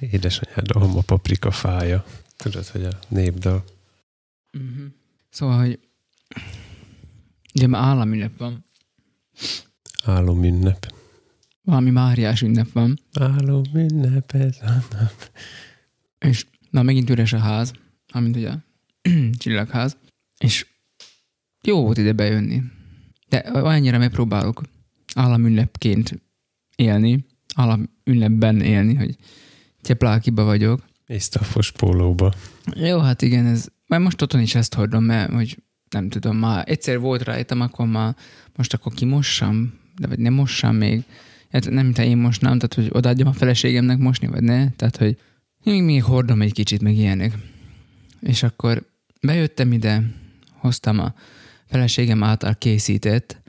Édesanyád 0.00 0.70
alma 0.70 1.00
paprika 1.00 1.50
fája. 1.50 2.04
Tudod, 2.36 2.66
hogy 2.66 2.84
a 2.84 2.98
népdal. 3.08 3.64
Uh-huh. 4.52 4.86
Szóval, 5.30 5.58
hogy 5.58 5.78
ugye 7.54 7.66
már 7.66 7.82
államünnep 7.82 8.38
van, 8.38 8.64
Álomünnep. 10.04 10.92
valami 11.62 11.90
Máriás 11.90 12.42
ünnep 12.42 12.72
van, 12.72 13.00
Álomünnep 13.12 14.32
ez 14.32 14.56
a 14.60 14.70
nap. 14.90 15.30
és 16.18 16.46
na 16.70 16.82
megint 16.82 17.10
üres 17.10 17.32
a 17.32 17.38
ház, 17.38 17.72
amint 18.08 18.36
ugye 18.36 18.50
a 18.50 18.64
csillagház, 19.38 19.96
és 20.38 20.66
jó 21.62 21.82
volt 21.82 21.98
ide 21.98 22.12
bejönni. 22.12 22.62
De 23.28 23.36
annyira 23.38 23.98
megpróbálok 23.98 24.62
államünnepként 25.14 26.22
élni, 26.76 27.26
államünnepben 27.54 28.60
élni, 28.60 28.94
hogy 28.94 29.16
tyeplákiba 29.88 30.44
vagyok. 30.44 30.84
És 31.06 31.22
staffos 31.22 31.70
pólóba. 31.70 32.32
Jó, 32.74 32.98
hát 32.98 33.22
igen, 33.22 33.46
ez, 33.46 33.66
már 33.86 34.00
most 34.00 34.22
otthon 34.22 34.40
is 34.40 34.54
ezt 34.54 34.74
hordom, 34.74 35.04
mert 35.04 35.32
hogy 35.32 35.58
nem 35.90 36.08
tudom, 36.08 36.36
már 36.36 36.64
egyszer 36.68 36.98
volt 36.98 37.22
rajtam, 37.22 37.60
akkor 37.60 37.86
már 37.86 38.16
most 38.56 38.74
akkor 38.74 38.92
kimossam, 38.92 39.78
de 39.98 40.06
vagy 40.06 40.18
nem 40.18 40.32
mossam 40.32 40.76
még. 40.76 41.04
Hát 41.50 41.70
nem, 41.70 41.92
te 41.92 42.04
én 42.04 42.16
mosnám, 42.16 42.58
tehát 42.58 42.74
hogy 42.74 42.88
odaadjam 42.98 43.28
a 43.28 43.32
feleségemnek 43.32 43.98
mosni, 43.98 44.26
vagy 44.26 44.42
ne. 44.42 44.70
Tehát, 44.70 44.96
hogy 44.96 45.18
még, 45.64 45.82
még 45.82 46.02
hordom 46.02 46.42
egy 46.42 46.52
kicsit, 46.52 46.82
meg 46.82 46.94
ilyenek. 46.94 47.32
És 48.20 48.42
akkor 48.42 48.86
bejöttem 49.20 49.72
ide, 49.72 50.02
hoztam 50.50 50.98
a 50.98 51.14
feleségem 51.66 52.22
által 52.22 52.54
készített, 52.54 53.40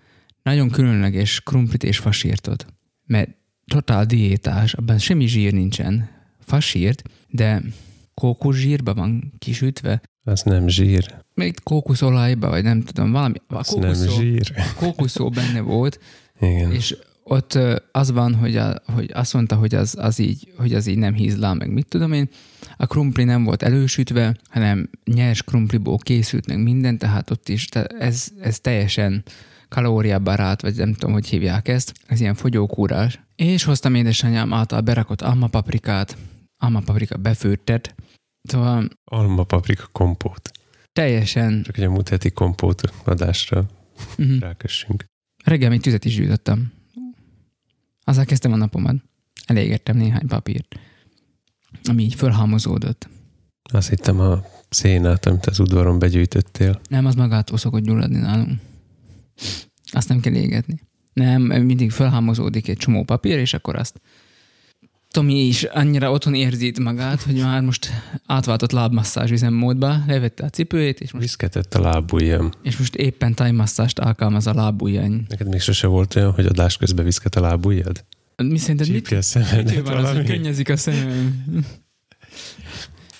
nagyon 0.43 0.69
különleges 0.69 1.41
krumplit 1.41 1.83
és 1.83 1.97
fasírtot. 1.97 2.65
Mert 3.05 3.29
totál 3.65 4.05
diétás, 4.05 4.73
abban 4.73 4.97
semmi 4.97 5.27
zsír 5.27 5.53
nincsen. 5.53 6.18
Fasírt, 6.49 7.01
de 7.27 7.61
kókuszsírba 8.13 8.93
van 8.93 9.33
kisütve, 9.39 10.01
Az 10.23 10.41
nem 10.41 10.67
zsír. 10.67 11.15
még 11.33 11.59
kókuszolajba, 11.63 12.49
vagy 12.49 12.63
nem 12.63 12.81
tudom, 12.83 13.11
valami. 13.11 13.35
A 13.47 13.55
Az 13.55 13.69
nem 13.69 13.81
kókuszó, 13.81 14.19
zsír. 14.19 14.53
kókuszó 14.75 15.29
benne 15.29 15.61
volt, 15.61 15.99
Igen. 16.41 16.71
és 16.71 16.97
ott 17.23 17.57
az 17.91 18.11
van, 18.11 18.35
hogy, 18.35 18.55
a, 18.55 18.75
hogy 18.85 19.09
azt 19.13 19.33
mondta, 19.33 19.55
hogy 19.55 19.75
az, 19.75 19.95
az, 19.99 20.19
így, 20.19 20.51
hogy 20.57 20.73
az 20.73 20.87
így 20.87 20.97
nem 20.97 21.13
hízlál, 21.13 21.53
meg 21.53 21.71
mit 21.73 21.87
tudom 21.87 22.11
én. 22.13 22.29
A 22.77 22.85
krumpli 22.85 23.23
nem 23.23 23.43
volt 23.43 23.63
elősütve, 23.63 24.35
hanem 24.49 24.89
nyers 25.05 25.43
krumpliból 25.43 25.97
készült 25.97 26.47
meg 26.47 26.63
minden, 26.63 26.97
tehát 26.97 27.29
ott 27.29 27.49
is 27.49 27.65
te, 27.65 27.83
ez, 27.85 28.27
ez 28.41 28.59
teljesen 28.59 29.23
kalóriabarát, 29.69 30.61
vagy 30.61 30.75
nem 30.75 30.93
tudom, 30.93 31.11
hogy 31.13 31.27
hívják 31.27 31.67
ezt. 31.67 31.93
Ez 32.07 32.19
ilyen 32.19 32.35
fogyókúrás. 32.35 33.19
És 33.35 33.63
hoztam 33.63 33.95
édesanyám 33.95 34.53
által 34.53 34.81
berakott 34.81 35.21
almapaprikát, 35.21 36.17
almapaprika 36.59 37.17
befőttet, 37.17 37.95
szóval 38.41 38.87
Alma 39.03 39.43
paprika 39.43 39.87
kompót. 39.91 40.51
teljesen 40.93 41.63
Csak 41.63 41.75
hogy 41.75 41.83
a 41.83 41.89
múlt 41.89 42.09
heti 42.09 42.31
kompót 42.31 42.81
adásra 43.03 43.65
uh-huh. 44.17 44.39
rákössünk. 44.39 45.05
Reggel 45.43 45.69
még 45.69 45.81
tüzet 45.81 46.05
is 46.05 46.15
gyújtottam. 46.15 46.71
Azzal 48.03 48.25
kezdtem 48.25 48.51
a 48.51 48.55
napomat. 48.55 48.95
Elégettem 49.45 49.97
néhány 49.97 50.27
papírt, 50.27 50.79
ami 51.83 52.03
így 52.03 52.15
fölhalmozódott. 52.15 53.09
Azt 53.71 53.89
hittem 53.89 54.19
a 54.19 54.43
szénát, 54.69 55.25
amit 55.25 55.45
az 55.45 55.59
udvaron 55.59 55.99
begyűjtöttél. 55.99 56.81
Nem, 56.89 57.05
az 57.05 57.15
magától 57.15 57.57
szokott 57.57 57.83
gyulladni 57.83 58.17
nálunk. 58.17 58.59
Azt 59.91 60.09
nem 60.09 60.19
kell 60.19 60.33
égetni. 60.33 60.81
Nem, 61.13 61.41
mindig 61.41 61.91
fölhalmozódik 61.91 62.67
egy 62.67 62.77
csomó 62.77 63.03
papír, 63.03 63.37
és 63.37 63.53
akkor 63.53 63.75
azt 63.75 64.01
Tomi 65.11 65.47
is 65.47 65.63
annyira 65.63 66.11
otthon 66.11 66.33
érzi 66.33 66.65
itt 66.65 66.79
magát, 66.79 67.21
hogy 67.21 67.35
már 67.35 67.61
most 67.61 67.89
átváltott 68.25 68.71
lábmasszázs 68.71 69.31
üzemmódba, 69.31 69.95
levette 70.07 70.43
a 70.43 70.49
cipőjét, 70.49 70.99
és 70.99 71.11
most, 71.11 71.25
Viszketett 71.25 71.73
a 71.73 71.81
lábujjam. 71.81 72.51
és 72.63 72.77
most 72.77 72.95
éppen 72.95 73.33
tájmasszást 73.33 73.99
alkalmaz 73.99 74.47
a 74.47 74.53
lábujjany. 74.53 75.25
Neked 75.29 75.47
még 75.47 75.59
sose 75.59 75.87
volt 75.87 76.15
olyan, 76.15 76.31
hogy 76.31 76.45
adás 76.45 76.77
közben 76.77 77.05
viszket 77.05 77.35
a 77.35 77.41
lábujjad? 77.41 78.03
Mi 78.35 78.57
szerinted 78.57 78.87
mit, 78.87 78.95
Csípje 78.95 79.17
a 79.17 79.21
szemedet 79.21 79.65
Mitől 79.65 79.83
van 79.83 80.05
az, 80.05 80.15
hogy 80.15 80.25
könnyezik 80.25 80.69
a 80.69 80.77
szemem? 80.77 81.45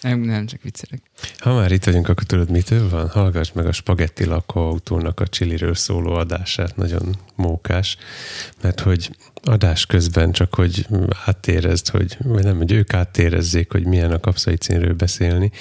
Nem, 0.02 0.20
nem, 0.20 0.46
csak 0.46 0.62
viccelek. 0.62 1.02
Ha 1.38 1.54
már 1.54 1.72
itt 1.72 1.84
vagyunk, 1.84 2.08
akkor 2.08 2.24
tudod, 2.24 2.50
mitől 2.50 2.90
van? 2.90 3.10
Hallgass 3.10 3.52
meg 3.52 3.66
a 3.66 3.72
Spagetti 3.72 4.26
lakóautónak 4.26 5.20
a 5.20 5.28
csiliről 5.28 5.76
szóló 5.76 6.14
adását, 6.14 6.76
nagyon 6.76 7.16
mókás, 7.36 7.98
mert 8.62 8.80
hogy 8.80 9.16
adás 9.44 9.86
közben 9.86 10.32
csak, 10.32 10.56
hogy 10.56 10.88
áttérezd, 11.26 11.88
hogy, 11.88 12.18
vagy 12.20 12.44
nem, 12.44 12.58
hogy 12.58 12.72
ők 12.72 12.94
áttérezzék, 12.94 13.72
hogy 13.72 13.86
milyen 13.86 14.12
a 14.12 14.20
kapszaicínről 14.20 14.94
beszélni, 14.94 15.52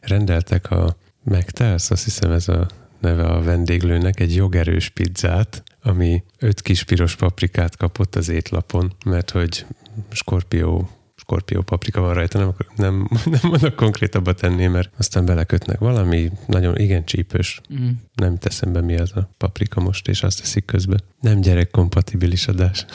rendeltek 0.00 0.70
a 0.70 0.96
McTels, 1.22 1.90
azt 1.90 2.04
hiszem 2.04 2.30
ez 2.30 2.48
a 2.48 2.66
neve 3.00 3.24
a 3.24 3.42
vendéglőnek, 3.42 4.20
egy 4.20 4.34
jogerős 4.34 4.88
pizzát, 4.88 5.62
ami 5.82 6.22
öt 6.38 6.62
kis 6.62 6.84
piros 6.84 7.16
paprikát 7.16 7.76
kapott 7.76 8.16
az 8.16 8.28
étlapon, 8.28 8.92
mert 9.04 9.30
hogy 9.30 9.66
skorpió 10.10 10.90
skorpió 11.28 11.62
paprika 11.62 12.00
van 12.00 12.14
rajta, 12.14 12.38
nem, 12.38 12.54
nem, 12.76 13.08
nem 13.40 13.40
mondok 13.42 13.74
konkrétabbat 13.76 14.40
tenni, 14.40 14.66
mert 14.66 14.90
aztán 14.96 15.24
belekötnek 15.24 15.78
valami 15.78 16.30
nagyon 16.46 16.76
igen 16.76 17.04
csípős, 17.04 17.60
Mm. 17.74 17.88
nem 18.14 18.38
teszem 18.38 18.72
be 18.72 18.80
mi 18.80 18.96
az 18.96 19.12
a 19.16 19.30
paprika 19.36 19.80
most, 19.80 20.08
és 20.08 20.22
azt 20.22 20.40
teszik 20.40 20.64
közben. 20.64 21.00
Nem 21.20 21.40
gyerekkompatibilis 21.40 22.46
adás. 22.46 22.84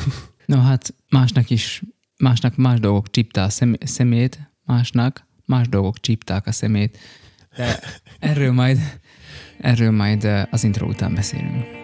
No 0.45 0.61
hát 0.61 0.93
másnak 1.09 1.49
is, 1.49 1.81
másnak 2.17 2.55
más 2.55 2.79
dolgok 2.79 3.09
csípták 3.09 3.45
a 3.45 3.49
szem, 3.49 3.75
szemét, 3.79 4.51
másnak 4.66 5.27
más 5.45 5.67
dolgok 5.67 5.99
csípták 5.99 6.47
a 6.47 6.51
szemét. 6.51 6.97
De 7.55 7.79
erről 8.29 8.51
majd, 8.51 8.79
erről 9.59 9.91
majd 9.91 10.23
eh, 10.23 10.43
az 10.51 10.63
intro 10.63 10.88
után 10.88 11.13
beszélünk. 11.13 11.82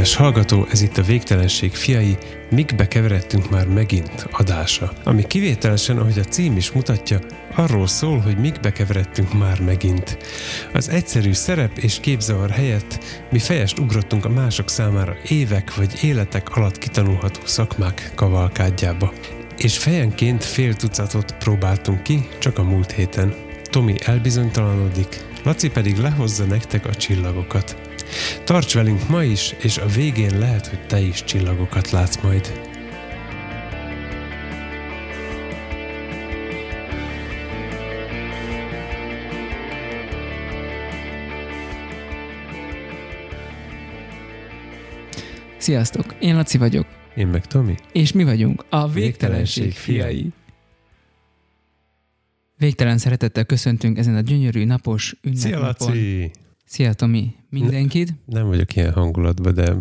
Kedves 0.00 0.18
hallgató, 0.18 0.66
ez 0.70 0.82
itt 0.82 0.98
a 0.98 1.02
Végtelenség 1.02 1.74
fiai, 1.74 2.16
mikbe 2.50 2.88
keveredtünk 2.88 3.50
már 3.50 3.66
megint 3.66 4.26
adása. 4.30 4.92
Ami 5.04 5.26
kivételesen, 5.26 5.98
ahogy 5.98 6.18
a 6.18 6.24
cím 6.24 6.56
is 6.56 6.72
mutatja, 6.72 7.18
arról 7.54 7.86
szól, 7.86 8.18
hogy 8.18 8.36
mikbe 8.36 8.72
keveredtünk 8.72 9.32
már 9.32 9.60
megint. 9.60 10.18
Az 10.72 10.88
egyszerű 10.88 11.32
szerep 11.32 11.78
és 11.78 12.00
képzavar 12.00 12.50
helyett 12.50 13.04
mi 13.30 13.38
fejest 13.38 13.78
ugrottunk 13.78 14.24
a 14.24 14.28
mások 14.28 14.68
számára 14.68 15.16
évek 15.28 15.74
vagy 15.74 15.98
életek 16.02 16.56
alatt 16.56 16.78
kitanulható 16.78 17.40
szakmák 17.44 18.12
kavalkádjába. 18.14 19.12
És 19.56 19.78
fejenként 19.78 20.44
fél 20.44 20.74
tucatot 20.74 21.34
próbáltunk 21.38 22.02
ki 22.02 22.28
csak 22.38 22.58
a 22.58 22.62
múlt 22.62 22.92
héten. 22.92 23.34
Tomi 23.70 23.94
elbizonytalanodik, 24.04 25.28
Laci 25.42 25.70
pedig 25.70 25.96
lehozza 25.96 26.44
nektek 26.44 26.86
a 26.86 26.94
csillagokat. 26.94 27.89
Tarts 28.44 28.74
velünk 28.74 29.08
ma 29.08 29.24
is, 29.24 29.54
és 29.58 29.78
a 29.78 29.86
végén 29.86 30.38
lehet, 30.38 30.66
hogy 30.66 30.86
te 30.86 31.00
is 31.00 31.24
csillagokat 31.24 31.90
látsz 31.90 32.22
majd. 32.22 32.60
Sziasztok, 45.56 46.14
én 46.20 46.34
Laci 46.34 46.58
vagyok, 46.58 46.86
Én 47.16 47.26
meg 47.26 47.46
Tomi. 47.46 47.74
és 47.92 48.12
mi 48.12 48.24
vagyunk 48.24 48.64
a 48.68 48.88
Végtelenség 48.88 49.72
fiai. 49.72 50.32
Végtelen 52.56 52.98
szeretettel 52.98 53.44
köszöntünk 53.44 53.98
ezen 53.98 54.14
a 54.14 54.20
gyönyörű 54.20 54.64
napos 54.64 55.14
Szia 55.34 55.56
ünnepnapon. 55.56 55.88
Laci! 55.88 56.30
Szia 56.70 56.92
Tomi, 56.92 57.34
mindenkit. 57.48 58.14
Nem 58.24 58.46
vagyok 58.46 58.76
ilyen 58.76 58.92
hangulatban, 58.92 59.54
de 59.54 59.74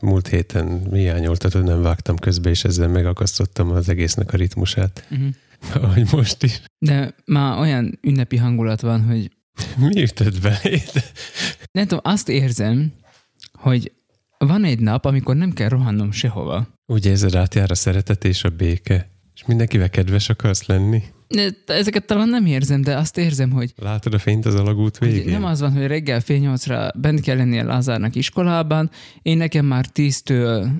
múlt 0.00 0.28
héten 0.28 0.92
hiányoltad, 0.92 1.52
hogy 1.52 1.62
nem 1.62 1.82
vágtam 1.82 2.16
közbe, 2.16 2.50
és 2.50 2.64
ezzel 2.64 2.88
megakasztottam 2.88 3.70
az 3.70 3.88
egésznek 3.88 4.32
a 4.32 4.36
ritmusát. 4.36 5.06
Uh-huh. 5.10 5.28
Ahogy 5.84 6.12
most 6.12 6.42
is. 6.42 6.62
De 6.78 7.14
már 7.24 7.58
olyan 7.58 7.98
ünnepi 8.02 8.36
hangulat 8.36 8.80
van, 8.80 9.04
hogy 9.04 9.30
Mi 9.76 10.02
ütött 10.02 10.40
be? 10.40 10.60
nem 11.72 11.86
tudom, 11.86 12.00
azt 12.02 12.28
érzem, 12.28 12.92
hogy 13.52 13.92
van 14.38 14.64
egy 14.64 14.80
nap, 14.80 15.04
amikor 15.04 15.36
nem 15.36 15.52
kell 15.52 15.68
rohannom 15.68 16.12
sehova. 16.12 16.68
Úgy 16.86 17.06
érzed, 17.06 17.34
átjár 17.34 17.70
a 17.70 17.74
szeretet 17.74 18.24
és 18.24 18.44
a 18.44 18.50
béke. 18.50 19.10
És 19.34 19.44
mindenkivel 19.46 19.90
kedves 19.90 20.28
akarsz 20.28 20.66
lenni? 20.66 21.02
Ezeket 21.66 22.06
talán 22.06 22.28
nem 22.28 22.46
érzem, 22.46 22.80
de 22.80 22.96
azt 22.96 23.18
érzem, 23.18 23.50
hogy... 23.50 23.72
Látod 23.76 24.14
a 24.14 24.18
fényt 24.18 24.46
az 24.46 24.54
alagút 24.54 24.98
végén? 24.98 25.32
Nem 25.32 25.44
az 25.44 25.60
van, 25.60 25.72
hogy 25.72 25.86
reggel 25.86 26.20
fél 26.20 26.38
nyolcra 26.38 26.90
bent 26.94 27.20
kell 27.20 27.36
lennie 27.36 27.62
Lázárnak 27.62 28.14
iskolában, 28.14 28.90
én 29.22 29.36
nekem 29.36 29.66
már 29.66 29.86
tíztől 29.86 30.70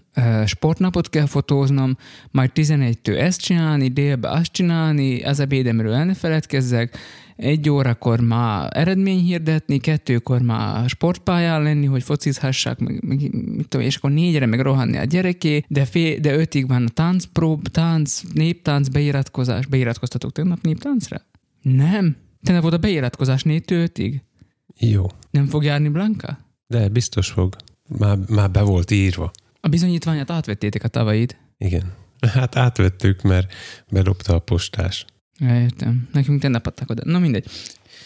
sportnapot 0.47 1.09
kell 1.09 1.27
fotóznom, 1.27 1.97
majd 2.31 2.51
11-től 2.55 3.19
ezt 3.19 3.41
csinálni, 3.41 3.89
délbe 3.89 4.31
azt 4.31 4.53
csinálni, 4.53 5.23
az 5.23 5.41
ebédemről 5.41 5.93
el 5.93 6.05
ne 6.05 6.15
feledkezzek, 6.15 6.99
egy 7.37 7.71
órakor 7.71 8.21
már 8.21 8.69
eredmény 8.77 9.19
hirdetni, 9.19 9.79
kettőkor 9.79 10.41
már 10.41 10.89
sportpályán 10.89 11.63
lenni, 11.63 11.87
hogy 11.87 12.03
focizhassák, 12.03 12.79
meg, 12.79 13.05
meg, 13.05 13.19
mit 13.33 13.69
tudom, 13.69 13.87
és 13.87 13.97
akkor 13.97 14.11
négyre 14.11 14.47
meg 14.47 14.61
rohanni 14.61 14.97
a 14.97 15.05
gyereké, 15.05 15.65
de, 15.69 15.85
fél, 15.85 16.19
de 16.19 16.35
ötig 16.35 16.69
van 16.69 16.85
a 16.85 16.89
táncprób, 16.89 17.69
tánc, 17.69 18.23
néptánc, 18.33 18.89
beiratkozás. 18.89 19.67
Beiratkoztatok 19.67 20.33
tegnap 20.33 20.61
néptáncra? 20.63 21.21
Nem. 21.63 22.17
Tegnap 22.43 22.63
volt 22.63 22.75
a 22.75 22.79
beiratkozás 22.79 23.43
négytől 23.43 23.83
ötig? 23.83 24.23
Jó. 24.79 25.07
Nem 25.31 25.47
fog 25.47 25.65
járni 25.65 25.89
Blanka? 25.89 26.39
De 26.67 26.89
biztos 26.89 27.31
fog. 27.31 27.57
Már, 27.99 28.19
már 28.29 28.51
be 28.51 28.63
volt 28.63 28.91
írva. 28.91 29.31
A 29.61 29.69
bizonyítványát 29.69 30.31
átvettétek 30.31 30.85
a 30.85 30.89
tavait? 30.89 31.37
Igen. 31.59 31.93
Hát 32.33 32.57
átvettük, 32.57 33.23
mert 33.23 33.53
bedobta 33.91 34.35
a 34.35 34.39
postás. 34.39 35.05
Ja, 35.39 35.61
értem. 35.61 36.09
Nekünk 36.13 36.41
te 36.41 36.49
adtak 36.49 36.91
oda. 36.91 37.03
Na 37.05 37.19
mindegy. 37.19 37.47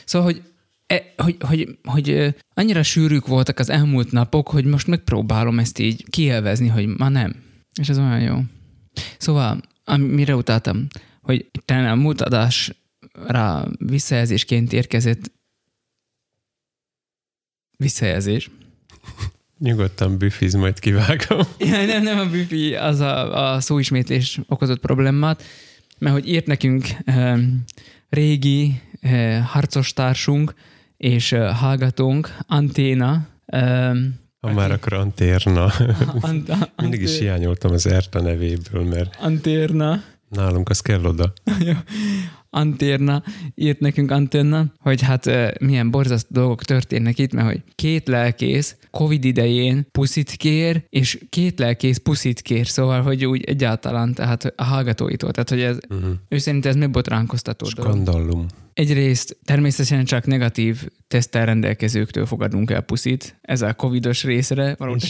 Szóval, 0.05 0.33
hogy, 0.33 0.43
e, 0.87 1.13
hogy, 1.17 1.37
hogy, 1.41 1.79
hogy 1.83 2.35
annyira 2.55 2.83
sűrűk 2.83 3.27
voltak 3.27 3.59
az 3.59 3.71
elmúlt 3.71 4.13
napok, 4.13 4.49
hogy 4.49 4.65
most 4.65 4.87
megpróbálom 4.87 5.59
ezt 5.59 5.79
így 5.79 6.05
kielvezni, 6.11 6.69
hogy 6.69 6.87
ma 6.87 7.09
nem. 7.09 7.35
És 7.81 7.89
ez 7.89 7.99
olyan 7.99 8.21
jó. 8.21 8.39
Szóval, 9.19 9.61
mire 9.97 10.37
utáltam, 10.37 10.87
hogy 11.21 11.51
talán 11.65 11.91
a 11.91 11.95
múlt 11.95 12.21
adásra 12.21 13.69
visszajelzésként 13.79 14.73
érkezett 14.73 15.33
visszajelzés. 17.77 18.51
Nyugodtan 19.59 20.19
büfiz, 20.19 20.55
majd 20.55 20.79
kivágom. 20.79 21.41
Ja, 21.59 21.85
nem, 21.85 22.03
nem 22.03 22.19
a 22.19 22.31
büfi, 22.31 22.75
az 22.75 23.01
a, 23.01 23.53
a 23.53 23.61
szóismétlés 23.61 24.41
okozott 24.47 24.81
problémát 24.81 25.43
mert 25.99 26.15
hogy 26.15 26.29
írt 26.29 26.47
nekünk 26.47 26.87
régi 28.09 28.81
uh, 29.03 29.39
harcostársunk 29.39 30.55
és 30.97 31.33
uh, 31.33 31.49
hallgatónk, 31.51 32.37
Anténa. 32.47 33.27
Ha 34.41 34.53
már 34.53 34.71
akkor 34.71 34.93
Antérna. 34.93 35.73
Ant- 36.21 36.71
Mindig 36.83 37.03
is 37.03 37.19
hiányoltam 37.19 37.73
az 37.73 37.87
Erta 37.87 38.21
nevéből, 38.21 38.85
mert 38.85 39.17
Antérna. 39.21 40.03
nálunk 40.29 40.69
az 40.69 40.81
kell 40.81 41.05
oda. 41.05 41.33
Antérna 42.51 43.23
írt 43.55 43.81
nekünk 43.81 44.11
Antenna, 44.11 44.65
hogy 44.81 45.03
hát 45.03 45.31
milyen 45.61 45.91
borzasztó 45.91 46.29
dolgok 46.33 46.65
történnek 46.65 47.19
itt, 47.19 47.33
mert 47.33 47.47
hogy 47.47 47.63
két 47.75 48.09
lelkész 48.09 48.77
Covid 48.91 49.25
idején 49.25 49.87
puszit 49.93 50.31
kér, 50.31 50.85
és 50.89 51.19
két 51.29 51.59
lelkész 51.59 51.99
puszit 51.99 52.41
kér, 52.41 52.67
szóval, 52.67 53.03
hogy 53.03 53.25
úgy 53.25 53.45
egyáltalán, 53.45 54.15
tehát 54.15 54.53
a 54.57 54.65
hallgatóitól, 54.65 55.31
tehát 55.31 55.49
hogy 55.49 55.61
ez, 55.61 55.79
uh-huh. 55.89 56.11
ő 56.29 56.39
szerint 56.39 56.67
ez 56.67 56.77
megbotránkoztató 56.77 57.67
Skandallum. 57.67 58.47
Egyrészt 58.73 59.37
természetesen 59.45 60.05
csak 60.05 60.27
negatív 60.27 60.89
tesztel 61.09 61.47
rendelkezőktől 61.47 62.27
fogadunk 62.27 62.71
el 62.71 62.81
puszit, 62.81 63.39
ez 63.41 63.63
a 63.63 63.75
covidos 63.75 64.25
részre 64.25 64.75
való 64.79 64.97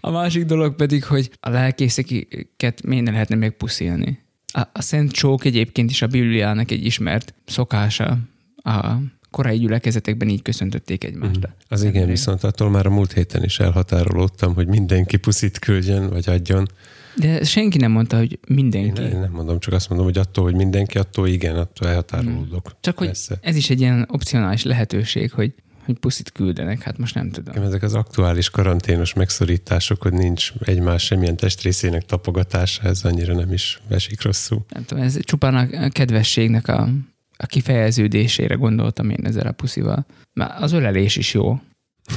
A 0.00 0.10
másik 0.10 0.44
dolog 0.44 0.76
pedig, 0.76 1.04
hogy 1.04 1.30
a 1.40 1.50
lelkészeket 1.50 2.82
miért 2.84 3.04
ne 3.04 3.10
lehetne 3.10 3.34
még 3.34 3.50
puszilni. 3.50 4.22
A, 4.52 4.60
a 4.72 4.82
Szent 4.82 5.12
Csók 5.12 5.44
egyébként 5.44 5.90
is 5.90 6.02
a 6.02 6.06
Bibliának 6.06 6.70
egy 6.70 6.84
ismert 6.84 7.34
szokása. 7.44 8.18
A 8.56 8.96
korai 9.30 9.58
gyülekezetekben 9.58 10.28
így 10.28 10.42
köszöntötték 10.42 11.04
egymást. 11.04 11.38
Mm. 11.38 11.50
Az 11.68 11.80
igen, 11.82 11.94
igen, 11.94 12.08
viszont 12.08 12.44
attól 12.44 12.70
már 12.70 12.86
a 12.86 12.90
múlt 12.90 13.12
héten 13.12 13.44
is 13.44 13.58
elhatárolódtam, 13.58 14.54
hogy 14.54 14.66
mindenki 14.66 15.16
puszit 15.16 15.58
küldjön, 15.58 16.08
vagy 16.08 16.28
adjon. 16.28 16.68
De 17.16 17.44
senki 17.44 17.78
nem 17.78 17.90
mondta, 17.90 18.16
hogy 18.16 18.38
mindenki. 18.48 19.02
Én, 19.02 19.08
én 19.08 19.18
nem 19.18 19.30
mondom, 19.30 19.58
csak 19.58 19.72
azt 19.72 19.88
mondom, 19.88 20.06
hogy 20.06 20.18
attól, 20.18 20.44
hogy 20.44 20.54
mindenki, 20.54 20.98
attól 20.98 21.28
igen, 21.28 21.56
attól 21.56 21.88
elhatárolódok. 21.88 22.68
Mm. 22.68 22.76
Csak 22.80 22.94
Persze. 22.94 23.34
hogy 23.40 23.48
ez 23.48 23.56
is 23.56 23.70
egy 23.70 23.80
ilyen 23.80 24.08
opcionális 24.12 24.62
lehetőség, 24.62 25.32
hogy 25.32 25.54
hogy 25.84 25.98
puszit 25.98 26.32
küldenek, 26.32 26.82
hát 26.82 26.98
most 26.98 27.14
nem 27.14 27.30
tudom. 27.30 27.62
Ezek 27.62 27.82
az 27.82 27.94
aktuális 27.94 28.50
karanténos 28.50 29.14
megszorítások, 29.14 30.02
hogy 30.02 30.12
nincs 30.12 30.52
egymás 30.60 31.04
semmilyen 31.04 31.36
testrészének 31.36 32.04
tapogatása, 32.04 32.82
ez 32.82 33.04
annyira 33.04 33.34
nem 33.34 33.52
is 33.52 33.80
esik 33.88 34.22
rosszul. 34.22 34.64
Nem 34.68 34.84
tudom, 34.84 35.04
ez 35.04 35.18
csupán 35.20 35.54
a 35.54 35.88
kedvességnek 35.88 36.68
a, 36.68 36.88
a 37.36 37.46
kifejeződésére 37.46 38.54
gondoltam 38.54 39.10
én 39.10 39.20
ezzel 39.22 39.46
a 39.46 39.52
puszival. 39.52 40.06
Már 40.32 40.62
az 40.62 40.72
ölelés 40.72 41.16
is 41.16 41.34
jó. 41.34 41.60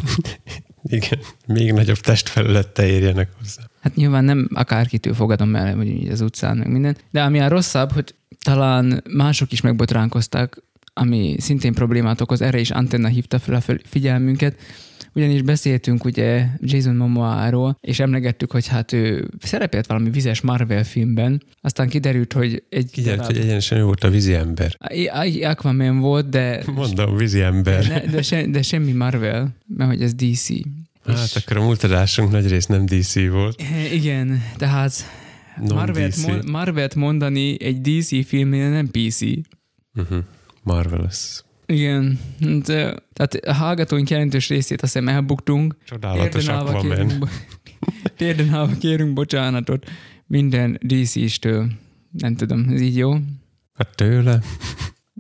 Igen, 0.84 1.20
még 1.48 1.72
nagyobb 1.72 1.98
testfelülettel 1.98 2.86
érjenek 2.86 3.30
hozzá. 3.38 3.62
Hát 3.80 3.96
nyilván 3.96 4.24
nem 4.24 4.50
akárkitől 4.54 5.14
fogadom 5.14 5.56
el, 5.56 5.76
hogy 5.76 5.88
így 5.88 6.10
az 6.10 6.22
utcán, 6.22 6.58
meg 6.58 6.72
minden. 6.72 6.98
De 7.12 7.24
ami 7.24 7.40
a 7.40 7.48
rosszabb, 7.48 7.92
hogy 7.92 8.16
talán 8.44 9.04
mások 9.10 9.52
is 9.52 9.62
megbotránkoztak 9.62 10.64
ami 10.98 11.36
szintén 11.40 11.74
problémát 11.74 12.22
okoz, 12.22 12.42
erre 12.42 12.60
is 12.60 12.72
Antenna 12.72 13.08
hívta 13.08 13.40
fel 13.40 13.56
a 13.56 13.74
figyelmünket, 13.84 14.56
ugyanis 15.18 15.42
beszéltünk 15.42 16.06
ugye 16.06 16.46
Jason 16.60 16.96
Momoa-ról, 16.96 17.78
és 17.82 18.00
emlegettük, 18.00 18.52
hogy 18.52 18.68
hát 18.68 18.94
ő 18.94 19.30
szerepelt 19.40 19.88
valami 19.88 20.10
vizes 20.10 20.42
Marvel 20.42 20.84
filmben, 20.84 21.44
aztán 21.62 21.90
kiderült, 21.90 22.34
hogy 22.34 22.64
egy... 22.70 22.92
Kiderült, 22.92 23.22
darab... 23.22 23.36
hogy 23.36 23.44
egyenesen 23.44 23.84
volt 23.84 24.04
a 24.04 24.10
vízi 24.10 24.34
ember. 24.34 24.78
Aquaman 25.42 26.00
volt, 26.00 26.30
de... 26.30 26.64
Mondom, 26.76 27.18
vízi 27.18 27.42
ember. 27.42 27.88
De, 27.88 28.04
de, 28.12 28.22
se, 28.22 28.48
de 28.48 28.62
semmi 28.62 28.92
Marvel, 28.92 29.56
mert 29.68 29.90
hogy 29.90 30.02
ez 30.02 30.14
DC. 30.14 30.48
Hát 31.06 31.26
és... 31.26 31.36
akkor 31.36 31.58
a 31.58 31.64
múlt 31.64 31.84
adásunk 31.84 32.32
nagy 32.32 32.48
rész 32.48 32.66
nem 32.66 32.86
DC 32.86 33.30
volt. 33.30 33.64
Igen, 33.94 34.44
tehát 34.58 34.92
Marvelt, 35.74 36.46
Marvelt 36.46 36.96
mondani 36.96 37.64
egy 37.64 37.82
DC 37.82 38.26
filmnél 38.28 38.70
nem 38.70 38.88
PC. 38.92 39.22
Uh-huh. 39.94 40.24
Marvelous. 40.68 41.44
Igen, 41.66 42.20
de, 42.40 42.96
tehát 43.14 43.34
a 43.34 43.54
hallgatóink 43.54 44.10
jelentős 44.10 44.50
részét 44.50 44.82
azt 44.82 44.94
hiszem 44.94 45.08
elbuktunk. 45.08 45.76
Csodálatos 45.86 46.48
Aquaman. 46.48 47.30
Térdenálva 48.18 48.74
kérünk 48.80 49.14
bocsánatot 49.14 49.90
minden 50.26 50.80
DC-stől. 50.82 51.68
Nem 52.12 52.36
tudom, 52.36 52.70
ez 52.70 52.82
így 52.82 52.98
jó? 52.98 53.14
Hát 53.74 53.96
tőle. 53.96 54.40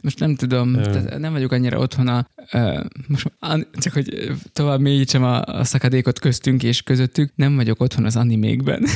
Most 0.02 0.20
nem 0.20 0.36
tudom, 0.36 0.74
tehát 0.74 1.18
nem 1.18 1.32
vagyok 1.32 1.52
annyira 1.52 1.80
otthon 1.80 2.08
a, 2.08 2.28
uh, 2.54 2.84
most 3.08 3.32
csak 3.72 3.94
hogy 3.94 4.32
tovább 4.54 4.80
mélyítsem 4.80 5.24
a, 5.24 5.42
a 5.42 5.64
szakadékot 5.64 6.20
köztünk 6.20 6.64
és 6.64 6.82
közöttük, 6.82 7.32
nem 7.36 7.56
vagyok 7.56 7.82
otthon 7.82 8.06
az 8.06 8.16
animékben. 8.16 8.86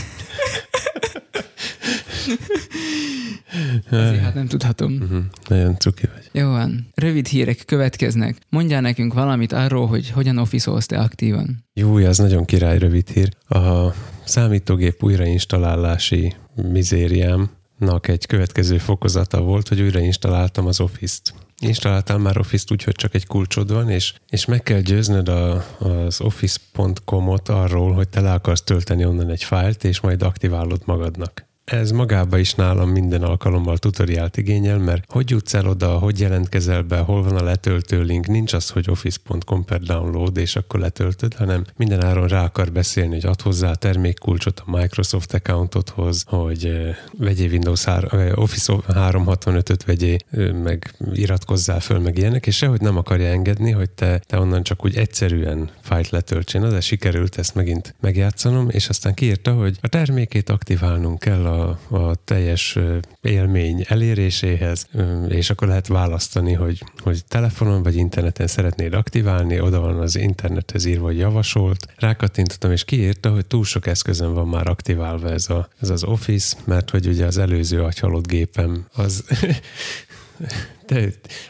Azért 3.89 4.22
hát 4.22 4.34
nem 4.34 4.48
tudhatom. 4.48 4.93
Uh-huh. 4.93 5.24
Nagyon 5.48 5.77
cuki 5.77 6.08
vagy. 6.13 6.41
Jó 6.41 6.50
van. 6.50 6.88
Rövid 6.96 7.27
hírek 7.27 7.63
következnek. 7.65 8.38
Mondjál 8.50 8.81
nekünk 8.81 9.13
valamit 9.13 9.51
arról, 9.51 9.88
hogy 9.88 10.10
hogyan 10.10 10.38
office 10.38 10.77
te 10.86 11.00
aktívan. 11.00 11.65
Jó, 11.74 11.96
az 11.96 12.17
nagyon 12.17 12.46
király 12.46 12.77
rövid 12.77 13.10
hír. 13.10 13.36
A 13.48 13.93
számítógép 14.24 15.03
újrainstalálási 15.03 16.36
mizériámnak 16.55 18.08
egy 18.08 18.25
következő 18.25 18.77
fokozata 18.77 19.41
volt, 19.41 19.67
hogy 19.67 19.81
újrainstaláltam 19.81 20.65
az 20.65 20.79
Office-t. 20.79 21.34
Installáltál 21.60 22.17
már 22.17 22.38
Office-t 22.38 22.72
úgy, 22.72 22.84
hogy 22.84 22.96
csak 22.96 23.15
egy 23.15 23.27
kulcsod 23.27 23.72
van, 23.72 23.89
és, 23.89 24.13
és 24.29 24.46
meg 24.46 24.63
kell 24.63 24.79
győznöd 24.79 25.27
a, 25.27 25.65
az 25.79 26.22
office.com-ot 26.22 27.50
arról, 27.50 27.93
hogy 27.93 28.10
te 28.10 28.22
le 28.22 28.34
akarsz 28.34 28.62
tölteni 28.62 29.05
onnan 29.05 29.29
egy 29.29 29.43
fájlt, 29.43 29.84
és 29.84 30.00
majd 30.00 30.22
aktiválod 30.22 30.81
magadnak 30.86 31.50
ez 31.72 31.92
magába 31.92 32.38
is 32.38 32.54
nálam 32.54 32.90
minden 32.90 33.24
alkalommal 33.24 33.78
tutoriált 33.78 34.38
igényel, 34.38 34.78
mert 34.78 35.04
hogy 35.08 35.30
jutsz 35.30 35.54
el 35.54 35.68
oda, 35.68 35.98
hogy 35.98 36.20
jelentkezel 36.20 36.82
be, 36.82 36.98
hol 36.98 37.24
van 37.24 37.36
a 37.36 37.44
letöltő 37.44 38.01
link, 38.01 38.28
nincs 38.28 38.54
az, 38.54 38.70
hogy 38.70 38.90
office.com 38.90 39.66
per 39.66 39.80
download, 39.80 40.38
és 40.38 40.56
akkor 40.56 40.80
letöltöd, 40.80 41.34
hanem 41.34 41.66
minden 41.78 42.04
áron 42.04 42.28
rá 42.28 42.44
akar 42.44 42.72
beszélni, 42.72 43.13
hogy 43.13 43.25
ad 43.25 43.42
hozzá 43.42 43.70
a 43.70 43.75
termékkulcsot, 43.75 44.63
a 44.66 44.78
Microsoft 44.78 45.34
accountot 45.34 45.90
hoz, 45.90 46.24
hogy 46.28 46.72
vegyél 47.18 47.50
Windows 47.50 47.84
3, 47.84 48.10
Office 48.36 48.74
365-öt 48.88 49.84
vegyél, 49.84 50.18
meg 50.63 50.96
iratkozzál 51.13 51.80
föl, 51.80 52.00
meg 52.00 52.18
ilyenek, 52.18 52.48
és 52.48 52.56
sehogy 52.56 52.82
nem 52.82 52.98
akarja 52.98 53.28
engedni, 53.28 53.72
hogy 53.72 53.90
te, 53.90 54.22
te 54.28 54.40
onnan 54.40 54.63
csak 54.63 54.86
úgy 54.86 54.96
egyszerűen 54.96 55.70
fájt 55.82 56.10
letöltsén. 56.10 56.70
De 56.70 56.82
sikerült 56.82 57.38
ezt 57.38 57.56
megint 57.56 57.96
megjátszanom, 58.00 58.70
és 58.70 58.90
aztán 58.90 59.13
kiírta, 59.13 59.54
hogy 59.54 59.78
a 59.82 59.88
termékét 59.88 60.50
aktiválnunk 60.50 61.20
kell 61.20 61.46
a 61.46 61.61
a, 61.62 61.96
a 61.96 62.15
teljes 62.15 62.77
élmény 63.22 63.86
eléréséhez, 63.88 64.88
és 65.27 65.50
akkor 65.50 65.68
lehet 65.68 65.88
választani, 65.88 66.53
hogy, 66.53 66.84
hogy 66.98 67.25
telefonon 67.25 67.84
vagy 67.84 67.96
interneten 67.96 68.48
szeretnéd 68.48 68.94
aktiválni, 68.94 69.60
oda 69.60 69.80
van 69.80 70.00
az 70.00 70.15
internethez 70.15 70.86
írva, 70.86 71.06
hogy 71.06 71.18
javasolt. 71.18 71.88
Rákattintottam, 71.98 72.72
és 72.72 72.84
kiírta, 72.84 73.30
hogy 73.30 73.46
túl 73.46 73.63
sok 73.63 73.88
eszközön 73.88 74.34
van 74.34 74.48
már 74.48 74.68
aktiválva 74.68 75.30
ez, 75.30 75.50
a, 75.50 75.68
ez 75.82 75.89
az 75.89 76.03
Office, 76.03 76.58
mert 76.65 76.89
hogy 76.89 77.08
ugye 77.08 77.25
az 77.25 77.38
előző 77.38 77.84
agyhalott 77.84 78.27
gépem 78.27 78.88
az 78.94 79.24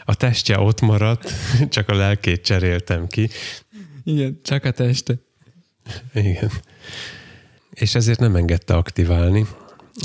a 0.04 0.14
testje 0.14 0.58
ott 0.58 0.80
maradt, 0.80 1.32
csak 1.68 1.88
a 1.88 1.94
lelkét 1.94 2.44
cseréltem 2.44 3.06
ki. 3.06 3.28
Igen, 4.04 4.40
csak 4.42 4.64
a 4.64 4.70
teste. 4.70 5.14
Igen. 6.14 6.50
És 7.70 7.94
ezért 7.94 8.18
nem 8.18 8.36
engedte 8.36 8.74
aktiválni. 8.74 9.46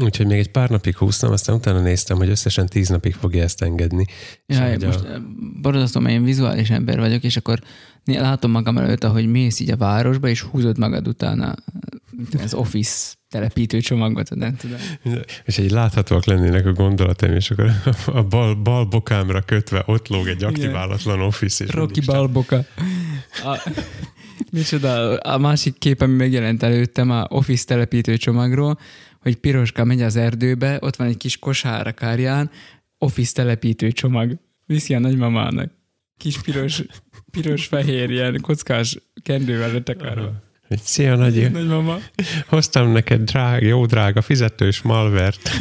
Úgyhogy 0.04 0.26
még 0.26 0.40
egy 0.40 0.52
pár 0.52 0.70
napig 0.70 0.98
húztam, 0.98 1.32
aztán 1.32 1.56
utána 1.56 1.82
néztem, 1.82 2.18
hogy 2.18 2.30
összesen 2.30 2.68
tíz 2.68 2.90
napig 2.90 3.14
fogja 3.14 3.44
ezt 3.44 3.62
engedni. 3.62 4.06
Ja, 4.46 4.74
és 4.74 4.86
most 4.86 5.00
a... 5.00 5.08
Eh, 5.08 5.22
borzasztó, 5.62 6.00
mert 6.00 6.16
én 6.16 6.24
vizuális 6.24 6.70
ember 6.70 7.00
vagyok, 7.00 7.24
és 7.24 7.38
akkor 7.38 7.60
látom 8.06 8.52
magam 8.52 8.78
előtt, 8.78 9.04
ahogy 9.04 9.28
mész 9.28 9.60
így 9.60 9.72
a 9.72 9.78
városba, 9.78 10.28
és 10.28 10.42
húzod 10.42 10.78
magad 10.78 11.08
utána 11.08 11.56
az 12.44 12.54
Office 12.54 13.14
telepítő 13.30 13.80
csomagot, 13.80 14.36
nem 14.36 14.56
tudom. 14.56 14.78
És 15.46 15.58
egy 15.58 15.72
láthatóak 15.72 16.26
lennének 16.26 16.66
a 16.66 16.74
gondolataim, 16.74 17.34
és 17.34 17.52
akkor 17.52 17.72
a 18.06 18.24
bal, 18.24 18.56
bal 18.56 18.86
bokámra 18.86 19.42
kötve 19.42 19.84
ott 19.86 20.08
lóg 20.08 20.28
egy 20.28 20.44
aktiválatlan 20.44 21.22
Office. 21.22 21.64
És 21.64 21.72
Rocky 21.72 22.02
balboka. 22.06 22.66
A, 23.44 23.70
micsoda, 24.52 25.18
a 25.18 25.38
másik 25.38 25.78
kép, 25.78 26.02
ami 26.02 26.16
megjelent 26.16 26.64
előttem 26.64 27.12
a 27.12 27.26
Office 27.30 27.66
telepítő 27.66 28.18
csomagról, 28.18 28.80
hogy 29.22 29.36
Piroska 29.36 29.84
megy 29.84 30.02
az 30.02 30.16
erdőbe, 30.16 30.78
ott 30.82 30.96
van 30.96 31.08
egy 31.08 31.18
kis 31.18 31.40
kosár 31.40 31.88
a 31.88 31.92
kárján, 31.92 32.52
Office 32.98 33.34
telepítő 33.34 33.92
csomag. 33.92 34.38
Viszi 34.66 34.94
a 34.94 35.00
nagymamának. 35.00 35.72
Kis 36.18 36.42
piros, 36.42 36.84
piros-fehér, 37.32 38.10
ilyen 38.10 38.42
kockás 38.42 38.98
kendővel 39.24 39.72
letekarva. 39.72 40.46
Szia, 40.84 41.16
nagy 41.16 41.52
Nagymama. 41.52 41.98
Hoztam 42.48 42.92
neked 42.92 43.22
drág, 43.22 43.64
jó 43.64 43.86
drága 43.86 44.22
fizetős 44.22 44.82
malvert. 44.82 45.50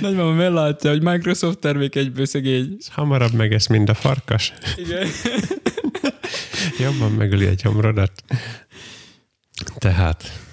Nagymama 0.00 0.32
mellátja, 0.32 0.90
hogy 0.90 1.02
Microsoft 1.02 1.58
termék 1.58 1.94
egyből 1.94 2.26
szegény. 2.26 2.76
Hamarabb 2.90 3.32
megesz, 3.32 3.66
mint 3.66 3.88
a 3.88 3.94
farkas. 3.94 4.52
Igen. 4.76 5.08
Jobban 6.78 7.12
megöli 7.12 7.46
egy 7.46 7.60
gyomrodat. 7.62 8.12
Tehát 9.78 10.45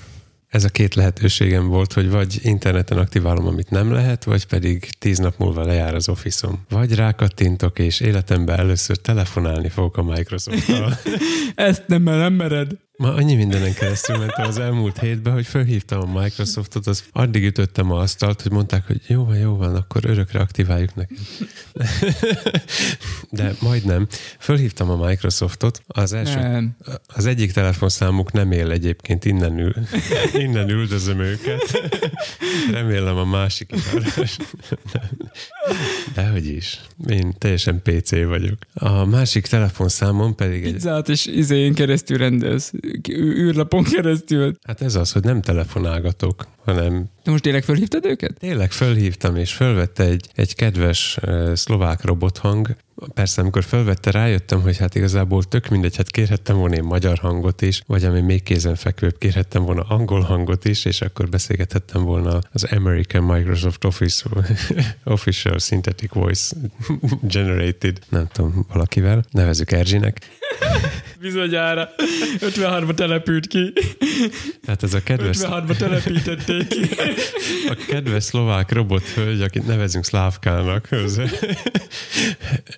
ez 0.54 0.64
a 0.64 0.70
két 0.70 0.96
lehetőségem 0.96 1.68
volt, 1.68 1.94
hogy 1.94 2.10
vagy 2.10 2.40
interneten 2.42 2.98
aktiválom, 2.98 3.48
amit 3.48 3.70
nem 3.70 3.92
lehet, 3.92 4.24
vagy 4.24 4.46
pedig 4.46 4.90
tíz 5.00 5.18
nap 5.18 5.38
múlva 5.38 5.66
lejár 5.66 5.96
az 5.96 6.10
Office-om. 6.10 6.66
Vagy 6.70 6.96
rákattintok, 6.96 7.80
és 7.80 8.00
életemben 8.00 8.60
először 8.60 8.98
telefonálni 8.98 9.70
fogok 9.70 9.98
a 9.98 10.04
Microsoft-tal. 10.04 10.98
Ezt 11.70 11.84
nem, 11.88 12.04
nem 12.04 12.34
mered. 12.34 12.72
Ma 12.98 13.14
annyi 13.14 13.36
mindenen 13.36 13.74
keresztül 13.74 14.18
mentem 14.18 14.48
az 14.48 14.58
elmúlt 14.58 15.00
hétben, 15.00 15.34
hogy 15.34 15.46
felhívtam 15.46 16.16
a 16.16 16.22
Microsoftot, 16.22 16.88
az 16.88 17.04
addig 17.12 17.44
ütöttem 17.44 17.92
a 17.92 18.00
asztalt, 18.00 18.42
hogy 18.42 18.52
mondták, 18.52 18.88
hogy 18.88 19.02
jó 19.08 19.26
van, 19.26 19.38
jó 19.38 19.56
van, 19.56 19.76
akkor 19.76 20.06
örökre 20.06 20.40
aktiváljuk 20.40 20.96
neked. 20.96 21.18
De 23.30 23.56
majdnem. 23.60 24.08
Fölhívtam 24.40 24.90
a 24.90 25.08
Microsoftot, 25.08 25.82
az 25.88 26.14
első, 26.14 26.40
nem. 26.40 26.78
az 27.08 27.26
egyik 27.26 27.52
telefonszámuk 27.52 28.32
nem 28.32 28.52
él 28.52 28.72
egyébként, 28.72 29.26
innen, 29.26 29.60
ül, 29.60 29.74
innen 30.46 30.70
üldözöm 30.70 31.20
őket. 31.20 31.92
Remélem 32.72 33.18
a 33.18 33.26
másik 33.26 33.72
is. 34.22 34.38
Dehogy 36.16 36.48
is. 36.48 36.82
Én 37.08 37.34
teljesen 37.38 37.82
PC 37.82 38.10
vagyok. 38.10 38.58
A 38.74 39.06
másik 39.06 39.48
telefonszámom 39.48 40.36
pedig... 40.36 40.72
Pizzát 40.72 41.10
egy... 41.10 41.16
és 41.16 41.26
izén 41.26 41.74
keresztül 41.74 42.18
rendez 42.18 42.72
űrlapon 43.12 43.84
keresztül. 43.84 44.58
Hát 44.64 44.82
ez 44.82 44.96
az, 44.96 45.12
hogy 45.12 45.24
nem 45.24 45.42
telefonálgatok, 45.42 46.48
hanem... 46.66 47.06
De 47.24 47.32
most 47.32 47.44
tényleg 47.44 47.64
fölhívtad 47.64 48.06
őket? 48.06 48.38
Tényleg 48.40 48.72
fölhívtam, 48.72 49.36
és 49.36 49.54
fölvette 49.54 50.04
egy, 50.04 50.30
egy 50.36 50.56
kedves 50.56 51.18
uh, 51.22 51.54
szlovák 51.54 52.04
robothang, 52.04 52.76
Persze, 53.14 53.42
amikor 53.42 53.64
felvette, 53.64 54.12
rájöttem, 54.12 54.62
hogy 54.62 54.78
hát 54.78 54.96
igazából 54.96 55.44
tök 55.44 55.68
mindegy, 55.68 55.96
hát 55.96 56.12
kérhettem 56.12 56.58
volna 56.58 56.76
én 56.76 56.84
magyar 56.84 57.18
hangot 57.18 57.62
is, 57.62 57.84
vagy 57.88 58.04
ami 58.04 58.22
még 58.22 58.44
kézenfekvőbb, 58.44 59.18
kérhettem 59.18 59.64
volna 59.64 59.82
angol 59.82 60.22
hangot 60.22 60.66
is, 60.66 60.86
és 60.86 61.02
akkor 61.02 61.30
beszélgethettem 61.30 62.04
volna 62.04 62.40
az 62.52 62.64
American 62.64 63.24
Microsoft 63.24 63.84
Office 63.84 64.26
Official 65.04 65.60
Synthetic 65.60 66.14
Voice 66.14 66.56
Generated, 67.22 68.00
nem 68.10 68.28
tudom, 68.32 68.66
valakivel, 68.74 69.26
nevezük 69.32 69.72
Erzsinek. 69.72 70.20
Bizonyára. 71.24 71.90
53-ba 72.40 72.94
települt 72.94 73.48
ki. 73.48 73.74
Tehát 74.66 74.84
ez 74.84 74.94
a 74.94 75.04
kedves... 75.04 75.38
53-ba 75.40 75.78
telepítették 75.78 76.68
ki. 76.68 76.90
A 77.70 77.76
kedves 77.88 78.24
szlovák 78.24 78.72
robothölgy, 78.72 79.42
akit 79.42 79.68
nevezünk 79.68 80.06
Szlávkának, 80.06 80.90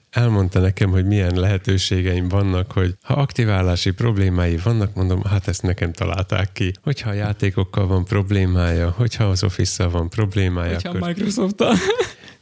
elmondta 0.09 0.59
nekem, 0.59 0.89
hogy 0.89 1.05
milyen 1.05 1.39
lehetőségeim 1.39 2.27
vannak, 2.27 2.71
hogy 2.71 2.95
ha 3.01 3.13
aktiválási 3.13 3.91
problémái 3.91 4.57
vannak, 4.63 4.93
mondom, 4.93 5.23
hát 5.23 5.47
ezt 5.47 5.61
nekem 5.61 5.93
találták 5.93 6.51
ki. 6.51 6.71
Hogyha 6.81 7.09
a 7.09 7.13
játékokkal 7.13 7.87
van 7.87 8.05
problémája, 8.05 8.89
hogyha 8.89 9.23
az 9.23 9.43
office 9.43 9.85
van 9.85 10.09
problémája, 10.09 10.73
hogyha 10.73 10.89
akkor... 10.89 11.07
Microsoft-tal. 11.07 11.75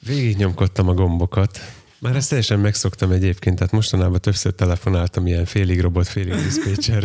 Végignyomkodtam 0.06 0.88
a 0.88 0.94
gombokat, 0.94 1.60
már 2.04 2.16
ezt 2.16 2.30
teljesen 2.30 2.60
megszoktam 2.60 3.12
egyébként, 3.12 3.56
tehát 3.56 3.74
mostanában 3.74 4.22
többször 4.22 4.54
telefonáltam 4.54 5.28
ilyen 5.28 5.46
félig 5.46 5.82
robot, 5.82 6.08
félig 6.08 6.34
dispatcher 6.34 7.04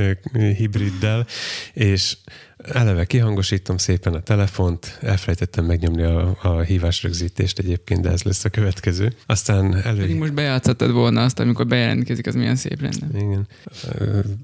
hibriddel, 0.58 1.26
és 1.72 2.16
Eleve 2.62 3.04
kihangosítom 3.04 3.76
szépen 3.76 4.14
a 4.14 4.20
telefont, 4.20 4.98
elfelejtettem 5.00 5.64
megnyomni 5.64 6.02
a, 6.02 6.36
a 6.42 6.60
hívás 6.60 7.02
rögzítést 7.02 7.58
egyébként, 7.58 8.00
de 8.00 8.10
ez 8.10 8.22
lesz 8.22 8.44
a 8.44 8.48
következő. 8.48 9.12
Aztán 9.26 9.76
elő... 9.76 10.00
Pedig 10.00 10.16
most 10.16 10.34
bejátszottad 10.34 10.92
volna 10.92 11.22
azt, 11.24 11.38
amikor 11.40 11.66
bejelentkezik, 11.66 12.26
az 12.26 12.34
milyen 12.34 12.56
szép 12.56 12.80
lenne. 12.80 13.18
Igen. 13.26 13.46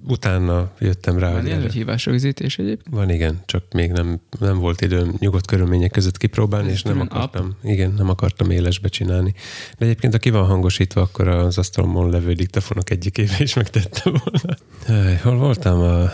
Utána 0.07 0.73
jöttem 0.79 1.19
rá, 1.19 1.33
Van 1.33 1.41
hogy... 1.41 1.51
Van 1.51 1.71
hívás 1.71 2.07
rögzítés 2.07 2.59
egyébként? 2.59 2.95
Van, 2.95 3.11
igen, 3.11 3.41
csak 3.45 3.65
még 3.73 3.91
nem, 3.91 4.21
nem 4.39 4.59
volt 4.59 4.81
időm 4.81 5.15
nyugodt 5.19 5.47
körülmények 5.47 5.91
között 5.91 6.17
kipróbálni, 6.17 6.71
és 6.71 6.83
nem 6.83 7.01
akartam, 7.01 7.45
app? 7.45 7.71
igen, 7.71 7.93
nem 7.97 8.09
akartam 8.09 8.51
élesbe 8.51 8.89
csinálni. 8.89 9.35
De 9.79 9.85
egyébként, 9.85 10.13
ha 10.13 10.19
ki 10.19 10.31
van 10.31 10.45
hangosítva, 10.45 11.01
akkor 11.01 11.29
az 11.29 11.59
asztalomon 11.59 12.11
levő 12.11 12.33
diktafonok 12.33 12.91
egyikével 12.91 13.41
is 13.41 13.55
megtettem 13.55 14.13
volna. 14.25 14.57
Hol 15.23 15.37
voltam 15.37 15.81
a 15.81 16.11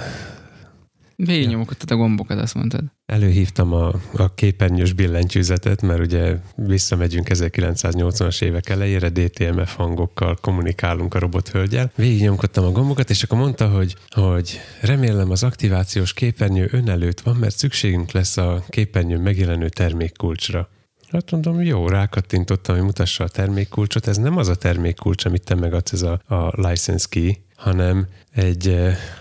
Végignyomogattad 1.25 1.91
a 1.91 1.97
gombokat, 1.97 2.39
azt 2.39 2.55
mondtad. 2.55 2.81
Előhívtam 3.07 3.73
a, 3.73 3.93
a 4.13 4.35
képernyős 4.35 4.93
billentyűzetet, 4.93 5.83
mert 5.83 6.01
ugye 6.01 6.37
visszamegyünk 6.57 7.27
1980-as 7.31 8.43
évek 8.43 8.69
elejére, 8.69 9.09
DTMF 9.09 9.75
hangokkal 9.75 10.39
kommunikálunk 10.41 11.15
a 11.15 11.19
robothölgyel. 11.19 11.93
Végignyomkodtam 11.95 12.65
a 12.65 12.71
gombokat, 12.71 13.11
és 13.11 13.23
akkor 13.23 13.39
mondta, 13.39 13.69
hogy, 13.69 13.97
hogy 14.09 14.61
remélem 14.81 15.31
az 15.31 15.43
aktivációs 15.43 16.13
képernyő 16.13 16.69
ön 16.73 16.89
előtt 16.89 17.21
van, 17.21 17.37
mert 17.37 17.57
szükségünk 17.57 18.11
lesz 18.11 18.37
a 18.37 18.65
képernyő 18.69 19.19
megjelenő 19.19 19.69
termékkulcsra. 19.69 20.69
Hát 21.11 21.31
mondom, 21.31 21.63
jó, 21.63 21.89
rákattintottam, 21.89 22.75
hogy 22.77 22.85
mutassa 22.85 23.25
a 23.25 23.29
termékkulcsot. 23.29 24.07
Ez 24.07 24.17
nem 24.17 24.37
az 24.37 24.49
a 24.49 24.55
termékkulcs, 24.55 25.25
amit 25.25 25.45
te 25.45 25.55
megadsz, 25.55 25.93
ez 25.93 26.03
a, 26.03 26.21
a 26.27 26.69
license 26.69 27.07
key, 27.09 27.39
hanem 27.63 28.07
egy 28.31 28.69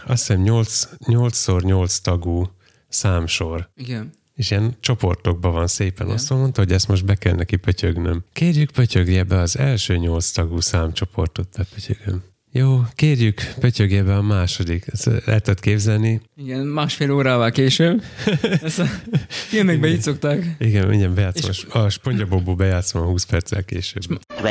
azt 0.05 0.27
hiszem 0.27 0.41
8, 0.41 0.89
8x8 1.05 1.97
tagú 2.01 2.51
számsor. 2.87 3.69
Igen. 3.75 4.11
És 4.33 4.51
ilyen 4.51 4.75
csoportokban 4.79 5.51
van 5.51 5.67
szépen. 5.67 6.05
Igen. 6.05 6.17
Azt 6.17 6.29
mondta, 6.29 6.61
hogy 6.61 6.71
ezt 6.71 6.87
most 6.87 7.05
be 7.05 7.15
kell 7.15 7.35
neki 7.35 7.55
pötyögnöm. 7.55 8.23
Kérjük, 8.33 8.71
pötyögje 8.71 9.23
be 9.23 9.39
az 9.39 9.57
első 9.57 9.97
nyolc 9.97 10.31
tagú 10.31 10.59
számcsoportot, 10.59 11.47
bepötyögöm. 11.57 12.23
Jó, 12.53 12.81
kérjük, 12.95 13.53
pötyögje 13.59 14.03
be 14.03 14.15
a 14.15 14.21
második. 14.21 14.85
Ezt 14.87 15.07
el 15.07 15.39
tudod 15.39 15.59
képzelni? 15.59 16.21
Igen, 16.35 16.65
másfél 16.65 17.11
órával 17.11 17.51
később. 17.51 18.03
Ezt 18.63 18.79
a 18.79 18.85
filmekben 19.27 19.89
így 19.89 20.01
szokták. 20.01 20.55
Igen, 20.59 20.87
mindjárt 20.87 21.13
bejátszom. 21.13 21.49
És... 21.49 21.65
A 21.69 21.89
Spongyabobó 21.89 22.55
bejátszom 22.55 23.01
a 23.01 23.05
20 23.05 23.25
perccel 23.25 23.63
később. 23.63 24.01
20 24.41 24.45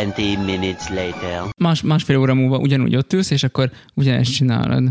minutes 0.45 0.89
later. 0.89 1.43
Más, 1.57 1.83
másfél 1.83 2.17
óra 2.17 2.35
múlva 2.35 2.59
ugyanúgy 2.59 2.97
ott 2.97 3.13
ülsz, 3.13 3.31
és 3.31 3.43
akkor 3.43 3.71
ugyanezt 3.95 4.33
csinálod. 4.33 4.89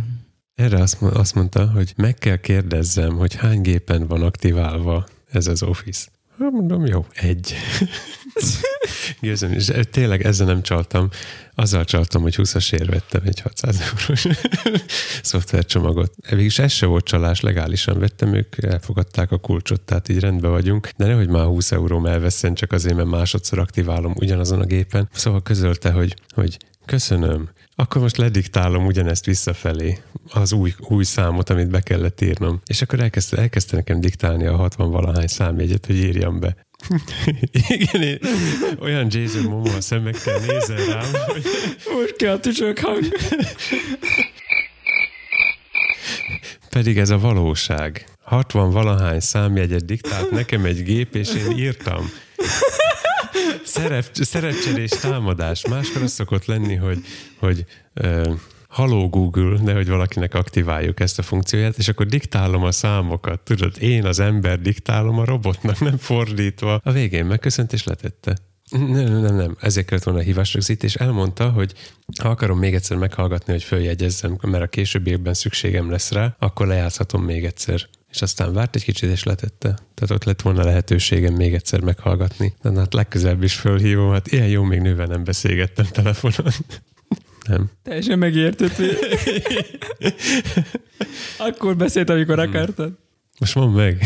Erre 0.55 0.81
azt, 0.81 1.01
azt 1.01 1.35
mondta, 1.35 1.69
hogy 1.69 1.93
meg 1.97 2.13
kell 2.13 2.37
kérdezzem, 2.37 3.15
hogy 3.15 3.35
hány 3.35 3.61
gépen 3.61 4.07
van 4.07 4.21
aktiválva 4.21 5.05
ez 5.31 5.47
az 5.47 5.63
Office. 5.63 6.07
Hát 6.39 6.51
mondom, 6.51 6.85
jó, 6.85 7.05
egy. 7.13 7.55
Gérzem, 9.21 9.51
és 9.51 9.71
tényleg 9.91 10.25
ezzel 10.25 10.45
nem 10.45 10.61
csaltam. 10.61 11.09
Azzal 11.55 11.85
csaltam, 11.85 12.21
hogy 12.21 12.35
20-as 12.37 12.73
ér 12.73 12.89
vettem 12.89 13.21
egy 13.25 13.39
600 13.39 13.81
eurós 13.81 14.27
szoftvercsomagot. 15.21 16.13
Végülis 16.29 16.59
ez 16.59 16.71
se 16.71 16.85
volt 16.85 17.05
csalás, 17.05 17.41
legálisan 17.41 17.99
vettem, 17.99 18.33
ők 18.33 18.63
elfogadták 18.63 19.31
a 19.31 19.37
kulcsot, 19.37 19.81
tehát 19.81 20.09
így 20.09 20.19
rendben 20.19 20.51
vagyunk. 20.51 20.89
De 20.97 21.05
nehogy 21.05 21.29
már 21.29 21.45
20 21.45 21.71
euróm 21.71 22.05
elveszem, 22.05 22.53
csak 22.53 22.71
azért, 22.71 22.95
mert 22.95 23.09
másodszor 23.09 23.59
aktiválom 23.59 24.13
ugyanazon 24.15 24.59
a 24.59 24.65
gépen. 24.65 25.09
Szóval 25.13 25.41
közölte, 25.41 25.91
hogy, 25.91 26.15
hogy 26.33 26.57
köszönöm, 26.85 27.49
akkor 27.79 28.01
most 28.01 28.17
lediktálom 28.17 28.85
ugyanezt 28.85 29.25
visszafelé, 29.25 29.97
az 30.33 30.51
új, 30.51 30.73
új 30.79 31.03
számot, 31.03 31.49
amit 31.49 31.69
be 31.69 31.79
kellett 31.79 32.21
írnom. 32.21 32.61
És 32.65 32.81
akkor 32.81 32.99
elkezdte, 32.99 33.37
elkezdte 33.37 33.75
nekem 33.75 33.99
diktálni 33.99 34.45
a 34.45 34.55
60 34.55 34.91
valahány 34.91 35.27
számjegyet, 35.27 35.85
hogy 35.85 35.95
írjam 35.95 36.39
be. 36.39 36.55
Igen, 37.67 38.01
én 38.01 38.19
olyan 38.79 39.07
Jason 39.09 39.43
Momoa 39.43 39.81
szemekkel 39.81 40.39
nézel 40.39 40.85
rám, 40.85 41.11
hogy... 41.25 41.43
Most 41.95 42.15
kell 42.15 42.39
a 42.43 42.73
hang. 42.81 43.03
Pedig 46.69 46.97
ez 46.97 47.09
a 47.09 47.17
valóság. 47.17 48.05
60 48.21 48.71
valahány 48.71 49.19
számjegyet 49.19 49.85
diktált 49.85 50.31
nekem 50.31 50.65
egy 50.65 50.83
gép, 50.83 51.15
és 51.15 51.29
én 51.35 51.57
írtam. 51.57 52.09
Szerep, 53.81 54.09
szerepcserés 54.13 54.89
támadás. 54.89 55.67
Máskor 55.67 56.01
az 56.01 56.11
szokott 56.11 56.45
lenni, 56.45 56.75
hogy, 56.75 56.99
hogy 57.39 57.65
uh, 58.01 58.33
Hello 58.69 59.09
Google, 59.09 59.59
nehogy 59.61 59.89
valakinek 59.89 60.33
aktiváljuk 60.33 60.99
ezt 60.99 61.19
a 61.19 61.21
funkcióját, 61.21 61.77
és 61.77 61.87
akkor 61.87 62.05
diktálom 62.05 62.63
a 62.63 62.71
számokat. 62.71 63.39
Tudod, 63.39 63.81
én 63.81 64.05
az 64.05 64.19
ember 64.19 64.59
diktálom 64.59 65.19
a 65.19 65.25
robotnak, 65.25 65.79
nem 65.79 65.97
fordítva. 65.97 66.79
A 66.83 66.91
végén 66.91 67.25
megköszönt 67.25 67.73
és 67.73 67.83
letette. 67.83 68.35
Nem, 68.69 69.21
nem, 69.21 69.35
nem, 69.35 69.57
ezért 69.59 69.87
kellett 69.87 70.03
volna 70.03 70.19
a 70.19 70.23
hívás 70.23 70.53
rögzít, 70.53 70.83
és 70.83 70.95
elmondta, 70.95 71.49
hogy 71.49 71.73
ha 72.21 72.29
akarom 72.29 72.59
még 72.59 72.73
egyszer 72.73 72.97
meghallgatni, 72.97 73.51
hogy 73.51 73.63
följegyezzem, 73.63 74.37
mert 74.41 74.63
a 74.63 74.67
későbbiekben 74.67 75.33
szükségem 75.33 75.89
lesz 75.89 76.11
rá, 76.11 76.35
akkor 76.39 76.67
lejátszhatom 76.67 77.23
még 77.23 77.45
egyszer. 77.45 77.87
És 78.09 78.21
aztán 78.21 78.53
várt 78.53 78.75
egy 78.75 78.83
kicsit, 78.83 79.09
és 79.09 79.23
letette. 79.23 79.77
Tehát 79.93 80.11
ott 80.11 80.23
lett 80.23 80.41
volna 80.41 80.63
lehetőségem 80.63 81.33
még 81.33 81.53
egyszer 81.53 81.81
meghallgatni. 81.81 82.53
De 82.61 82.71
hát 82.79 82.93
legközelebb 82.93 83.43
is 83.43 83.55
fölhívom, 83.55 84.11
hát 84.11 84.31
ilyen 84.31 84.47
jó 84.47 84.63
még 84.63 84.79
nővel 84.79 85.05
nem 85.05 85.23
beszélgettem 85.23 85.85
telefonon. 85.85 86.53
Nem. 87.47 87.69
Teljesen 87.83 88.19
megértett. 88.19 88.75
Akkor 91.47 91.75
beszélt, 91.75 92.09
amikor 92.09 92.39
hmm. 92.39 92.49
akartad. 92.49 92.97
Most 93.39 93.55
mondd 93.55 93.75
meg. 93.75 94.03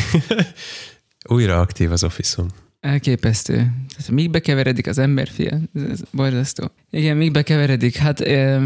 Újra 1.29 1.59
aktív 1.59 1.91
az 1.91 2.03
office 2.03 2.43
Elképesztő. 2.79 3.55
Tehát 3.55 4.11
míg 4.11 4.29
bekeveredik 4.29 4.87
az 4.87 4.97
emberfia, 4.97 5.59
ez, 5.73 5.81
ez 5.81 6.01
borzasztó. 6.11 6.71
Igen, 6.89 7.17
míg 7.17 7.31
bekeveredik, 7.31 7.95
hát 7.95 8.19
e, 8.19 8.59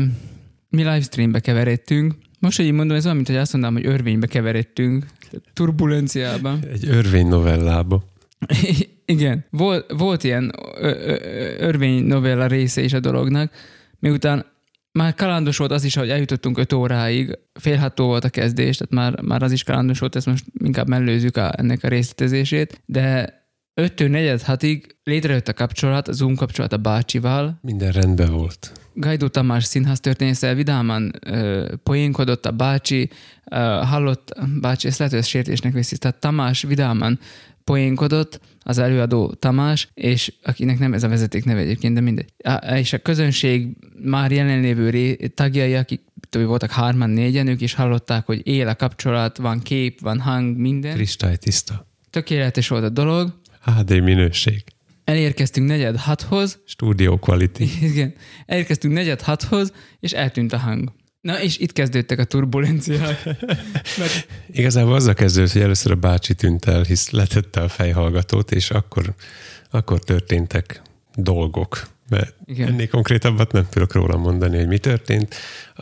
mi 0.70 0.84
livestreambe 0.84 1.40
keveredtünk. 1.40 2.16
Most, 2.40 2.58
hogy 2.58 2.66
így 2.66 2.72
mondom, 2.72 2.98
ez 2.98 3.04
olyan, 3.04 3.16
mint 3.16 3.28
hogy 3.28 3.38
azt 3.38 3.54
mondanám, 3.54 3.78
hogy 3.78 3.86
örvénybe 3.86 4.28
keveredtünk. 4.28 5.06
Turbulenciában. 5.54 6.60
Egy 6.72 6.88
örvény 6.88 7.28
novellába. 7.28 8.04
Igen. 9.06 9.46
Volt, 9.50 9.92
volt 9.98 10.24
ilyen 10.24 10.52
örvény 11.60 12.04
novella 12.04 12.48
része 12.48 12.82
is 12.82 12.94
a 12.94 13.00
dolognak, 13.00 13.52
miután 14.00 14.46
már 14.92 15.14
kalandos 15.14 15.58
volt 15.58 15.72
az 15.72 15.84
is, 15.84 15.96
hogy 15.96 16.10
eljutottunk 16.10 16.58
5 16.58 16.74
óráig, 16.74 17.40
fél 17.60 17.78
hat 17.78 17.98
volt 17.98 18.24
a 18.24 18.30
kezdés, 18.30 18.78
tehát 18.78 18.94
már, 18.94 19.22
már 19.22 19.44
az 19.44 19.52
is 19.52 19.64
kalandos 19.64 20.00
volt, 20.00 20.16
ezt 20.16 20.26
most 20.26 20.46
inkább 20.64 20.88
mellőzzük 20.88 21.38
a, 21.38 21.52
ennek 21.58 21.84
a 21.84 21.88
részletezését, 21.88 22.82
de 22.86 23.36
5 23.74 24.10
negyed 24.10 24.42
hatig 24.42 24.96
létrejött 25.04 25.48
a 25.48 25.54
kapcsolat, 25.54 26.08
a 26.08 26.12
Zoom 26.12 26.36
kapcsolat 26.36 26.74
a 26.74 26.78
bácsival. 26.78 27.60
Minden 27.62 27.92
rendben 27.92 28.32
volt. 28.32 28.72
Gajdó 29.00 29.28
Tamás 29.28 29.64
színház 29.64 30.00
történésszel 30.00 30.56
vidáman 30.56 31.12
ö, 31.26 31.74
poénkodott 31.84 32.46
a 32.46 32.52
bácsi, 32.52 33.10
ö, 33.52 33.56
hallott, 33.84 34.34
bácsi, 34.62 34.88
ezt 34.88 34.98
lehet, 34.98 35.14
hogy 35.14 35.22
ezt 35.22 35.32
sértésnek 35.32 35.74
veszi, 35.74 35.98
tehát 35.98 36.20
Tamás 36.20 36.62
vidáman 36.62 37.20
poénkodott, 37.64 38.40
az 38.68 38.78
előadó 38.78 39.34
Tamás, 39.34 39.88
és 39.94 40.34
akinek 40.44 40.80
nem 40.80 40.94
ez 40.94 41.04
a 41.04 41.08
vezeték 41.08 41.46
neve 41.46 41.60
egyébként, 41.60 41.94
de 41.94 42.02
mindegy. 42.02 42.34
És 42.74 42.94
a 42.94 42.98
közönség 42.98 43.68
már 44.04 44.32
jelenlévő 44.32 44.90
ré, 44.90 45.16
tagjai, 45.16 45.76
akik 45.76 46.02
voltak 46.32 46.72
hárman, 46.72 47.10
négyen, 47.10 47.48
ők 47.48 47.62
is 47.62 47.74
hallották, 47.74 48.26
hogy 48.26 48.48
él 48.48 48.68
a 48.68 48.76
kapcsolat, 48.76 49.38
van 49.38 49.60
kép, 49.60 50.00
van 50.00 50.20
hang, 50.20 50.58
minden. 50.58 50.94
Kristály 50.94 51.36
tiszta. 51.36 51.88
Tökéletes 52.10 52.68
volt 52.68 52.84
a 52.84 52.90
dolog. 52.90 53.34
HD 53.62 54.04
minőség. 54.04 54.64
Elérkeztünk 55.08 55.68
negyed 55.68 55.98
hathoz. 55.98 56.60
Studio 56.66 57.18
quality. 57.18 57.62
Igen. 57.92 58.14
Elérkeztünk 58.46 58.94
negyed 58.94 59.22
hathoz, 59.22 59.74
és 60.00 60.12
eltűnt 60.12 60.54
a 60.54 60.58
hang. 60.58 60.92
Na, 61.22 61.42
és 61.42 61.58
itt 61.58 61.74
kezdődtek 61.74 62.20
a 62.20 62.24
turbulenciák. 62.24 63.26
Mert... 63.98 64.28
Igazából 64.52 64.94
azzal 64.94 65.14
kezdődött, 65.14 65.52
hogy 65.52 65.62
először 65.62 65.92
a 65.92 65.96
bácsi 65.96 66.34
tűnt 66.36 66.66
el, 66.66 66.82
hisz 66.82 67.10
letette 67.10 67.62
a 67.62 67.68
fejhallgatót, 67.68 68.52
és 68.52 68.72
akkor, 68.72 69.14
akkor 69.70 70.00
történtek 70.00 70.82
dolgok. 71.16 71.88
Mert 72.10 72.36
Igen. 72.46 72.68
ennél 72.68 72.88
konkrétabbat 72.88 73.52
nem 73.52 73.66
tudok 73.70 73.94
róla 73.94 74.18
mondani, 74.18 74.58
hogy 74.58 74.68
mi 74.68 74.78
történt. 74.78 75.36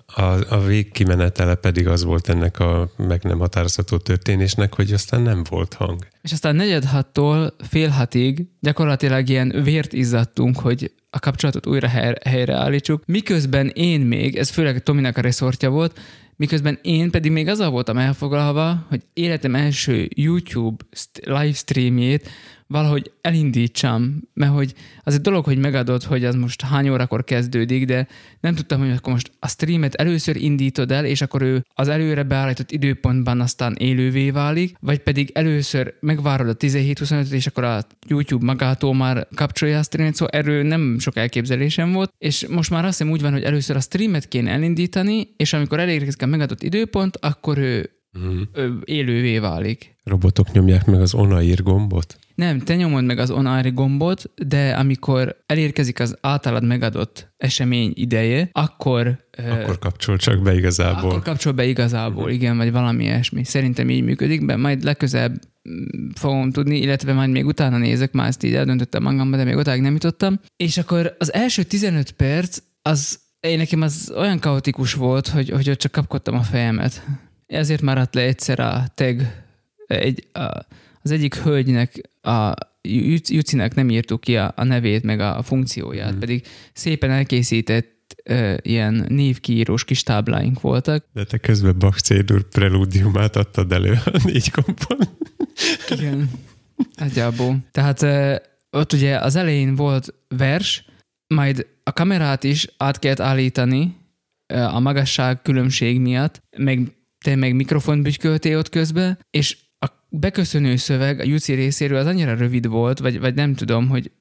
A, 0.06 0.54
a 0.54 0.62
végkimenetele 0.66 1.56
pedig 1.56 1.88
az 1.88 2.04
volt 2.04 2.30
ennek 2.30 2.60
a 2.60 2.92
meg 2.98 3.24
nem 3.24 3.40
határozható 3.40 3.98
történésnek, 3.98 4.74
hogy 4.74 4.94
aztán 4.94 5.22
nem 5.22 5.44
volt 5.50 5.74
hang. 5.74 6.08
És 6.22 6.32
aztán 6.32 6.56
negyed 6.56 6.84
hattól 6.84 7.56
fél 7.70 7.90
hatig 7.90 8.46
gyakorlatilag 8.60 9.30
ilyen 9.30 9.62
vért 9.64 9.94
izzadtunk, 9.94 10.60
hogy 10.60 10.92
a 11.10 11.20
kapcsolatot 11.20 11.68
újra 11.68 11.88
helyreállítsuk, 12.24 13.04
miközben 13.06 13.68
én 13.68 14.02
még, 14.02 14.36
ez 14.36 14.50
főleg 14.50 14.84
Tominak 14.84 15.18
a 15.18 15.22
reszortja 15.22 15.70
volt, 15.70 16.00
miközben 16.36 16.80
én 16.82 17.12
pedig 17.12 17.32
még 17.32 17.48
azzal 17.48 17.70
voltam 17.70 17.98
elfoglalva, 17.98 18.86
hogy 18.90 19.02
életem 19.14 19.56
első 19.56 20.10
YouTube 20.16 20.86
livestreamjét 21.24 22.30
valahogy 22.68 23.12
elindítsam, 23.22 24.22
mert 24.34 24.52
hogy 24.52 24.74
az 25.04 25.14
egy 25.14 25.22
dolog, 25.22 25.46
hogy 25.46 25.58
megadod, 25.58 26.04
hogy 26.04 26.26
az 26.26 26.36
most 26.36 26.62
hány 26.62 26.90
órakor 26.90 27.24
kezdődik, 27.24 27.86
de 27.86 28.08
nem 28.40 28.56
tudtam, 28.56 28.80
hogy 28.80 28.92
akkor 28.92 29.14
most 29.14 29.32
a 29.40 29.48
streamet 29.48 29.94
először 29.94 30.36
indítod 30.36 30.92
el, 30.92 31.06
és 31.06 31.22
akkor 31.22 31.42
ő 31.42 31.66
az 31.74 31.88
előre 31.88 32.24
beállított 32.24 32.72
időpontban 32.72 33.42
aztán 33.42 33.76
élővé 33.80 34.30
válik, 34.30 34.78
vagy 34.80 35.00
pedig 35.00 35.32
először 35.34 35.94
megvárod 36.00 36.48
a 36.48 36.56
17-25 36.56 37.32
és 37.32 37.48
akkor 37.48 37.64
a 37.64 37.84
YouTube 38.08 38.46
magától 38.46 38.96
már 38.96 39.28
kapcsolja 39.36 39.80
a 39.80 39.84
streamet, 39.84 40.16
szóval 40.16 40.40
erről 40.40 40.64
nem 40.64 41.00
sok 41.00 41.16
elképzelésem 41.16 41.92
volt, 41.92 42.14
és 42.18 42.48
most 42.48 42.70
már 42.70 42.86
azt 42.86 42.98
hiszem 42.98 43.14
úgy 43.14 43.22
van, 43.22 43.32
hogy 43.32 43.44
először 43.44 43.76
a 43.76 43.80
streamet 43.80 44.28
kéne 44.28 44.52
elindítani, 44.52 45.28
és 45.38 45.54
amikor 45.54 45.80
elérkezik 45.80 46.22
a 46.22 46.26
megadott 46.26 46.64
időpont, 46.64 47.18
akkor 47.18 47.58
ő 47.58 47.90
mm. 48.20 48.42
élővé 48.84 49.40
válik. 49.40 49.96
Robotok 50.04 50.52
nyomják 50.52 50.86
meg 50.86 51.02
az 51.02 51.14
onaír 51.14 51.64
gombot? 51.64 52.18
Nem, 52.36 52.60
te 52.60 52.76
nyomod 52.76 53.04
meg 53.04 53.20
az 53.20 53.32
on 53.32 53.74
gombot, 53.74 54.32
de 54.48 54.76
amikor 54.76 55.38
elérkezik 55.46 56.00
az 56.00 56.18
általad 56.22 56.64
megadott 56.64 57.34
esemény 57.38 57.92
ideje, 57.96 58.50
akkor... 58.52 59.28
Akkor 59.50 59.80
kapcsol 59.80 60.18
csak 60.18 60.42
be 60.42 60.56
igazából. 60.56 61.10
Akkor 61.10 61.22
kapcsol 61.22 61.54
be 61.54 61.66
igazából, 61.66 62.30
igen, 62.30 62.58
vagy 62.58 62.72
valami 62.72 63.04
ilyesmi. 63.04 63.44
Szerintem 63.44 63.90
így 63.90 64.04
működik, 64.04 64.46
de 64.46 64.56
majd 64.56 64.84
legközelebb 64.84 65.42
mm, 65.70 66.10
fogom 66.16 66.52
tudni, 66.52 66.78
illetve 66.78 67.14
majd 67.14 67.30
még 67.30 67.46
utána 67.46 67.78
nézek, 67.78 68.12
már 68.12 68.28
ezt 68.28 68.44
így 68.44 68.56
eldöntöttem 68.56 69.04
magamba, 69.04 69.38
de 69.38 69.44
még 69.44 69.56
odáig 69.56 69.82
nem 69.82 69.94
jutottam. 69.94 70.40
És 70.58 70.78
akkor 70.78 71.16
az 71.20 71.34
első 71.34 71.64
15 71.64 72.12
perc, 72.12 72.58
az 72.82 73.20
én 73.40 73.58
nekem 73.58 73.82
az 73.82 74.14
olyan 74.16 74.40
kaotikus 74.40 74.94
volt, 74.94 75.28
hogy, 75.28 75.50
hogy 75.50 75.70
ott 75.70 75.80
csak 75.80 75.92
kapkodtam 75.92 76.36
a 76.36 76.44
fejemet. 76.44 77.06
Ezért 77.48 77.82
maradt 77.82 78.16
le 78.16 78.22
egyszer 78.22 78.60
a 78.60 78.84
tag, 78.96 79.22
egy, 79.88 80.28
a, 80.34 80.66
az 81.06 81.12
egyik 81.12 81.36
hölgynek, 81.36 82.02
a 82.22 82.54
Jucinek 83.28 83.76
nem 83.76 83.90
írtuk 83.90 84.22
ki 84.22 84.38
a, 84.38 84.54
a 84.56 84.64
nevét, 84.64 85.04
meg 85.04 85.20
a, 85.20 85.38
a 85.38 85.42
funkcióját, 85.42 86.10
hmm. 86.10 86.20
pedig 86.20 86.48
szépen 86.74 87.12
elkészített 87.12 88.16
uh, 88.30 88.58
ilyen 88.62 89.06
névkiírós 89.08 89.84
kis 89.84 90.04
tábláink 90.04 90.62
voltak. 90.62 91.06
De 91.14 91.24
te 91.24 91.38
közben 91.38 91.80
Bach 91.80 92.00
C-dur 92.00 92.50
prelúdiumát 92.50 93.36
adtad 93.36 93.72
elő 93.72 93.92
a 94.06 94.22
négy 94.24 94.52
kompon. 94.52 94.98
Igen, 95.90 96.30
egyából. 96.96 97.58
Tehát 97.72 98.02
uh, 98.02 98.36
ott 98.70 98.94
ugye 98.94 99.18
az 99.18 99.36
elején 99.36 99.76
volt 99.76 100.14
vers, 100.28 100.86
majd 101.28 101.68
a 101.84 101.94
kamerát 101.94 102.44
is 102.44 102.68
át 102.78 103.00
kellett 103.00 103.20
állítani 103.20 103.96
a 104.48 104.80
magasság 104.80 105.42
különbség 105.42 106.00
miatt, 106.00 106.42
meg 106.58 106.96
te 107.26 107.36
meg 107.36 107.56
mikrofon 107.56 108.02
bütyköltél 108.02 108.58
ott 108.58 108.70
közben, 108.70 109.20
és 109.30 109.58
beköszönő 110.20 110.76
szöveg 110.76 111.20
a 111.20 111.24
Juci 111.24 111.54
részéről 111.54 111.98
az 111.98 112.06
annyira 112.06 112.36
rövid 112.36 112.68
volt, 112.68 113.00
vagy, 113.00 113.20
vagy 113.20 113.34
nem 113.34 113.54
tudom, 113.54 113.88
hogy 113.88 114.12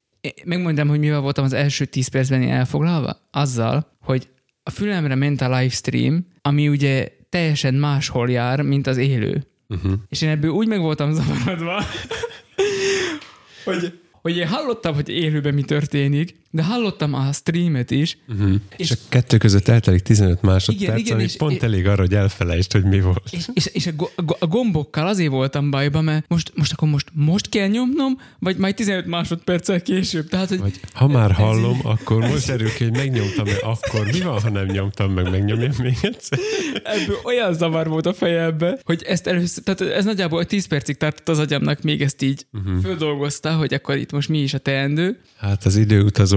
megmondom, 0.43 0.87
hogy 0.87 0.99
mivel 0.99 1.19
voltam 1.19 1.43
az 1.43 1.53
első 1.53 1.85
tíz 1.85 2.07
percben 2.07 2.41
elfoglalva? 2.41 3.17
Azzal, 3.31 3.97
hogy 4.01 4.27
a 4.63 4.69
fülemre 4.69 5.15
ment 5.15 5.41
a 5.41 5.57
livestream, 5.57 6.27
ami 6.41 6.69
ugye 6.69 7.11
teljesen 7.29 7.73
máshol 7.73 8.29
jár, 8.29 8.61
mint 8.61 8.87
az 8.87 8.97
élő. 8.97 9.47
Uh-huh. 9.67 9.93
És 10.09 10.21
én 10.21 10.29
ebből 10.29 10.51
úgy 10.51 10.67
meg 10.67 10.79
voltam 10.79 11.11
zavarodva, 11.13 11.83
hogy, 13.65 13.99
hogy 14.11 14.37
én 14.37 14.47
hallottam, 14.47 14.93
hogy 14.93 15.09
élőben 15.09 15.53
mi 15.53 15.63
történik, 15.63 16.35
de 16.55 16.63
hallottam 16.63 17.13
a 17.13 17.31
streamet 17.33 17.91
is, 17.91 18.17
Uh-huh. 18.27 18.53
És, 18.77 18.89
És- 18.89 18.91
a 18.91 18.95
kettő 19.09 19.37
között 19.37 19.67
eltelik 19.67 20.01
15 20.01 20.41
másodperc, 20.41 20.81
Igen, 20.81 20.97
igen, 20.97 21.13
ami 21.13 21.23
és- 21.23 21.35
pont 21.37 21.55
és- 21.55 21.61
elég 21.61 21.87
arra, 21.87 22.01
hogy 22.01 22.13
elfelejtsd, 22.13 22.71
hogy 22.71 22.83
mi 22.83 23.01
volt. 23.01 23.27
és, 23.31 23.47
és, 23.53 23.65
és 23.65 23.87
a, 23.87 23.91
go- 23.95 24.11
a 24.15 24.21
go- 24.21 24.41
a 24.41 24.47
gombokkal 24.47 25.07
azért 25.07 25.29
voltam 25.29 25.69
bajban, 25.71 26.03
mert 26.03 26.25
most, 26.27 26.51
most 26.55 26.71
akkor 26.73 26.87
most, 26.89 27.07
most 27.13 27.49
kell 27.49 27.67
nyomnom, 27.67 28.17
vagy 28.39 28.57
majd 28.57 28.75
15 28.75 29.05
másodperccel 29.05 29.81
később. 29.81 30.27
Tehát, 30.29 30.49
hogy 30.49 30.59
Vagy 30.59 30.79
ha 30.93 31.07
már 31.07 31.29
Ez 31.31 31.35
hallom, 31.37 31.75
így- 31.75 31.81
akkor 31.83 32.19
most 32.27 32.47
derül 32.47 32.69
ki, 32.73 32.83
hogy 32.83 32.93
megnyomtam-e 32.95 33.55
akkor. 33.63 34.05
Mi 34.11 34.19
van, 34.21 34.41
ha 34.41 34.49
nem 34.49 34.65
nyomtam 34.65 35.11
meg, 35.11 35.29
megnyomjam 35.31 35.71
még 35.81 35.97
egyszer? 36.01 36.39
ebből 36.83 37.17
olyan 37.23 37.53
zavar 37.53 37.87
volt 37.87 38.05
a 38.05 38.13
fejembe, 38.13 38.79
hogy 38.83 39.03
ezt 39.03 39.27
először, 39.27 39.63
tehát 39.63 39.81
ez 39.81 40.05
nagyjából 40.05 40.45
10 40.45 40.65
percig 40.65 40.97
tartott 40.97 41.29
az 41.29 41.39
agyamnak, 41.39 41.81
még 41.81 42.01
ezt 42.01 42.21
így 42.21 42.45
uh-huh. 42.53 42.81
földolgozta, 42.81 43.53
hogy 43.55 43.73
akkor 43.73 43.95
itt 43.97 44.11
most 44.11 44.29
mi 44.29 44.37
is 44.41 44.53
a 44.53 44.57
teendő. 44.57 45.19
Hát 45.37 45.65
az 45.65 45.75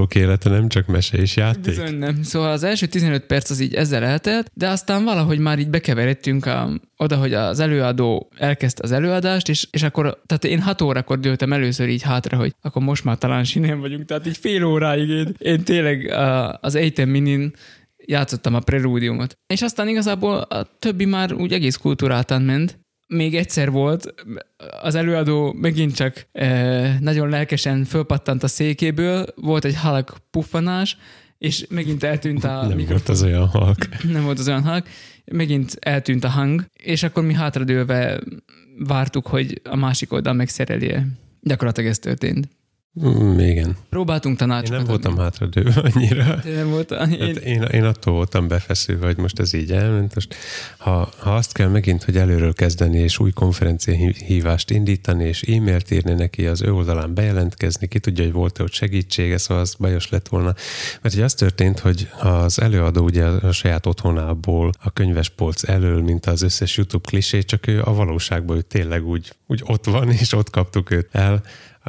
időutazók 0.08 0.14
élete 0.14 0.50
nem 0.50 0.68
csak 0.68 0.86
mese 0.86 1.18
és 1.18 1.36
játék. 1.36 1.64
Bizony 1.64 1.98
nem. 1.98 2.22
Szóval 2.22 2.50
az 2.50 2.62
első 2.62 2.86
15 2.86 3.26
perc 3.26 3.50
az 3.50 3.60
így 3.60 3.74
ezzel 3.74 4.04
eltelt, 4.04 4.50
de 4.54 4.68
aztán 4.68 5.04
valahogy 5.04 5.38
már 5.38 5.58
így 5.58 5.68
bekeveredtünk 5.68 6.46
a, 6.46 6.80
oda, 6.96 7.16
hogy 7.16 7.34
az 7.34 7.60
előadó 7.60 8.30
elkezdte 8.36 8.82
az 8.82 8.92
előadást, 8.92 9.48
és, 9.48 9.68
és 9.70 9.82
akkor, 9.82 10.22
tehát 10.26 10.44
én 10.44 10.60
6 10.60 10.82
órakor 10.82 11.18
dőltem 11.18 11.52
először 11.52 11.88
így 11.88 12.02
hátra, 12.02 12.36
hogy 12.36 12.54
akkor 12.60 12.82
most 12.82 13.04
már 13.04 13.18
talán 13.18 13.44
sinén 13.44 13.80
vagyunk, 13.80 14.04
tehát 14.04 14.26
így 14.26 14.36
fél 14.36 14.64
óráig 14.64 15.08
én, 15.08 15.34
én 15.38 15.64
tényleg 15.64 16.10
a, 16.10 16.58
az 16.60 16.74
Eitem 16.74 17.08
Minin 17.08 17.52
játszottam 18.06 18.54
a 18.54 18.60
prelúdiumot. 18.60 19.38
És 19.46 19.62
aztán 19.62 19.88
igazából 19.88 20.36
a 20.36 20.66
többi 20.78 21.04
már 21.04 21.32
úgy 21.32 21.52
egész 21.52 21.76
kultúráltan 21.76 22.42
ment. 22.42 22.78
Még 23.08 23.36
egyszer 23.36 23.70
volt, 23.70 24.14
az 24.82 24.94
előadó 24.94 25.52
megint 25.52 25.94
csak 25.94 26.26
eh, 26.32 26.98
nagyon 27.00 27.28
lelkesen 27.28 27.84
fölpattant 27.84 28.42
a 28.42 28.48
székéből, 28.48 29.26
volt 29.34 29.64
egy 29.64 29.76
halak 29.76 30.16
puffanás, 30.30 30.96
és 31.38 31.66
megint 31.68 32.02
eltűnt 32.02 32.44
a 32.44 32.66
Nem 32.66 32.76
mikrofon 32.76 32.86
volt 32.86 33.08
az 33.08 33.22
olyan 33.22 33.46
halk. 33.46 33.88
nem 34.12 34.24
volt 34.24 34.38
az 34.38 34.48
olyan 34.48 34.62
hang, 34.62 34.82
megint 35.24 35.76
eltűnt 35.80 36.24
a 36.24 36.28
hang, 36.28 36.64
és 36.72 37.02
akkor 37.02 37.24
mi 37.24 37.34
hátradőlve 37.34 38.20
vártuk, 38.78 39.26
hogy 39.26 39.60
a 39.64 39.76
másik 39.76 40.12
oldal 40.12 40.32
megszerelje. 40.32 41.06
Gyakorlatilag 41.40 41.90
ez 41.90 41.98
történt. 41.98 42.48
Mm, 43.06 43.38
igen. 43.38 43.76
Próbáltunk 43.90 44.40
Én 44.40 44.48
tanácsokat. 44.48 44.78
nem 44.78 44.86
voltam 44.86 45.18
hátradőve 45.18 45.80
annyira. 45.94 46.24
Te 46.40 46.50
nem 46.50 46.70
volt, 46.70 46.90
én, 46.90 46.98
Hát 46.98 47.36
én, 47.36 47.62
én 47.62 47.84
attól 47.84 48.14
voltam 48.14 48.48
befeszülve, 48.48 49.06
hogy 49.06 49.16
most 49.16 49.38
ez 49.40 49.52
így 49.52 49.72
elment. 49.72 50.14
Most, 50.14 50.34
ha, 50.78 51.10
ha 51.18 51.34
azt 51.34 51.52
kell 51.52 51.68
megint, 51.68 52.04
hogy 52.04 52.16
előről 52.16 52.52
kezdeni, 52.52 52.98
és 52.98 53.18
új 53.18 53.30
konferencia 53.30 53.94
hí- 53.94 54.16
hívást 54.16 54.70
indítani, 54.70 55.24
és 55.24 55.42
e-mailt 55.42 55.90
írni 55.90 56.12
neki, 56.12 56.46
az 56.46 56.62
ő 56.62 56.72
oldalán 56.72 57.14
bejelentkezni, 57.14 57.86
ki 57.86 57.98
tudja, 57.98 58.24
hogy 58.24 58.32
volt-e 58.32 58.62
ott 58.62 58.72
segítsége, 58.72 59.38
szóval 59.38 59.62
az 59.62 59.74
bajos 59.74 60.08
lett 60.10 60.28
volna. 60.28 60.54
Mert 61.02 61.14
ugye 61.14 61.24
az 61.24 61.34
történt, 61.34 61.78
hogy 61.78 62.08
az 62.20 62.60
előadó 62.60 63.04
ugye 63.04 63.24
a 63.24 63.52
saját 63.52 63.86
otthonából, 63.86 64.70
a 64.82 64.90
könyvespolc 64.90 65.68
elől, 65.68 66.02
mint 66.02 66.26
az 66.26 66.42
összes 66.42 66.76
YouTube 66.76 67.08
klisé, 67.08 67.42
csak 67.42 67.66
ő 67.66 67.82
a 67.82 67.94
valóságban 67.94 68.56
ő 68.56 68.60
tényleg 68.60 69.06
úgy, 69.06 69.32
úgy 69.46 69.62
ott 69.66 69.84
van, 69.84 70.10
és 70.10 70.32
ott 70.32 70.50
kaptuk 70.50 70.90
őt 70.90 71.08
el, 71.12 71.42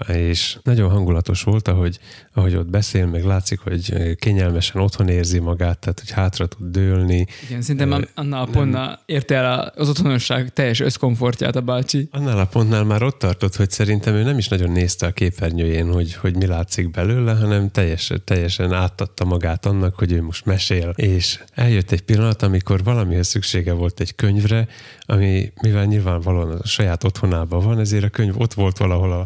és 0.07 0.57
nagyon 0.63 0.89
hangulatos 0.89 1.43
volt, 1.43 1.67
ahogy, 1.67 1.99
ahogy 2.33 2.55
ott 2.55 2.69
beszél, 2.69 3.05
meg 3.05 3.23
látszik, 3.23 3.59
hogy 3.59 4.15
kényelmesen 4.15 4.81
otthon 4.81 5.07
érzi 5.07 5.39
magát, 5.39 5.79
tehát 5.79 5.99
hogy 5.99 6.11
hátra 6.11 6.47
tud 6.47 6.67
dőlni. 6.71 7.27
igen, 7.47 7.61
szerintem 7.61 7.91
an- 7.91 8.09
annál 8.15 8.41
a 8.41 8.45
pontnál 8.45 9.01
érte 9.05 9.35
el 9.35 9.73
az 9.75 9.89
otthonosság 9.89 10.53
teljes 10.53 10.79
összkomfortját 10.79 11.55
a 11.55 11.61
bácsi. 11.61 12.07
Annál 12.11 12.39
a 12.39 12.45
pontnál 12.45 12.83
már 12.83 13.03
ott 13.03 13.19
tartott, 13.19 13.55
hogy 13.55 13.71
szerintem 13.71 14.13
ő 14.13 14.23
nem 14.23 14.37
is 14.37 14.47
nagyon 14.47 14.71
nézte 14.71 15.05
a 15.05 15.11
képernyőjén, 15.11 15.91
hogy, 15.91 16.13
hogy 16.13 16.35
mi 16.35 16.45
látszik 16.45 16.91
belőle, 16.91 17.33
hanem 17.33 17.71
teljesen, 17.71 18.21
teljesen 18.25 18.73
átadta 18.73 19.25
magát 19.25 19.65
annak, 19.65 19.95
hogy 19.95 20.11
ő 20.11 20.21
most 20.21 20.45
mesél. 20.45 20.93
És 20.95 21.39
eljött 21.53 21.91
egy 21.91 22.01
pillanat, 22.01 22.41
amikor 22.41 22.83
valamihez 22.83 23.27
szüksége 23.27 23.73
volt 23.73 23.99
egy 23.99 24.15
könyvre, 24.15 24.67
ami 25.05 25.51
mivel 25.61 25.85
nyilvánvalóan 25.85 26.51
a 26.51 26.65
saját 26.65 27.03
otthonában 27.03 27.65
van, 27.65 27.79
ezért 27.79 28.03
a 28.03 28.09
könyv 28.09 28.39
ott 28.39 28.53
volt 28.53 28.77
valahol 28.77 29.11
a, 29.11 29.25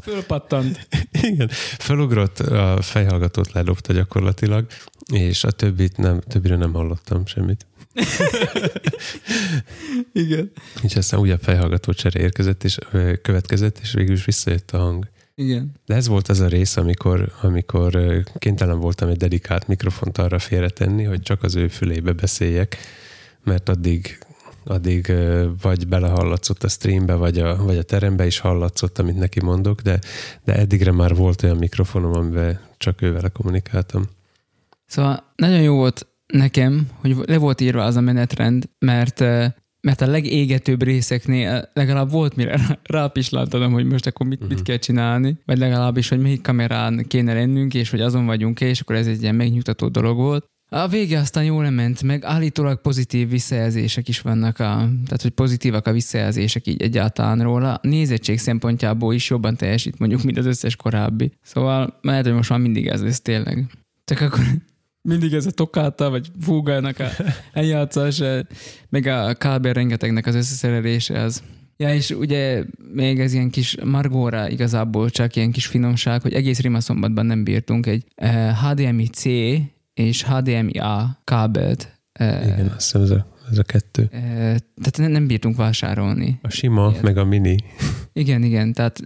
Fölpattant. 0.64 0.88
Igen, 1.32 1.48
felugrott, 1.78 2.40
a 2.40 2.82
fejhallgatót 2.82 3.52
ledobta 3.52 3.94
gyakorlatilag, 3.94 4.66
és 5.14 5.44
a 5.44 5.52
többit 5.52 5.98
nem, 5.98 6.20
többire 6.20 6.56
nem 6.56 6.74
hallottam 6.74 7.26
semmit. 7.26 7.66
Igen. 10.14 10.52
És 10.82 10.96
aztán 10.96 11.20
újabb 11.20 11.42
fejhallgató 11.42 11.94
csere 11.94 12.20
érkezett, 12.20 12.64
és 12.64 12.78
következett, 13.22 13.80
és 13.82 13.94
végül 13.94 14.14
is 14.14 14.26
visszajött 14.26 14.72
a 14.72 14.78
hang. 14.78 15.08
Igen. 15.36 15.72
De 15.86 15.96
ez 15.96 16.08
volt 16.08 16.28
az 16.28 16.40
a 16.40 16.48
rész, 16.48 16.78
amikor, 16.78 17.32
amikor 17.42 17.98
kénytelen 18.38 18.80
voltam 18.80 19.10
egy 19.10 19.18
dedikált 19.18 19.68
mikrofont 19.68 20.18
arra 20.18 20.40
félretenni, 20.40 21.04
hogy 21.04 21.22
csak 21.22 21.44
az 21.44 21.56
ő 21.56 21.68
fülébe 21.68 22.12
beszéljek, 22.12 22.78
mert 23.44 23.70
addig 23.70 24.18
addig 24.66 25.14
vagy 25.62 25.88
belehallatszott 25.88 26.64
a 26.64 26.68
streambe, 26.68 27.14
vagy 27.14 27.40
a, 27.40 27.64
vagy 27.64 27.78
a 27.78 27.84
terembe 27.84 28.26
is 28.26 28.40
hallatszott, 28.40 29.00
amit 29.00 29.18
neki 29.18 29.42
mondok, 29.44 29.82
de, 29.82 30.00
de 30.44 30.56
eddigre 30.56 30.92
már 30.92 31.16
volt 31.16 31.44
olyan 31.44 31.58
mikrofonom, 31.58 32.14
amivel 32.14 32.62
csak 32.78 33.02
ővele 33.02 33.28
kommunikáltam. 33.28 34.04
Szóval 34.86 35.34
nagyon 35.36 35.62
jó 35.62 35.76
volt 35.76 36.08
nekem, 36.34 36.88
hogy 36.96 37.16
le 37.26 37.38
volt 37.38 37.62
írva 37.62 37.84
az 37.84 37.96
a 37.96 38.02
menetrend, 38.02 38.70
mert 38.80 39.24
mert 39.88 40.02
a 40.02 40.08
legégetőbb 40.08 40.84
részeknél 40.84 41.70
legalább 41.74 42.12
volt 42.12 42.36
mire 42.36 42.58
rá- 42.58 42.80
rápislantanom, 42.84 43.74
hogy 43.74 43.86
most 43.86 44.06
akkor 44.08 44.28
mit, 44.28 44.48
mit 44.48 44.62
kell 44.62 44.78
csinálni, 44.78 45.38
vagy 45.46 45.58
legalábbis, 45.58 46.10
hogy 46.10 46.20
melyik 46.20 46.42
kamerán 46.42 47.06
kéne 47.08 47.34
lennünk, 47.34 47.74
és 47.74 47.90
hogy 47.90 48.02
azon 48.02 48.26
vagyunk-e, 48.26 48.66
és 48.66 48.80
akkor 48.80 48.96
ez 48.96 49.08
egy 49.08 49.22
ilyen 49.22 49.36
megnyugtató 49.36 49.88
dolog 49.88 50.18
volt. 50.18 50.46
A 50.74 50.88
vége 50.88 51.20
aztán 51.20 51.44
jól 51.44 51.70
ment, 51.70 52.04
meg 52.04 52.26
állítólag 52.26 52.82
pozitív 52.82 53.30
visszajelzések 53.30 54.08
is 54.08 54.22
vannak, 54.22 54.60
a, 54.60 54.70
tehát 55.06 55.22
hogy 55.22 55.32
pozitívak 55.32 55.88
a 55.88 55.92
visszajelzések 55.92 56.68
így 56.68 56.82
egyáltalán 56.82 57.42
róla. 57.42 57.80
Nézettség 57.82 58.40
szempontjából 58.40 59.14
is 59.14 59.30
jobban 59.30 59.56
teljesít 59.56 60.00
mondjuk, 60.00 60.24
mint 60.24 60.38
az 60.38 60.46
összes 60.46 60.76
korábbi. 60.76 61.32
Szóval 61.42 62.00
lehet, 62.02 62.26
hogy 62.26 62.34
most 62.34 62.50
már 62.50 62.60
mindig 62.60 62.88
ez 62.88 63.02
lesz 63.02 63.22
tényleg. 63.22 63.66
Csak 64.06 64.22
akkor 64.22 64.40
mindig 65.10 65.34
ez 65.34 65.46
a 65.46 65.52
tokáta, 65.52 66.10
vagy 66.10 66.32
fúgának 66.42 67.00
a 67.00 67.10
eljátszása, 67.60 68.46
meg 68.90 69.06
a 69.06 69.34
kábel 69.34 69.74
rengetegnek 69.74 70.26
az 70.26 70.36
összeszerelése 70.36 71.20
az. 71.20 71.44
Ja, 71.78 71.94
és 71.94 72.10
ugye 72.10 72.64
még 72.94 73.20
ez 73.20 73.34
ilyen 73.34 73.50
kis 73.50 73.78
Margóra 73.84 74.50
igazából 74.50 75.10
csak 75.10 75.36
ilyen 75.36 75.52
kis 75.52 75.66
finomság, 75.66 76.22
hogy 76.22 76.34
egész 76.34 76.60
rimaszombatban 76.60 77.26
nem 77.26 77.44
bírtunk 77.44 77.86
egy 77.86 78.06
eh, 78.16 78.58
HDMI-C 78.58 79.24
és 79.94 80.24
HDMI-A 80.24 81.22
kábelt. 81.24 82.00
eh, 82.14 82.44
Igen, 82.46 82.66
azt 82.68 82.76
hiszem 82.82 83.02
ez 83.02 83.10
a, 83.10 83.28
ez 83.52 83.58
a 83.58 83.64
kettő. 83.64 84.08
eh, 84.12 84.22
tehát 84.76 84.98
ne- 84.98 85.08
nem 85.08 85.28
bírtunk 85.28 85.56
vásárolni. 85.56 86.40
A 86.42 86.50
sima, 86.50 86.88
Igen. 86.90 87.02
meg 87.04 87.18
a 87.18 87.26
mini. 87.26 87.56
Igen, 88.14 88.44
igen, 88.44 88.74
tehát 88.74 89.00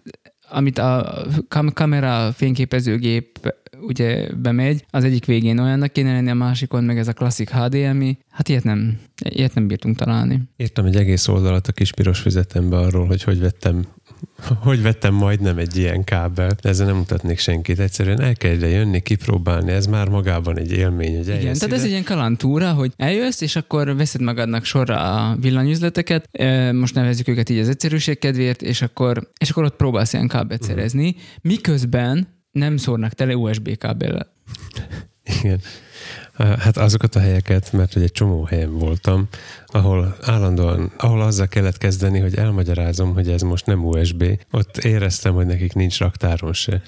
amit 0.49 0.77
a 0.77 1.23
kam- 1.47 1.73
kamera 1.73 2.31
fényképezőgép 2.31 3.53
ugye 3.81 4.33
bemegy, 4.35 4.85
az 4.89 5.03
egyik 5.03 5.25
végén 5.25 5.59
olyannak 5.59 5.91
kéne 5.91 6.13
lenni, 6.13 6.29
a 6.29 6.33
másikon 6.33 6.83
meg 6.83 6.97
ez 6.97 7.07
a 7.07 7.13
klasszik 7.13 7.49
HDMI. 7.49 8.17
Hát 8.29 8.49
ilyet 8.49 8.63
nem, 8.63 8.99
ilyet 9.23 9.53
nem 9.53 9.67
bírtunk 9.67 9.95
találni. 9.97 10.41
Írtam 10.57 10.85
egy 10.85 10.95
egész 10.95 11.27
oldalat 11.27 11.67
a 11.67 11.71
kis 11.71 11.93
piros 11.93 12.19
füzetembe 12.19 12.77
arról, 12.77 13.05
hogy 13.07 13.23
hogy 13.23 13.39
vettem 13.39 13.85
hogy 14.59 14.81
vettem 14.81 15.13
majdnem 15.13 15.57
egy 15.57 15.77
ilyen 15.77 16.03
kábel, 16.03 16.51
de 16.61 16.69
ezzel 16.69 16.85
nem 16.85 16.95
mutatnék 16.95 17.39
senkit. 17.39 17.79
Egyszerűen 17.79 18.21
el 18.21 18.35
kell 18.35 18.51
ide 18.51 18.67
jönni, 18.67 18.99
kipróbálni, 19.01 19.71
ez 19.71 19.85
már 19.85 20.07
magában 20.07 20.57
egy 20.57 20.71
élmény, 20.71 21.15
hogy 21.15 21.27
Igen, 21.27 21.39
tehát 21.39 21.61
ez 21.63 21.67
ide. 21.71 21.81
egy 21.81 21.89
ilyen 21.89 22.03
kalantúra, 22.03 22.71
hogy 22.73 22.91
eljössz, 22.97 23.41
és 23.41 23.55
akkor 23.55 23.95
veszed 23.95 24.21
magadnak 24.21 24.63
sorra 24.63 24.97
a 24.97 25.35
villanyüzleteket, 25.35 26.29
most 26.73 26.95
nevezzük 26.95 27.27
őket 27.27 27.49
így 27.49 27.59
az 27.59 27.69
egyszerűség 27.69 28.19
kedvéért, 28.19 28.61
és 28.61 28.81
akkor, 28.81 29.31
és 29.39 29.49
akkor 29.49 29.63
ott 29.63 29.75
próbálsz 29.75 30.13
ilyen 30.13 30.27
kábelt 30.27 30.61
Mhm. 30.61 30.69
szerezni, 30.69 31.15
miközben 31.41 32.27
nem 32.51 32.77
szórnak 32.77 33.13
tele 33.13 33.35
USB 33.35 33.77
kábellel. 33.77 34.33
Igen. 35.43 35.59
Hát 36.37 36.77
azokat 36.77 37.15
a 37.15 37.19
helyeket, 37.19 37.71
mert 37.71 37.93
hogy 37.93 38.01
egy 38.01 38.11
csomó 38.11 38.43
helyen 38.43 38.77
voltam, 38.77 39.27
ahol 39.65 40.17
állandóan, 40.21 40.91
ahol 40.97 41.21
azzal 41.21 41.47
kellett 41.47 41.77
kezdeni, 41.77 42.19
hogy 42.19 42.35
elmagyarázom, 42.35 43.13
hogy 43.13 43.29
ez 43.29 43.41
most 43.41 43.65
nem 43.65 43.85
USB, 43.85 44.23
ott 44.51 44.77
éreztem, 44.77 45.33
hogy 45.33 45.45
nekik 45.45 45.73
nincs 45.73 45.99
raktáron 45.99 46.53
se. 46.53 46.81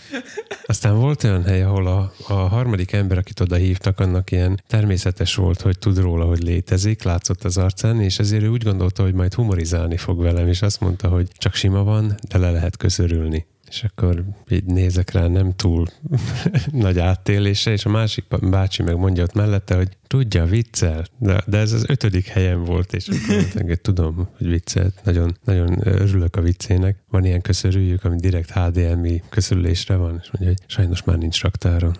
Aztán 0.65 0.99
volt 0.99 1.23
olyan 1.23 1.43
hely, 1.43 1.63
ahol 1.63 1.87
a, 1.87 2.13
a 2.27 2.33
harmadik 2.33 2.91
ember, 2.91 3.17
akit 3.17 3.39
oda 3.39 3.55
hívtak, 3.55 3.99
annak 3.99 4.31
ilyen 4.31 4.61
természetes 4.67 5.35
volt, 5.35 5.61
hogy 5.61 5.79
tud 5.79 5.97
róla, 5.97 6.25
hogy 6.25 6.43
létezik, 6.43 7.03
látszott 7.03 7.43
az 7.43 7.57
arcán, 7.57 8.01
és 8.01 8.19
ezért 8.19 8.43
ő 8.43 8.47
úgy 8.47 8.63
gondolta, 8.63 9.03
hogy 9.03 9.13
majd 9.13 9.33
humorizálni 9.33 9.97
fog 9.97 10.21
velem, 10.21 10.47
és 10.47 10.61
azt 10.61 10.79
mondta, 10.79 11.07
hogy 11.07 11.27
csak 11.37 11.53
sima 11.53 11.83
van, 11.83 12.15
de 12.29 12.37
le 12.37 12.51
lehet 12.51 12.77
köszörülni. 12.77 13.45
És 13.69 13.83
akkor 13.83 14.23
így 14.49 14.65
nézek 14.65 15.11
rá, 15.11 15.27
nem 15.27 15.55
túl 15.55 15.87
nagy 16.71 16.99
áttélése, 16.99 17.71
és 17.71 17.85
a 17.85 17.89
másik 17.89 18.25
bácsi 18.41 18.83
meg 18.83 18.97
mondja 18.97 19.23
ott 19.23 19.33
mellette, 19.33 19.75
hogy 19.75 19.97
tudja, 20.07 20.45
viccel, 20.45 21.05
de, 21.17 21.43
de 21.45 21.57
ez 21.57 21.71
az 21.71 21.85
ötödik 21.87 22.27
helyen 22.27 22.63
volt, 22.63 22.93
és 22.93 23.07
akkor 23.07 23.35
mondtam, 23.35 23.67
hogy 23.67 23.81
tudom, 23.81 24.27
hogy 24.37 24.49
viccel, 24.49 24.93
nagyon, 25.03 25.37
nagyon 25.43 25.87
örülök 25.87 26.35
a 26.35 26.41
viccének. 26.41 26.97
Van 27.09 27.25
ilyen 27.25 27.41
köszörüljük, 27.41 28.03
ami 28.03 28.15
direkt 28.19 28.51
HDMI 28.51 29.23
köszörülésre 29.29 29.95
van, 29.95 30.19
és 30.21 30.29
mondja, 30.31 30.47
hogy 30.47 30.63
sajnos 30.67 31.03
már 31.03 31.17
nincs 31.17 31.41
raktáron. 31.41 31.95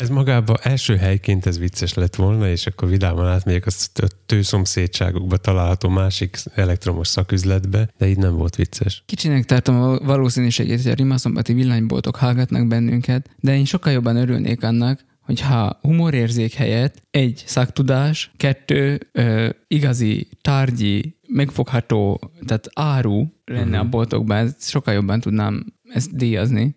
Ez 0.00 0.08
magában 0.08 0.56
első 0.62 0.96
helyként 0.96 1.46
ez 1.46 1.58
vicces 1.58 1.94
lett 1.94 2.14
volna, 2.14 2.48
és 2.48 2.66
akkor 2.66 2.88
vidáman 2.88 3.26
átmegyek 3.26 3.66
a 3.66 4.06
tőszomszédságokba 4.26 5.36
található 5.36 5.88
másik 5.88 6.36
elektromos 6.54 7.08
szaküzletbe, 7.08 7.88
de 7.98 8.08
így 8.08 8.18
nem 8.18 8.34
volt 8.36 8.56
vicces. 8.56 9.02
Kicsinek 9.06 9.44
tartom 9.44 9.82
a 9.82 9.98
valószínűségét, 9.98 10.82
hogy 10.82 10.90
a 10.90 10.94
rimaszombati 10.94 11.52
villanyboltok 11.52 12.16
hallgatnak 12.16 12.66
bennünket, 12.66 13.30
de 13.40 13.56
én 13.56 13.64
sokkal 13.64 13.92
jobban 13.92 14.16
örülnék 14.16 14.62
annak, 14.62 15.06
hogyha 15.20 15.78
humorérzék 15.80 16.52
helyett 16.52 17.02
egy 17.10 17.42
szaktudás, 17.46 18.30
kettő 18.36 19.00
ö, 19.12 19.48
igazi, 19.66 20.28
tárgyi, 20.40 21.16
megfogható, 21.26 22.30
tehát 22.46 22.68
áru 22.74 23.26
lenne 23.44 23.62
uh-huh. 23.62 23.86
a 23.86 23.88
boltokban, 23.88 24.36
ezt 24.36 24.68
sokkal 24.68 24.94
jobban 24.94 25.20
tudnám 25.20 25.64
ezt 25.92 26.16
díjazni. 26.16 26.76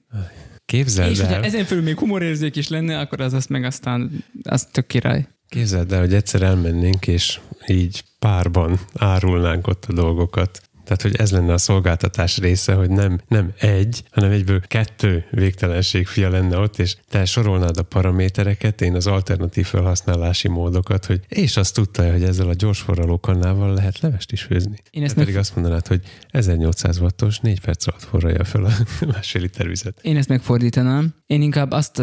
Képzeld 0.71 1.11
és 1.11 1.19
el. 1.19 1.25
hogyha 1.25 1.43
ezen 1.43 1.65
felül 1.65 1.83
még 1.83 1.97
humorérzék 1.97 2.55
is 2.55 2.67
lenne, 2.67 2.99
akkor 2.99 3.21
az 3.21 3.33
azt 3.33 3.49
meg 3.49 3.63
aztán 3.63 4.23
az 4.43 4.67
tök 4.71 4.87
király. 4.87 5.27
Képzeld 5.49 5.91
el, 5.91 5.99
hogy 5.99 6.13
egyszer 6.13 6.41
elmennénk, 6.41 7.07
és 7.07 7.39
így 7.67 8.03
párban 8.19 8.79
árulnánk 8.93 9.67
ott 9.67 9.85
a 9.85 9.93
dolgokat. 9.93 10.61
Tehát, 10.91 11.15
hogy 11.15 11.21
ez 11.21 11.31
lenne 11.31 11.53
a 11.53 11.57
szolgáltatás 11.57 12.37
része, 12.37 12.73
hogy 12.73 12.89
nem, 12.89 13.19
nem 13.27 13.51
egy, 13.59 14.03
hanem 14.11 14.31
egyből 14.31 14.59
kettő 14.59 15.25
végtelenség 15.29 16.07
fia 16.07 16.29
lenne 16.29 16.57
ott, 16.57 16.79
és 16.79 16.95
te 17.09 17.25
sorolnád 17.25 17.77
a 17.77 17.83
paramétereket, 17.83 18.81
én 18.81 18.95
az 18.95 19.07
alternatív 19.07 19.65
felhasználási 19.65 20.47
módokat, 20.47 21.05
hogy 21.05 21.19
és 21.27 21.57
azt 21.57 21.73
tudta, 21.73 22.11
hogy 22.11 22.23
ezzel 22.23 22.47
a 22.47 22.53
gyorsforraló 22.53 23.19
kannával 23.19 23.73
lehet 23.73 23.99
levest 23.99 24.31
is 24.31 24.41
főzni. 24.41 24.77
Én 24.89 25.03
ezt 25.03 25.15
meg... 25.15 25.25
pedig 25.25 25.39
azt 25.39 25.55
mondanád, 25.55 25.87
hogy 25.87 26.01
1800 26.29 26.99
wattos, 26.99 27.39
4 27.39 27.59
perc 27.59 27.87
alatt 27.87 28.03
forralja 28.03 28.43
fel 28.43 28.65
a 28.65 28.71
másfél 29.13 29.41
liter 29.41 29.67
vizet. 29.67 29.99
Én 30.01 30.17
ezt 30.17 30.29
megfordítanám. 30.29 31.13
Én 31.25 31.41
inkább 31.41 31.71
azt 31.71 32.01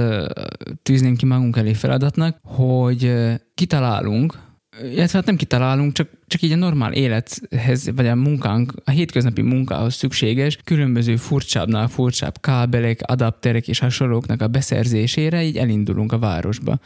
tűzném 0.83 1.17
ki 1.17 1.27
magunk 1.27 1.57
elé 1.57 1.73
feladatnak, 1.73 2.39
hogy 2.43 3.13
kitalálunk, 3.55 4.39
illetve 4.83 5.19
hát 5.19 5.27
nem 5.27 5.37
kitalálunk, 5.37 5.93
csak, 5.93 6.09
csak 6.29 6.43
így 6.43 6.53
a 6.53 6.57
normál 6.57 6.93
élethez, 6.93 7.91
vagy 7.95 8.07
a 8.07 8.15
munkánk, 8.15 8.73
a 8.85 8.91
hétköznapi 8.91 9.43
munkához 9.43 9.95
szükséges 9.95 10.59
különböző 10.65 11.17
furcsábbnál 11.17 11.89
furcsább 11.89 12.41
kábelek, 12.41 13.01
adapterek 13.03 13.69
és 13.69 13.79
hasonlóknak 13.79 14.43
a 14.43 14.49
beszerzésére 14.49 15.43
így 15.43 15.57
elindulunk 15.57 16.13
a 16.13 16.19
városba. 16.19 16.79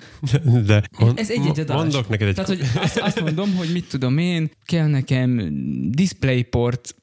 De 0.67 0.83
mond, 0.99 1.19
Ez 1.19 1.31
egy-egy 1.31 1.61
adás. 1.61 1.77
Mondok 1.77 2.09
neked 2.09 2.29
egy... 2.29 2.35
Tehát, 2.35 2.51
hogy 2.51 2.61
azt, 2.83 2.99
azt 2.99 3.21
mondom, 3.21 3.55
hogy 3.55 3.69
mit 3.73 3.89
tudom 3.89 4.19
én, 4.19 4.51
kell 4.65 4.87
nekem 4.87 5.49
DisplayPort 5.91 6.95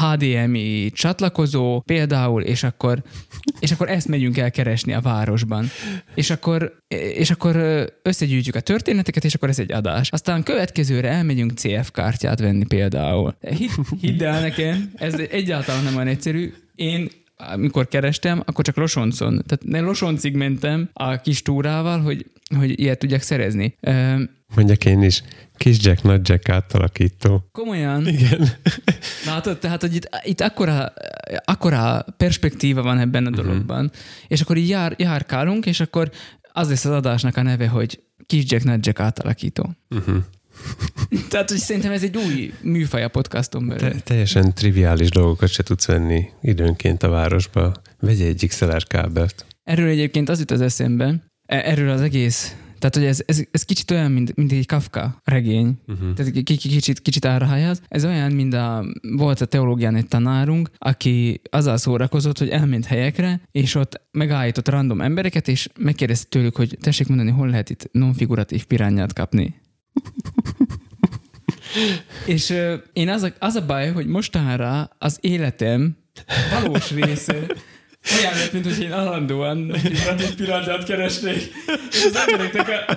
HDMI 0.00 0.90
csatlakozó 0.94 1.80
például, 1.80 2.42
és 2.42 2.62
akkor, 2.62 3.02
és 3.60 3.70
akkor 3.70 3.88
ezt 3.88 4.08
megyünk 4.08 4.38
el 4.38 4.50
keresni 4.50 4.92
a 4.92 5.00
városban. 5.00 5.70
És 6.14 6.30
akkor, 6.30 6.76
és 7.14 7.30
akkor 7.30 7.56
összegyűjtjük 8.02 8.54
a 8.54 8.60
történeteket, 8.60 9.24
és 9.24 9.34
akkor 9.34 9.48
ez 9.48 9.58
egy 9.58 9.72
adás. 9.72 10.10
Aztán 10.10 10.42
következőre 10.42 11.08
elmegyünk 11.08 11.54
CF 11.80 11.90
kártyát 11.90 12.40
venni 12.40 12.64
például. 12.64 13.36
Hidd 14.00 14.24
el 14.24 14.40
nekem, 14.40 14.90
ez 14.94 15.14
egyáltalán 15.14 15.84
nem 15.84 15.94
olyan 15.94 16.08
egyszerű. 16.08 16.52
Én 16.74 17.08
amikor 17.36 17.88
kerestem, 17.88 18.42
akkor 18.44 18.64
csak 18.64 18.76
Losoncon. 18.76 19.42
Tehát 19.46 19.64
ne 19.64 19.80
Losoncig 19.80 20.36
mentem 20.36 20.90
a 20.92 21.16
kis 21.16 21.42
túrával, 21.42 22.00
hogy, 22.00 22.26
hogy 22.56 22.80
ilyet 22.80 22.98
tudjak 22.98 23.20
szerezni. 23.20 23.76
Mondjak 24.54 24.84
én 24.84 25.02
is, 25.02 25.22
kis 25.56 25.76
Jack, 25.80 26.02
nagy 26.02 26.28
Jack 26.28 26.48
átalakító. 26.48 27.48
Komolyan? 27.52 28.08
Igen. 28.08 28.48
Látod, 29.26 29.58
tehát, 29.58 29.80
hogy 29.80 29.94
itt, 29.94 30.08
itt 30.22 30.40
akkora, 30.40 30.92
akkora 31.44 32.04
perspektíva 32.16 32.82
van 32.82 32.98
ebben 32.98 33.26
a 33.26 33.30
mhm. 33.30 33.40
dologban, 33.40 33.84
uh-huh. 33.84 34.00
és 34.28 34.40
akkor 34.40 34.56
így 34.56 34.68
jár, 34.68 34.94
járkálunk, 34.98 35.66
és 35.66 35.80
akkor 35.80 36.10
az 36.52 36.68
lesz 36.68 36.84
az 36.84 36.92
adásnak 36.92 37.36
a 37.36 37.42
neve, 37.42 37.68
hogy 37.68 38.02
kis 38.26 38.44
Jack, 38.46 38.64
nagy 38.64 38.86
Jack 38.86 39.00
átalakító. 39.00 39.74
Uh-huh. 39.90 40.16
Tehát, 41.30 41.50
hogy 41.50 41.58
szerintem 41.58 41.92
ez 41.92 42.02
egy 42.02 42.16
új 42.16 42.52
műfaj 42.62 43.02
a 43.02 43.08
podcaston 43.08 43.66
belül. 43.66 43.90
Te, 43.90 44.00
teljesen 44.00 44.54
triviális 44.54 45.10
dolgokat 45.10 45.48
se 45.48 45.62
tudsz 45.62 45.86
venni 45.86 46.28
időnként 46.42 47.02
a 47.02 47.08
városba. 47.08 47.74
Vegye 48.00 48.26
egy 48.26 48.46
XLR 48.48 48.86
kábelt. 48.86 49.46
Erről 49.62 49.88
egyébként 49.88 50.28
az 50.28 50.38
jut 50.38 50.50
az 50.50 50.60
eszembe, 50.60 51.22
e, 51.46 51.56
erről 51.56 51.90
az 51.90 52.00
egész 52.00 52.54
tehát, 52.84 52.98
hogy 52.98 53.04
ez, 53.04 53.22
ez, 53.26 53.44
ez 53.50 53.62
kicsit 53.62 53.90
olyan, 53.90 54.12
mint, 54.12 54.36
mint 54.36 54.52
egy 54.52 54.66
Kafka 54.66 55.20
regény. 55.24 55.78
Uh-huh. 55.86 56.14
Tehát 56.14 56.32
kicsit, 56.42 57.00
kicsit 57.00 57.24
árhajaz. 57.24 57.82
Ez 57.88 58.04
olyan, 58.04 58.32
mint 58.32 58.54
a, 58.54 58.84
volt 59.16 59.40
a 59.40 59.44
teológián 59.44 59.96
egy 59.96 60.06
tanárunk, 60.06 60.70
aki 60.78 61.40
azzal 61.50 61.76
szórakozott, 61.76 62.38
hogy 62.38 62.48
elment 62.48 62.84
helyekre, 62.84 63.40
és 63.50 63.74
ott 63.74 64.00
megállított 64.10 64.68
random 64.68 65.00
embereket, 65.00 65.48
és 65.48 65.68
megkérdezte 65.78 66.26
tőlük, 66.28 66.56
hogy 66.56 66.76
tessék 66.80 67.08
mondani, 67.08 67.30
hol 67.30 67.48
lehet 67.48 67.70
itt 67.70 67.88
non-figuratív 67.92 68.64
pirányát 68.64 69.12
kapni. 69.12 69.54
És 72.26 72.48
uh, 72.48 72.74
én 72.92 73.08
az 73.08 73.22
a, 73.22 73.32
az 73.38 73.54
a 73.54 73.66
baj, 73.66 73.92
hogy 73.92 74.06
mostanra 74.06 74.90
az 74.98 75.18
életem 75.20 75.96
valós 76.50 76.90
része 76.90 77.46
olyan 78.18 78.34
lett, 78.34 78.52
mint 78.52 78.64
hogy 78.64 78.82
én 78.82 78.92
állandóan 78.92 79.74
egy 80.18 80.34
pillanatát 80.36 80.84
keresnék, 80.84 81.52
és 81.90 82.04
az 82.04 82.16
embereknek 82.16 82.68
a, 82.68 82.96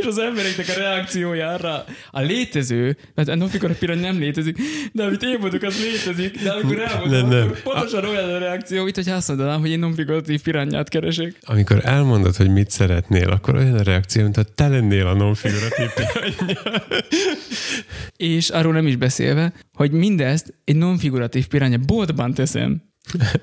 és 0.00 0.06
az 0.06 0.18
embereknek 0.18 0.68
a 0.68 0.78
reakciójára 0.78 1.84
a 2.10 2.20
létező, 2.20 2.96
mert 3.14 3.28
a 3.28 3.48
a 3.90 3.94
nem 3.94 4.18
létezik, 4.18 4.58
de 4.92 5.04
amit 5.04 5.22
én 5.22 5.38
mondok, 5.40 5.62
az 5.62 5.80
létezik, 5.80 6.42
de 6.42 6.50
amikor 6.50 6.78
elmondom, 6.78 7.28
nem, 7.28 7.38
nem. 7.38 7.52
pontosan 7.62 8.04
olyan 8.04 8.30
a 8.30 8.38
reakció, 8.38 8.86
itt, 8.86 8.94
hogy 8.94 9.08
azt 9.08 9.28
mondanám, 9.28 9.60
hogy 9.60 9.70
én 9.70 9.78
nonfiguratív 9.78 10.42
pirányát 10.42 10.88
keresek. 10.88 11.34
Amikor 11.42 11.80
elmondod, 11.84 12.36
hogy 12.36 12.50
mit 12.50 12.70
szeretnél, 12.70 13.28
akkor 13.28 13.54
olyan 13.54 13.78
a 13.78 13.82
reakció, 13.82 14.22
mint 14.22 14.36
ha 14.36 14.42
te 14.42 14.68
lennél 14.68 15.06
a 15.06 15.14
nonfiguratív 15.14 15.86
pirányja. 15.94 16.60
és 18.16 18.48
arról 18.48 18.72
nem 18.72 18.86
is 18.86 18.96
beszélve, 18.96 19.52
hogy 19.74 19.90
mindezt 19.90 20.54
egy 20.64 20.76
nonfiguratív 20.76 21.46
piránya 21.46 21.78
boltban 21.78 22.34
teszem. 22.34 22.82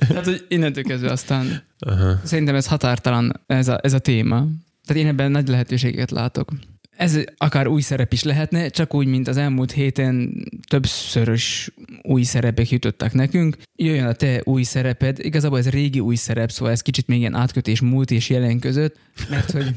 Tehát, 0.08 0.26
hogy 0.26 0.46
innentől 0.48 0.84
kezdve 0.84 1.12
aztán 1.12 1.63
Aha. 1.80 2.20
szerintem 2.24 2.56
ez 2.56 2.67
határtalan 2.67 3.43
ez 3.46 3.67
a, 3.67 3.80
ez 3.82 3.93
a 3.93 4.00
téma. 4.00 4.46
Tehát 4.88 5.04
én 5.04 5.10
ebben 5.10 5.32
nagy 5.32 5.47
lehetőséget 5.47 6.12
látok. 6.12 6.52
Ez 6.97 7.19
akár 7.38 7.67
új 7.67 7.82
szerep 7.82 8.13
is 8.13 8.23
lehetne, 8.23 8.69
csak 8.69 8.93
úgy, 8.93 9.08
mint 9.08 9.28
az 9.28 9.38
elmúlt 9.38 9.71
héten 9.71 10.43
többszörös 10.67 11.71
új 12.02 12.23
szerepek 12.23 12.69
jutottak 12.69 13.13
nekünk. 13.13 13.58
Jöjjön 13.76 14.06
a 14.06 14.13
te 14.13 14.41
új 14.43 14.63
szereped, 14.63 15.19
igazából 15.19 15.58
ez 15.58 15.69
régi 15.69 16.00
új 16.00 16.15
szerep, 16.15 16.52
szóval 16.52 16.73
ez 16.73 16.82
kicsit 16.82 17.08
még 17.08 17.19
ilyen 17.19 17.36
átkötés 17.36 17.82
múlt 17.82 18.12
és 18.12 18.30
jelen 18.30 18.60
között, 18.60 19.00
mert 19.30 19.52
hogy 19.52 19.76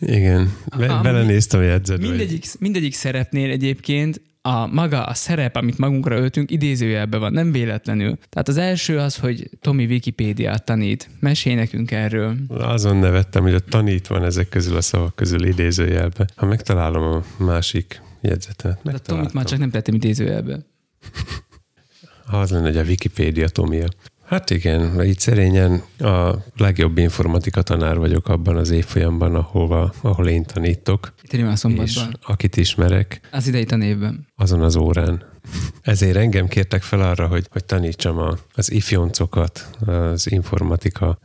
igen, 0.00 0.52
Be- 0.78 1.00
belenéztem 1.02 1.60
a 1.60 1.62
jegyzetbe. 1.62 2.08
Mindegyik, 2.08 2.44
mindegyik 2.58 2.94
szerepnél 2.94 3.50
egyébként 3.50 4.20
a 4.42 4.66
maga 4.66 5.04
a 5.04 5.14
szerep, 5.14 5.56
amit 5.56 5.78
magunkra 5.78 6.16
öltünk, 6.16 6.50
idézőjelben 6.50 7.20
van, 7.20 7.32
nem 7.32 7.52
véletlenül. 7.52 8.18
Tehát 8.28 8.48
az 8.48 8.56
első 8.56 8.98
az, 8.98 9.16
hogy 9.16 9.50
Tomi 9.60 9.84
Wikipédiát 9.84 10.64
tanít. 10.64 11.10
Mesélj 11.20 11.54
nekünk 11.54 11.90
erről. 11.90 12.36
Azon 12.48 12.96
nevettem, 12.96 13.42
hogy 13.42 13.54
a 13.54 13.60
tanít 13.60 14.06
van 14.06 14.24
ezek 14.24 14.48
közül 14.48 14.76
a 14.76 14.80
szavak 14.80 15.16
közül 15.16 15.44
idézőjelben. 15.44 16.30
Ha 16.36 16.46
megtalálom 16.46 17.02
a 17.02 17.42
másik 17.44 18.02
jegyzetet. 18.20 18.80
De 18.82 18.98
Tomit 18.98 19.32
már 19.32 19.44
csak 19.44 19.58
nem 19.58 19.70
tettem 19.70 19.94
idézőjelbe. 19.94 20.58
Ha 22.26 22.40
az 22.40 22.50
lenne, 22.50 22.66
hogy 22.66 22.76
a 22.76 22.82
Wikipédia 22.82 23.48
Tomia. 23.48 23.86
Hát 24.30 24.50
igen, 24.50 25.04
így 25.04 25.18
szerényen 25.18 25.82
a 25.98 26.34
legjobb 26.56 26.98
informatika 26.98 27.62
tanár 27.62 27.98
vagyok 27.98 28.28
abban 28.28 28.56
az 28.56 28.70
évfolyamban, 28.70 29.34
ahova, 29.34 29.92
ahol 30.00 30.28
én 30.28 30.44
tanítok. 30.44 31.14
Itt 31.22 31.42
a 31.42 31.56
szombatban. 31.56 32.18
Akit 32.22 32.56
ismerek. 32.56 33.20
Az 33.30 33.46
idei 33.46 33.64
tanévben. 33.64 34.26
Azon 34.36 34.62
az 34.62 34.76
órán. 34.76 35.22
Ezért 35.82 36.16
engem 36.16 36.48
kértek 36.48 36.82
fel 36.82 37.00
arra, 37.00 37.26
hogy, 37.26 37.46
hogy 37.50 37.64
tanítsam 37.64 38.18
a, 38.18 38.38
az 38.54 38.70
ifjoncokat, 38.70 39.70
az 39.86 40.30
informatika 40.30 41.18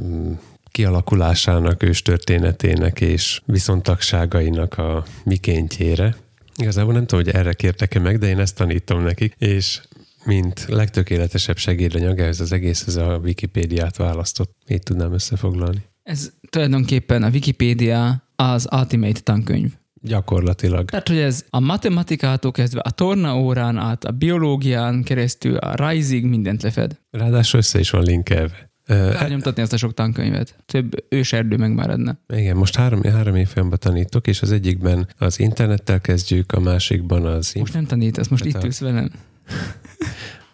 mm, 0.00 0.32
kialakulásának, 0.70 1.82
őstörténetének 1.82 3.00
és 3.00 3.42
viszontagságainak 3.44 4.78
a 4.78 5.04
mikéntjére. 5.24 6.16
Igazából 6.56 6.92
nem 6.92 7.06
tudom, 7.06 7.24
hogy 7.24 7.34
erre 7.34 7.52
kértek-e 7.52 8.00
meg, 8.00 8.18
de 8.18 8.26
én 8.26 8.38
ezt 8.38 8.56
tanítom 8.56 9.02
nekik, 9.02 9.34
és 9.38 9.80
mint 10.24 10.64
legtökéletesebb 10.68 11.56
segédanyag, 11.56 12.18
ez 12.18 12.40
az 12.40 12.52
egész, 12.52 12.84
ez 12.86 12.96
a 12.96 13.20
Wikipédiát 13.22 13.96
választott. 13.96 14.56
Így 14.68 14.82
tudnám 14.82 15.12
összefoglalni. 15.12 15.84
Ez 16.02 16.32
tulajdonképpen 16.50 17.22
a 17.22 17.28
Wikipédia 17.28 18.22
az 18.36 18.68
Ultimate 18.72 19.20
tankönyv. 19.20 19.72
Gyakorlatilag. 20.02 20.90
Tehát, 20.90 21.08
hogy 21.08 21.18
ez 21.18 21.44
a 21.50 21.60
matematikától 21.60 22.50
kezdve 22.50 22.80
a 22.80 22.90
torna 22.90 23.38
órán 23.38 23.76
át, 23.76 24.04
a 24.04 24.10
biológián 24.10 25.02
keresztül, 25.02 25.56
a 25.56 25.88
Rising 25.88 26.24
mindent 26.24 26.62
lefed. 26.62 26.98
Ráadásul 27.10 27.60
össze 27.60 27.78
is 27.78 27.90
van 27.90 28.02
linkelve. 28.02 28.70
Elnyomtatni 28.86 29.62
ezt 29.62 29.72
a 29.72 29.76
sok 29.76 29.94
tankönyvet. 29.94 30.56
Több 30.66 31.04
őserdő 31.08 31.56
megmaradna. 31.56 32.18
Igen, 32.34 32.56
most 32.56 32.76
három, 32.76 33.02
három 33.02 33.34
évfolyamban 33.36 33.78
tanítok, 33.78 34.26
és 34.26 34.42
az 34.42 34.52
egyikben 34.52 35.08
az 35.18 35.38
internettel 35.40 36.00
kezdjük, 36.00 36.52
a 36.52 36.60
másikban 36.60 37.26
az 37.26 37.52
Most 37.54 37.74
nem 37.74 37.86
tanítasz, 37.86 38.28
most 38.28 38.44
Hát 38.44 38.52
itt 38.54 38.60
a- 38.62 38.64
ülsz 38.66 38.80
velem. 38.80 39.10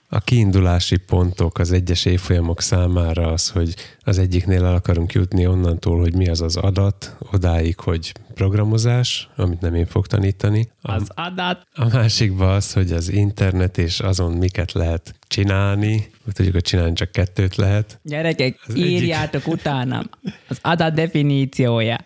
A 0.09 0.21
kiindulási 0.21 0.97
pontok 0.97 1.59
az 1.59 1.73
egyes 1.73 2.05
évfolyamok 2.05 2.61
számára 2.61 3.27
az, 3.33 3.49
hogy 3.49 3.75
az 4.01 4.19
egyiknél 4.19 4.65
el 4.65 4.75
akarunk 4.75 5.13
jutni 5.13 5.47
onnantól, 5.47 5.99
hogy 5.99 6.15
mi 6.15 6.29
az 6.29 6.41
az 6.41 6.57
adat, 6.57 7.17
odáig, 7.33 7.79
hogy 7.81 8.13
programozás, 8.35 9.29
amit 9.37 9.61
nem 9.61 9.75
én 9.75 9.87
fog 9.87 10.07
tanítani. 10.07 10.69
A, 10.83 11.03
adat. 11.15 11.67
a 11.75 11.89
másikban 11.89 12.49
az, 12.55 12.73
hogy 12.73 12.93
az 12.93 13.09
internet 13.09 13.79
és 13.79 14.01
azon 14.01 14.33
miket 14.33 14.73
lehet 14.73 15.15
csinálni. 15.27 16.11
Tudjuk, 16.33 16.55
hogy 16.55 16.63
csinálni 16.63 16.93
csak 16.95 17.13
kettőt 17.13 17.57
lehet. 17.57 17.99
Gyerekek, 18.03 18.59
Az 18.67 18.75
egyik- 18.75 18.87
írjátok 18.87 19.47
utánam. 19.47 20.05
Az 20.49 20.59
adat 20.63 20.95
definíciója. 20.95 21.97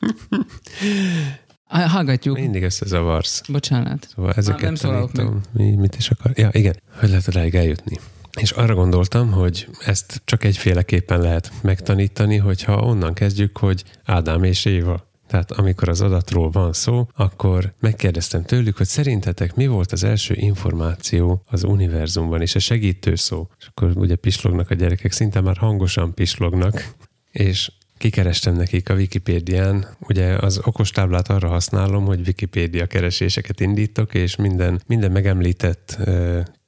Hallgatjuk. 1.82 2.38
Mindig 2.38 2.62
összezavarsz. 2.62 3.42
Bocsánat. 3.48 4.08
Szóval 4.14 4.32
ezeket 4.32 4.62
nem 4.62 4.74
szólalok 4.74 5.12
tanítom. 5.12 5.40
Mi, 5.52 5.74
mit 5.74 5.96
is 5.96 6.10
akar? 6.10 6.32
Ja, 6.34 6.48
igen. 6.52 6.80
Hogy 6.98 7.08
lehet 7.08 7.28
odáig 7.28 7.54
eljutni? 7.54 7.98
És 8.40 8.50
arra 8.50 8.74
gondoltam, 8.74 9.32
hogy 9.32 9.68
ezt 9.84 10.22
csak 10.24 10.44
egyféleképpen 10.44 11.20
lehet 11.20 11.52
megtanítani, 11.62 12.36
hogyha 12.36 12.80
onnan 12.80 13.14
kezdjük, 13.14 13.58
hogy 13.58 13.84
Ádám 14.04 14.42
és 14.44 14.64
Éva. 14.64 15.12
Tehát 15.26 15.52
amikor 15.52 15.88
az 15.88 16.00
adatról 16.00 16.50
van 16.50 16.72
szó, 16.72 17.08
akkor 17.14 17.74
megkérdeztem 17.80 18.42
tőlük, 18.42 18.76
hogy 18.76 18.86
szerintetek 18.86 19.54
mi 19.54 19.66
volt 19.66 19.92
az 19.92 20.04
első 20.04 20.34
információ 20.34 21.42
az 21.46 21.64
univerzumban, 21.64 22.40
és 22.40 22.54
a 22.54 22.58
segítő 22.58 23.14
szó. 23.14 23.48
És 23.58 23.66
akkor 23.66 23.92
ugye 23.96 24.16
pislognak 24.16 24.70
a 24.70 24.74
gyerekek, 24.74 25.12
szinte 25.12 25.40
már 25.40 25.56
hangosan 25.56 26.14
pislognak, 26.14 26.94
és 27.30 27.70
kikerestem 28.04 28.54
nekik 28.54 28.88
a 28.88 28.94
Wikipédián. 28.94 29.86
Ugye 30.08 30.36
az 30.36 30.60
okostáblát 30.64 31.28
arra 31.28 31.48
használom, 31.48 32.04
hogy 32.04 32.26
Wikipédia 32.26 32.86
kereséseket 32.86 33.60
indítok, 33.60 34.14
és 34.14 34.36
minden, 34.36 34.82
minden 34.86 35.10
megemlített 35.10 35.98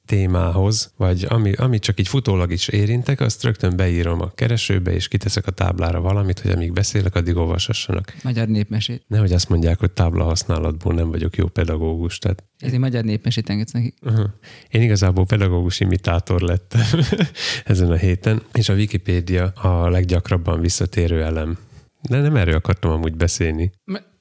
témához, 0.07 0.93
vagy 0.97 1.25
ami, 1.29 1.51
ami 1.51 1.79
csak 1.79 1.99
így 1.99 2.07
futólag 2.07 2.51
is 2.51 2.67
érintek, 2.67 3.19
azt 3.19 3.43
rögtön 3.43 3.75
beírom 3.75 4.21
a 4.21 4.31
keresőbe, 4.35 4.93
és 4.93 5.07
kiteszek 5.07 5.47
a 5.47 5.51
táblára 5.51 6.01
valamit, 6.01 6.39
hogy 6.39 6.51
amíg 6.51 6.73
beszélek, 6.73 7.15
addig 7.15 7.35
olvasassanak. 7.35 8.15
Magyar 8.23 8.47
népmesét. 8.47 9.03
Nehogy 9.07 9.31
azt 9.33 9.49
mondják, 9.49 9.79
hogy 9.79 9.91
tábla 9.91 10.23
használatból 10.23 10.93
nem 10.93 11.09
vagyok 11.09 11.35
jó 11.35 11.47
pedagógus. 11.47 12.17
Tehát 12.17 12.43
Ezért 12.59 12.79
magyar 12.79 13.03
népmesét 13.03 13.49
engedsz 13.49 13.71
nekik. 13.71 13.95
Aha. 14.01 14.33
Én 14.69 14.81
igazából 14.81 15.25
pedagógus 15.25 15.79
imitátor 15.79 16.41
lettem 16.41 16.81
ezen 17.65 17.91
a 17.91 17.95
héten, 17.95 18.41
és 18.53 18.69
a 18.69 18.73
Wikipédia 18.73 19.45
a 19.45 19.89
leggyakrabban 19.89 20.59
visszatérő 20.59 21.23
elem. 21.23 21.57
De 22.01 22.21
nem 22.21 22.35
erről 22.35 22.55
akartam 22.55 22.91
amúgy 22.91 23.15
beszélni. 23.15 23.71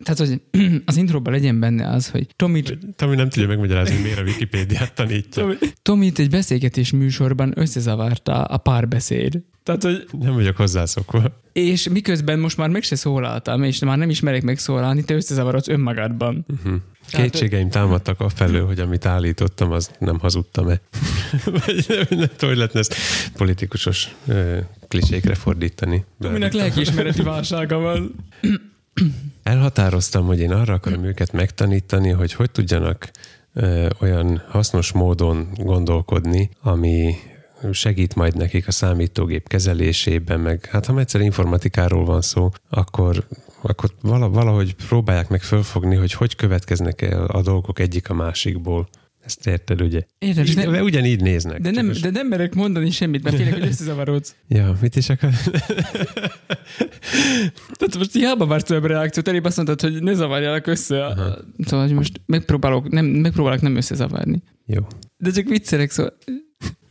Tehát, 0.05 0.19
hogy 0.19 0.43
az 0.87 0.97
intróban 0.97 1.33
legyen 1.33 1.61
benne 1.61 1.89
az, 1.89 2.11
hogy 2.11 2.27
Tomi, 2.37 2.63
Tomi 2.97 3.15
nem 3.15 3.29
tudja 3.29 3.49
megmagyarázni, 3.49 3.95
hogy 3.95 4.03
miért 4.03 4.19
a 4.19 4.23
Wikipédiát 4.23 4.95
tanítja. 4.95 5.43
Tomi, 5.43 5.57
Tomit 5.83 6.19
egy 6.19 6.31
beszélgetés 6.31 6.93
műsorban 6.93 7.53
összezavarta 7.57 8.45
a 8.45 8.57
párbeszéd. 8.57 9.43
Tehát, 9.67 9.83
hogy 9.83 10.07
Nem 10.21 10.35
vagyok 10.35 10.57
hozzászokva. 10.57 11.23
és 11.53 11.89
miközben 11.89 12.39
most 12.39 12.57
már 12.57 12.69
meg 12.69 12.83
se 12.83 12.97
szólaltam, 12.97 13.63
és 13.63 13.79
már 13.79 13.99
nem 13.99 14.11
ismerek 14.11 14.43
megszólalni, 14.43 15.05
te 15.05 15.15
összezavarodsz 15.15 15.69
önmagadban. 15.69 16.47
Uh-huh. 16.49 16.81
Kétségeim 17.11 17.71
támadtak 17.71 18.21
a 18.21 18.29
felől, 18.29 18.67
hogy 18.67 18.81
amit 18.81 19.07
állítottam, 19.07 19.71
az 19.73 19.91
nem 19.99 20.19
hazudtam-e. 20.19 20.81
Vagy 21.65 21.85
nem, 21.89 21.99
nem 22.09 22.29
tudom, 22.37 22.49
hogy 22.49 22.57
lehetne 22.57 22.79
ezt 22.79 22.95
politikusos 23.37 24.15
ö, 24.27 24.59
klisékre 24.89 25.35
fordítani. 25.35 26.05
Tominek 26.21 26.53
lelkiismereti 26.53 27.23
válsága 27.23 27.79
van. 27.79 28.15
Elhatároztam, 29.43 30.27
hogy 30.27 30.41
én 30.41 30.53
arra 30.53 30.75
akarom 30.75 31.05
őket 31.05 31.33
megtanítani, 31.33 32.11
hogy 32.11 32.33
hogy 32.33 32.51
tudjanak 32.51 33.11
ö, 33.53 33.89
olyan 34.01 34.43
hasznos 34.49 34.93
módon 34.93 35.49
gondolkodni, 35.57 36.51
ami 36.61 37.15
segít 37.73 38.15
majd 38.15 38.37
nekik 38.37 38.69
a 38.69 38.73
számítógép 38.73 39.49
kezelésében, 39.49 40.41
meg 40.41 40.65
hát 40.65 40.87
ha 40.87 40.99
egyszer 40.99 41.21
informatikáról 41.21 42.05
van 42.05 42.21
szó, 42.21 42.51
akkor, 42.71 43.27
akkor 43.63 43.91
vala- 44.01 44.35
valahogy 44.35 44.75
próbálják 44.75 45.29
meg 45.29 45.43
fölfogni, 45.43 45.95
hogy 45.97 46.13
hogy 46.13 46.37
következnek 46.37 47.03
el 47.03 47.25
a 47.25 47.43
dolgok 47.43 47.79
egyik 47.79 48.11
a 48.11 48.15
másikból. 48.15 48.89
Ezt 49.25 49.47
érted, 49.47 49.81
ugye? 49.83 50.03
Érted, 50.19 50.45
és 50.45 50.51
Így, 50.51 50.57
nem- 50.57 50.85
ugyanígy 50.85 51.21
néznek. 51.23 51.61
De 51.61 51.71
nem, 51.71 51.87
most- 51.87 52.03
de 52.03 52.11
nem 52.11 52.27
merek 52.27 52.55
mondani 52.55 52.91
semmit, 52.91 53.23
mert 53.23 53.37
félek, 53.37 53.53
hogy 53.53 53.67
összezavarodsz. 53.67 54.35
Ja, 54.49 54.77
mit 54.81 54.97
is 54.97 55.09
akar? 55.09 55.31
Tehát 57.79 57.97
most 57.99 58.13
hiába 58.13 58.47
vársz 58.47 58.65
több 58.65 58.85
reakciót, 58.85 59.29
elébb 59.29 59.45
azt 59.45 59.57
mondtad, 59.57 59.81
hogy 59.81 60.03
ne 60.03 60.15
zavarjalak 60.15 60.67
össze. 60.67 61.07
A... 61.07 61.39
Szóval 61.65 61.89
most 61.89 62.21
megpróbálok 62.27 62.89
nem, 62.89 63.05
megpróbálok 63.07 63.61
nem 63.61 63.77
összezavarni. 63.77 64.43
Jó. 64.67 64.87
De 65.17 65.31
csak 65.31 65.49
viccelek, 65.49 65.91
szóval 65.91 66.17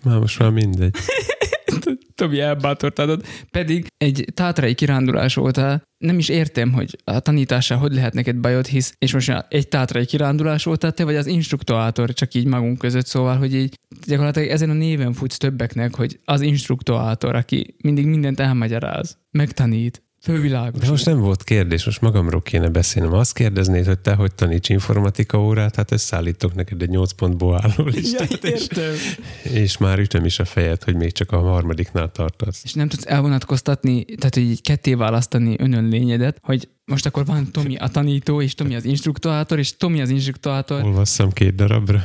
Már 0.05 0.19
most 0.19 0.39
már 0.39 0.49
mindegy. 0.49 0.95
Tomi 2.15 2.39
elbátortad. 2.39 3.25
Pedig 3.51 3.87
egy 3.97 4.25
tátrai 4.33 4.73
kirándulás 4.73 5.37
óta 5.37 5.81
nem 5.97 6.17
is 6.17 6.29
értem, 6.29 6.71
hogy 6.71 6.97
a 7.03 7.19
tanítással 7.19 7.77
hogy 7.77 7.93
lehet 7.93 8.13
neked 8.13 8.35
bajod, 8.35 8.65
hisz, 8.65 8.95
és 8.97 9.13
most 9.13 9.45
egy 9.49 9.67
tátrai 9.67 10.05
kirándulás 10.05 10.65
óta 10.65 10.91
te 10.91 11.03
vagy 11.03 11.15
az 11.15 11.25
instruktorátor, 11.25 12.13
csak 12.13 12.33
így 12.33 12.45
magunk 12.45 12.77
között, 12.77 13.05
szóval, 13.05 13.37
hogy 13.37 13.55
így 13.55 13.79
gyakorlatilag 14.07 14.49
ezen 14.49 14.69
a 14.69 14.73
néven 14.73 15.13
futsz 15.13 15.37
többeknek, 15.37 15.95
hogy 15.95 16.19
az 16.25 16.41
instruktorátor, 16.41 17.35
aki 17.35 17.75
mindig 17.81 18.05
mindent 18.05 18.39
elmagyaráz, 18.39 19.17
megtanít, 19.31 20.03
fővilágos. 20.25 20.81
De 20.81 20.89
most 20.89 21.05
nem 21.05 21.19
volt 21.19 21.43
kérdés, 21.43 21.85
most 21.85 22.01
magamról 22.01 22.41
kéne 22.41 22.69
beszélnem. 22.69 23.13
Azt 23.13 23.33
kérdeznéd, 23.33 23.85
hogy 23.85 23.99
te 23.99 24.13
hogy 24.13 24.35
taníts 24.35 24.69
informatika 24.69 25.41
órát, 25.41 25.75
hát 25.75 25.91
összeállítok 25.91 26.55
neked 26.55 26.81
egy 26.81 26.89
8 26.89 27.11
pontból 27.11 27.55
álló 27.55 27.73
Ja, 27.77 27.83
listát, 27.83 28.43
és, 28.43 28.61
értem. 28.61 28.93
és 29.43 29.77
már 29.77 29.99
ütöm 29.99 30.25
is 30.25 30.39
a 30.39 30.45
fejed, 30.45 30.83
hogy 30.83 30.95
még 30.95 31.11
csak 31.11 31.31
a 31.31 31.39
harmadiknál 31.39 32.11
tartasz. 32.11 32.61
És 32.63 32.73
nem 32.73 32.87
tudsz 32.87 33.05
elvonatkoztatni, 33.07 34.05
tehát 34.05 34.33
hogy 34.33 34.43
így 34.43 34.61
ketté 34.61 34.93
választani 34.93 35.55
önön 35.57 35.87
lényedet, 35.87 36.37
hogy 36.41 36.69
most 36.85 37.05
akkor 37.05 37.25
van 37.25 37.51
Tomi 37.51 37.75
a 37.75 37.87
tanító, 37.87 38.41
és 38.41 38.53
Tomi 38.55 38.75
az 38.75 38.85
instruktorátor, 38.85 39.59
és 39.59 39.77
Tomi 39.77 40.01
az 40.01 40.09
instruktorátor, 40.09 40.83
Olvasszam 40.83 41.31
két 41.31 41.55
darabra. 41.55 42.03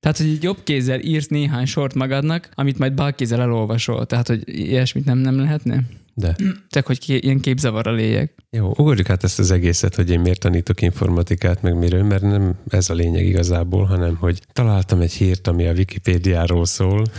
Tehát, 0.00 0.16
hogy 0.16 0.26
így 0.26 0.42
jobb 0.42 0.58
kézzel 0.64 1.00
írsz 1.00 1.26
néhány 1.26 1.66
sort 1.66 1.94
magadnak, 1.94 2.48
amit 2.54 2.78
majd 2.78 2.94
bal 2.94 3.12
kézzel 3.12 3.40
elolvasol. 3.40 4.06
Tehát, 4.06 4.28
hogy 4.28 4.42
ilyesmit 4.46 5.04
nem, 5.04 5.18
nem 5.18 5.38
lehetne? 5.38 5.82
De 6.14 6.36
Csak, 6.68 6.86
hogy 6.86 6.98
ké, 6.98 7.16
ilyen 7.16 7.40
képzavar 7.40 7.86
a 7.86 7.92
lényeg. 7.92 8.34
jó, 8.50 8.68
ugorjuk 8.68 9.10
át 9.10 9.24
ezt 9.24 9.38
az 9.38 9.50
egészet, 9.50 9.94
hogy 9.94 10.10
én 10.10 10.20
miért 10.20 10.40
tanítok 10.40 10.82
informatikát, 10.82 11.62
meg 11.62 11.76
miről, 11.76 12.02
mert 12.02 12.22
nem 12.22 12.54
ez 12.68 12.90
a 12.90 12.94
lényeg 12.94 13.26
igazából, 13.26 13.84
hanem 13.84 14.16
hogy 14.16 14.40
találtam 14.52 15.00
egy 15.00 15.12
hírt, 15.12 15.46
ami 15.46 15.66
a 15.66 15.72
Wikipédiáról 15.72 16.66
szól. 16.66 17.04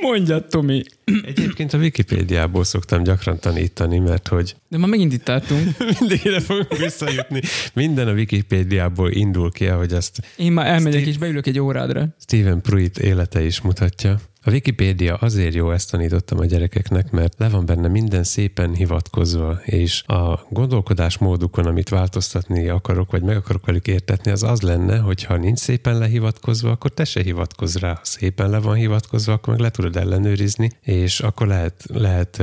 Mondja, 0.00 0.46
Tomi. 0.46 0.82
Egyébként 1.24 1.72
a 1.72 1.78
Wikipédiából 1.78 2.64
szoktam 2.64 3.02
gyakran 3.02 3.38
tanítani, 3.38 3.98
mert 3.98 4.28
hogy 4.28 4.56
De 4.68 4.78
ma 4.78 4.86
megint 4.86 5.12
itt 5.12 5.24
tartunk. 5.24 5.76
mindig 5.98 6.24
ide 6.24 6.40
fogunk 6.40 6.76
visszajutni. 6.76 7.40
Minden 7.74 8.08
a 8.08 8.12
Wikipédiából 8.12 9.10
indul 9.10 9.50
ki, 9.50 9.66
ahogy 9.66 9.92
azt 9.92 10.20
Én 10.36 10.52
már 10.52 10.66
elmegyek 10.66 11.00
Steve- 11.00 11.08
és 11.08 11.18
beülök 11.18 11.46
egy 11.46 11.58
órádra. 11.58 12.08
Stephen 12.20 12.60
Pruitt 12.60 12.98
élete 12.98 13.42
is 13.42 13.60
mutatja. 13.60 14.20
A 14.42 14.50
Wikipédia 14.50 15.14
azért 15.14 15.54
jó, 15.54 15.70
ezt 15.70 15.90
tanítottam 15.90 16.38
a 16.38 16.44
gyerekeknek, 16.44 17.10
mert 17.10 17.34
le 17.38 17.48
van 17.48 17.66
benne 17.66 17.88
minden 17.88 18.24
szépen 18.24 18.74
hivatkozva, 18.74 19.60
és 19.64 20.02
a 20.06 20.46
gondolkodásmódukon, 20.50 21.66
amit 21.66 21.88
változtatni 21.88 22.68
akarok, 22.68 23.10
vagy 23.10 23.22
meg 23.22 23.36
akarok 23.36 23.66
velük 23.66 23.86
értetni, 23.86 24.30
az 24.30 24.42
az 24.42 24.60
lenne, 24.60 24.98
hogy 24.98 25.24
ha 25.24 25.36
nincs 25.36 25.58
szépen 25.58 25.98
lehivatkozva, 25.98 26.70
akkor 26.70 26.90
te 26.90 27.04
se 27.04 27.22
hivatkozz 27.22 27.76
rá. 27.76 27.92
Ha 27.94 28.00
szépen 28.02 28.50
le 28.50 28.58
van 28.58 28.74
hivatkozva, 28.74 29.32
akkor 29.32 29.52
meg 29.52 29.62
le 29.62 29.70
tudod 29.70 29.96
ellenőrizni, 29.96 30.70
és 30.82 31.20
akkor 31.20 31.46
lehet, 31.46 31.84
lehet 31.92 32.42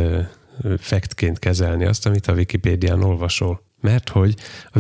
faktként 0.78 1.40
kezelni 1.40 1.86
azt, 1.86 2.06
amit 2.06 2.28
a 2.28 2.34
Wikipédián 2.34 3.04
olvasol. 3.04 3.62
Mert 3.82 4.10
hogy 4.10 4.36
a 4.72 4.80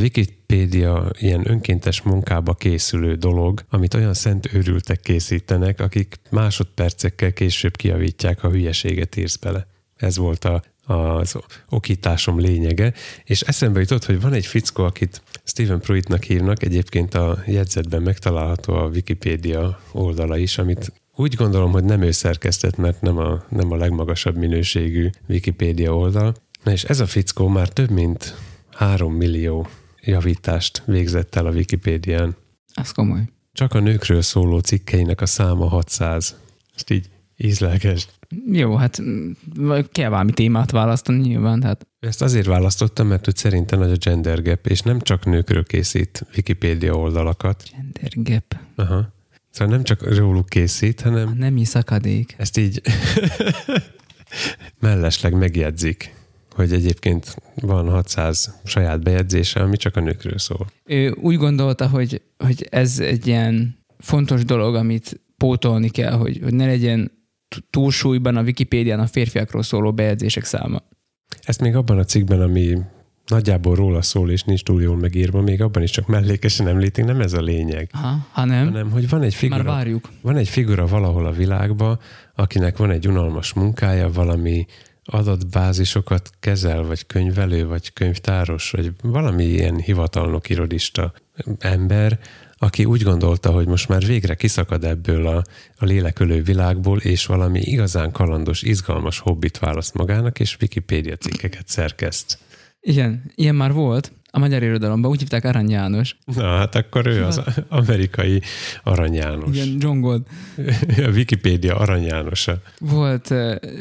Wikipédia 0.50 1.12
ilyen 1.20 1.50
önkéntes 1.50 2.02
munkába 2.02 2.54
készülő 2.54 3.16
dolog, 3.16 3.64
amit 3.70 3.94
olyan 3.94 4.14
szent 4.14 4.54
őrültek 4.54 5.00
készítenek, 5.00 5.80
akik 5.80 6.20
másodpercekkel 6.30 7.34
később 7.34 7.76
kiavítják, 7.76 8.40
ha 8.40 8.50
hülyeséget 8.50 9.16
írsz 9.16 9.36
bele. 9.36 9.68
Ez 9.96 10.18
volt 10.18 10.46
a, 10.46 10.64
az 10.94 11.36
okításom 11.70 12.40
lényege, 12.40 12.94
és 13.24 13.42
eszembe 13.42 13.80
jutott, 13.80 14.06
hogy 14.06 14.22
van 14.22 14.34
egy 14.34 14.46
fickó, 14.46 14.84
akit 14.84 15.22
Stephen 15.44 15.80
Pruittnak 15.80 16.24
hívnak, 16.24 16.64
egyébként 16.64 17.14
a 17.14 17.44
jegyzetben 17.46 18.02
megtalálható 18.02 18.74
a 18.74 18.88
Wikipédia 18.88 19.80
oldala 19.92 20.38
is, 20.38 20.58
amit 20.58 20.94
úgy 21.16 21.36
gondolom, 21.36 21.72
hogy 21.72 21.84
nem 21.84 22.02
ő 22.02 22.12
szerkesztett, 22.12 22.78
mert 22.78 23.02
nem 23.02 23.18
a, 23.18 23.44
nem 23.50 23.72
a 23.72 23.76
legmagasabb 23.76 24.38
minőségű 24.38 25.10
Wikipédia 25.30 25.96
oldal, 25.96 26.34
Na 26.64 26.72
és 26.72 26.84
ez 26.84 27.00
a 27.00 27.06
fickó 27.06 27.48
már 27.48 27.70
több 27.70 27.90
mint 27.90 28.36
három 28.72 29.14
millió 29.14 29.68
javítást 30.08 30.84
végzett 30.86 31.36
el 31.36 31.46
a 31.46 31.52
Wikipédián. 31.52 32.36
Az 32.74 32.92
komoly. 32.92 33.22
Csak 33.54 33.74
a 33.74 33.80
nőkről 33.80 34.22
szóló 34.22 34.60
cikkeinek 34.60 35.22
a 35.22 35.26
száma 35.26 35.68
600. 35.68 36.36
Ezt 36.76 36.90
így 36.90 37.10
ízlelgesd. 37.38 38.10
Jó, 38.52 38.76
hát 38.76 39.02
mm, 39.02 39.32
kell 39.92 40.10
valami 40.10 40.32
témát 40.32 40.72
választani 40.72 41.20
nyilván, 41.20 41.60
tehát 41.60 41.88
Ezt 42.00 42.22
azért 42.22 42.46
választottam, 42.46 43.08
mert 43.08 43.26
hogy 43.26 43.36
szerintem 43.36 43.80
nagy 43.80 43.92
a 43.92 43.96
gender 43.96 44.42
gap, 44.42 44.68
és 44.68 44.82
nem 44.82 45.00
csak 45.00 45.26
nőkről 45.26 45.64
készít 45.66 46.26
Wikipédia 46.36 46.94
oldalakat. 46.94 47.64
gender 47.72 48.12
gap. 48.16 48.56
Aha. 48.76 49.14
Szóval 49.52 49.74
nem 49.76 49.84
csak 49.84 50.16
róluk 50.18 50.50
készít, 50.50 51.02
A 51.02 51.04
hanem 51.04 51.34
nemi 51.38 51.64
szakadék. 51.64 52.36
ezt 52.38 52.58
így 52.58 52.82
mellesleg 54.80 55.34
megjegyzik, 55.34 56.16
hogy 56.58 56.74
egyébként 56.74 57.36
van 57.62 57.90
600 57.90 58.60
saját 58.64 59.04
bejegyzése, 59.04 59.60
ami 59.60 59.78
csak 59.78 59.96
a 59.96 60.00
nőkről 60.00 60.38
szól. 60.38 60.68
Ő 60.86 61.12
úgy 61.12 61.36
gondolta, 61.36 61.88
hogy, 61.88 62.22
hogy 62.38 62.68
ez 62.70 63.00
egy 63.00 63.28
ilyen 63.28 63.78
fontos 63.98 64.46
dolog, 64.46 64.76
amit 64.76 65.22
pótolni 65.38 65.90
kell, 65.90 66.12
hogy, 66.12 66.40
hogy 66.44 66.54
ne 66.54 66.66
legyen 66.66 67.12
túlsúlyban 67.70 68.36
a 68.36 68.42
Wikipédián 68.42 69.00
a 69.00 69.08
férfiakról 69.08 69.64
szóló 69.64 69.94
bejegyzések 69.94 70.44
száma. 70.44 70.82
Ezt 71.42 71.62
még 71.62 71.76
abban 71.76 71.98
a 71.98 72.04
cikkben, 72.04 72.42
ami 72.42 72.78
nagyjából 73.28 73.76
róla 73.76 74.02
szól, 74.02 74.32
és 74.32 74.44
nincs 74.44 74.64
túl 74.64 74.82
jól 74.82 74.98
megírva, 74.98 75.42
még 75.42 75.62
abban 75.62 75.84
is 75.84 75.92
csak 75.92 76.08
mellékesen 76.08 76.68
említik, 76.68 77.06
nem 77.06 77.22
ez 77.22 77.34
a 77.34 77.42
lényeg. 77.42 77.90
Aha, 77.94 78.28
ha 78.32 78.46
nem, 78.46 78.66
Hanem, 78.66 78.92
hogy 78.92 79.10
van 79.10 79.22
egy 79.22 79.32
már 79.32 79.40
figura, 79.40 79.64
várjuk. 79.64 80.10
van 80.22 80.38
egy 80.38 80.50
figura 80.50 80.88
valahol 80.88 81.26
a 81.26 81.32
világban, 81.32 82.00
akinek 82.36 82.78
van 82.78 82.92
egy 82.92 83.08
unalmas 83.08 83.54
munkája, 83.54 84.12
valami 84.12 84.66
adatbázisokat 85.08 86.30
kezel, 86.40 86.84
vagy 86.84 87.06
könyvelő, 87.06 87.68
vagy 87.68 87.94
könyvtáros, 87.94 88.72
vagy 88.72 88.92
valami 89.02 89.44
ilyen 89.44 89.78
hivatalnok 89.78 90.50
irodista 90.50 91.14
ember, 91.60 92.20
aki 92.58 92.86
úgy 92.86 93.02
gondolta, 93.02 93.52
hogy 93.52 93.68
most 93.68 93.88
már 93.88 94.06
végre 94.06 94.36
kiszakad 94.36 94.84
ebből 94.84 95.28
a, 95.28 95.44
a 95.78 95.86
lélekölő 95.86 96.42
világból, 96.42 97.00
és 97.00 97.26
valami 97.26 97.60
igazán 97.60 98.12
kalandos, 98.12 98.62
izgalmas 98.62 99.20
hobbit 99.20 99.60
választ 99.60 99.94
magának, 99.94 100.40
és 100.40 100.58
Wikipédia 100.62 101.16
cikkeket 101.16 101.68
szerkeszt. 101.68 102.38
Igen, 102.82 103.32
ilyen 103.36 103.56
már 103.56 103.74
volt 103.74 104.12
a 104.32 104.40
magyar 104.40 104.64
irodalomban, 104.64 105.12
úgy 105.12 105.20
hívták 105.20 105.46
Arany 105.46 105.70
János. 105.70 106.18
Na, 106.36 106.58
hát 106.58 106.76
akkor 106.76 107.08
ő 107.08 107.24
az 107.24 107.42
amerikai 107.70 108.42
Arany 108.84 109.14
János. 109.14 109.56
Igen, 109.56 109.78
John 109.80 110.00
Gold. 110.00 110.22
A 111.08 111.10
Wikipédia 111.10 111.76
Arany 111.76 112.04
Jánosa. 112.04 112.62
Volt 112.80 113.32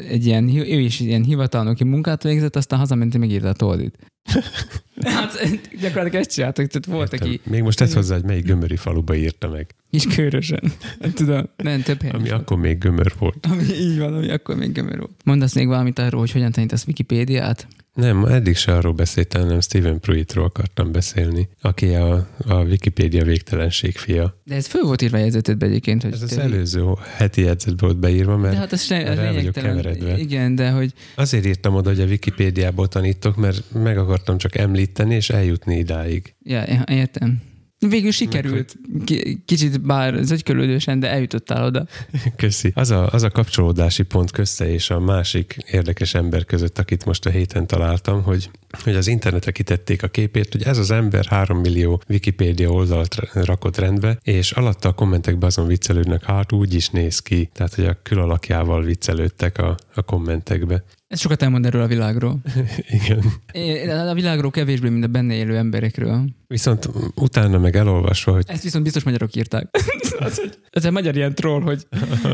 egy 0.09 0.25
ilyen, 0.25 0.49
ő 0.49 0.79
is 0.79 0.99
ilyen 0.99 1.23
hivatalnoki 1.23 1.83
munkát 1.83 2.23
végzett, 2.23 2.55
aztán 2.55 2.79
hazament, 2.79 3.17
megírta 3.17 3.47
a 3.47 3.53
toldit. 3.53 3.97
hát 5.03 5.39
gyakorlatilag 5.81 6.15
ezt 6.15 6.31
csináltak, 6.31 6.67
tehát 6.67 6.85
volt, 6.85 7.13
Értem. 7.13 7.27
aki 7.27 7.39
Még 7.43 7.61
most 7.61 7.77
tesz 7.77 7.93
hozzá, 7.93 8.15
hogy 8.15 8.23
melyik 8.23 8.45
gömöri 8.45 8.75
faluba 8.75 9.15
írta 9.15 9.49
meg, 9.49 9.75
kis 9.91 10.15
körösen. 10.15 10.71
Tudom, 11.13 11.49
nem 11.57 11.81
több 11.81 12.01
helyen. 12.01 12.15
ami 12.15 12.29
akkor 12.29 12.57
még 12.57 12.77
gömör 12.77 13.13
volt. 13.19 13.45
Ami 13.49 13.63
így 13.63 13.97
van, 13.97 14.13
ami 14.13 14.29
akkor 14.29 14.55
még 14.55 14.71
gömör 14.71 14.97
volt. 14.97 15.11
Mondasz 15.23 15.55
még 15.55 15.67
valamit 15.67 15.99
arról, 15.99 16.19
hogy 16.19 16.31
hogyan 16.31 16.51
tanítasz 16.51 16.85
Wikipédiát? 16.87 17.67
Nem, 17.97 18.25
eddig 18.25 18.55
se 18.55 18.73
arról 18.73 18.93
beszéltem, 18.93 19.41
hanem 19.41 19.61
Stephen 19.61 19.99
Pruittról 19.99 20.45
akartam 20.45 20.91
beszélni, 20.91 21.49
aki 21.61 21.85
a, 21.93 22.27
a 22.47 22.55
Wikipédia 22.55 23.23
végtelenség 23.23 23.97
fia. 23.97 24.41
De 24.43 24.55
ez 24.55 24.65
föl 24.67 24.81
volt 24.81 25.01
írva 25.01 25.17
a 25.17 25.19
jegyzetedbe 25.19 25.65
egyébként, 25.65 26.03
hogy 26.03 26.13
Ez 26.13 26.21
az 26.21 26.37
előző 26.37 26.83
heti 27.15 27.41
jegyzetbe 27.41 27.85
volt 27.85 27.97
beírva, 27.97 28.37
mert 28.37 28.53
De 28.53 28.59
hát 28.59 28.73
ez 28.73 28.85
erre 28.89 29.07
ez 29.07 29.17
el 29.17 29.33
vagyok 29.33 29.53
keveredve. 29.53 30.17
Igen, 30.17 30.55
de 30.55 30.69
hogy 30.69 30.93
azért 31.15 31.45
írtam 31.45 31.75
oda, 31.75 31.89
hogy 31.89 31.99
a 31.99 32.05
Wikipédiából 32.05 32.87
tanítok, 32.87 33.35
mert 33.35 33.63
meg 33.73 33.97
akartam 33.97 34.37
csak 34.37 34.57
említeni 34.57 34.86
és 35.09 35.29
eljutni 35.29 35.77
idáig. 35.77 36.35
ja, 36.43 36.63
értem. 36.85 37.41
Végül 37.79 38.11
sikerült, 38.11 38.75
Ki- 39.05 39.43
kicsit 39.45 39.81
bár 39.81 40.17
zögykölődősen, 40.21 40.99
de 40.99 41.09
eljutottál 41.09 41.65
oda. 41.65 41.87
Köszi. 42.35 42.71
Az 42.75 42.91
a, 42.91 43.07
az 43.11 43.23
a 43.23 43.29
kapcsolódási 43.29 44.03
pont 44.03 44.31
közte 44.31 44.69
és 44.69 44.89
a 44.89 44.99
másik 44.99 45.57
érdekes 45.71 46.13
ember 46.13 46.45
között, 46.45 46.79
akit 46.79 47.05
most 47.05 47.25
a 47.25 47.29
héten 47.29 47.67
találtam, 47.67 48.23
hogy, 48.23 48.49
hogy 48.83 48.95
az 48.95 49.07
internetre 49.07 49.51
kitették 49.51 50.03
a 50.03 50.07
képét, 50.07 50.51
hogy 50.51 50.63
ez 50.63 50.77
az 50.77 50.91
ember 50.91 51.25
3 51.25 51.59
millió 51.59 52.01
Wikipédia 52.09 52.69
oldalt 52.69 53.15
rakott 53.33 53.77
rendbe, 53.77 54.19
és 54.23 54.51
alatta 54.51 54.89
a 54.89 54.93
kommentekben 54.93 55.47
azon 55.47 55.67
viccelődnek, 55.67 56.23
hát 56.23 56.51
úgy 56.51 56.73
is 56.73 56.89
néz 56.89 57.19
ki. 57.19 57.49
Tehát, 57.53 57.73
hogy 57.73 57.85
a 57.85 57.97
külalakjával 58.03 58.83
viccelődtek 58.83 59.57
a, 59.57 59.77
a 59.93 60.01
kommentekbe. 60.01 60.83
Ez 61.07 61.19
sokat 61.19 61.41
elmond 61.41 61.65
erről 61.65 61.81
a 61.81 61.87
világról. 61.87 62.39
Igen. 63.01 63.23
É, 63.51 63.89
A 63.89 64.13
világról 64.13 64.51
kevésbé, 64.51 64.89
mint 64.89 65.03
a 65.03 65.07
benne 65.07 65.33
élő 65.33 65.57
emberekről. 65.57 66.25
Viszont 66.47 66.89
utána 67.15 67.57
meg 67.57 67.75
elolvasva, 67.75 68.31
hogy 68.31 68.43
Ezt 68.47 68.63
viszont 68.63 68.83
biztos 68.83 69.03
magyarok 69.03 69.35
írták. 69.35 69.67
Az 70.19 70.39
egy- 70.43 70.57
Ez 70.69 70.85
egy 70.85 70.91
magyar 70.91 71.15
ilyen 71.15 71.35
troll, 71.35 71.61
hogy... 71.61 71.87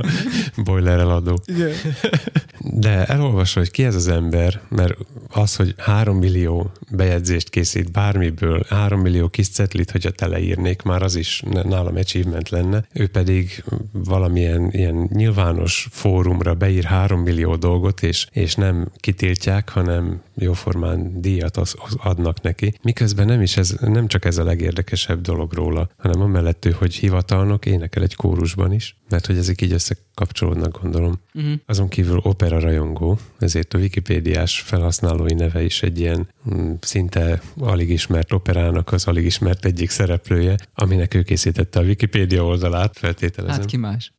boiler 0.66 1.00
eladó. 1.00 1.40
Igen. 1.46 1.72
De 2.60 3.06
elolvasva, 3.06 3.60
hogy 3.60 3.72
ki 3.72 3.84
ez 3.84 3.96
az 3.96 4.08
ember, 4.08 4.62
mert 4.70 4.98
az, 5.30 5.56
hogy 5.56 5.74
három 5.78 6.18
millió 6.18 6.72
bejegyzést 6.92 7.50
készít 7.50 7.92
bármiből, 7.92 8.66
három 8.70 9.00
millió 9.02 9.28
kis 9.28 9.50
cetlit, 9.50 9.92
hogyha 9.92 10.10
teleírnék, 10.12 10.82
már 10.82 11.02
az 11.02 11.16
is 11.16 11.44
nálam 11.64 11.96
achievement 11.96 12.50
lenne. 12.50 12.86
Ő 12.94 13.08
pedig 13.08 13.64
valamilyen 13.92 14.70
ilyen 14.72 15.10
nyilvános 15.14 15.88
fórumra 15.92 16.54
beír 16.54 16.84
három 16.84 17.22
millió 17.22 17.56
dolgot, 17.56 18.04
és, 18.04 18.28
és 18.32 18.56
nem 18.56 18.88
kitiltják, 18.98 19.70
hanem 19.70 20.22
jóformán 20.36 21.22
díjat 21.22 21.58
az, 21.58 21.76
az 21.86 21.96
adnak 22.04 22.42
neki. 22.42 22.74
Miközben 22.82 23.26
nem 23.26 23.42
is 23.42 23.58
ez, 23.58 23.76
nem 23.82 24.03
csak 24.08 24.26
ez 24.26 24.38
a 24.38 24.44
legérdekesebb 24.44 25.22
dolog 25.22 25.54
róla, 25.54 25.90
hanem 25.98 26.22
amellett 26.22 26.66
ő, 26.66 26.72
hogy 26.72 26.96
hivatalnok 26.96 27.66
énekel 27.66 28.04
egy 28.04 28.16
kórusban 28.16 28.74
is, 28.74 28.98
mert 29.10 29.26
hogy 29.26 29.38
ezek 29.38 29.62
így 29.62 29.72
összekapcsolódnak, 29.72 30.82
gondolom. 30.82 31.20
Uh-huh. 31.34 31.54
Azon 31.66 31.88
kívül 31.88 32.20
opera 32.24 32.60
rajongó, 32.60 33.20
ezért 33.40 33.74
a 33.74 33.78
wikipédiás 33.78 34.62
felhasználói 34.62 35.34
neve 35.34 35.64
is 35.64 35.84
egy 35.84 36.00
ilyen 36.00 36.28
mm, 36.54 36.72
szinte 36.80 37.42
alig 37.60 37.90
ismert 37.90 38.34
operának 38.34 38.92
az 38.92 39.08
alig 39.08 39.26
ismert 39.26 39.66
egyik 39.66 39.90
szereplője, 39.90 40.56
aminek 40.74 41.14
ő 41.14 41.22
készítette 41.22 41.80
a 41.80 41.84
Wikipédia 41.84 42.46
oldalát, 42.46 42.98
feltételezem. 42.98 43.60
Hát 43.60 43.66
ki 43.66 43.78
más. 43.78 44.14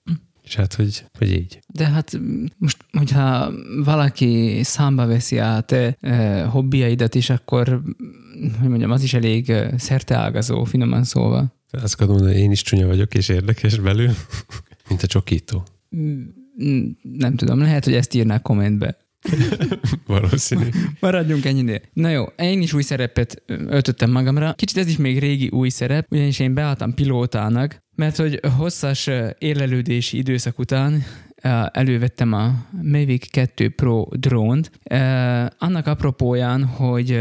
És 0.45 0.55
hát, 0.55 0.75
hogy, 0.75 1.05
hogy 1.19 1.33
így. 1.33 1.59
De 1.67 1.87
hát 1.87 2.19
mm, 2.19 2.45
most, 2.59 2.77
hogyha 2.93 3.53
valaki 3.85 4.61
számba 4.63 5.07
veszi 5.07 5.39
a 5.39 5.61
te 5.61 5.97
e, 6.01 6.45
hobbiaidat 6.45 7.15
is, 7.15 7.31
akkor, 7.31 7.83
hogy 8.61 8.69
mondjam, 8.69 8.91
az 8.91 9.03
is 9.03 9.15
elég 9.15 9.53
szerteágazó, 9.77 10.65
finoman 10.65 11.05
szólva. 11.05 11.53
Azt 11.71 11.99
mondani, 11.99 12.33
hogy 12.33 12.41
én 12.41 12.51
is 12.51 12.63
csúnya 12.63 12.87
vagyok, 12.87 13.15
és 13.15 13.29
érdekes 13.29 13.79
belül, 13.79 14.11
mint 14.89 15.03
a 15.03 15.07
csokító. 15.07 15.65
Mm, 15.97 16.23
Nem 17.03 17.37
tudom, 17.37 17.59
lehet, 17.59 17.85
hogy 17.85 17.95
ezt 17.95 18.15
írnák 18.15 18.43
kommentbe. 18.43 18.97
Valószínű. 20.07 20.65
Maradjunk 21.01 21.45
ennyinél. 21.45 21.81
Na 21.93 22.09
jó, 22.09 22.25
én 22.25 22.63
is 22.63 22.73
új 22.73 22.83
szerepet 22.83 23.43
öltöttem 23.47 24.11
magamra. 24.11 24.53
Kicsit 24.53 24.77
ez 24.77 24.89
is 24.89 24.97
még 24.97 25.19
régi 25.19 25.49
új 25.49 25.69
szerep, 25.69 26.07
ugyanis 26.11 26.39
én 26.39 26.55
beálltam 26.55 26.95
pilótának, 26.95 27.83
mert 27.97 28.17
hogy 28.17 28.41
hosszas 28.57 29.11
érlelődési 29.39 30.17
időszak 30.17 30.59
után 30.59 31.03
elővettem 31.73 32.33
a 32.33 32.67
Mavic 32.83 33.27
2 33.31 33.69
Pro 33.69 34.07
drónt. 34.11 34.71
Annak 35.59 35.87
apropóján, 35.87 36.65
hogy 36.65 37.21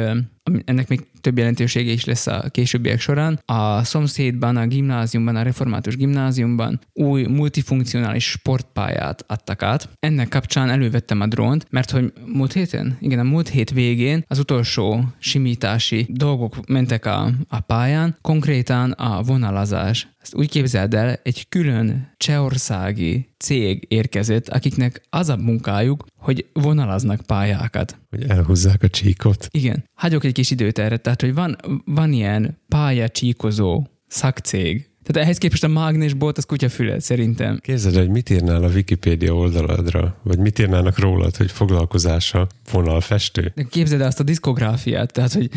ennek 0.66 0.88
még 0.88 1.08
több 1.22 1.38
jelentősége 1.38 1.92
is 1.92 2.06
lesz 2.06 2.28
a 2.28 2.50
későbbiek 2.52 3.00
során. 3.00 3.40
A 3.46 3.84
szomszédban, 3.84 4.58
a 4.58 4.68
gimnáziumban, 4.68 5.36
a 5.36 5.42
református 5.42 5.96
gimnáziumban 5.96 6.80
új 6.94 7.24
multifunkcionális 7.24 8.30
sportpályát 8.30 9.24
adtak 9.28 9.62
át. 9.62 9.90
Ennek 10.00 10.30
kapcsán 10.30 10.70
elővettem 10.70 11.22
a 11.22 11.28
drónt, 11.28 11.66
mert 11.70 11.92
hogy 11.92 12.14
múlt 12.26 12.54
héten, 12.54 12.98
igen, 13.00 13.20
a 13.20 13.24
múlt 13.24 13.50
hét 13.50 13.70
végén 13.70 14.24
az 14.28 14.40
utolsó 14.40 15.04
simítási 15.20 16.06
dolgok 16.10 16.68
mentek 16.68 17.06
a, 17.06 17.32
a 17.48 17.60
pályán, 17.60 18.18
konkrétan 18.22 18.92
a 18.92 19.22
vonalazás. 19.22 20.08
Ezt 20.22 20.36
úgy 20.36 20.50
képzeld 20.50 20.94
el, 20.94 21.20
egy 21.24 21.50
külön 21.50 22.14
csehországi 22.18 23.30
cég 23.38 23.86
érkezett, 23.88 24.50
akiknek 24.50 25.02
az 25.10 25.30
a 25.30 25.38
munkájuk, 25.38 26.06
hogy 26.18 26.46
vonalaznak 26.54 27.22
pályákat. 27.22 27.98
Hogy 28.10 28.24
elhúzzák 28.30 28.84
a 28.84 28.88
csíkot. 28.88 29.48
Igen, 29.52 29.84
hagyok 29.94 30.24
egy 30.24 30.33
kis 30.34 30.52
időt 30.52 30.80
erre, 30.80 30.98
tehát 30.98 31.22
hogy 31.22 31.34
van, 31.34 31.58
van 31.86 32.12
ilyen 32.12 32.58
pályacsíkozó 32.68 33.88
szakcég. 34.08 34.88
Tehát 35.04 35.28
ehhez 35.28 35.38
képest 35.38 35.64
a 35.64 35.68
mágnesbolt 35.68 36.38
az 36.38 36.46
kutyafület 36.46 37.02
szerintem. 37.02 37.60
Képzeld, 37.62 37.96
hogy 37.96 38.10
mit 38.10 38.30
írnál 38.30 38.64
a 38.64 38.70
Wikipédia 38.70 39.34
oldaladra, 39.34 40.20
vagy 40.24 40.38
mit 40.38 40.60
írnának 40.60 41.00
rólad, 41.00 41.36
hogy 41.36 41.52
foglalkozása 41.52 42.48
vonalfestő? 42.72 43.52
De 43.56 43.64
képzeld 43.64 44.02
el 44.02 44.08
azt 44.08 44.20
a 44.20 44.24
diszkográfiát, 44.24 45.12
tehát 45.12 45.34
hogy, 45.34 45.50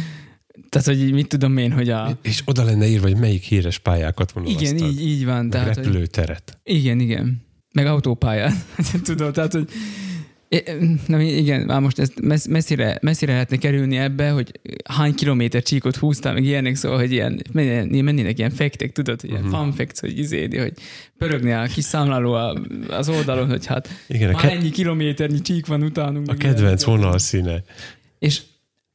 tehát, 0.69 0.87
hogy 0.87 1.13
mit 1.13 1.29
tudom 1.29 1.57
én, 1.57 1.73
hogy 1.73 1.89
a... 1.89 2.19
És 2.23 2.43
oda 2.45 2.65
lenne 2.65 2.87
írva, 2.87 3.07
hogy 3.07 3.17
melyik 3.17 3.43
híres 3.43 3.79
pályákat 3.79 4.33
vonalaztad. 4.33 4.77
Igen, 4.77 4.91
így, 4.91 5.01
így 5.07 5.25
van. 5.25 5.43
Meg 5.43 5.51
Tehát, 5.51 5.75
hogy, 5.75 5.85
repülőteret. 5.85 6.59
igen, 6.63 7.01
igen. 7.01 7.45
Meg 7.73 7.87
autópályát. 7.87 8.55
Tudom, 9.05 9.33
tehát, 9.33 9.53
hogy 9.53 9.69
Na 11.07 11.21
igen, 11.21 11.61
már 11.61 11.81
most 11.81 11.99
ezt 11.99 12.21
messz- 12.21 12.49
messzire, 12.49 12.99
messzire 13.03 13.33
lehetne 13.33 13.57
kerülni 13.57 13.97
ebbe, 13.97 14.31
hogy 14.31 14.61
hány 14.85 15.15
kilométer 15.15 15.63
csíkot 15.63 15.97
húztál, 15.97 16.33
meg 16.33 16.45
ilyenek, 16.45 16.75
szóval, 16.75 16.99
hogy 16.99 17.13
ilyen, 17.13 17.43
mennének, 17.53 18.39
ilyen 18.39 18.51
fektek, 18.51 18.93
tudod, 18.93 19.21
hogy 19.21 19.31
ilyen 19.31 19.43
Mhm. 19.43 19.51
uh-huh. 19.53 19.67
fun 19.67 19.77
facts, 19.77 19.99
hogy 20.01 20.19
izédi, 20.19 20.57
hogy 20.59 20.73
pörögne 21.19 21.61
a 21.61 21.67
kis 21.67 21.85
számláló 21.85 22.33
az 22.89 23.09
oldalon, 23.09 23.49
hogy 23.49 23.67
hát 23.67 23.89
Igen, 24.09 24.31
már 24.31 24.41
ke- 24.43 24.53
ennyi 24.53 24.71
kilométernyi 24.71 25.41
csík 25.41 25.67
van 25.67 25.83
utánunk. 25.83 26.29
a 26.31 26.35
kedvenc 26.35 26.83
ilyenek. 26.83 27.01
vonalszíne. 27.01 27.63
És 28.19 28.43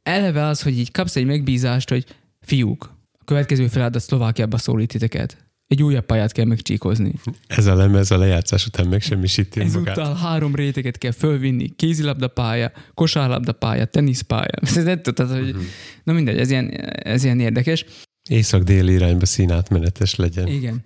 eleve 0.04 0.46
az, 0.46 0.62
hogy 0.62 0.78
így 0.80 0.92
kapsz 0.92 1.16
egy 1.16 1.26
megbízást, 1.26 1.90
hogy 1.90 2.06
fiúk, 2.42 2.84
a 3.20 3.24
következő 3.26 3.68
feladat 3.68 4.02
Szlovákiába 4.02 4.58
szólít 4.58 4.88
titeket. 4.90 5.38
Egy 5.72 5.84
újabb 5.84 6.06
pályát 6.06 6.32
kell 6.32 6.46
megcsíkozni. 6.46 7.14
Ez 7.48 7.66
a 7.66 7.76
lemez 7.76 8.12
a 8.12 8.18
lejátszás 8.18 8.66
után 8.66 8.88
megsemmisíti 8.88 9.60
magát. 9.60 9.76
Ezúttal 9.76 10.16
három 10.16 10.56
réteget 10.56 10.98
kell 10.98 11.12
fölvinni. 11.12 11.76
Kézilabdapálya, 11.76 12.72
kosárlabdapálya, 12.94 13.86
teniszpálya. 13.86 14.60
Ez 14.76 14.84
nem 14.84 15.02
tudod, 15.02 15.32
hogy... 15.32 15.54
Mhm. 15.54 15.64
Na 16.04 16.14
mindegy, 16.14 16.38
ez 16.38 16.50
ilyen, 16.52 16.70
ez 17.04 17.24
ilyen 17.24 17.40
érdekes. 17.40 17.86
Észak-déli 18.30 18.94
irányba 18.94 19.26
színátmenetes 19.26 20.16
legyen. 20.16 20.48
Igen. 20.48 20.84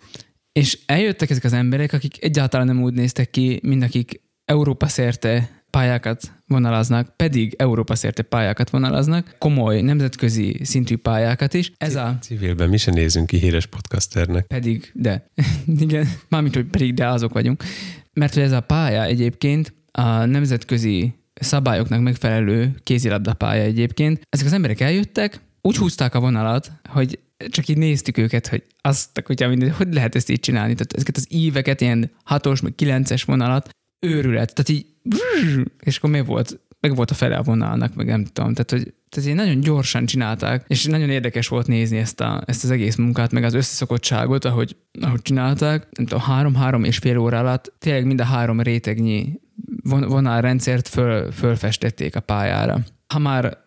És 0.52 0.80
eljöttek 0.86 1.30
ezek 1.30 1.44
az 1.44 1.54
emberek, 1.54 1.94
akik 1.94 2.24
egyáltalán 2.24 2.66
nem 2.66 2.82
úgy 2.82 2.94
néztek 2.94 3.30
ki, 3.30 3.60
mint 3.64 3.84
akik 3.84 4.22
Európa 4.44 4.88
szerte 4.88 5.65
pályákat 5.76 6.32
vonalaznak, 6.48 7.16
pedig 7.16 7.54
Európa 7.58 7.96
szerte 7.96 8.24
pályákat 8.24 8.70
vonalaznak, 8.70 9.36
komoly 9.38 9.82
nemzetközi 9.82 10.60
szintű 10.64 10.96
pályákat 10.96 11.54
is. 11.54 11.72
Ez 11.78 11.96
a 11.96 12.18
Civilben 12.22 12.70
mi 12.70 12.78
se 12.78 12.92
nézünk 12.92 13.28
ki 13.28 13.38
híres 13.38 13.66
podcasternek. 13.66 14.46
pedig, 14.46 14.92
de. 14.94 15.30
Igen, 15.86 16.08
mármint, 16.30 16.56
hogy 16.56 16.66
pedig, 16.66 16.94
de 16.94 17.08
azok 17.08 17.34
vagyunk. 17.34 17.64
Mert 18.14 18.34
hogy 18.34 18.44
ez 18.44 18.52
a 18.52 18.60
pálya 18.60 19.04
egyébként 19.04 19.74
a 19.92 20.26
nemzetközi 20.26 21.14
szabályoknak 21.34 22.02
megfelelő 22.02 22.76
kézilabdapálya 22.84 23.64
egyébként. 23.64 24.22
Ezek 24.30 24.46
az 24.46 24.54
emberek 24.54 24.80
eljöttek, 24.80 25.42
úgy 25.62 25.76
húzták 25.76 26.16
a 26.16 26.20
vonalat, 26.20 26.72
hogy 26.90 27.20
csak 27.50 27.68
így 27.68 27.78
néztük 27.78 28.18
őket, 28.18 28.48
hogy 28.48 28.64
azt, 28.82 29.24
hogy, 29.26 29.48
mindegy, 29.48 29.74
hogy 29.76 29.94
lehet 29.94 30.16
ezt 30.16 30.30
így 30.30 30.40
csinálni. 30.40 30.74
Tehát 30.74 30.94
ezeket 30.94 31.18
az 31.18 31.28
íveket, 31.30 31.82
ilyen 31.82 32.12
hatos, 32.24 32.62
meg 32.62 32.76
kilences 32.76 33.24
vonalat, 33.24 33.70
őrület. 34.00 34.54
Tehát 34.54 34.70
így, 34.70 34.94
és 35.80 35.98
akkor 35.98 36.10
mi 36.10 36.22
volt? 36.22 36.60
Meg 36.80 36.96
volt 36.96 37.12
a 37.12 37.14
fele 37.14 37.36
a 37.38 37.44
vonalnak, 37.44 37.96
meg 37.96 38.06
nem 38.06 38.24
tudom. 38.24 38.54
Tehát, 38.54 38.72
hogy 38.72 38.94
tehát 39.10 39.30
így 39.30 39.36
nagyon 39.36 39.60
gyorsan 39.60 40.06
csinálták, 40.06 40.66
és 40.68 40.86
nagyon 40.86 41.10
érdekes 41.10 41.48
volt 41.48 41.68
nézni 41.68 41.98
ezt, 41.98 42.22
a, 42.22 42.44
ezt 42.46 42.64
az 42.64 42.70
egész 42.72 42.96
munkát, 42.96 43.32
meg 43.32 43.44
az 43.44 43.54
összeszokottságot, 43.54 44.46
ahogy, 44.46 44.76
ahogy 45.02 45.22
csinálták. 45.22 45.88
Nem 45.92 46.06
tudom, 46.06 46.24
három-három 46.24 46.84
és 46.84 46.98
fél 46.98 47.18
óra 47.18 47.40
alatt 47.40 47.74
tényleg 47.80 48.06
mind 48.06 48.20
a 48.20 48.24
három 48.24 48.62
rétegnyi 48.62 49.40
von, 49.84 50.08
vonalrendszert 50.08 50.88
föl, 50.88 51.32
fölfestették 51.32 52.16
a 52.16 52.20
pályára. 52.20 52.80
Ha 53.08 53.20
már 53.20 53.58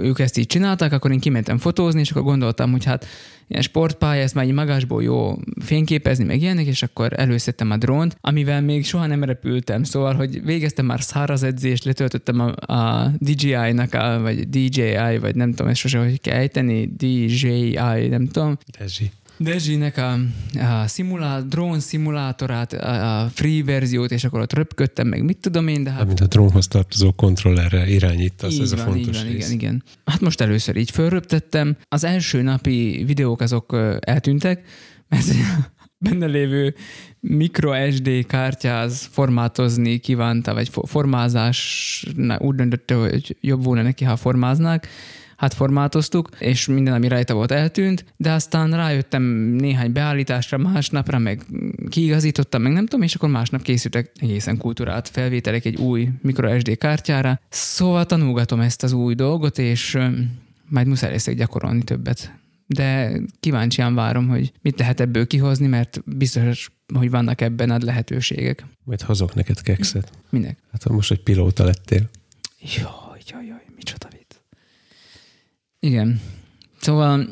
ők 0.00 0.18
ezt 0.18 0.38
így 0.38 0.46
csinálták, 0.46 0.92
akkor 0.92 1.10
én 1.10 1.20
kimentem 1.20 1.58
fotózni, 1.58 2.00
és 2.00 2.10
akkor 2.10 2.22
gondoltam, 2.22 2.70
hogy 2.70 2.84
hát 2.84 3.06
ilyen 3.48 3.62
sportpálya, 3.62 4.22
ezt 4.22 4.34
már 4.34 4.44
így 4.44 4.52
magasból 4.52 5.02
jó 5.02 5.38
fényképezni, 5.60 6.24
meg 6.24 6.40
ilyenek, 6.40 6.66
és 6.66 6.82
akkor 6.82 7.12
előszedtem 7.16 7.70
a 7.70 7.76
drónt, 7.76 8.16
amivel 8.20 8.60
még 8.60 8.84
soha 8.84 9.06
nem 9.06 9.24
repültem, 9.24 9.82
szóval, 9.82 10.14
hogy 10.14 10.44
végeztem 10.44 10.86
már 10.86 11.02
száraz 11.02 11.42
edzést, 11.42 11.84
letöltöttem 11.84 12.40
a, 12.40 12.72
a 12.74 13.10
DJI-nak, 13.18 13.94
a, 13.94 14.20
vagy 14.20 14.48
DJI, 14.48 15.18
vagy 15.20 15.34
nem 15.34 15.50
tudom, 15.50 15.66
ezt 15.66 15.80
sose 15.80 15.98
hogy 15.98 16.20
kell 16.20 16.36
ejteni, 16.36 16.86
DJI, 16.86 18.08
nem 18.08 18.26
tudom, 18.26 18.58
Dezsi. 18.78 19.10
Dezsinek 19.36 19.96
a, 19.96 20.12
a 20.58 20.86
szimulá, 20.86 21.40
drón 21.40 21.80
szimulátorát, 21.80 22.72
a, 22.72 23.22
a 23.22 23.28
free 23.28 23.64
verziót, 23.64 24.10
és 24.10 24.24
akkor 24.24 24.40
ott 24.40 24.52
röpködtem, 24.52 25.06
meg 25.06 25.24
mit 25.24 25.38
tudom 25.38 25.68
én, 25.68 25.84
de 25.84 25.90
hát 25.90 26.00
Amint 26.00 26.20
a 26.20 26.26
drónhoz 26.26 26.68
tartozó 26.68 27.12
kontrollerre 27.12 27.86
irányítasz, 27.86 28.58
ez 28.58 28.72
a 28.72 28.76
van, 28.76 28.84
fontos 28.84 29.06
így 29.06 29.14
van, 29.14 29.24
rész. 29.24 29.34
igen, 29.34 29.50
igen. 29.50 29.82
Hát 30.04 30.20
most 30.20 30.40
először 30.40 30.76
így 30.76 30.90
fölröptettem. 30.90 31.76
Az 31.88 32.04
első 32.04 32.42
napi 32.42 33.04
videók 33.06 33.40
azok 33.40 33.76
eltűntek, 34.00 34.66
mert 35.08 35.24
benne 36.04 36.26
lévő 36.26 36.74
micro 37.20 37.90
SD 37.90 38.26
kártyáz 38.26 39.08
formátozni 39.12 39.98
kívánta, 39.98 40.54
vagy 40.54 40.68
fo- 40.68 40.88
formázás, 40.88 42.06
úgy 42.38 42.54
döntötte, 42.54 42.94
hogy 42.94 43.36
jobb 43.40 43.64
volna 43.64 43.82
neki, 43.82 44.04
ha 44.04 44.16
formáznák. 44.16 44.88
Hát 45.44 45.54
formátoztuk, 45.54 46.28
és 46.38 46.66
minden, 46.66 46.94
ami 46.94 47.08
rajta 47.08 47.34
volt, 47.34 47.50
eltűnt, 47.50 48.04
de 48.16 48.32
aztán 48.32 48.70
rájöttem 48.70 49.22
néhány 49.56 49.92
beállításra, 49.92 50.58
másnapra, 50.58 51.18
meg 51.18 51.42
kiigazítottam, 51.88 52.62
meg 52.62 52.72
nem 52.72 52.86
tudom, 52.86 53.02
és 53.02 53.14
akkor 53.14 53.28
másnap 53.28 53.62
készültek 53.62 54.10
egészen 54.20 54.56
kultúrált 54.56 55.08
felvételek 55.08 55.64
egy 55.64 55.76
új 55.76 56.08
microSD 56.22 56.78
kártyára. 56.78 57.40
Szóval 57.48 58.06
tanulgatom 58.06 58.60
ezt 58.60 58.82
az 58.82 58.92
új 58.92 59.14
dolgot, 59.14 59.58
és 59.58 59.98
majd 60.68 60.86
muszáj 60.86 61.10
leszek 61.10 61.36
gyakorolni 61.36 61.82
többet. 61.82 62.32
De 62.66 63.12
kíváncsian 63.40 63.94
várom, 63.94 64.28
hogy 64.28 64.52
mit 64.62 64.78
lehet 64.78 65.00
ebből 65.00 65.26
kihozni, 65.26 65.66
mert 65.66 66.02
biztos, 66.16 66.70
hogy 66.94 67.10
vannak 67.10 67.40
ebben 67.40 67.70
ad 67.70 67.82
lehetőségek. 67.82 68.66
Majd 68.84 69.02
hozok 69.02 69.34
neked 69.34 69.60
kekszet. 69.60 70.10
Minek? 70.30 70.58
Hát 70.72 70.88
most 70.88 71.10
egy 71.10 71.22
pilóta 71.22 71.64
lettél. 71.64 72.08
Jaj, 72.60 73.20
jaj, 73.30 73.46
jaj, 73.46 73.64
micsoda. 73.76 74.08
Igen. 75.84 76.20
Szóval 76.80 77.26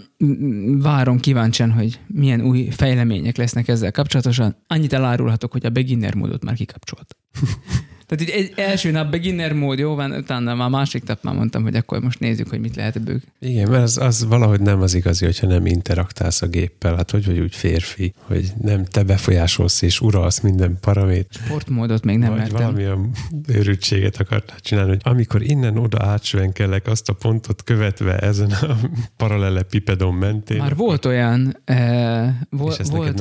várom 0.78 1.20
kíváncsian, 1.20 1.70
hogy 1.70 2.00
milyen 2.06 2.40
új 2.40 2.68
fejlemények 2.70 3.36
lesznek 3.36 3.68
ezzel 3.68 3.90
kapcsolatosan. 3.90 4.56
Annyit 4.66 4.92
elárulhatok, 4.92 5.52
hogy 5.52 5.66
a 5.66 5.70
beginner 5.70 6.14
módot 6.14 6.44
már 6.44 6.54
kikapcsolt. 6.54 7.16
Tehát 8.16 8.34
így 8.34 8.40
egy 8.40 8.52
első 8.56 8.90
nap 8.90 9.10
beginner 9.10 9.52
mód, 9.52 9.78
jó 9.78 9.94
van, 9.94 10.12
utána 10.12 10.54
már 10.54 10.70
másik 10.70 11.04
nap 11.06 11.22
már 11.22 11.34
mondtam, 11.34 11.62
hogy 11.62 11.76
akkor 11.76 12.00
most 12.00 12.20
nézzük, 12.20 12.48
hogy 12.48 12.60
mit 12.60 12.76
lehet 12.76 12.96
ebből. 12.96 13.20
Igen, 13.40 13.70
mert 13.70 13.82
az, 13.82 13.98
az 13.98 14.24
valahogy 14.24 14.60
nem 14.60 14.80
az 14.80 14.94
igazi, 14.94 15.24
hogyha 15.24 15.46
nem 15.46 15.66
interaktálsz 15.66 16.42
a 16.42 16.46
géppel. 16.46 16.96
Hát 16.96 17.10
hogy 17.10 17.26
vagy 17.26 17.38
úgy 17.38 17.54
férfi, 17.54 18.14
hogy 18.18 18.52
nem 18.60 18.84
te 18.84 19.02
befolyásolsz 19.02 19.82
és 19.82 20.00
uralsz 20.00 20.40
minden 20.40 20.78
paramét. 20.80 21.26
Sportmódot 21.30 22.04
még 22.04 22.18
nem 22.18 22.28
vagy 22.28 22.38
mertem. 22.38 22.56
valamilyen 22.56 23.10
őrültséget 23.46 24.16
akartál 24.16 24.58
csinálni, 24.60 24.90
hogy 24.90 25.00
amikor 25.04 25.42
innen 25.42 25.78
oda 25.78 26.04
átsvenkelek 26.04 26.86
azt 26.86 27.08
a 27.08 27.12
pontot 27.12 27.62
követve 27.62 28.18
ezen 28.18 28.50
a 28.50 28.76
parallelepipedon 29.16 30.14
mentén, 30.14 30.58
Már 30.58 30.76
volt 30.76 31.04
olyan, 31.04 31.56
eh, 31.64 32.26
és 32.28 32.32
volt, 32.50 32.78
ezt 32.78 32.92
olyan, 32.92 33.14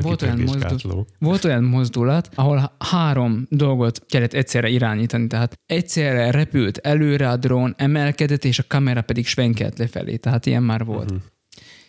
volt, 0.00 0.22
olyan 0.22 0.36
kipörgésgátló. 0.36 1.06
volt 1.18 1.44
olyan 1.44 1.64
mozdulat, 1.64 2.30
ahol 2.34 2.72
három 2.78 3.46
dolgot 3.50 4.02
kellett 4.08 4.27
egyszerre 4.34 4.68
irányítani. 4.68 5.26
Tehát 5.26 5.54
egyszerre 5.66 6.30
repült 6.30 6.78
előre 6.78 7.28
a 7.28 7.36
drón, 7.36 7.74
emelkedett, 7.76 8.44
és 8.44 8.58
a 8.58 8.64
kamera 8.66 9.02
pedig 9.02 9.26
svenkelt 9.26 9.78
lefelé. 9.78 10.16
Tehát 10.16 10.46
ilyen 10.46 10.62
már 10.62 10.84
volt. 10.84 11.10
Uh-huh. 11.10 11.26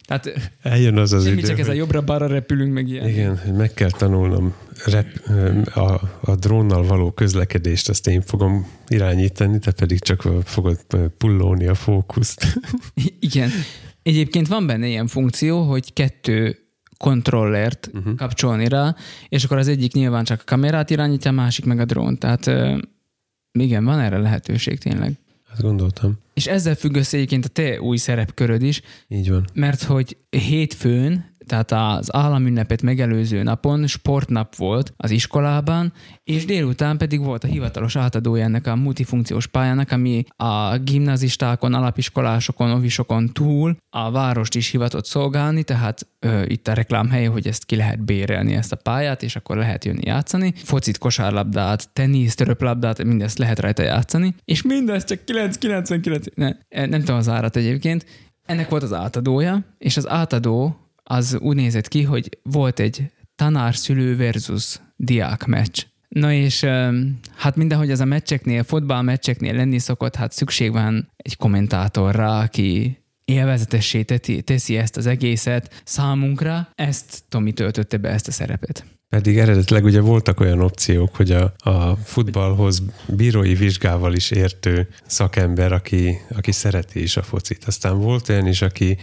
Tehát 0.09 0.51
Eljön 0.61 0.97
az 0.97 1.13
az 1.13 1.25
idő, 1.25 1.41
csak 1.41 1.59
ez 1.59 1.67
a 1.67 1.73
jobbra-balra 1.73 2.27
repülünk, 2.27 2.73
meg 2.73 2.87
ilyen. 2.87 3.07
Igen, 3.07 3.37
hogy 3.37 3.53
meg 3.53 3.73
kell 3.73 3.89
tanulnom 3.89 4.53
rep, 4.85 5.27
a, 5.75 6.01
a 6.21 6.35
drónnal 6.35 6.83
való 6.83 7.11
közlekedést, 7.11 7.89
azt 7.89 8.07
én 8.07 8.21
fogom 8.21 8.67
irányítani, 8.87 9.59
te 9.59 9.71
pedig 9.71 9.99
csak 9.99 10.27
fogod 10.43 10.79
pullolni 11.17 11.67
a 11.67 11.75
fókuszt. 11.75 12.45
Igen. 13.19 13.49
Egyébként 14.03 14.47
van 14.47 14.67
benne 14.67 14.87
ilyen 14.87 15.07
funkció, 15.07 15.61
hogy 15.61 15.93
kettő 15.93 16.68
kontrollert 16.99 17.87
Mhm. 17.91 17.97
uh-huh. 17.97 18.15
kapcsolni 18.15 18.67
rá, 18.67 18.95
és 19.29 19.43
akkor 19.43 19.57
az 19.57 19.67
egyik 19.67 19.93
nyilván 19.93 20.23
csak 20.23 20.39
a 20.39 20.43
kamerát 20.45 20.89
irányítja, 20.89 21.31
a 21.31 21.33
másik 21.33 21.65
meg 21.65 21.79
a 21.79 21.85
drón. 21.85 22.17
Tehát 22.17 22.45
igen, 23.51 23.83
van 23.85 23.99
erre 23.99 24.17
lehetőség 24.17 24.77
tényleg. 24.79 25.19
Hát 25.49 25.61
gondoltam. 25.61 26.17
És 26.33 26.47
ezzel 26.47 26.75
függ 26.75 26.95
össze 26.95 27.17
egyébként 27.17 27.45
a 27.45 27.49
te 27.49 27.81
új 27.81 27.97
szerepköröd 27.97 28.61
is, 28.61 28.81
Így 29.07 29.29
van. 29.29 29.45
mert 29.53 29.83
hogy 29.83 30.17
hétfőn, 30.29 31.28
tehát 31.49 31.71
az 31.71 32.15
államünnepet 32.15 32.81
megelőző 32.81 33.43
napon 33.43 33.87
sportnap 33.87 34.55
volt 34.55 34.93
az 34.97 35.11
iskolában, 35.11 35.93
és 36.23 36.45
délután 36.45 36.97
pedig 36.97 37.23
volt 37.23 37.43
a 37.43 37.47
hivatalos 37.47 37.95
átadója 37.95 38.43
ennek 38.43 38.67
a 38.67 38.75
multifunkciós 38.75 39.47
pályának, 39.47 39.91
ami 39.91 40.23
a 40.35 40.77
gimnazistákon, 40.77 41.73
alapiskolásokon, 41.73 42.71
ovisokon 42.71 43.29
túl 43.33 43.75
a 43.89 44.11
várost 44.11 44.55
is 44.55 44.69
hivatott 44.69 45.05
szolgálni, 45.05 45.63
tehát 45.63 46.07
ö, 46.19 46.41
itt 46.45 46.67
a 46.67 46.73
reklámhely, 46.73 47.25
hogy 47.25 47.47
ezt 47.47 47.65
ki 47.65 47.75
lehet 47.75 48.05
bérelni 48.05 48.53
ezt 48.53 48.71
a 48.71 48.75
pályát, 48.75 49.23
és 49.23 49.35
akkor 49.35 49.57
lehet 49.57 49.85
jönni 49.85 50.05
játszani. 50.05 50.53
Focit, 50.55 50.97
kosárlabdát, 50.97 51.89
tenisz, 51.93 52.35
töröplabdát, 52.35 53.03
mindezt 53.03 53.37
lehet 53.37 53.59
rajta 53.59 53.83
játszani, 53.83 54.35
és 54.45 54.61
mindez 54.61 55.03
csak 55.03 55.25
999, 55.25 56.25
ne, 56.35 56.51
nem 56.85 56.99
tudom 56.99 57.17
az 57.17 57.29
árat 57.29 57.55
egyébként, 57.55 58.05
ennek 58.45 58.69
volt 58.69 58.83
az 58.83 58.93
átadója, 58.93 59.65
és 59.77 59.97
az 59.97 60.09
átadó 60.09 60.88
az 61.11 61.37
úgy 61.39 61.55
nézett 61.55 61.87
ki, 61.87 62.03
hogy 62.03 62.29
volt 62.43 62.79
egy 62.79 63.11
tanár-szülő 63.35 64.15
versus 64.15 64.79
diák 64.95 65.45
meccs. 65.45 65.83
Na 66.07 66.33
és 66.33 66.63
hát 67.35 67.55
mindenhogy 67.55 67.91
az 67.91 67.99
a 67.99 68.05
meccseknél, 68.05 68.63
fotballmeccseknél 68.63 69.53
lenni 69.53 69.79
szokott, 69.79 70.15
hát 70.15 70.31
szükség 70.31 70.71
van 70.71 71.11
egy 71.17 71.37
kommentátorra, 71.37 72.39
aki 72.39 72.97
élvezetessé 73.25 74.03
teszi 74.43 74.77
ezt 74.77 74.97
az 74.97 75.05
egészet 75.05 75.81
számunkra. 75.85 76.69
Ezt 76.75 77.23
Tomi 77.29 77.53
töltötte 77.53 77.97
be 77.97 78.09
ezt 78.09 78.27
a 78.27 78.31
szerepet. 78.31 78.85
Pedig 79.09 79.37
eredetileg 79.37 79.83
ugye 79.83 80.01
voltak 80.01 80.39
olyan 80.39 80.61
opciók, 80.61 81.15
hogy 81.15 81.31
a, 81.31 81.53
a 81.57 81.95
futballhoz 81.95 82.81
bírói 83.07 83.53
vizsgával 83.53 84.13
is 84.13 84.31
értő 84.31 84.87
szakember, 85.05 85.71
aki, 85.71 86.17
aki 86.35 86.51
szereti 86.51 87.01
is 87.01 87.17
a 87.17 87.23
focit. 87.23 87.63
Aztán 87.65 87.99
volt 87.99 88.29
olyan 88.29 88.47
is, 88.47 88.61
aki 88.61 88.97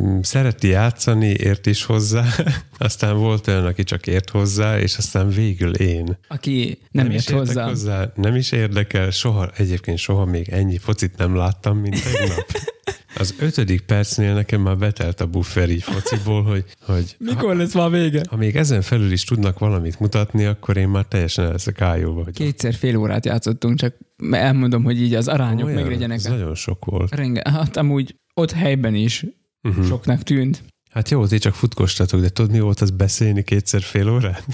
mm, 0.00 0.20
szereti 0.20 0.68
játszani, 0.68 1.26
ért 1.26 1.66
is 1.66 1.84
hozzá, 1.84 2.24
aztán 2.78 3.16
volt 3.16 3.46
olyan, 3.46 3.66
aki 3.66 3.84
csak 3.84 4.06
ért 4.06 4.30
hozzá, 4.30 4.78
és 4.78 4.96
aztán 4.96 5.28
végül 5.28 5.74
én. 5.74 6.18
Aki 6.28 6.78
nem, 6.90 7.06
nem 7.06 7.14
is 7.14 7.26
ért 7.26 7.38
hozzá. 7.38 7.66
hozzá. 7.68 8.12
Nem 8.14 8.34
is 8.34 8.52
érdekel, 8.52 9.10
soha, 9.10 9.50
egyébként 9.56 9.98
soha 9.98 10.24
még 10.24 10.48
ennyi 10.48 10.78
focit 10.78 11.16
nem 11.16 11.36
láttam, 11.36 11.78
mint 11.78 12.02
tegnap. 12.02 12.46
Az 13.16 13.34
ötödik 13.38 13.80
percnél 13.80 14.34
nekem 14.34 14.60
már 14.60 14.78
betelt 14.78 15.20
a 15.20 15.26
buffer 15.26 15.70
így 15.70 15.82
fociból, 15.82 16.42
hogy, 16.42 16.64
hogy 16.80 17.16
Mikor 17.18 17.56
lesz 17.56 17.74
már 17.74 17.90
vége? 17.90 18.22
ha 18.28 18.36
még 18.36 18.56
ezen 18.56 18.82
felül 18.82 19.12
is 19.12 19.24
tudnak 19.24 19.58
valamit 19.58 20.00
mutatni, 20.00 20.44
akkor 20.44 20.76
én 20.76 20.88
már 20.88 21.04
teljesen 21.04 21.44
el 21.44 21.50
leszek 21.50 21.80
ájóba. 21.80 22.24
Hogy 22.24 22.34
Kétszer 22.34 22.74
fél 22.74 22.96
órát 22.96 23.24
játszottunk, 23.24 23.78
csak 23.78 23.94
elmondom, 24.30 24.84
hogy 24.84 25.02
így 25.02 25.14
az 25.14 25.28
arányok 25.28 25.66
olyan, 25.66 25.80
meglegyenek. 25.80 26.16
ez 26.16 26.24
nagyon 26.24 26.54
sok 26.54 26.84
volt. 26.84 27.14
Renge, 27.14 27.42
hát 27.50 27.76
amúgy 27.76 28.16
ott 28.34 28.52
helyben 28.52 28.94
is 28.94 29.26
uh-huh. 29.62 29.86
soknak 29.86 30.22
tűnt. 30.22 30.62
Hát 30.90 31.10
jó, 31.10 31.26
ti 31.26 31.38
csak 31.38 31.54
futkostatok, 31.54 32.20
de 32.20 32.28
tudod, 32.28 32.50
mi 32.50 32.60
volt 32.60 32.80
az 32.80 32.90
beszélni 32.90 33.42
kétszer 33.42 33.82
fél 33.82 34.10
órát? 34.10 34.44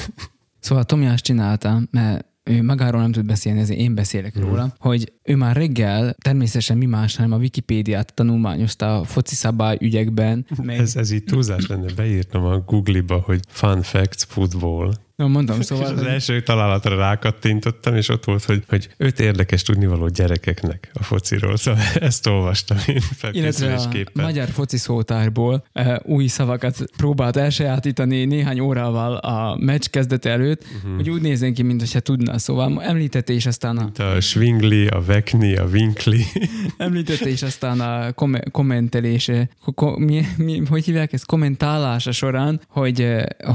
Szóval 0.61 0.84
Tomi 0.84 1.07
azt 1.07 1.24
csinálta, 1.24 1.82
mert 1.90 2.26
ő 2.51 2.62
magáról 2.62 3.01
nem 3.01 3.12
tud 3.12 3.26
beszélni, 3.26 3.61
ezért 3.61 3.78
én 3.78 3.94
beszélek 3.94 4.38
mm. 4.38 4.42
róla, 4.42 4.74
hogy 4.78 5.12
ő 5.22 5.36
már 5.36 5.57
reggel 5.57 6.14
természetesen 6.18 6.76
mi 6.76 6.86
más, 6.86 7.16
hanem 7.16 7.32
a 7.32 7.36
Wikipédiát 7.36 8.14
tanulmányozta 8.14 9.01
a 9.01 9.05
foci 9.05 9.34
szabály 9.34 9.76
ügyekben. 9.80 10.47
Meg... 10.62 10.78
Ez, 10.78 10.97
ez 10.97 11.11
így 11.11 11.24
túlzás 11.24 11.66
lenne, 11.66 11.92
beírtam 11.97 12.44
a 12.44 12.59
Google-ba, 12.59 13.18
hogy 13.18 13.40
fun 13.49 13.82
facts 13.82 14.24
football. 14.28 14.92
No, 15.17 15.29
mondom, 15.29 15.61
szóval... 15.61 15.93
És 15.93 15.99
az 15.99 16.07
első 16.07 16.43
találatra 16.43 16.97
rákattintottam, 16.97 17.97
és 17.97 18.09
ott 18.09 18.25
volt, 18.25 18.45
hogy, 18.45 18.62
hogy 18.69 18.89
öt 18.97 19.21
érdekes 19.21 19.62
tudnivaló 19.62 20.09
gyerekeknek 20.09 20.91
a 20.93 21.03
fociról. 21.03 21.57
Szóval 21.57 21.83
ezt 21.95 22.27
olvastam 22.27 22.79
én 22.87 23.03
Illetve 23.31 23.75
a 23.75 23.91
magyar 24.12 24.49
foci 24.49 24.77
szótárból 24.77 25.64
uh, 25.75 25.97
új 26.03 26.27
szavakat 26.27 26.85
próbált 26.97 27.37
elsajátítani 27.37 28.25
néhány 28.25 28.61
órával 28.61 29.17
a 29.17 29.57
meccs 29.61 29.87
kezdete 29.87 30.31
előtt, 30.31 30.64
uh-huh. 30.77 30.97
hogy 30.97 31.11
úgy 31.11 31.21
nézzen 31.21 31.55
ki, 31.55 31.62
mintha 31.62 32.01
tudna. 32.01 32.39
Szóval 32.39 32.83
említette 32.83 33.33
is 33.33 33.47
aztán 33.47 33.77
a... 33.77 33.83
Mint 33.83 33.99
a 33.99 34.21
Swingli, 34.21 34.87
a 34.87 35.03
Vekni, 35.05 35.57
a 35.57 35.64
Winkli. 35.64 36.25
említette 36.77 37.29
is 37.29 37.43
aztán 37.43 37.81
a 37.81 38.12
kom- 38.12 38.51
kommentelése, 38.51 39.49
ko- 39.75 39.99
mi, 39.99 40.27
mi, 40.37 40.62
hogy 40.69 40.85
hívják 40.85 41.12
ezt, 41.12 41.27
kommentálása 41.27 42.12
során, 42.12 42.61
hogy, 42.69 43.07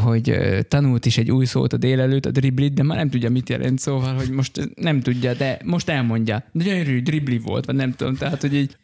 hogy 0.04 0.38
tanult 0.68 1.06
is 1.06 1.18
egy 1.18 1.32
új 1.32 1.50
szót 1.52 1.74
a 1.74 1.78
délelőtt, 1.78 2.26
a 2.26 2.32
driblit, 2.32 2.74
de 2.74 2.84
már 2.84 2.98
nem 2.98 3.10
tudja, 3.10 3.30
mit 3.30 3.50
jelent, 3.50 3.80
szóval, 3.80 4.14
hogy 4.14 4.30
most 4.30 4.70
nem 4.76 5.02
tudja, 5.02 5.34
de 5.34 5.60
most 5.64 5.90
elmondja. 5.90 6.44
De 6.52 6.64
gyönyörű 6.64 7.02
dribli 7.02 7.38
volt, 7.38 7.66
vagy 7.66 7.76
nem 7.76 7.92
tudom, 7.92 8.16
tehát, 8.16 8.42
hogy 8.42 8.56
így 8.56 8.76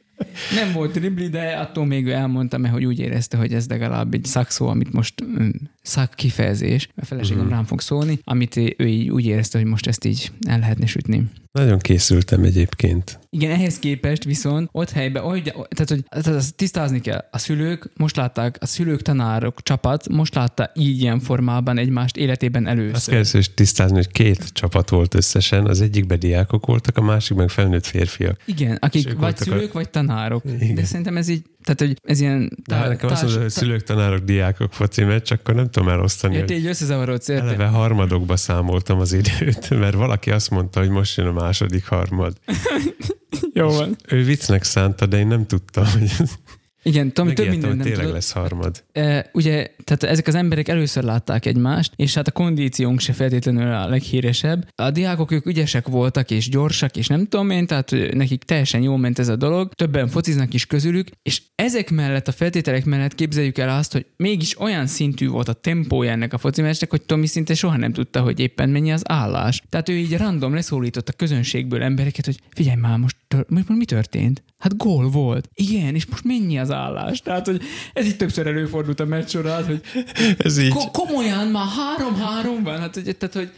nem 0.56 0.74
volt 0.74 0.92
dribli, 0.92 1.28
de 1.28 1.52
attól 1.52 1.86
még 1.86 2.06
ő 2.06 2.12
elmondta, 2.12 2.58
mert 2.58 2.74
hogy 2.74 2.86
úgy 2.86 3.00
érezte, 3.00 3.38
hogy 3.38 3.54
ez 3.54 3.68
legalább 3.68 4.14
egy 4.14 4.26
szakszó, 4.26 4.68
amit 4.68 4.94
most 4.94 5.24
mm, 5.24 5.50
szak 5.82 6.14
kifejezés, 6.16 6.90
a 6.96 7.06
feleségem 7.06 7.38
uh-huh. 7.38 7.54
rám 7.56 7.66
fog 7.66 7.82
szólni, 7.82 8.20
amit 8.24 8.56
ő 8.56 8.88
így 8.88 9.10
úgy 9.10 9.26
érezte, 9.26 9.58
hogy 9.58 9.68
most 9.68 9.88
ezt 9.88 10.06
így 10.06 10.32
el 10.48 10.60
lehetne 10.60 10.86
sütni. 10.86 11.24
Nagyon 11.58 11.80
készültem 11.80 12.44
egyébként. 12.44 13.20
Igen, 13.30 13.52
ehhez 13.52 13.80
képest 13.80 14.24
viszont 14.24 14.70
ott 14.72 14.90
helyben, 14.90 15.24
hogy, 15.24 15.44
tehát, 15.44 15.90
hogy 15.90 16.04
tehát 16.10 16.28
azt 16.28 16.56
tisztázni 16.56 17.02
kell. 17.02 17.26
A 17.32 17.38
szülők 17.38 17.90
most 17.96 18.16
látták, 18.16 18.58
a 18.60 18.66
szülők, 18.66 19.02
tanárok, 19.02 19.62
csapat 19.64 20.10
most 20.10 20.36
látta 20.36 20.72
így 20.76 21.02
ilyen 21.02 21.20
formában 21.20 21.78
egymást 21.78 22.18
életében 22.18 22.68
először. 22.68 22.96
Azt 22.96 23.32
kell 23.34 23.42
is 23.42 23.54
tisztázni, 23.54 23.96
hogy 23.96 24.12
két 24.12 24.54
csapat 24.54 24.90
volt 24.90 25.14
összesen, 25.14 25.66
az 25.66 25.82
egyikben 25.82 26.20
diákok 26.20 26.66
voltak, 26.66 26.98
a 26.98 27.02
másik 27.02 27.38
meg 27.38 27.50
felnőtt 27.50 27.86
férfiak. 27.86 28.42
Igen, 28.46 28.78
akik 28.80 29.14
vagy 29.14 29.38
szülők, 29.38 29.70
a... 29.70 29.74
vagy 29.74 29.90
tanárok. 29.90 30.44
Igen. 30.46 30.76
De 30.76 30.84
szerintem 30.86 31.18
ez 31.18 31.28
így 31.28 31.44
tehát, 31.68 31.80
hogy 31.80 32.12
ez 32.12 32.20
ilyen... 32.20 32.50
De 32.66 32.88
nekem 32.88 33.10
társ, 33.10 33.12
azt 33.12 33.22
mondod, 33.22 33.42
hogy 33.42 33.52
szülők, 33.52 33.84
tanárok, 33.84 34.20
diákok 34.20 34.74
foci 34.74 35.04
meccs, 35.04 35.32
akkor 35.32 35.56
nem 35.56 35.70
tudom 35.70 35.90
elosztani. 35.90 36.36
Érte, 36.36 36.54
így 36.54 36.66
összezavarodsz, 36.66 37.28
érte? 37.28 37.44
Eleve 37.44 37.66
harmadokba 37.66 38.36
számoltam 38.36 39.00
az 39.00 39.14
időt, 39.14 39.70
mert 39.80 39.96
valaki 39.96 40.32
azt 40.32 40.50
mondta, 40.50 40.80
hogy 40.80 40.90
most 40.90 41.18
jön 41.18 41.28
a 41.28 41.32
második 41.32 41.88
harmad. 41.88 42.38
Jó 43.54 43.70
van. 43.70 43.96
Ő 44.08 44.24
viccnek 44.24 44.64
szánta, 44.64 45.06
de 45.06 45.18
én 45.18 45.28
nem 45.28 45.46
tudtam, 45.46 45.86
hogy 45.86 46.12
igen, 46.84 47.14
Tomi 47.14 47.34
több 47.34 47.50
minden 47.50 47.70
nem 47.70 47.80
tényleg 47.80 48.00
tudod. 48.00 48.14
lesz 48.14 48.32
harmad. 48.32 48.84
E, 48.92 49.30
ugye, 49.34 49.68
tehát 49.84 50.04
ezek 50.04 50.28
az 50.28 50.36
emberek 50.36 50.68
először 50.68 51.04
látták 51.04 51.46
egymást, 51.46 51.94
és 51.96 52.14
hát 52.14 52.28
a 52.28 52.32
kondíciónk 52.32 53.00
se 53.00 53.14
feltétlenül 53.14 53.74
a 53.74 53.88
leghíresebb. 53.88 54.68
A 54.76 54.92
diákok 54.92 55.32
ők 55.32 55.46
ügyesek 55.46 55.88
voltak, 55.88 56.32
és 56.32 56.50
gyorsak, 56.50 56.98
és 56.98 57.08
nem 57.08 57.26
tudom 57.26 57.50
én, 57.50 57.68
tehát 57.68 57.96
nekik 58.14 58.44
teljesen 58.44 58.82
jól 58.82 58.98
ment 58.98 59.20
ez 59.20 59.28
a 59.28 59.36
dolog. 59.36 59.74
Többen 59.74 60.08
fociznak 60.08 60.54
is 60.54 60.66
közülük, 60.66 61.08
és 61.22 61.42
ezek 61.56 61.92
mellett, 61.92 62.28
a 62.28 62.32
feltételek 62.32 62.86
mellett 62.86 63.16
képzeljük 63.16 63.58
el 63.58 63.78
azt, 63.78 63.92
hogy 63.92 64.06
mégis 64.18 64.60
olyan 64.60 64.88
szintű 64.88 65.28
volt 65.28 65.48
a 65.48 65.54
tempója 65.54 66.12
ennek 66.12 66.34
a 66.34 66.38
foci 66.38 66.62
meccsnek, 66.62 66.90
hogy 66.90 67.02
Tomi 67.02 67.28
szinte 67.28 67.54
soha 67.54 67.78
nem 67.78 67.94
tudta, 67.94 68.22
hogy 68.22 68.40
éppen 68.40 68.70
mennyi 68.70 68.92
az 68.92 69.02
állás. 69.06 69.62
Tehát 69.70 69.90
ő 69.90 69.94
így 69.94 70.18
random 70.18 70.54
leszólított 70.54 71.10
a 71.10 71.14
közönségből 71.14 71.84
embereket, 71.84 72.26
hogy 72.26 72.40
figyelj 72.50 72.80
már, 72.80 72.98
most, 72.98 73.16
tör- 73.28 73.50
most 73.50 73.70
mi 73.70 73.86
történt? 73.86 74.44
Hát 74.58 74.78
gól 74.78 75.10
volt. 75.10 75.50
Igen, 75.54 75.96
és 75.96 76.06
most 76.06 76.24
mennyi 76.24 76.58
az 76.58 76.72
állás? 76.78 77.22
Tehát, 77.22 77.46
hogy 77.46 77.62
ez 77.94 78.06
így 78.06 78.18
többször 78.18 78.48
előfordult 78.48 79.00
a 79.00 79.06
meccs 79.06 79.28
során, 79.30 79.66
hogy 79.66 79.82
ez 80.38 80.58
így. 80.58 80.74
Ko- 80.74 80.92
komolyan 80.92 81.48
már 81.48 81.68
három-három 81.78 82.64
van. 82.64 82.80
Hát, 82.80 82.94
hogy, 82.94 83.18
tehát, 83.18 83.36
hogy 83.36 83.50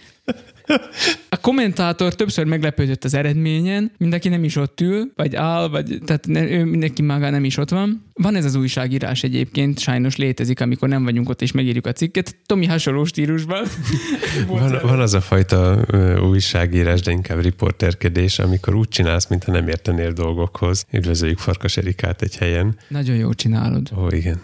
a 1.29 1.37
kommentátor 1.41 2.15
többször 2.15 2.45
meglepődött 2.45 3.03
az 3.03 3.13
eredményen, 3.13 3.91
mindenki 3.97 4.29
nem 4.29 4.43
is 4.43 4.55
ott 4.55 4.81
ül, 4.81 5.11
vagy 5.15 5.35
áll, 5.35 5.67
vagy 5.67 5.97
tehát 6.05 6.27
ne, 6.27 6.49
ő 6.49 6.63
mindenki 6.63 7.01
maga 7.01 7.29
nem 7.29 7.43
is 7.43 7.57
ott 7.57 7.69
van. 7.69 8.08
Van 8.21 8.35
ez 8.35 8.45
az 8.45 8.55
újságírás 8.55 9.23
egyébként, 9.23 9.79
sajnos 9.79 10.15
létezik, 10.15 10.61
amikor 10.61 10.89
nem 10.89 11.03
vagyunk 11.03 11.29
ott 11.29 11.41
és 11.41 11.51
megírjuk 11.51 11.85
a 11.85 11.91
cikket. 11.91 12.35
Tomi 12.45 12.65
hasonló 12.65 13.03
stílusban. 13.03 13.65
van, 14.47 14.79
van 14.81 14.99
az 14.99 15.13
a 15.13 15.21
fajta 15.21 15.85
újságírás, 16.21 17.01
de 17.01 17.11
inkább 17.11 17.41
riporterkedés, 17.41 18.39
amikor 18.39 18.75
úgy 18.75 18.87
csinálsz, 18.87 19.27
mintha 19.27 19.51
nem 19.51 19.67
értenél 19.67 20.11
dolgokhoz. 20.11 20.85
Üdvözöljük 20.91 21.37
Farkas 21.37 21.77
Erikát 21.77 22.21
egy 22.21 22.37
helyen. 22.37 22.77
Nagyon 22.87 23.15
jó 23.15 23.33
csinálod. 23.33 23.89
Ó, 23.97 24.07
igen. 24.09 24.41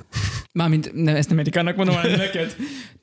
Mármint 0.52 0.92
ne, 0.94 1.16
ezt 1.16 1.30
nem 1.30 1.40
Erikának 1.40 1.76
mondom, 1.76 1.96
hanem 1.96 2.18
neked. 2.18 2.56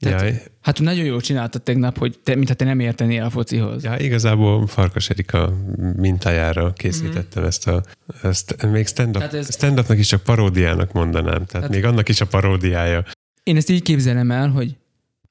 Tehát, 0.03 0.51
hát 0.61 0.81
nagyon 0.81 1.05
jól 1.05 1.21
csináltad 1.21 1.63
tegnap, 1.63 1.99
hogy 1.99 2.19
te, 2.23 2.35
mintha 2.35 2.55
te 2.55 2.65
nem 2.65 2.81
értenél 2.81 3.23
a 3.23 3.31
focihoz. 3.31 3.85
Ja, 3.85 3.97
igazából 3.99 4.67
Farkas 4.67 5.11
Erika 5.11 5.53
mintájára 5.97 6.73
készítettem 6.73 7.41
mm-hmm. 7.43 7.47
ezt 7.47 7.69
a, 7.69 7.83
ezt 8.23 8.67
még 8.71 8.87
stand-up, 8.87 9.23
ez... 9.23 9.53
stand-upnak 9.53 9.99
is 9.99 10.07
csak 10.07 10.23
paródiának 10.63 10.93
mondanám, 10.93 11.33
tehát, 11.33 11.49
tehát 11.49 11.69
még 11.69 11.85
annak 11.85 12.09
is 12.09 12.21
a 12.21 12.27
paródiája. 12.27 13.05
Én 13.43 13.57
ezt 13.57 13.71
így 13.71 13.83
képzelem 13.83 14.31
el, 14.31 14.49
hogy 14.49 14.77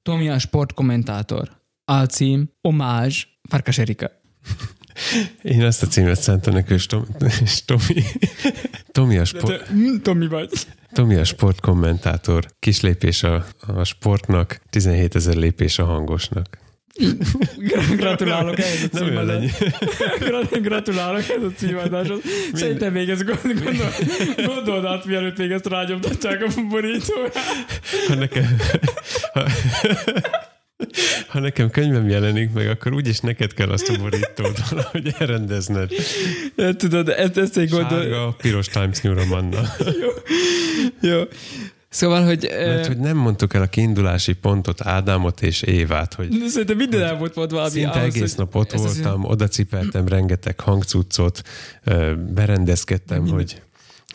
Tomi 0.01 0.29
a 0.29 0.39
sportkommentátor, 0.39 1.49
alcím, 1.85 2.49
omázs, 2.61 3.25
Farkas 3.49 3.77
Erika. 3.77 4.11
Én 5.41 5.61
ezt 5.61 5.83
a 5.83 5.87
címet 5.87 6.21
szántam 6.21 6.53
neki, 6.53 6.73
és, 6.73 6.85
Tom, 6.85 7.05
és 7.41 7.65
Tomi, 7.65 8.03
Tomi 8.91 9.17
a 9.17 9.25
sport... 9.25 9.63
Te, 9.63 9.73
Tomi 10.01 10.27
vagy. 10.27 10.49
Tomi 10.93 11.15
a 11.15 11.23
sportkommentátor, 11.23 12.45
kis 12.59 12.81
lépés 12.81 13.23
a, 13.23 13.45
a 13.59 13.83
sportnak, 13.83 14.61
17 14.69 15.15
ezer 15.15 15.35
lépés 15.35 15.79
a 15.79 15.85
hangosnak. 15.85 16.57
Gratulálok 17.97 18.59
ehhez 18.59 18.89
a 18.91 18.97
címadáshoz. 18.97 20.59
Gratulálok 20.61 21.29
ehhez 21.29 21.43
a 21.43 21.51
címadáshoz. 21.55 22.19
Szerintem 22.53 22.93
még 22.93 23.09
ezt 23.09 23.25
gondol, 23.25 23.91
gondold 24.45 24.85
át, 24.85 25.05
mielőtt 25.05 25.37
még 25.37 25.51
ezt 25.51 25.67
rágyomtatják 25.67 26.43
a 26.43 26.61
borítóra. 26.69 27.29
Ha 28.07 28.15
nekem, 28.15 28.57
ha, 29.33 29.43
ha 31.27 31.39
nekem 31.39 31.69
könyvem 31.69 32.09
jelenik 32.09 32.51
meg, 32.53 32.67
akkor 32.69 32.93
úgyis 32.93 33.19
neked 33.19 33.53
kell 33.53 33.69
azt 33.69 33.89
a 33.89 33.97
borítót 33.97 34.69
valahogy 34.69 35.15
elrendezned. 35.17 35.91
Tudod, 36.77 37.09
ezt, 37.09 37.37
ezt 37.37 37.57
egy 37.57 37.69
gondol... 37.69 38.01
Sárga, 38.01 38.35
piros 38.41 38.67
Times 38.67 38.99
New 39.01 39.13
Romanna. 39.13 39.61
Jó. 40.01 40.09
Jó. 41.09 41.21
Szóval, 41.91 42.25
hogy... 42.25 42.49
Mert 42.51 42.87
hogy 42.87 42.97
nem 42.97 43.17
mondtuk 43.17 43.53
el 43.53 43.61
a 43.61 43.67
kiindulási 43.67 44.33
pontot, 44.33 44.81
Ádámot 44.81 45.41
és 45.41 45.61
Évát, 45.61 46.13
hogy... 46.13 46.43
Szerintem 46.47 46.77
minden 46.77 47.01
el 47.01 47.17
volt 47.17 47.33
valami. 47.33 47.69
Szinte 47.69 47.89
ahhoz, 47.89 48.15
egész 48.15 48.35
nap 48.35 48.55
ott 48.55 48.71
voltam, 48.71 49.25
oda 49.25 49.47
cipeltem 49.47 50.07
rengeteg 50.07 50.59
hangcuccot, 50.59 51.41
berendezkedtem, 52.33 53.27
hogy 53.27 53.61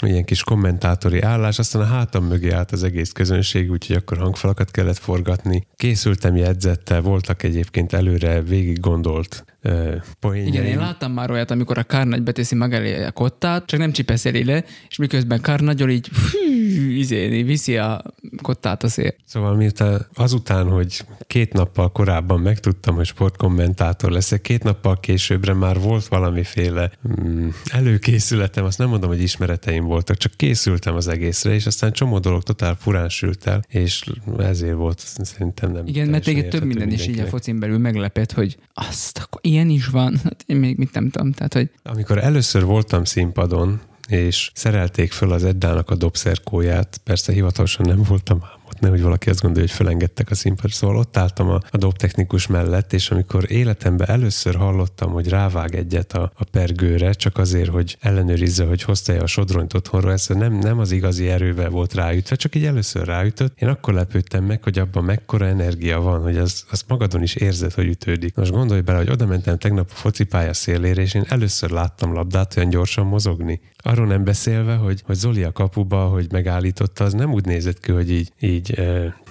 ilyen 0.01 0.25
kis 0.25 0.43
kommentátori 0.43 1.21
állás, 1.21 1.59
aztán 1.59 1.83
a 1.83 1.85
hátam 1.85 2.25
mögé 2.25 2.51
állt 2.51 2.73
az 2.73 2.83
egész 2.83 3.13
közönség, 3.13 3.71
úgyhogy 3.71 3.97
akkor 3.97 4.19
hangfalakat 4.19 4.71
kellett 4.71 4.99
forgatni. 4.99 5.67
Készültem 5.77 6.37
jegyzettel, 6.37 7.01
voltak 7.01 7.43
egyébként 7.43 7.93
előre 7.93 8.43
végig 8.43 8.81
gondolt 8.81 9.45
uh. 9.67 10.47
Igen, 10.47 10.65
én 10.65 10.79
láttam 10.79 11.13
már 11.13 11.31
olyat, 11.31 11.51
amikor 11.51 11.79
a 11.79 11.83
kár 11.83 12.07
nagy 12.07 12.23
beteszi 12.23 12.55
maga 12.55 12.77
elé 12.77 13.05
a 13.05 13.13
kottát, 13.13 13.67
csak 13.67 13.81
nem 13.81 13.93
csipeszeli 13.93 14.45
le, 14.45 14.65
és 14.89 14.97
miközben 14.97 15.41
nagyol 15.61 15.91
így 15.91 16.09
fű, 16.13 16.97
izé, 16.97 17.43
viszi 17.43 17.77
a 17.77 18.03
csak 18.47 18.49
ott 18.49 18.67
állt 18.67 18.83
a 18.83 18.89
szél. 18.89 19.15
Szóval 19.25 19.55
miután 19.55 20.07
azután, 20.15 20.69
hogy 20.69 21.05
két 21.27 21.53
nappal 21.53 21.93
korábban 21.93 22.41
megtudtam, 22.41 22.95
hogy 22.95 23.07
sportkommentátor 23.07 24.11
leszek, 24.11 24.41
két 24.41 24.63
nappal 24.63 25.01
későbbre 25.01 25.53
már 25.53 25.81
volt 25.81 26.07
valamiféle 26.07 26.91
mm, 27.21 27.49
előkészületem, 27.71 28.65
azt 28.65 28.79
nem 28.79 28.89
mondom, 28.89 29.09
hogy 29.09 29.23
ismereteim 29.23 29.85
voltak, 29.85 30.17
csak 30.17 30.33
készültem 30.37 30.95
az 30.95 31.09
egészre, 31.09 31.55
és 31.55 31.67
aztán 31.67 31.93
csomó 31.93 32.19
dolog 32.19 32.43
totál 32.43 32.77
furán 32.81 33.09
sült 33.09 33.47
el, 33.47 33.65
és 33.69 34.05
ezért 34.39 34.75
volt 34.75 34.99
szerintem 35.23 35.73
nem 35.73 35.87
Igen, 35.87 36.09
mert 36.09 36.25
téged 36.25 36.49
több 36.49 36.65
minden 36.65 36.91
is 36.91 37.07
így 37.07 37.19
a 37.19 37.27
focin 37.27 37.59
belül 37.59 37.79
meglepett, 37.79 38.33
hogy 38.33 38.57
azt, 38.75 39.19
akkor 39.19 39.41
ilyen 39.43 39.56
is 39.65 39.87
van. 39.87 40.15
Hát 40.25 40.45
én 40.47 40.57
még 40.57 40.77
mit 40.77 40.93
nem 40.93 41.11
tudom. 41.11 41.33
Tehát, 41.33 41.55
hogy... 41.55 41.71
Amikor 41.83 42.19
először 42.19 42.65
voltam 42.65 43.05
színpadon, 43.05 43.81
és 44.09 44.51
szerelték 44.55 45.13
föl 45.13 45.33
az 45.33 45.45
Eddának 45.45 45.91
a 45.91 45.95
dobszerkóját, 45.95 47.01
persze 47.05 47.33
hivatalosan 47.33 47.87
nem 47.87 48.03
voltam 48.03 48.43
ott 48.77 48.83
nehogy 48.83 49.03
valaki 49.03 49.31
azt 49.31 49.41
gondolja, 49.41 49.69
hogy 49.69 49.77
felengedtek 49.77 50.31
a 50.31 50.35
színpadra. 50.35 50.71
Szóval 50.71 50.97
ott 50.97 51.17
álltam 51.17 51.49
a, 51.49 51.61
a 51.71 51.77
dobtechnikus 51.77 52.47
mellett, 52.47 52.93
és 52.93 53.11
amikor 53.11 53.51
életemben 53.51 54.09
először 54.09 54.55
hallottam, 54.55 55.13
hogy 55.13 55.29
rávág 55.29 55.75
egyet 55.75 56.13
a, 56.13 56.33
a 56.35 56.45
pergőre, 56.45 57.13
csak 57.13 57.39
azért, 57.39 57.71
hogy 57.71 57.97
ellenőrizze, 58.01 58.65
hogy 58.65 58.83
hozta-e 58.83 59.21
a 59.21 59.27
sodronyt 59.27 59.75
otthonra, 59.75 60.13
ez 60.13 60.27
nem, 60.29 60.53
nem 60.53 60.79
az 60.79 60.91
igazi 60.91 61.29
erővel 61.29 61.69
volt 61.69 61.95
ráütve, 61.95 62.37
csak 62.37 62.55
így 62.55 62.65
először 62.65 63.07
ráütött. 63.07 63.61
Én 63.61 63.69
akkor 63.69 63.95
lepődtem 63.95 64.45
meg, 64.45 64.63
hogy 64.63 64.79
abban 64.79 65.05
mekkora 65.05 65.47
energia 65.47 66.01
van, 66.01 66.23
hogy 66.23 66.37
az, 66.37 66.65
az 66.71 66.85
magadon 66.89 67.23
is 67.23 67.35
érzed, 67.35 67.73
hogy 67.73 67.87
ütődik. 67.87 68.35
Most 68.35 68.51
gondolj 68.51 68.81
bele, 68.81 68.99
hogy 68.99 69.11
oda 69.11 69.27
mentem 69.27 69.59
tegnap 69.59 69.91
a 69.91 69.95
focipálya 69.95 70.55
szélére, 70.55 71.03
és 71.03 71.15
én 71.15 71.25
először 71.29 71.71
láttam 71.71 72.13
labdát 72.13 72.57
olyan 72.57 72.71
gyorsan 72.71 73.07
mozogni. 73.07 73.61
Arról 73.87 74.07
nem 74.07 74.25
beszélve, 74.25 74.75
hogy, 74.75 75.03
hogy 75.05 75.17
Zoli 75.17 75.43
a 75.43 75.53
kapuba, 75.53 76.05
hogy 76.05 76.27
megállította, 76.31 77.05
az 77.05 77.13
nem 77.13 77.33
úgy 77.33 77.45
nézett 77.45 77.81
ki, 77.81 77.93
hogy 77.93 78.11
így, 78.11 78.33
így 78.41 78.81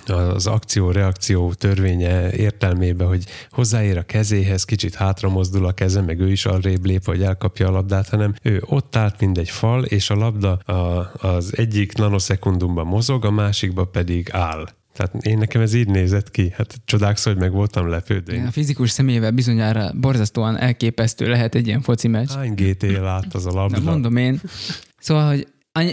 az 0.07 0.47
akció-reakció 0.47 1.53
törvénye 1.53 2.31
értelmében, 2.31 3.07
hogy 3.07 3.25
hozzáér 3.49 3.97
a 3.97 4.03
kezéhez, 4.03 4.63
kicsit 4.63 4.95
hátra 4.95 5.29
mozdul 5.29 5.65
a 5.65 5.71
keze, 5.71 6.01
meg 6.01 6.19
ő 6.19 6.31
is 6.31 6.45
arrébb 6.45 6.85
lép, 6.85 7.05
hogy 7.05 7.23
elkapja 7.23 7.67
a 7.67 7.71
labdát, 7.71 8.09
hanem 8.09 8.33
ő 8.41 8.63
ott 8.65 8.95
állt, 8.95 9.19
mint 9.19 9.37
egy 9.37 9.49
fal, 9.49 9.83
és 9.83 10.09
a 10.09 10.15
labda 10.15 10.51
a, 10.51 11.11
az 11.17 11.57
egyik 11.57 11.93
nanoszekundumban 11.93 12.85
mozog, 12.85 13.25
a 13.25 13.31
másikban 13.31 13.91
pedig 13.91 14.29
áll. 14.31 14.67
Tehát 14.95 15.25
én 15.25 15.37
nekem 15.37 15.61
ez 15.61 15.73
így 15.73 15.87
nézett 15.87 16.31
ki. 16.31 16.51
Hát 16.55 16.81
csodálkozom, 16.85 17.33
hogy 17.33 17.41
meg 17.41 17.51
voltam 17.51 17.87
lepődve. 17.87 18.47
A 18.47 18.51
fizikus 18.51 18.89
személyével 18.89 19.31
bizonyára 19.31 19.91
borzasztóan 19.93 20.57
elképesztő 20.57 21.27
lehet 21.27 21.55
egy 21.55 21.67
ilyen 21.67 21.81
foci 21.81 22.07
meccs. 22.07 22.29
Hány 22.29 22.53
GT 22.53 22.83
lát 22.83 23.33
az 23.33 23.45
a 23.45 23.51
labda? 23.51 23.79
Na, 23.79 23.91
mondom 23.91 24.15
én. 24.15 24.41
Szóval, 24.97 25.27
hogy 25.27 25.47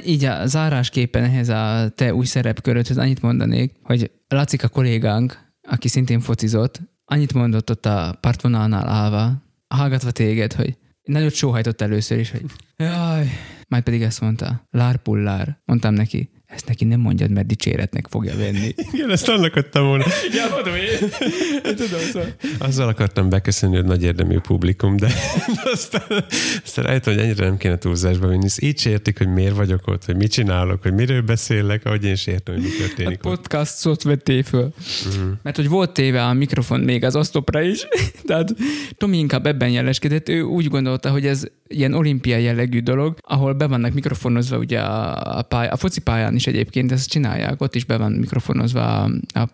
így 0.07 0.25
a 0.25 0.47
zárásképpen 0.47 1.25
ehhez 1.25 1.49
a 1.49 1.89
te 1.95 2.15
új 2.15 2.25
szerepkörödhöz 2.25 2.99
annyit 2.99 3.23
mondanék, 3.23 3.73
hogy 3.83 4.11
Lacika 4.29 4.69
kollégánk, 4.69 5.53
aki 5.69 5.89
szintén 5.89 6.21
focizott, 6.21 6.81
annyit 7.05 7.33
mondott 7.33 7.71
ott 7.71 7.87
a 7.87 8.19
partvonalnál 8.21 8.89
állva, 8.89 9.43
hallgatva 9.69 10.11
téged, 10.11 10.53
hogy 10.53 10.77
nagyot 11.03 11.35
sóhajtott 11.35 11.81
először 11.81 12.19
is, 12.19 12.31
hogy 12.31 12.45
jaj, 12.77 13.29
majd 13.69 13.83
pedig 13.83 14.03
ezt 14.03 14.21
mondta, 14.21 14.67
lárpullár. 14.71 15.61
Mondtam 15.65 15.95
neki, 15.95 16.31
ezt 16.55 16.67
neki 16.67 16.85
nem 16.85 17.01
mondjad, 17.01 17.31
mert 17.31 17.47
dicséretnek 17.47 18.07
fogja 18.11 18.37
venni. 18.37 18.75
Igen, 18.93 19.11
ezt 19.11 19.29
annak 19.29 19.57
adtam 19.57 19.87
volna. 19.87 20.05
Igen, 20.31 20.51
mondom 20.51 20.75
én. 20.75 21.11
Tudom, 21.77 22.01
szóval. 22.13 22.29
Azzal 22.59 22.89
akartam 22.89 23.29
beköszönni, 23.29 23.77
hogy 23.77 23.85
nagy 23.85 24.03
érdemű 24.03 24.39
publikum, 24.39 24.97
de 24.97 25.09
aztán, 25.75 26.25
aztán 26.65 26.85
rájöttem, 26.85 27.15
hogy 27.15 27.23
ennyire 27.23 27.45
nem 27.45 27.57
kéne 27.57 27.79
túlzásba 27.79 28.29
vinni. 28.29 28.45
Ezt 28.45 28.63
így 28.63 28.87
értik, 28.87 29.19
hogy 29.19 29.29
miért 29.29 29.57
vagyok 29.57 29.87
ott, 29.87 30.05
hogy 30.05 30.17
mit 30.17 30.31
csinálok, 30.31 30.83
hogy 30.83 30.95
miről 30.95 31.23
beszélek, 31.23 31.85
ahogy 31.85 32.05
én 32.05 32.13
is 32.13 32.27
értem, 32.27 32.55
hogy 32.55 32.63
mi 32.63 32.71
történik. 32.79 33.25
A 33.25 33.29
podcastot 33.29 34.03
vettél 34.03 34.43
föl. 34.43 34.73
Uh-huh. 35.07 35.33
Mert 35.43 35.57
hogy 35.57 35.69
volt 35.69 35.93
téve 35.93 36.25
a 36.25 36.33
mikrofon 36.33 36.81
még 36.81 37.05
az 37.05 37.17
osztopra 37.17 37.61
is, 37.63 37.87
tehát 38.25 38.55
Tomi 38.97 39.19
inkább 39.19 39.47
ebben 39.47 39.71
jeleskedett. 39.71 40.29
Ő 40.29 40.43
úgy 40.43 40.69
gondolta, 40.69 41.11
hogy 41.11 41.27
ez 41.27 41.45
ilyen 41.73 41.95
olimpiai 41.95 42.43
jellegű 42.43 42.81
dolog, 42.81 43.17
ahol 43.21 43.53
be 43.53 43.67
vannak 43.67 43.93
mikrofonozva 43.93 44.59
ugye 44.59 44.81
a, 44.81 45.39
a, 45.39 45.47
a 45.71 45.77
foci 45.77 46.01
is 46.31 46.47
egyébként 46.47 46.93
ezt 46.93 47.11
csinálják, 47.11 47.61
ott 47.61 47.75
is 47.75 47.85
be 47.85 47.97
van 47.97 48.13
mikrofonozva 48.13 49.03
a, 49.03 49.11
a, 49.35 49.49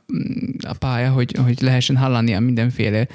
a 0.60 0.74
pálya, 0.78 1.10
hogy, 1.10 1.36
hogy 1.44 1.60
lehessen 1.60 1.96
hallani 1.96 2.34
a 2.34 2.40
mindenféle 2.40 3.08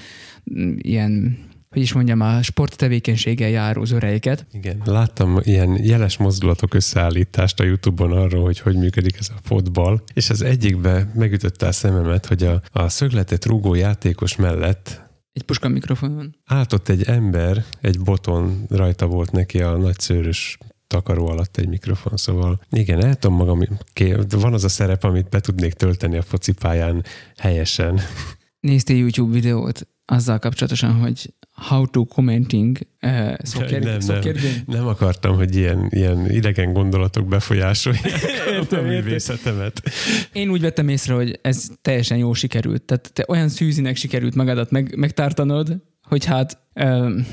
mm, 0.53 0.73
ilyen 0.77 1.37
hogy 1.73 1.81
is 1.81 1.93
mondjam, 1.93 2.21
a 2.21 2.41
sporttevékenységgel 2.41 3.49
járó 3.49 3.83
zörejeket. 3.83 4.45
Igen, 4.51 4.81
láttam 4.85 5.39
ilyen 5.43 5.83
jeles 5.83 6.17
mozdulatok 6.17 6.73
összeállítást 6.73 7.59
a 7.59 7.63
Youtube-on 7.63 8.11
arról, 8.11 8.43
hogy 8.43 8.59
hogy 8.59 8.75
működik 8.75 9.17
ez 9.19 9.29
a 9.35 9.39
fotball, 9.43 10.01
és 10.13 10.29
az 10.29 10.41
egyikbe 10.41 11.11
megütötte 11.15 11.67
a 11.67 11.71
szememet, 11.71 12.25
hogy 12.25 12.43
a, 12.43 12.61
a 12.71 12.89
szögletet 12.89 13.45
rúgó 13.45 13.73
játékos 13.73 14.35
mellett 14.35 15.01
egy 15.33 15.43
puska 15.43 15.67
mikrofonon. 15.67 16.35
Állt 16.45 16.73
ott 16.73 16.89
egy 16.89 17.03
ember, 17.03 17.65
egy 17.81 17.99
boton 17.99 18.65
rajta 18.69 19.05
volt 19.05 19.31
neki 19.31 19.61
a 19.61 19.77
nagyszőrös 19.77 20.57
takaró 20.87 21.27
alatt 21.27 21.57
egy 21.57 21.67
mikrofon, 21.67 22.17
szóval 22.17 22.61
igen, 22.69 23.03
el 23.03 23.15
tudom 23.15 23.37
magam, 23.37 23.61
van 24.29 24.53
az 24.53 24.63
a 24.63 24.69
szerep, 24.69 25.03
amit 25.03 25.29
be 25.29 25.39
tudnék 25.39 25.73
tölteni 25.73 26.17
a 26.17 26.21
focipályán 26.21 27.03
helyesen. 27.37 27.99
Néztél 28.59 28.97
YouTube 28.97 29.33
videót 29.33 29.87
azzal 30.05 30.39
kapcsolatosan, 30.39 30.93
hogy 30.93 31.33
how 31.51 31.87
to 31.87 32.05
commenting 32.05 32.77
uh, 33.01 33.33
soccer, 33.43 33.81
nem, 33.81 33.99
soccer 33.99 34.35
nem, 34.35 34.63
nem 34.65 34.87
akartam, 34.87 35.35
hogy 35.35 35.55
ilyen, 35.55 35.87
ilyen 35.89 36.29
idegen 36.31 36.73
gondolatok 36.73 37.27
befolyásolják 37.27 38.71
a 38.71 38.81
művészetemet. 38.81 39.81
Én 40.33 40.49
úgy 40.49 40.61
vettem 40.61 40.87
észre, 40.87 41.13
hogy 41.13 41.39
ez 41.41 41.67
teljesen 41.81 42.17
jó 42.17 42.33
sikerült. 42.33 42.81
Tehát 42.81 43.13
te 43.13 43.25
olyan 43.27 43.49
szűzinek 43.49 43.95
sikerült 43.95 44.35
magadat 44.35 44.71
meg, 44.71 44.95
megtartanod, 44.95 45.77
hogy 46.03 46.25
hát 46.25 46.57
um, 46.75 47.27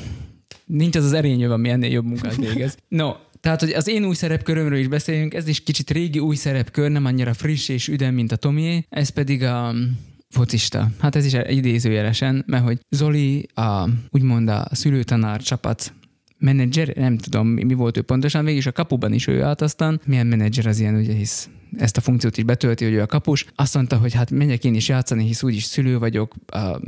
nincs 0.65 0.97
az 0.97 1.05
az 1.05 1.13
erényő, 1.13 1.51
ami 1.51 1.69
ennél 1.69 1.91
jobb 1.91 2.07
munkát 2.07 2.37
végez. 2.37 2.77
No, 2.89 3.13
tehát, 3.41 3.61
hogy 3.61 3.71
az 3.71 3.89
én 3.89 4.05
új 4.05 4.15
szerepkörömről 4.15 4.79
is 4.79 4.89
beszéljünk, 4.89 5.35
ez 5.35 5.49
is 5.49 5.63
kicsit 5.63 5.91
régi 5.91 6.19
új 6.19 6.37
szerepkör, 6.37 6.91
nem 6.91 7.05
annyira 7.05 7.35
friss 7.35 7.69
és 7.69 7.89
üdem, 7.89 8.15
mint 8.15 8.33
a 8.33 8.37
Tomié. 8.37 8.87
Ez 8.89 9.09
pedig 9.09 9.43
a 9.43 9.75
focista. 10.31 10.89
Hát 10.99 11.17
ez 11.17 11.25
is 11.25 11.37
idézőjelesen, 11.49 12.45
mert 12.47 12.65
hogy 12.65 12.79
Zoli 12.89 13.49
a, 13.55 13.89
úgymond 14.11 14.49
a 14.49 14.67
szülőtanár 14.73 15.41
csapat 15.43 15.93
menedzser, 16.39 16.93
nem 16.97 17.19
tudom 17.19 17.49
mi 17.49 17.75
volt 17.75 17.97
ő 17.97 18.03
pontosan, 18.03 18.45
végig 18.45 18.67
a 18.67 18.73
kapuban 18.73 19.13
is 19.13 19.27
ő 19.27 19.43
állt 19.43 19.61
aztán. 19.61 20.01
Milyen 20.07 20.27
menedzser 20.27 20.67
az 20.67 20.79
ilyen, 20.79 20.95
ugye 20.95 21.13
hisz 21.13 21.49
ezt 21.79 21.97
a 21.97 22.01
funkciót 22.01 22.37
is 22.37 22.45
betölti, 22.45 22.85
hogy 22.85 22.95
ő 22.95 23.01
a 23.01 23.07
kapus. 23.07 23.47
Azt 23.55 23.75
mondta, 23.75 23.97
hogy 23.97 24.15
hát 24.15 24.31
menjek 24.31 24.65
én 24.65 24.75
is 24.75 24.89
játszani, 24.89 25.25
hisz 25.25 25.43
úgyis 25.43 25.63
szülő 25.63 25.99
vagyok, 25.99 26.35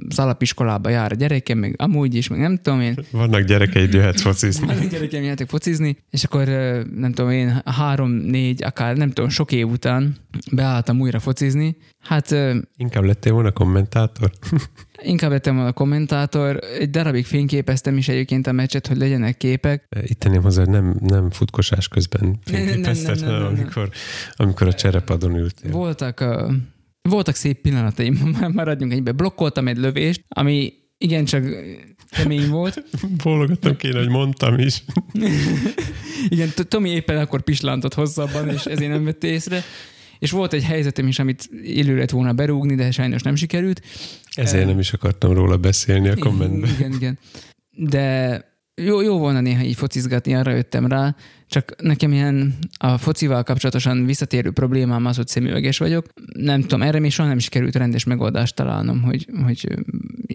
az 0.09 0.18
alapiskolába 0.18 0.88
jár 0.88 1.12
a 1.12 1.14
gyerekem, 1.14 1.59
meg 1.59 1.74
amúgy 1.78 2.14
is, 2.14 2.28
meg 2.28 2.38
nem 2.38 2.57
tudom 2.57 2.80
én. 2.80 2.95
Vannak 3.11 3.43
gyerekeid, 3.43 3.93
jöhet 3.93 4.20
focizni. 4.20 4.66
Vannak 4.66 4.88
gyerekeim, 4.88 5.22
jöhetek 5.22 5.49
focizni, 5.49 5.97
és 6.11 6.24
akkor 6.24 6.47
nem 6.95 7.12
tudom 7.12 7.30
én, 7.30 7.62
három, 7.64 8.11
négy, 8.11 8.64
akár 8.64 8.97
nem 8.97 9.11
tudom, 9.11 9.30
sok 9.30 9.53
év 9.53 9.68
után 9.68 10.16
beálltam 10.53 11.01
újra 11.01 11.20
focizni. 11.20 11.76
Hát... 12.01 12.35
Inkább 12.76 13.05
lettél 13.05 13.33
volna 13.33 13.51
kommentátor? 13.51 14.30
Inkább 15.03 15.30
lettem 15.30 15.55
volna 15.55 15.72
kommentátor. 15.72 16.59
Egy 16.78 16.91
darabig 16.91 17.26
fényképeztem 17.26 17.97
is 17.97 18.09
egyébként 18.09 18.47
a 18.47 18.53
meccset, 18.53 18.87
hogy 18.87 18.97
legyenek 18.97 19.37
képek. 19.37 19.87
Itt 20.03 20.18
tenném 20.18 20.43
hozzá, 20.43 20.64
nem, 20.64 20.97
nem 21.01 21.30
futkosás 21.30 21.89
közben 21.89 22.39
fényképezted, 22.45 23.20
nem, 23.20 23.28
nem, 23.28 23.41
nem, 23.41 23.43
nem, 23.43 23.59
amikor, 23.59 23.91
amikor 24.37 24.66
a 24.66 24.74
cserepadon 24.74 25.37
ültél. 25.37 25.70
Voltak, 25.70 26.24
voltak 27.03 27.35
szép 27.35 27.61
pillanataim, 27.61 28.37
maradjunk 28.53 28.93
egybe. 28.93 29.12
Blokkoltam 29.12 29.68
egy 29.68 29.76
lövést, 29.76 30.24
ami 30.28 30.72
igencsak 30.99 31.45
kemény 32.11 32.49
volt. 32.49 32.85
Bólogattam 33.22 33.76
kéne, 33.76 33.99
hogy 33.99 34.09
mondtam 34.09 34.59
is. 34.59 34.85
Igen, 36.28 36.49
Tomi 36.68 36.91
éppen 36.91 37.16
akkor 37.16 37.43
pislantott 37.43 37.95
hosszabban, 37.95 38.49
és 38.49 38.64
ezért 38.64 38.91
nem 38.91 39.05
vette 39.05 39.26
észre. 39.26 39.62
És 40.23 40.31
volt 40.31 40.53
egy 40.53 40.64
helyzetem 40.64 41.07
is, 41.07 41.18
amit 41.18 41.49
élő 41.64 41.97
lett 41.97 42.11
volna 42.11 42.33
berúgni, 42.33 42.75
de 42.75 42.91
sajnos 42.91 43.23
nem 43.23 43.35
sikerült. 43.35 43.83
Ezért 44.35 44.66
nem 44.66 44.79
is 44.79 44.93
akartam 44.93 45.33
róla 45.33 45.57
beszélni 45.57 46.09
a 46.09 46.16
kommentben. 46.16 46.70
Igen, 46.70 46.93
igen. 46.93 47.18
De 47.70 48.37
jó, 48.75 49.01
jó 49.01 49.18
volna 49.18 49.41
néha 49.41 49.62
így 49.62 49.77
focizgatni, 49.77 50.35
arra 50.35 50.51
jöttem 50.51 50.87
rá, 50.87 51.16
csak 51.47 51.83
nekem 51.83 52.12
ilyen 52.12 52.55
a 52.79 52.99
focival 52.99 53.43
kapcsolatosan 53.43 54.07
visszatérő 54.07 54.51
problémám 54.51 55.07
az, 55.07 55.16
hogy 55.16 55.27
szemüveges 55.27 55.79
vagyok. 55.79 56.07
Nem 56.33 56.61
tudom, 56.61 56.83
erre 56.83 56.99
még 56.99 57.11
soha 57.11 57.29
nem 57.29 57.37
is 57.37 57.49
került 57.49 57.77
rendes 57.77 58.05
megoldást 58.05 58.55
találnom, 58.55 59.03
hogy, 59.03 59.27
hogy 59.45 59.79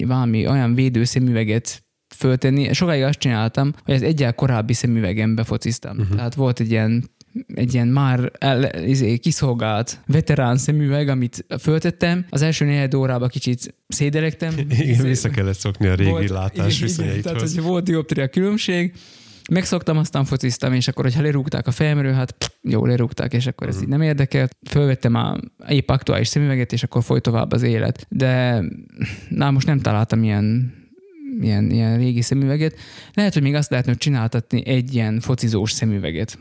valami 0.06 0.46
olyan 0.46 0.74
védő 0.74 1.04
szemüveget 1.04 1.82
föltenni. 2.16 2.72
Sokáig 2.72 3.02
azt 3.02 3.18
csináltam, 3.18 3.72
hogy 3.84 3.94
az 3.94 4.02
egyel 4.02 4.34
korábbi 4.34 4.72
szemüvegembe 4.72 5.44
fociztam. 5.44 5.98
Uh-huh. 5.98 6.16
Tehát 6.16 6.34
volt 6.34 6.60
egy 6.60 6.70
ilyen 6.70 7.10
egy 7.54 7.74
ilyen 7.74 7.88
már 7.88 8.32
el, 8.38 8.84
izé, 8.84 9.16
kiszolgált 9.16 10.00
veterán 10.06 10.56
szemüveg, 10.56 11.08
amit 11.08 11.44
föltettem. 11.60 12.26
Az 12.30 12.42
első 12.42 12.64
néhány 12.64 12.94
órába 12.94 13.26
kicsit 13.26 13.74
szédelektem. 13.88 14.54
Igen, 14.68 15.02
vissza 15.02 15.28
kellett 15.28 15.58
szokni 15.58 15.86
a 15.86 15.94
régi 15.94 16.10
volt, 16.10 16.28
látás 16.28 16.80
viszonyaithoz. 16.80 17.22
Tehát, 17.22 17.40
hogy 17.40 17.62
volt 17.62 17.84
dioptria 17.84 18.28
különbség, 18.28 18.92
Megszoktam, 19.50 19.96
aztán 19.96 20.24
fociztam, 20.24 20.72
és 20.72 20.88
akkor, 20.88 21.04
hogyha 21.04 21.22
lerúgták 21.22 21.66
a 21.66 21.70
fejemről, 21.70 22.12
hát 22.12 22.30
pff, 22.30 22.48
jó, 22.62 22.86
lerúgták, 22.86 23.32
és 23.32 23.46
akkor 23.46 23.68
ez 23.68 23.80
így 23.80 23.88
nem 23.88 24.02
érdekelt. 24.02 24.56
Fölvettem 24.68 25.14
a 25.14 25.36
épp 25.68 25.88
aktuális 25.88 26.28
szemüveget, 26.28 26.72
és 26.72 26.82
akkor 26.82 27.02
folyt 27.02 27.22
tovább 27.22 27.52
az 27.52 27.62
élet. 27.62 28.06
De 28.08 28.62
na, 29.28 29.50
most 29.50 29.66
nem 29.66 29.80
találtam 29.80 30.22
ilyen 30.22 30.76
ilyen, 31.40 31.70
ilyen 31.70 31.98
régi 31.98 32.22
szemüveget. 32.22 32.74
Lehet, 33.14 33.32
hogy 33.32 33.42
még 33.42 33.54
azt 33.54 33.70
lehetne 33.70 33.94
csináltatni 33.94 34.66
egy 34.66 34.94
ilyen 34.94 35.20
focizós 35.20 35.72
szemüveget. 35.72 36.38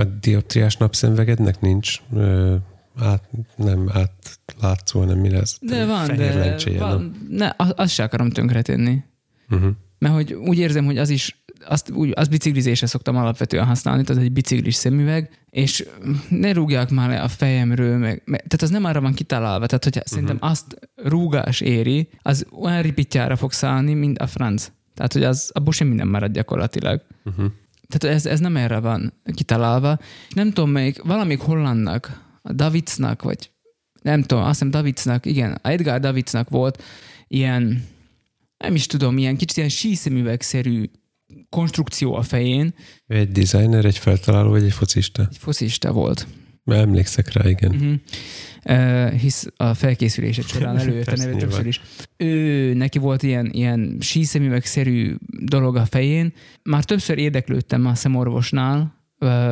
A 0.00 0.04
dioptriás 0.04 0.76
napszemüvegednek 0.76 1.60
nincs 1.60 2.00
ö, 2.14 2.56
át, 2.98 3.28
nem 3.56 3.90
átlátszó, 3.92 5.00
hanem 5.00 5.18
mi 5.18 5.30
lesz? 5.30 5.58
De 5.60 5.86
van, 5.86 6.16
de 6.16 6.56
van, 6.78 7.16
nem? 7.28 7.54
ne, 7.56 7.74
azt 7.74 7.92
se 7.92 8.02
akarom 8.02 8.30
tönkretenni. 8.30 9.02
Uh-huh. 9.50 9.70
Mert 9.98 10.14
hogy 10.14 10.32
úgy 10.32 10.58
érzem, 10.58 10.84
hogy 10.84 10.98
az 10.98 11.08
is, 11.08 11.42
azt, 11.66 11.90
úgy, 11.90 12.12
azt 12.14 12.30
biciklizésre 12.30 12.86
szoktam 12.86 13.16
alapvetően 13.16 13.66
használni, 13.66 14.02
tehát 14.02 14.22
egy 14.22 14.32
biciklis 14.32 14.74
szemüveg, 14.74 15.30
és 15.50 15.86
ne 16.28 16.52
rúgják 16.52 16.90
már 16.90 17.08
le 17.08 17.20
a 17.20 17.28
fejemről, 17.28 17.96
meg, 17.98 18.22
meg, 18.24 18.38
tehát 18.40 18.62
az 18.62 18.70
nem 18.70 18.84
arra 18.84 19.00
van 19.00 19.14
kitalálva, 19.14 19.66
tehát 19.66 19.84
hogy 19.84 19.96
uh-huh. 19.96 20.12
szerintem 20.12 20.38
azt 20.40 20.78
rúgás 20.94 21.60
éri, 21.60 22.08
az 22.22 22.46
olyan 22.60 22.82
ripityára 22.82 23.36
fog 23.36 23.52
szállni, 23.52 23.94
mint 23.94 24.18
a 24.18 24.26
franc. 24.26 24.70
Tehát, 24.94 25.12
hogy 25.12 25.24
az, 25.24 25.50
abból 25.54 25.72
semmi 25.72 25.94
nem 25.94 26.08
marad 26.08 26.32
gyakorlatilag. 26.32 27.02
Uh-huh. 27.24 27.52
Tehát 27.90 28.16
ez, 28.16 28.26
ez 28.26 28.40
nem 28.40 28.56
erre 28.56 28.78
van 28.78 29.12
kitalálva. 29.34 29.98
Nem 30.34 30.52
tudom, 30.52 30.70
melyik, 30.70 31.02
valamik 31.02 31.40
hollandnak, 31.40 32.28
a 32.42 32.52
Davidsnak, 32.52 33.22
vagy 33.22 33.50
nem 34.02 34.22
tudom, 34.22 34.44
azt 34.44 34.52
hiszem 34.52 34.70
Davidsnak, 34.70 35.26
igen, 35.26 35.58
Edgar 35.62 36.00
Davidsnak 36.00 36.48
volt 36.48 36.82
ilyen, 37.28 37.84
nem 38.56 38.74
is 38.74 38.86
tudom, 38.86 39.18
ilyen 39.18 39.36
kicsit 39.36 39.56
ilyen 39.56 39.68
síszemüvegszerű 39.68 40.90
konstrukció 41.48 42.14
a 42.14 42.22
fején. 42.22 42.74
Ő 43.06 43.16
egy 43.16 43.32
designer, 43.32 43.84
egy 43.84 43.98
feltaláló, 43.98 44.50
vagy 44.50 44.62
egy 44.62 44.72
focista? 44.72 45.26
Egy 45.30 45.38
foszista 45.38 45.92
volt. 45.92 46.26
Emlékszek 46.64 47.32
rá, 47.32 47.48
igen. 47.48 47.74
Uh-huh. 47.74 47.94
Uh, 48.64 49.12
hisz 49.12 49.46
a 49.56 49.74
felkészülése 49.74 50.42
során 50.42 50.78
előjött 50.80 51.06
a 51.06 51.16
neve 51.16 51.36
többször 51.36 51.66
is. 51.66 51.80
Ő, 52.16 52.74
neki 52.74 52.98
volt 52.98 53.22
ilyen, 53.22 53.50
ilyen 53.52 53.96
síszemüvegszerű 54.00 55.14
dolog 55.26 55.76
a 55.76 55.84
fején. 55.84 56.32
Már 56.62 56.84
többször 56.84 57.18
érdeklődtem 57.18 57.86
a 57.86 57.94
szemorvosnál, 57.94 58.99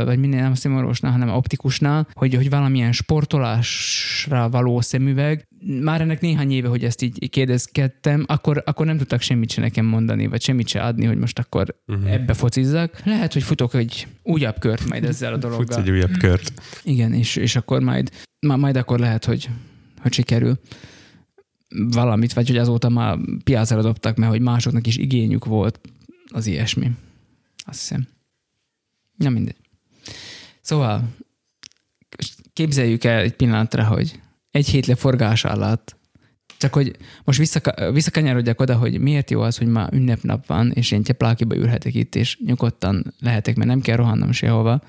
vagy 0.04 0.18
minden 0.18 0.42
nem 0.42 0.54
szemorvosnál, 0.54 1.12
hanem 1.12 1.28
optikusnál, 1.28 2.08
hogy, 2.12 2.34
hogy 2.34 2.50
valamilyen 2.50 2.92
sportolásra 2.92 4.48
való 4.48 4.80
szemüveg. 4.80 5.46
Már 5.82 6.00
ennek 6.00 6.20
néhány 6.20 6.50
éve, 6.50 6.68
hogy 6.68 6.84
ezt 6.84 7.02
így 7.02 7.30
kérdezkedtem, 7.30 8.24
akkor, 8.26 8.62
akkor 8.66 8.86
nem 8.86 8.98
tudtak 8.98 9.20
semmit 9.20 9.50
se 9.50 9.60
nekem 9.60 9.86
mondani, 9.86 10.26
vagy 10.26 10.42
semmit 10.42 10.68
se 10.68 10.82
adni, 10.82 11.04
hogy 11.04 11.18
most 11.18 11.38
akkor 11.38 11.74
uh-huh. 11.86 12.12
ebbe 12.12 12.34
focizzak. 12.34 13.00
Lehet, 13.04 13.32
hogy 13.32 13.42
futok 13.42 13.74
egy 13.74 14.06
újabb 14.22 14.58
kört 14.58 14.88
majd 14.88 15.04
ezzel 15.04 15.32
a 15.32 15.36
dologgal. 15.36 15.64
Futsz 15.64 15.76
egy 15.76 15.90
újabb 15.90 16.16
kört. 16.18 16.52
Igen, 16.82 17.12
és, 17.12 17.36
és 17.36 17.56
akkor 17.56 17.80
majd, 17.82 18.10
ma- 18.40 18.56
majd 18.56 18.76
akkor 18.76 18.98
lehet, 18.98 19.24
hogy, 19.24 19.48
hogy 20.00 20.12
sikerül 20.12 20.60
valamit, 21.68 22.32
vagy 22.32 22.48
hogy 22.48 22.58
azóta 22.58 22.88
már 22.88 23.18
piacra 23.44 23.82
dobtak, 23.82 24.16
mert 24.16 24.30
hogy 24.30 24.40
másoknak 24.40 24.86
is 24.86 24.96
igényük 24.96 25.44
volt 25.44 25.80
az 26.28 26.46
ilyesmi. 26.46 26.90
Azt 27.64 27.78
hiszem. 27.78 28.06
Na 29.18 29.28
mindegy. 29.28 29.56
Szóval 30.60 31.16
képzeljük 32.52 33.04
el 33.04 33.20
egy 33.20 33.34
pillanatra, 33.34 33.84
hogy 33.84 34.20
egy 34.50 34.68
hét 34.68 34.86
leforgás 34.86 35.44
alatt 35.44 35.98
csak 36.58 36.72
hogy 36.74 36.96
most 37.24 37.38
visszaka, 37.38 37.92
visszakanyarodjak 37.92 38.60
oda, 38.60 38.76
hogy 38.76 39.00
miért 39.00 39.30
jó 39.30 39.40
az, 39.40 39.58
hogy 39.58 39.66
ma 39.66 39.88
ünnepnap 39.92 40.46
van, 40.46 40.70
és 40.70 40.90
én 40.90 41.02
teplákiba 41.02 41.56
ülhetek 41.56 41.94
itt, 41.94 42.14
és 42.14 42.38
nyugodtan 42.44 43.14
lehetek, 43.20 43.56
mert 43.56 43.68
nem 43.68 43.80
kell 43.80 43.96
rohannom 43.96 44.32
sehova. 44.32 44.82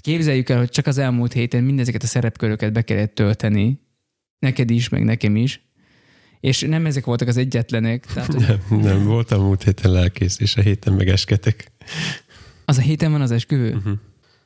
Képzeljük 0.00 0.48
el, 0.48 0.58
hogy 0.58 0.68
csak 0.68 0.86
az 0.86 0.98
elmúlt 0.98 1.32
héten 1.32 1.64
mindezeket 1.64 2.02
a 2.02 2.06
szerepköröket 2.06 2.72
be 2.72 2.82
kellett 2.82 3.14
tölteni, 3.14 3.80
neked 4.38 4.70
is, 4.70 4.88
meg 4.88 5.04
nekem 5.04 5.36
is, 5.36 5.60
és 6.40 6.60
nem 6.60 6.86
ezek 6.86 7.04
voltak 7.04 7.28
az 7.28 7.36
egyetlenek, 7.36 8.06
tehát 8.06 8.32
hogy 8.32 8.60
Nem, 8.68 8.80
nem, 8.80 9.04
voltam 9.04 9.42
múlt 9.42 9.62
héten 9.62 9.90
lelkész, 9.90 10.38
és 10.40 10.56
a 10.56 10.60
héten 10.60 10.92
meg 10.92 11.08
esketek. 11.08 11.72
Az 12.70 12.78
a 12.78 12.80
héten 12.80 13.10
van 13.10 13.20
az 13.20 13.30
esküvő? 13.30 13.74
Uh-huh. 13.74 13.98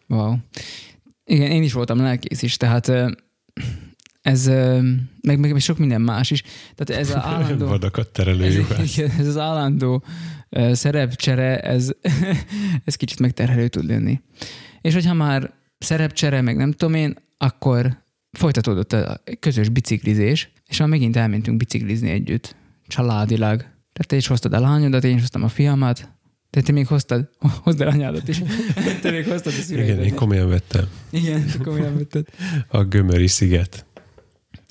Wow. 0.08 0.36
Igen, 1.24 1.50
én 1.50 1.62
is 1.62 1.72
voltam 1.72 1.98
lelkész 1.98 2.42
is, 2.42 2.56
tehát 2.56 2.92
ez, 4.22 4.46
ö, 4.46 4.90
meg, 5.20 5.38
meg 5.38 5.60
sok 5.60 5.78
minden 5.78 6.00
más 6.00 6.30
is. 6.30 6.42
Tehát 6.74 7.02
ez 7.02 7.10
az 7.10 7.22
állandó... 7.32 7.66
Vadakat 7.66 8.08
terelő 8.08 8.44
Ez, 8.78 8.96
igen, 8.96 9.10
ez 9.18 9.26
az 9.26 9.38
állandó 9.38 10.04
szerepcsere, 10.72 11.60
ez, 11.60 11.90
ez 12.84 12.94
kicsit 12.94 13.18
megterhelő 13.18 13.68
tud 13.68 13.86
lenni. 13.86 14.20
És 14.80 14.94
hogyha 14.94 15.14
már 15.14 15.52
szerepcsere, 15.78 16.40
meg 16.40 16.56
nem 16.56 16.72
tudom 16.72 16.94
én, 16.94 17.14
akkor 17.36 18.02
folytatódott 18.30 18.92
a 18.92 19.22
közös 19.40 19.68
biciklizés, 19.68 20.52
és 20.66 20.78
már 20.78 20.88
megint 20.88 21.16
elmentünk 21.16 21.56
biciklizni 21.56 22.10
együtt, 22.10 22.56
családilag. 22.86 23.56
Tehát 23.60 24.06
te 24.06 24.16
is 24.16 24.26
hoztad 24.26 24.52
a 24.52 24.60
lányodat, 24.60 25.04
én 25.04 25.14
is 25.14 25.20
hoztam 25.20 25.42
a 25.42 25.48
fiamat, 25.48 26.13
de 26.54 26.60
te 26.60 26.72
még 26.72 26.86
hoztad, 26.86 27.28
hozd 27.62 27.80
el 27.80 27.88
anyádat 27.88 28.28
is. 28.28 28.42
Te 29.02 29.10
még 29.10 29.26
hoztad 29.26 29.52
a 29.52 29.62
szüleidet. 29.62 29.94
Igen, 29.94 30.04
én 30.04 30.14
komolyan 30.14 30.48
vettem. 30.48 30.84
Igen, 31.10 31.46
te 31.46 31.58
komolyan 31.58 31.96
vetted. 31.96 32.26
A 32.68 32.84
Gömöri 32.84 33.26
sziget. 33.26 33.86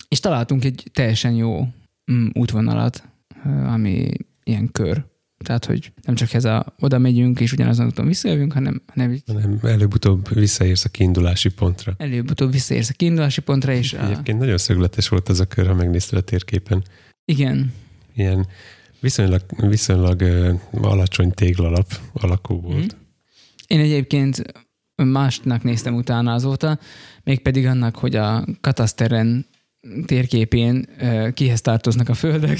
És 0.07 0.19
találtunk 0.19 0.63
egy 0.63 0.89
teljesen 0.93 1.33
jó 1.33 1.67
mm, 2.11 2.27
útvonalat, 2.33 3.03
ami 3.65 4.11
ilyen 4.43 4.71
kör. 4.71 5.05
Tehát, 5.37 5.65
hogy 5.65 5.91
nem 6.05 6.15
csak 6.15 6.33
ez 6.33 6.45
a 6.45 6.73
oda 6.79 6.97
megyünk, 6.97 7.39
és 7.39 7.51
ugyanazon 7.51 7.85
úton 7.85 8.07
visszajövünk, 8.07 8.53
hanem, 8.53 8.81
hanem 8.87 9.17
hanem 9.27 9.59
előbb-utóbb 9.61 10.33
visszaérsz 10.33 10.85
a 10.85 10.89
kiindulási 10.89 11.49
pontra. 11.49 11.93
előbb-utóbb 11.97 12.51
visszaérsz 12.51 12.89
a 12.89 12.93
kiindulási 12.93 13.41
pontra, 13.41 13.73
és 13.73 13.93
a, 13.93 14.05
Egyébként 14.05 14.39
nagyon 14.39 14.57
szögletes 14.57 15.07
volt 15.07 15.29
az 15.29 15.39
a 15.39 15.45
kör, 15.45 15.67
ha 15.67 15.73
megnézted 15.73 16.17
a 16.19 16.21
térképen. 16.21 16.83
igen, 17.25 17.73
Ilyen 18.15 18.47
viszonylag, 19.03 19.41
viszonylag 19.57 20.23
alacsony 20.71 21.31
téglalap 21.31 21.99
alakú 22.13 22.61
volt. 22.61 22.85
Mhm. 22.85 23.01
Én 23.67 23.79
egyébként 23.79 24.43
másnak 24.95 25.63
néztem 25.63 25.95
utána 25.95 26.33
azóta, 26.33 26.79
mégpedig 27.23 27.65
annak, 27.65 27.95
hogy 27.95 28.15
a 28.15 28.45
kataszteren 28.61 29.45
térképén 30.05 30.85
ö, 30.99 31.29
kihez 31.33 31.61
tartoznak 31.61 32.09
a 32.09 32.13
földek, 32.13 32.59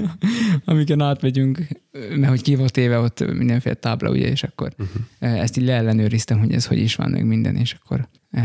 amiken 0.64 1.00
átmegyünk, 1.00 1.58
mert 1.92 2.28
hogy 2.28 2.42
ki 2.42 2.54
volt 2.54 2.76
éve 2.76 2.98
ott 2.98 3.32
mindenféle 3.32 3.74
tábla, 3.74 4.10
ugye, 4.10 4.28
és 4.28 4.42
akkor 4.42 4.74
Uh-huh. 4.78 5.40
ezt 5.40 5.56
így 5.56 5.64
leellenőriztem, 5.64 6.38
hogy 6.38 6.52
ez 6.52 6.66
hogy 6.66 6.78
is 6.78 6.94
van, 6.94 7.10
meg 7.10 7.26
minden, 7.26 7.56
és 7.56 7.76
akkor 7.82 8.08
ö, 8.30 8.40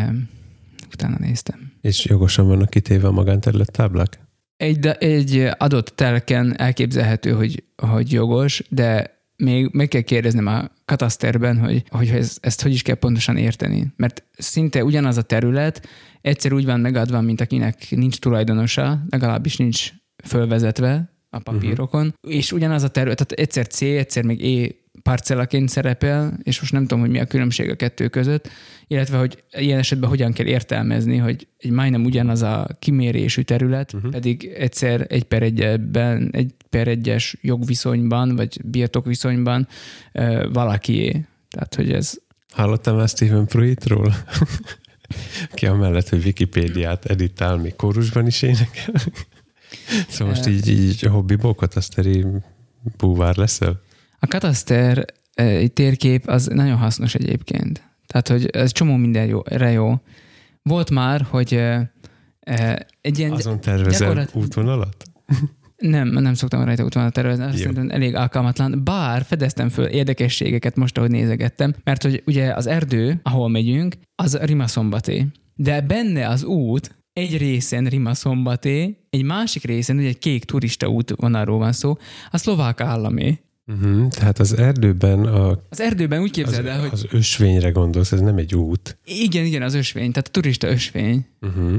utána 0.94 1.16
néztem. 1.20 1.72
És 1.82 2.06
jogosan 2.06 2.48
vannak 2.48 2.70
kitéve 2.70 3.08
a 3.08 3.12
magánterület 3.12 3.72
táblák? 3.72 4.20
Egy, 4.62 4.88
egy 4.88 5.50
adott 5.58 5.88
telken 5.88 6.60
elképzelhető, 6.60 7.32
hogy, 7.32 7.64
hogy 7.76 8.12
jogos, 8.12 8.64
de 8.70 9.20
még 9.36 9.70
meg 9.72 9.88
kell 9.88 10.02
kérdeznem 10.02 10.48
a 10.48 10.70
kataszterben, 10.86 11.58
hogy, 11.58 11.84
hogy 11.90 12.10
ez, 12.10 12.38
ezt 12.42 12.62
hogy 12.62 12.72
is 12.72 12.82
kell 12.82 12.96
pontosan 12.96 13.38
érteni. 13.38 13.94
Mert 13.96 14.24
szinte 14.32 14.84
ugyanaz 14.84 15.18
a 15.18 15.22
terület, 15.22 15.88
egyszer 16.22 16.54
úgy 16.54 16.66
van 16.66 16.80
megadva, 16.80 17.22
mint 17.22 17.42
akinek 17.42 17.88
nincs 17.90 18.20
tulajdonosa, 18.20 19.04
legalábbis 19.10 19.58
nincs 19.58 19.92
fölvezetve 20.24 21.14
a 21.30 21.40
papírokon, 21.40 22.06
uh-huh. 22.06 22.36
és 22.36 22.52
ugyanaz 22.52 22.84
a 22.84 22.90
terület, 22.90 23.18
tehát 23.18 23.32
egyszer 23.32 23.68
C, 23.68 23.82
egyszer 23.82 24.24
még 24.24 24.42
E 24.42 24.76
parcellaként 25.04 25.70
szerepel, 25.70 26.40
és 26.44 26.60
most 26.60 26.72
nem 26.72 26.82
tudom, 26.82 27.00
hogy 27.00 27.10
mi 27.10 27.20
a 27.20 27.26
különbség 27.26 27.70
a 27.70 27.76
kettő 27.76 28.08
között, 28.08 28.50
illetve 28.88 29.18
hogy 29.18 29.44
ilyen 29.52 29.80
esetben 29.80 30.10
hogyan 30.10 30.34
kell 30.34 30.46
értelmezni, 30.46 31.18
hogy 31.18 31.48
egy 31.58 31.72
majdnem 31.72 32.06
ugyanaz 32.06 32.42
a 32.42 32.68
kimérésű 32.80 33.42
terület, 33.42 33.94
uh-huh. 33.94 34.12
pedig 34.12 34.46
egyszer 34.46 35.06
egy 35.10 35.24
per 35.24 35.44
egyben, 35.44 36.30
egy 36.32 36.54
per 36.70 36.88
egyes 36.88 37.38
jogviszonyban, 37.42 38.36
vagy 38.36 38.60
birtokviszonyban 38.66 39.68
ö, 40.12 40.48
valakié. 40.54 41.26
Tehát, 41.50 41.76
hogy 41.76 41.92
ez 41.92 42.14
Hallottam 42.52 42.96
már 42.96 43.08
Stephen 43.08 43.46
Pruittról? 43.46 44.16
Ki 45.54 45.66
amellett, 45.66 46.10
hogy 46.10 46.26
Wikipédiát 46.26 47.06
editál, 47.06 47.58
még 47.58 47.76
kórusban 47.76 48.28
is 48.28 48.42
énekel. 48.42 48.94
szóval 50.10 50.34
most 50.34 50.48
így, 50.48 50.68
így 50.68 51.02
hobbiból 51.02 51.56
kataszteri 51.56 52.26
búvár 52.98 53.36
leszel? 53.36 53.82
A 54.24 54.28
kataszter 54.28 55.06
egy 55.34 55.72
térkép 55.74 56.28
az 56.28 56.46
nagyon 56.46 56.78
hasznos 56.78 57.16
egyébként. 57.16 57.90
Tehát, 58.08 58.28
hogy 58.28 58.46
ez 58.46 58.72
csomó 58.72 58.96
minden 58.96 59.26
jó. 59.72 60.02
Volt 60.62 60.90
már, 60.90 61.22
hogy 61.30 61.54
eh, 61.54 61.88
eh, 62.40 62.76
egy 63.02 63.20
ilyen... 63.20 63.32
Azon 63.32 63.62
tervezel 63.62 64.00
gyakorlat- 64.00 64.36
útvonalat? 64.36 65.04
Nem, 65.78 66.08
nem 66.08 66.34
szoktam 66.34 66.64
rajta 66.64 66.84
útvonalat 66.84 67.14
tervezni, 67.14 67.44
azt 67.44 67.58
szerintem 67.58 67.90
elég 67.90 68.16
alkalmatlan. 68.16 68.82
Bár 68.84 69.24
fedeztem 69.24 69.70
föl 69.70 69.86
érdekességeket 69.86 70.76
most, 70.76 70.98
ahogy 70.98 71.12
nézegettem, 71.12 71.74
mert 71.84 72.04
hogy 72.04 72.24
ugye 72.26 72.54
az 72.54 72.68
erdő, 72.68 73.20
ahol 73.24 73.50
megyünk, 73.50 73.96
az 74.16 74.38
Rimaszombaté. 74.38 75.28
De 75.56 75.82
benne 75.82 76.28
az 76.28 76.44
út 76.44 76.96
egy 77.14 77.38
részen 77.38 77.86
Rimaszombaté, 77.86 78.98
egy 79.10 79.24
másik 79.24 79.64
részen, 79.64 79.98
ugye 79.98 80.08
egy 80.08 80.20
kék 80.20 80.44
turista 80.44 80.88
útvonalról 80.88 81.58
van 81.58 81.72
szó, 81.72 81.98
a 82.30 82.38
szlovák 82.38 82.82
államé. 82.82 83.40
Uh-huh. 83.74 84.08
Tehát 84.08 84.40
az 84.40 84.58
erdőben 84.58 85.26
a, 85.26 85.58
Az 85.70 85.80
erdőben 85.80 86.22
úgy 86.22 86.30
az, 86.30 86.36
képzeld 86.36 86.66
el, 86.66 86.80
hogy 86.80 86.90
az 86.92 87.06
ösvényre 87.12 87.70
gondolsz, 87.70 88.12
ez 88.12 88.20
nem 88.20 88.38
egy 88.38 88.56
út. 88.56 88.98
igen, 89.06 89.46
igen, 89.46 89.62
az 89.62 89.74
ösvény, 89.74 90.12
tehát 90.12 90.28
a 90.28 90.32
turista 90.32 90.68
ösvény. 90.68 91.26
Uh-huh. 91.42 91.76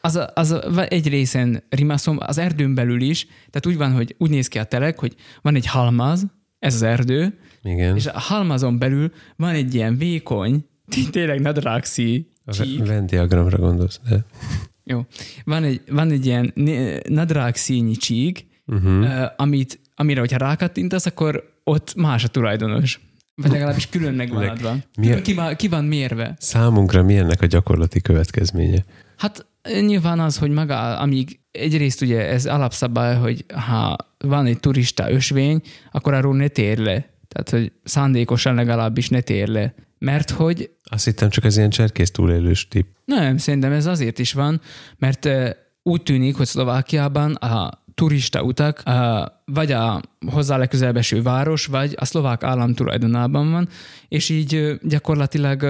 Az, 0.00 0.16
a, 0.16 0.30
az 0.34 0.50
a, 0.50 0.86
egy 0.88 1.08
részen 1.08 1.62
Rimaszom, 1.68 2.16
az 2.20 2.38
erdőn 2.38 2.74
belül 2.74 3.00
is, 3.00 3.26
tehát 3.26 3.66
úgy 3.66 3.76
van, 3.76 3.92
hogy 3.92 4.14
úgy 4.18 4.30
néz 4.30 4.48
ki 4.48 4.58
a 4.58 4.64
telek, 4.64 4.98
hogy 4.98 5.14
van 5.42 5.54
egy 5.54 5.66
halmaz, 5.66 6.26
ez 6.58 6.74
az 6.74 6.82
erdő, 6.82 7.38
Igen. 7.62 7.96
és 7.96 8.06
a 8.06 8.20
halmazon 8.20 8.78
belül 8.78 9.12
van 9.36 9.54
egy 9.54 9.74
ilyen 9.74 9.96
vékony, 9.98 10.66
tényleg 11.10 11.40
nadrágszi 11.40 12.28
A 12.44 12.64
Venn 12.84 13.06
diagramra 13.06 13.58
gondolsz, 13.58 14.00
de... 14.08 14.24
Jó. 14.84 15.06
Van 15.44 15.64
egy, 15.64 15.80
van 15.90 16.10
egy 16.10 16.26
ilyen 16.26 16.52
nadrágszínyi 17.08 17.96
csík, 17.96 18.50
Uh-huh. 18.66 19.00
uh, 19.00 19.22
amit, 19.36 19.80
amire, 20.02 20.20
hogyha 20.20 20.36
rákattintasz, 20.38 21.06
akkor 21.06 21.52
ott 21.64 21.94
más 21.94 22.24
a 22.24 22.28
tulajdonos. 22.28 23.00
Vagy 23.34 23.50
legalábbis 23.50 23.88
külön 23.88 24.14
megvan 24.14 24.48
adva. 24.48 24.76
mi 24.98 25.12
a- 25.12 25.20
Külön 25.22 25.48
ki, 25.50 25.56
ki 25.56 25.68
van 25.68 25.84
mérve. 25.84 26.34
Számunkra 26.38 27.02
mi 27.02 27.16
ennek 27.16 27.42
a 27.42 27.46
gyakorlati 27.46 28.00
következménye? 28.00 28.84
Hát 29.16 29.46
nyilván 29.80 30.20
az, 30.20 30.38
hogy 30.38 30.50
maga, 30.50 30.98
amíg 30.98 31.40
egyrészt 31.50 32.00
ugye 32.02 32.28
ez 32.28 32.46
alapszabály, 32.46 33.16
hogy 33.16 33.44
ha 33.54 33.96
van 34.18 34.46
egy 34.46 34.60
turista 34.60 35.10
ösvény, 35.10 35.60
akkor 35.92 36.14
arról 36.14 36.36
ne 36.36 36.48
tér 36.48 36.78
le. 36.78 37.10
Tehát, 37.28 37.50
hogy 37.50 37.72
szándékosan 37.84 38.54
legalábbis 38.54 39.08
ne 39.08 39.20
tér 39.20 39.48
le. 39.48 39.74
Mert 39.98 40.30
hogy 40.30 40.70
Azt 40.84 41.04
hittem 41.04 41.28
csak 41.30 41.44
ez 41.44 41.56
ilyen 41.56 41.70
cserkész 41.70 42.10
túlélős 42.10 42.68
tip. 42.68 42.86
nem, 43.04 43.36
szerintem 43.36 43.72
ez 43.72 43.86
azért 43.86 44.18
is 44.18 44.32
van, 44.32 44.60
mert 44.98 45.28
úgy 45.82 46.02
tűnik, 46.02 46.36
hogy 46.36 46.46
Szlovákiában 46.46 47.34
a 47.34 47.81
turista 47.94 48.42
utak 48.42 48.82
vagy 49.44 49.72
a 49.72 50.02
hozzá 50.26 50.56
legközelebb 50.56 50.96
eső 50.96 51.22
város, 51.22 51.66
vagy 51.66 51.94
a 51.96 52.04
szlovák 52.04 52.42
állam 52.42 52.74
tulajdonában 52.74 53.50
van, 53.50 53.68
és 54.08 54.28
így 54.28 54.78
gyakorlatilag 54.82 55.62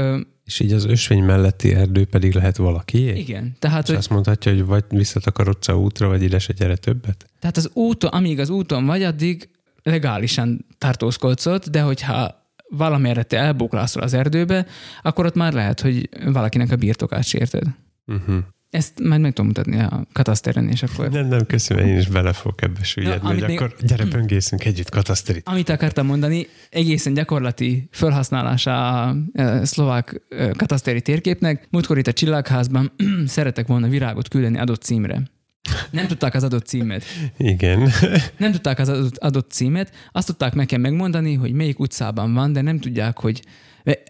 És 0.45 0.61
így 0.61 0.73
az 0.73 0.85
ösvény 0.85 1.23
melletti 1.25 1.75
erdő 1.75 2.05
pedig 2.05 2.35
lehet 2.35 2.57
valakié? 2.57 3.19
igen. 3.19 3.57
Tehát, 3.59 3.83
És 3.83 3.89
hogy 3.89 3.97
azt 3.97 4.11
mondhatja, 4.11 4.53
hogy 4.53 4.65
vagy 4.65 4.85
visszatakarodsz 4.89 5.69
a 5.69 5.79
útra, 5.79 6.09
vagy 6.09 6.23
ide 6.23 6.39
se 6.39 6.53
gyere 6.53 6.77
többet? 6.77 7.27
Tehát 7.41 7.57
az 7.57 7.71
úton, 7.73 8.11
amíg 8.11 8.39
az 8.39 8.49
úton 8.49 8.87
vagy, 8.87 9.03
addig 9.03 9.49
legálisan 9.83 10.67
tartózkodsz 10.79 11.47
ott, 11.47 11.69
de 11.69 11.81
hogyha 11.81 12.41
valamire 12.69 13.23
te 13.23 13.39
elbuklászol 13.39 14.03
az 14.03 14.15
erdőbe, 14.15 14.67
akkor 15.03 15.27
ott 15.27 15.35
már 15.35 15.53
lehet, 15.53 15.81
hogy 15.81 16.09
valakinek 16.25 16.71
a 16.71 16.77
birtokát 16.77 17.25
sérted. 17.25 17.63
Uh-huh. 18.07 18.37
Ezt 18.73 19.01
majd 19.01 19.21
meg 19.21 19.33
tudom 19.33 19.47
mutatni 19.47 19.79
a 19.79 20.07
kataszteren, 20.13 20.69
és 20.69 20.83
akkor... 20.83 21.09
Nem, 21.11 21.27
nem, 21.27 21.47
köszönöm, 21.47 21.87
én 21.87 21.97
is 21.97 22.07
bele 22.07 22.33
fogok 22.33 22.63
ebbe 22.63 22.83
süllyedni, 22.83 23.29
amit 23.29 23.41
hogy 23.41 23.49
még- 23.49 23.61
akkor 23.61 23.77
gyere, 23.81 24.05
böngészünk 24.05 24.65
együtt 24.65 24.91
kataszterit. 24.91 25.49
Amit 25.49 25.69
akartam 25.69 26.07
mondani, 26.07 26.47
egészen 26.71 27.15
gyakorlati 27.15 27.89
felhasználása 27.91 29.03
a 29.03 29.17
szlovák 29.63 30.23
kataszteri 30.57 31.01
térképnek. 31.01 31.67
Múltkor 31.71 31.99
itt 31.99 32.07
a 32.07 32.13
Csillagházban 32.13 32.93
szeretek 33.27 33.67
volna 33.67 33.89
virágot 33.89 34.29
küldeni 34.29 34.59
adott 34.59 34.83
címre. 34.83 35.23
Nem 35.91 36.07
tudták 36.07 36.35
az 36.35 36.43
adott 36.43 36.67
címet. 36.67 37.05
Igen. 37.37 37.91
Nem 38.39 38.53
tudták 38.53 38.79
az 38.79 38.89
adott, 38.89 39.17
adott 39.17 39.51
címet, 39.51 39.93
azt 40.13 40.27
tudták 40.27 40.55
nekem 40.55 40.81
megmondani, 40.81 41.35
hogy 41.35 41.53
melyik 41.53 41.79
utcában 41.79 42.35
van, 42.35 42.53
de 42.53 42.61
nem 42.61 42.79
tudják, 42.79 43.19
hogy, 43.19 43.43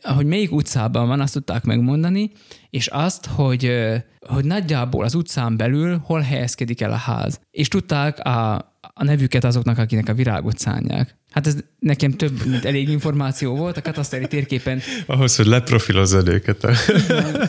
hogy 0.03 0.27
melyik 0.27 0.53
utcában 0.53 1.07
van, 1.07 1.20
azt 1.20 1.33
tudták 1.33 1.64
megmondani, 1.64 2.31
és 2.70 2.87
azt, 2.87 3.27
hogy, 3.27 3.73
hogy 4.20 4.45
nagyjából 4.45 5.05
az 5.05 5.14
utcán 5.14 5.57
belül 5.57 6.01
hol 6.05 6.20
helyezkedik 6.20 6.81
el 6.81 6.93
a 6.93 6.97
ház. 6.97 7.41
És 7.51 7.68
tudták 7.68 8.18
a, 8.18 8.55
a 8.95 9.05
nevüket 9.05 9.45
azoknak, 9.45 9.79
akinek 9.79 10.09
a 10.09 10.14
virágot 10.14 10.59
szánják. 10.59 11.16
Hát 11.31 11.47
ez 11.47 11.57
nekem 11.79 12.11
több, 12.11 12.47
mint 12.47 12.64
elég 12.64 12.89
információ 12.89 13.57
volt. 13.57 13.77
A 13.77 13.83
kataszteri 13.83 14.27
térképen 14.27 14.81
Ahhoz, 15.07 15.37
hogy 15.37 15.47
leprofilozod 15.47 16.29
őket. 16.29 16.66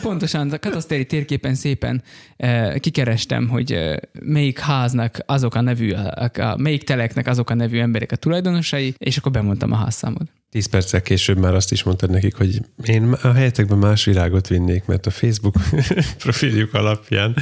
Pontosan, 0.02 0.50
a 0.50 0.58
kataszteri 0.58 1.06
térképen 1.06 1.54
szépen 1.54 2.02
eh, 2.36 2.74
kikerestem, 2.78 3.48
hogy 3.48 3.72
eh, 3.72 3.96
melyik 4.20 4.58
háznak 4.58 5.18
azok 5.26 5.54
a 5.54 5.60
nevű, 5.60 5.92
a, 5.92 6.30
a, 6.34 6.56
melyik 6.56 6.82
teleknek 6.84 7.26
azok 7.26 7.50
a 7.50 7.54
nevű 7.54 7.78
emberek 7.78 8.12
a 8.12 8.16
tulajdonosai, 8.16 8.94
és 8.98 9.16
akkor 9.16 9.32
bemondtam 9.32 9.72
a 9.72 9.76
házszámot. 9.76 10.30
Tíz 10.54 10.66
perccel 10.66 11.02
később 11.02 11.38
már 11.38 11.54
azt 11.54 11.72
is 11.72 11.82
mondtad 11.82 12.10
nekik, 12.10 12.34
hogy 12.34 12.60
én 12.84 13.12
a 13.12 13.32
helyetekben 13.32 13.78
más 13.78 14.04
virágot 14.04 14.48
vinnék, 14.48 14.84
mert 14.84 15.06
a 15.06 15.10
Facebook 15.10 15.54
profiljuk 16.22 16.74
alapján, 16.74 17.36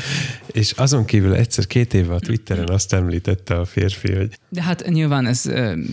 és 0.47 0.71
azon 0.71 1.05
kívül 1.05 1.35
egyszer 1.35 1.67
két 1.67 1.95
évvel 1.95 2.15
a 2.15 2.21
Twitteren 2.21 2.69
azt 2.69 2.93
említette 2.93 3.55
a 3.59 3.65
férfi, 3.65 4.13
hogy 4.13 4.39
De 4.49 4.63
hát 4.63 4.89
nyilván 4.89 5.27
ez 5.27 5.51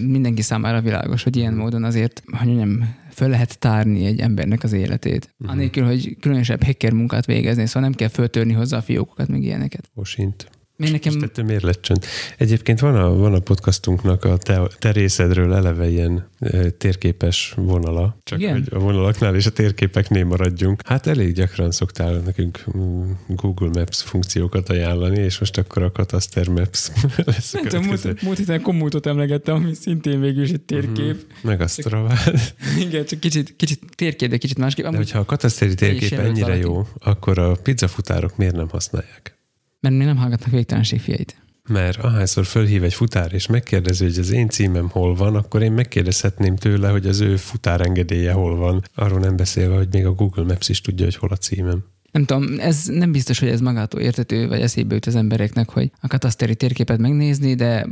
mindenki 0.08 0.42
számára 0.42 0.82
világos, 0.82 1.24
hogy 1.24 1.36
ilyen 1.36 1.54
módon 1.54 1.84
azért, 1.84 2.24
hogy 2.38 2.48
mondjam, 2.48 2.96
föl 3.12 3.30
lehet 3.30 3.60
tárni 3.60 4.06
egy 4.06 4.20
embernek 4.20 4.64
az 4.64 4.74
életét. 4.74 5.34
Uh-huh. 5.38 5.56
Anélkül, 5.56 5.86
hogy 5.86 6.18
különösebb 6.20 6.64
hacker 6.64 6.92
munkát 6.92 7.26
végezni, 7.26 7.66
szóval 7.66 7.82
nem 7.82 7.94
kell 7.94 8.08
föltörni 8.08 8.54
hozzá 8.54 8.78
a 8.78 8.82
fiókokat, 8.82 9.28
meg 9.28 9.44
ilyeneket. 9.44 9.90
Osint. 9.96 10.50
Még 10.80 10.92
nekem 10.92 11.46
miért 11.46 11.64
lett 11.64 11.82
csönd? 11.82 12.06
Egyébként 12.38 12.80
van 12.80 12.96
a, 12.96 13.16
van 13.16 13.34
a 13.34 13.40
podcastunknak 13.40 14.24
a 14.24 14.38
te, 14.38 14.62
te 14.80 14.92
részedről 14.92 15.54
eleve 15.54 15.90
ilyen 15.90 16.28
e, 16.40 16.70
térképes 16.70 17.54
vonala, 17.56 18.18
csak 18.24 18.40
Igen? 18.40 18.54
hogy 18.54 18.68
a 18.72 18.80
vonalaknál 18.80 19.36
és 19.36 19.46
a 19.46 19.50
térképeknél 19.50 20.26
maradjunk. 20.26 20.82
Hát 20.86 21.08
elég 21.08 21.34
gyakran 21.34 21.72
szoktál 21.72 22.18
nekünk 22.18 22.64
mm, 22.78 23.12
Google 23.28 23.70
Maps 23.74 24.02
funkciókat 24.02 24.70
ajánlani, 24.70 25.20
és 25.20 25.40
most 25.40 25.58
akkor 25.58 25.84
a 25.84 25.92
Kataster 25.92 26.48
Maps 26.48 26.92
lesz 27.26 27.54
a 27.54 27.58
nem 27.58 27.68
tudom, 27.68 27.86
múlt, 27.86 28.22
múlt 28.22 28.38
héten 28.38 28.62
komútot 28.62 29.06
emlegettem, 29.06 29.56
ami 29.56 29.74
szintén 29.74 30.20
végül 30.20 30.44
is 30.44 30.52
egy 30.52 30.62
térkép. 30.62 31.26
Meg 31.42 31.62
a 31.62 31.68
Stravát. 31.68 32.56
Igen, 32.86 33.06
csak 33.06 33.20
kicsit, 33.20 33.56
kicsit 33.56 33.80
térkép, 33.96 34.30
de 34.30 34.38
kicsit 34.38 34.58
másképp. 34.58 34.86
De 34.86 34.90
Amúgy, 34.90 35.04
hogyha 35.04 35.20
a 35.20 35.26
kataszteri 35.26 35.74
térkép 35.74 36.20
ennyire 36.20 36.46
valaki. 36.46 36.62
jó, 36.62 36.88
akkor 37.00 37.40
a 37.40 37.52
pizzafutárok 37.52 38.38
miért 38.38 38.56
nem 38.56 38.70
használják? 38.70 39.39
Mert 39.80 39.96
még 39.96 40.06
nem 40.06 40.18
hallgatnak 40.18 40.52
végtelenség 40.52 41.00
fiait. 41.00 41.42
Mert 41.70 41.98
ahányszor 41.98 42.46
fölhív 42.46 42.84
egy 42.84 42.94
futár, 42.94 43.34
és 43.34 43.48
megkérdezi, 43.48 44.04
hogy 44.04 44.18
az 44.18 44.32
én 44.32 44.50
címem 44.50 44.90
hol 44.90 45.16
van, 45.16 45.36
akkor 45.36 45.62
én 45.62 45.72
megkérdezhetném 45.72 46.56
tőle, 46.56 46.90
hogy 46.90 47.08
az 47.08 47.20
ő 47.20 47.36
futárengedélye 47.36 48.32
hol 48.32 48.56
van. 48.56 48.84
Arról 48.96 49.20
nem 49.20 49.36
beszélve, 49.36 49.76
hogy 49.76 49.88
még 49.92 50.06
a 50.06 50.12
Google 50.12 50.44
Maps 50.44 50.70
is 50.70 50.82
tudja, 50.82 51.06
hogy 51.06 51.16
hol 51.16 51.30
a 51.30 51.36
címem. 51.36 51.84
Nem 52.12 52.26
tudom, 52.26 52.60
ez 52.60 52.86
nem 52.86 53.12
biztos, 53.12 53.40
hogy 53.40 53.50
ez 53.50 53.62
magától 53.62 54.02
értető, 54.02 54.48
vagy 54.48 54.62
eszébe 54.62 54.94
jut 54.94 55.06
az 55.06 55.16
embereknek, 55.16 55.70
hogy 55.70 55.92
a 56.02 56.08
kataszteri 56.08 56.56
térképet 56.56 56.98
megnézni, 56.98 57.56
de 57.56 57.88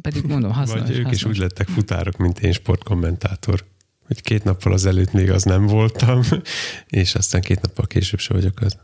pedig 0.00 0.22
mondom, 0.24 0.52
hasznos. 0.60 0.80
Vagy 0.80 0.90
ők 0.90 0.96
hasznos. 0.96 1.22
is 1.22 1.24
úgy 1.24 1.36
lettek 1.36 1.68
futárok, 1.68 2.16
mint 2.16 2.38
én 2.38 2.52
sportkommentátor. 2.52 3.64
Hogy 4.06 4.22
két 4.22 4.44
nappal 4.44 4.72
azelőtt 4.72 5.12
még 5.12 5.30
az 5.30 5.42
nem 5.42 5.66
voltam, 5.66 6.22
és 6.88 7.14
aztán 7.14 7.40
két 7.40 7.60
nappal 7.60 7.86
később 7.86 8.20
se 8.20 8.34
vagyok 8.34 8.60
az. 8.60 8.76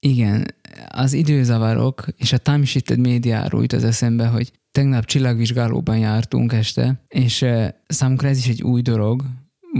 Igen, 0.00 0.46
az 0.88 1.12
időzavarok 1.12 2.06
és 2.16 2.32
a 2.32 2.38
time 2.38 2.64
shifted 2.64 2.98
médiáról 2.98 3.60
jut 3.60 3.72
az 3.72 3.84
eszembe, 3.84 4.26
hogy 4.26 4.52
tegnap 4.72 5.04
csillagvizsgálóban 5.04 5.98
jártunk 5.98 6.52
este, 6.52 7.04
és 7.08 7.44
számunkra 7.86 8.28
ez 8.28 8.38
is 8.38 8.46
egy 8.48 8.62
új 8.62 8.82
dolog 8.82 9.22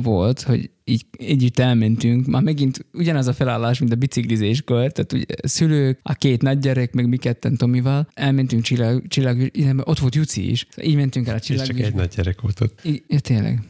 volt, 0.03 0.41
hogy 0.43 0.71
így 0.85 1.07
együtt 1.19 1.59
elmentünk, 1.59 2.27
már 2.27 2.43
megint 2.43 2.87
ugyanaz 2.93 3.27
a 3.27 3.33
felállás, 3.33 3.79
mint 3.79 3.93
a 3.93 3.97
biciklizéskor, 3.97 4.93
tehát 4.93 5.13
ugye 5.13 5.25
szülők, 5.43 5.99
a 6.03 6.13
két 6.15 6.43
nagygyerek, 6.43 6.93
meg 6.95 7.09
mi 7.09 7.17
ketten 7.17 7.57
Tomival, 7.57 8.09
elmentünk 8.15 8.63
csillag, 8.63 9.09
csillag 9.09 9.51
ott 9.85 9.99
volt 9.99 10.15
Juci 10.15 10.51
is, 10.51 10.67
így 10.83 10.97
mentünk 10.97 11.27
el 11.27 11.35
a 11.35 11.37
És 11.37 11.43
csak 11.47 11.51
egy 11.51 11.57
csillagvizsgálóba. 11.63 12.01
nagy 12.01 12.13
gyerek 12.17 12.41
volt 12.41 12.61
ott. 12.61 12.81
I- 12.85 13.05
Ja, 13.09 13.19
tényleg. 13.21 13.63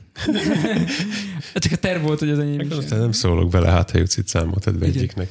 csak 1.54 1.72
a 1.72 1.76
terv 1.76 2.02
volt, 2.02 2.18
hogy 2.18 2.28
az 2.30 2.38
enyém 2.38 2.60
is. 2.60 2.70
Aztán 2.70 2.98
nem 3.00 3.12
szólok 3.12 3.50
bele, 3.50 3.70
hát 3.70 3.90
ha 3.90 3.98
jutsz 3.98 4.16
itt 4.16 4.26
számoltad 4.28 4.78
be 4.78 4.86
egyiknek. 4.86 5.30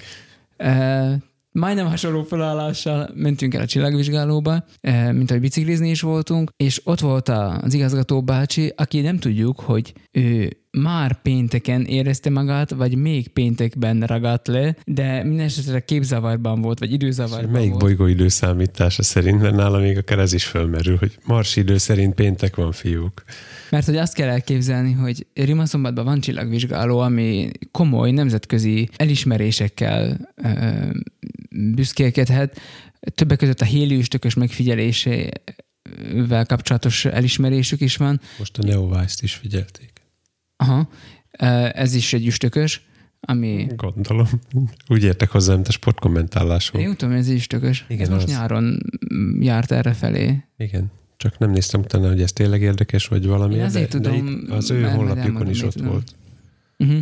E, 0.57 1.17
majdnem 1.51 1.85
hasonló 1.87 2.23
felállással 2.23 3.09
mentünk 3.13 3.53
el 3.53 3.61
a 3.61 3.65
csillagvizsgálóba, 3.65 4.63
mint 5.11 5.29
ahogy 5.29 5.41
biciklizni 5.41 5.89
is 5.89 6.01
voltunk, 6.01 6.49
és 6.57 6.81
ott 6.83 6.99
volt 6.99 7.29
a- 7.29 7.57
az 7.61 7.73
igazgató 7.73 8.21
bácsi, 8.23 8.73
aki 8.75 9.01
nem 9.01 9.17
tudjuk, 9.17 9.59
hogy 9.59 9.93
ő 10.11 10.57
már 10.71 11.21
pénteken 11.21 11.81
érezte 11.85 12.29
magát, 12.29 12.69
vagy 12.71 12.95
még 12.95 13.27
péntekben 13.27 14.01
ragadt 14.01 14.47
le, 14.47 14.75
de 14.85 15.23
minden 15.23 15.45
esetre 15.45 15.79
képzavarban 15.79 16.61
volt, 16.61 16.79
vagy 16.79 16.91
időzavarban 16.91 17.51
Melyik 17.51 17.69
volt. 17.69 17.81
bolygó 17.81 18.05
időszámítása 18.05 19.03
szerint, 19.03 19.41
mert 19.41 19.55
nála 19.55 19.79
még 19.79 19.97
akár 19.97 20.19
ez 20.19 20.33
is 20.33 20.45
fölmerül, 20.45 20.97
hogy 20.97 21.17
mars 21.25 21.55
idő 21.55 21.77
szerint 21.77 22.13
péntek 22.13 22.55
van, 22.55 22.71
fiúk. 22.71 23.23
Mert 23.75 23.87
hogy 23.87 23.97
azt 23.97 24.13
kell 24.13 24.29
elképzelni, 24.29 24.91
hogy 24.91 25.27
Rimaszombatban 25.33 26.05
van 26.05 26.19
csillagvizsgáló, 26.19 26.99
ami 26.99 27.51
komoly 27.71 28.11
nemzetközi 28.11 28.89
elismerésekkel 28.95 30.29
ö, 30.35 30.89
büszkélkedhet. 31.49 32.59
Többek 32.99 33.37
között 33.37 33.61
a 33.61 33.65
héliüstökös 33.65 34.33
megfigyelésével 34.33 36.45
kapcsolatos 36.47 37.05
elismerésük 37.05 37.81
is 37.81 37.97
van. 37.97 38.21
Most 38.39 38.57
a 38.57 38.63
Neovice-t 38.63 39.21
is 39.21 39.33
figyelték. 39.33 39.91
Aha. 40.55 40.89
Ez 41.71 41.93
is 41.93 42.13
egy 42.13 42.25
üstökös, 42.25 42.81
ami... 43.19 43.67
Gondolom. 43.75 44.27
Úgy 44.87 45.03
értek 45.03 45.29
hozzá, 45.29 45.53
mint 45.53 45.67
a 45.67 45.71
sportkommentálásról. 45.71 46.81
Én 46.81 46.95
tudom, 46.95 47.13
ez 47.13 47.27
egy 47.27 47.35
üstökös. 47.35 47.85
Igen, 47.87 48.03
ez 48.03 48.09
most 48.09 48.23
az. 48.23 48.31
nyáron 48.31 48.79
járt 49.39 49.71
erre 49.71 49.93
felé. 49.93 50.43
Igen. 50.57 50.91
Csak 51.17 51.37
nem 51.37 51.51
néztem 51.51 51.81
utána, 51.81 52.07
hogy 52.07 52.21
ez 52.21 52.31
tényleg 52.31 52.61
érdekes, 52.61 53.07
vagy 53.07 53.25
valami. 53.25 53.55
Én 53.55 53.63
azért 53.63 53.91
de, 53.91 53.99
tudom, 53.99 54.25
de 54.25 54.31
itt 54.31 54.49
az 54.49 54.71
ő 54.71 54.81
honlapjukon 54.81 55.49
is 55.49 55.63
ott 55.63 55.73
tudom. 55.73 55.91
volt. 55.91 56.15
Uh-huh. 56.77 56.99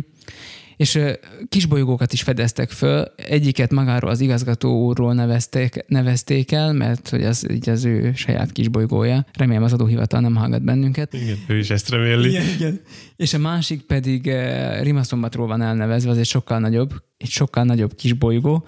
És 0.76 0.94
ö, 0.94 1.12
kisbolygókat 1.48 2.12
is 2.12 2.22
fedeztek 2.22 2.70
föl, 2.70 3.04
egyiket 3.16 3.70
magáról 3.72 4.10
az 4.10 4.20
igazgató 4.20 4.84
úrról 4.84 5.14
nevezték, 5.14 5.84
nevezték 5.86 6.52
el, 6.52 6.72
mert 6.72 7.08
hogy 7.08 7.24
az 7.24 7.50
így 7.50 7.68
az 7.68 7.84
ő 7.84 8.12
saját 8.14 8.52
kisbolygója. 8.52 9.26
Remélem 9.32 9.62
az 9.62 9.72
adóhivatal 9.72 10.20
nem 10.20 10.34
hallgat 10.34 10.62
bennünket. 10.62 11.12
Igen, 11.12 11.36
ő 11.46 11.58
is 11.58 11.70
ezt 11.70 11.88
reméli. 11.88 12.28
Igen, 12.28 12.46
igen. 12.56 12.80
És 13.16 13.34
a 13.34 13.38
másik 13.38 13.82
pedig 13.82 14.26
uh, 14.26 14.82
Rimaszombatról 14.82 15.46
van 15.46 15.62
elnevezve, 15.62 16.10
az 16.10 16.18
egy 16.18 16.26
sokkal 16.26 16.58
nagyobb, 16.58 16.92
egy 17.16 17.30
sokkal 17.30 17.64
nagyobb 17.64 17.94
kisbolygó. 17.94 18.66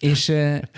És, 0.00 0.32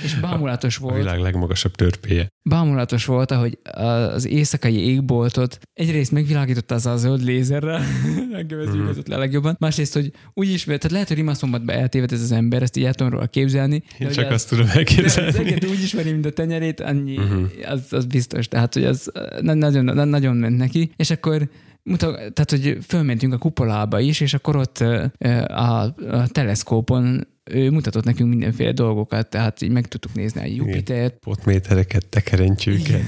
és 0.04 0.14
bámulatos 0.20 0.78
A 0.78 0.80
volt. 0.80 0.96
világ 0.96 1.20
legmagasabb 1.20 1.74
törpéje. 1.74 2.28
Bámulatos 2.48 3.04
volt, 3.04 3.30
ahogy 3.30 3.58
az 3.72 4.26
éjszakai 4.26 4.76
égboltot 4.88 5.58
egyrészt 5.72 6.12
megvilágította 6.12 6.74
az 6.74 6.86
a 6.86 6.96
zöld 6.96 7.22
lézerrel, 7.24 7.82
engem 8.38 8.58
ez 8.58 8.74
jutott 8.74 9.06
le 9.08 9.16
legjobban. 9.16 9.56
Másrészt, 9.58 9.92
hogy 9.94 10.10
úgy 10.34 10.48
is, 10.48 10.64
tehát 10.64 10.90
lehet, 10.90 11.08
hogy 11.08 11.16
Rimaszombatba 11.16 11.72
eltévedt 11.72 12.12
ez 12.12 12.20
az 12.22 12.32
ember, 12.32 12.62
ezt 12.62 12.76
így 12.76 12.84
el 12.84 12.94
tudom 12.94 13.12
róla 13.12 13.26
képzelni. 13.26 13.82
Én 13.98 14.10
csak 14.10 14.26
az- 14.26 14.32
azt 14.32 14.48
tudom 14.48 14.64
de 14.64 14.70
az 14.70 14.76
elképzelni. 14.76 15.54
úgy 15.70 15.82
ismeri, 15.82 16.12
mint 16.12 16.26
a 16.26 16.30
tenyerét, 16.30 16.80
annyi, 16.80 17.16
Mhm. 17.18 17.22
uh-huh. 17.32 17.50
az, 17.70 17.86
az 17.92 18.04
biztos. 18.06 18.48
Tehát, 18.48 18.74
hogy 18.74 18.84
az 18.84 19.10
na- 19.40 19.54
nagyon, 19.54 19.84
na- 19.84 20.04
nagyon 20.04 20.36
ment 20.36 20.56
neki. 20.56 20.92
És 20.96 21.10
akkor 21.10 21.48
mutat, 21.82 22.14
tehát, 22.14 22.50
hogy 22.50 22.78
fölmentünk 22.86 23.32
a 23.32 23.38
kupolába 23.38 24.00
is, 24.00 24.20
és 24.20 24.34
akkor 24.34 24.56
ott 24.56 24.78
a, 25.46 25.80
a 26.10 26.26
teleszkópon 26.32 27.26
ő 27.50 27.70
mutatott 27.70 28.04
nekünk 28.04 28.28
mindenféle 28.28 28.72
dolgokat, 28.72 29.28
tehát 29.30 29.62
így 29.62 29.70
meg 29.70 29.86
tudtuk 29.86 30.14
nézni 30.14 30.40
a 30.40 30.44
Jupitert, 30.44 31.14
Potmétereket, 31.18 32.06
tekerentyűket. 32.06 33.02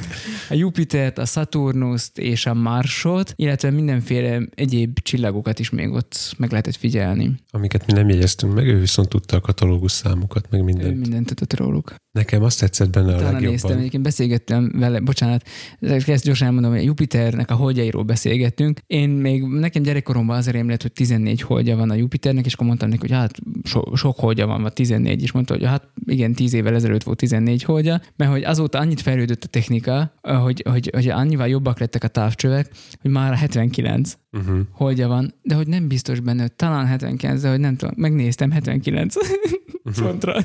a 0.50 0.54
Jupitert, 0.54 1.18
a 1.18 1.24
Saturnust 1.24 2.18
és 2.18 2.46
a 2.46 2.54
Marsot, 2.54 3.32
illetve 3.36 3.70
mindenféle 3.70 4.42
egyéb 4.54 4.98
csillagokat 5.02 5.58
is 5.58 5.70
még 5.70 5.90
ott 5.90 6.34
meg 6.38 6.50
lehetett 6.50 6.76
figyelni. 6.76 7.34
amiket 7.50 7.86
mi 7.86 7.92
nem 7.92 8.08
jegyeztünk 8.08 8.54
meg, 8.54 8.66
ő 8.66 8.80
viszont 8.80 9.08
tudta 9.08 9.36
a 9.36 9.40
katalógus 9.40 9.92
számokat, 9.92 10.46
meg 10.50 10.60
Ő 10.60 10.64
mindent. 10.64 10.98
mindent 11.00 11.26
tudott 11.26 11.54
róluk. 11.54 11.94
Nekem 12.12 12.42
azt 12.42 12.60
tetszett 12.60 12.90
benne 12.90 13.12
a 13.12 13.16
Utána 13.16 13.30
néztem, 13.30 13.48
legjobban. 13.50 13.78
egyébként 13.78 14.02
beszélgettem 14.02 14.72
vele, 14.78 15.00
bocsánat, 15.00 15.48
ezt 15.80 16.24
gyorsan 16.24 16.46
elmondom, 16.46 16.72
hogy 16.72 16.84
Jupiternek 16.84 17.50
a 17.50 17.54
holdjairól 17.54 18.02
beszélgettünk. 18.02 18.80
Én 18.86 19.08
még, 19.08 19.42
nekem 19.42 19.82
gyerekkoromban 19.82 20.36
az 20.36 20.48
rém 20.50 20.68
lett, 20.68 20.82
hogy 20.82 20.92
14 20.92 21.40
holdja 21.40 21.76
van 21.76 21.90
a 21.90 21.94
Jupiternek, 21.94 22.46
és 22.46 22.52
akkor 22.54 22.66
mondtam 22.66 22.88
neki, 22.88 23.00
hogy 23.00 23.10
hát 23.10 23.38
so, 23.64 23.96
sok 23.96 24.16
holdja 24.26 24.46
van, 24.46 24.62
vagy 24.62 24.72
14, 24.72 25.22
és 25.22 25.32
mondta, 25.32 25.54
hogy 25.54 25.64
hát 25.64 25.88
igen, 26.04 26.32
10 26.32 26.52
évvel 26.52 26.74
ezelőtt 26.74 27.02
volt 27.02 27.18
14 27.18 27.62
holdja, 27.62 28.00
mert 28.16 28.30
hogy 28.30 28.44
azóta 28.44 28.78
annyit 28.78 29.00
fejlődött 29.00 29.44
a 29.44 29.46
technika, 29.46 30.12
hogy, 30.22 30.62
hogy, 30.70 30.90
hogy 30.92 31.08
annyival 31.08 31.48
jobbak 31.48 31.78
lettek 31.78 32.04
a 32.04 32.08
távcsövek, 32.08 32.70
hogy 33.00 33.10
már 33.10 33.34
79 33.34 34.18
Uh-huh. 34.32 34.58
holdja 34.72 35.08
van, 35.08 35.34
de 35.42 35.54
hogy 35.54 35.66
nem 35.66 35.88
biztos 35.88 36.20
benne, 36.20 36.40
hogy 36.40 36.52
talán 36.52 36.86
79, 36.86 37.40
de 37.40 37.50
hogy 37.50 37.60
nem 37.60 37.76
tudom, 37.76 37.94
megnéztem 37.96 38.50
79 38.50 39.14
pontra, 40.02 40.42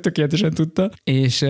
tökéletesen 0.00 0.54
tudta. 0.54 0.90
És, 1.04 1.44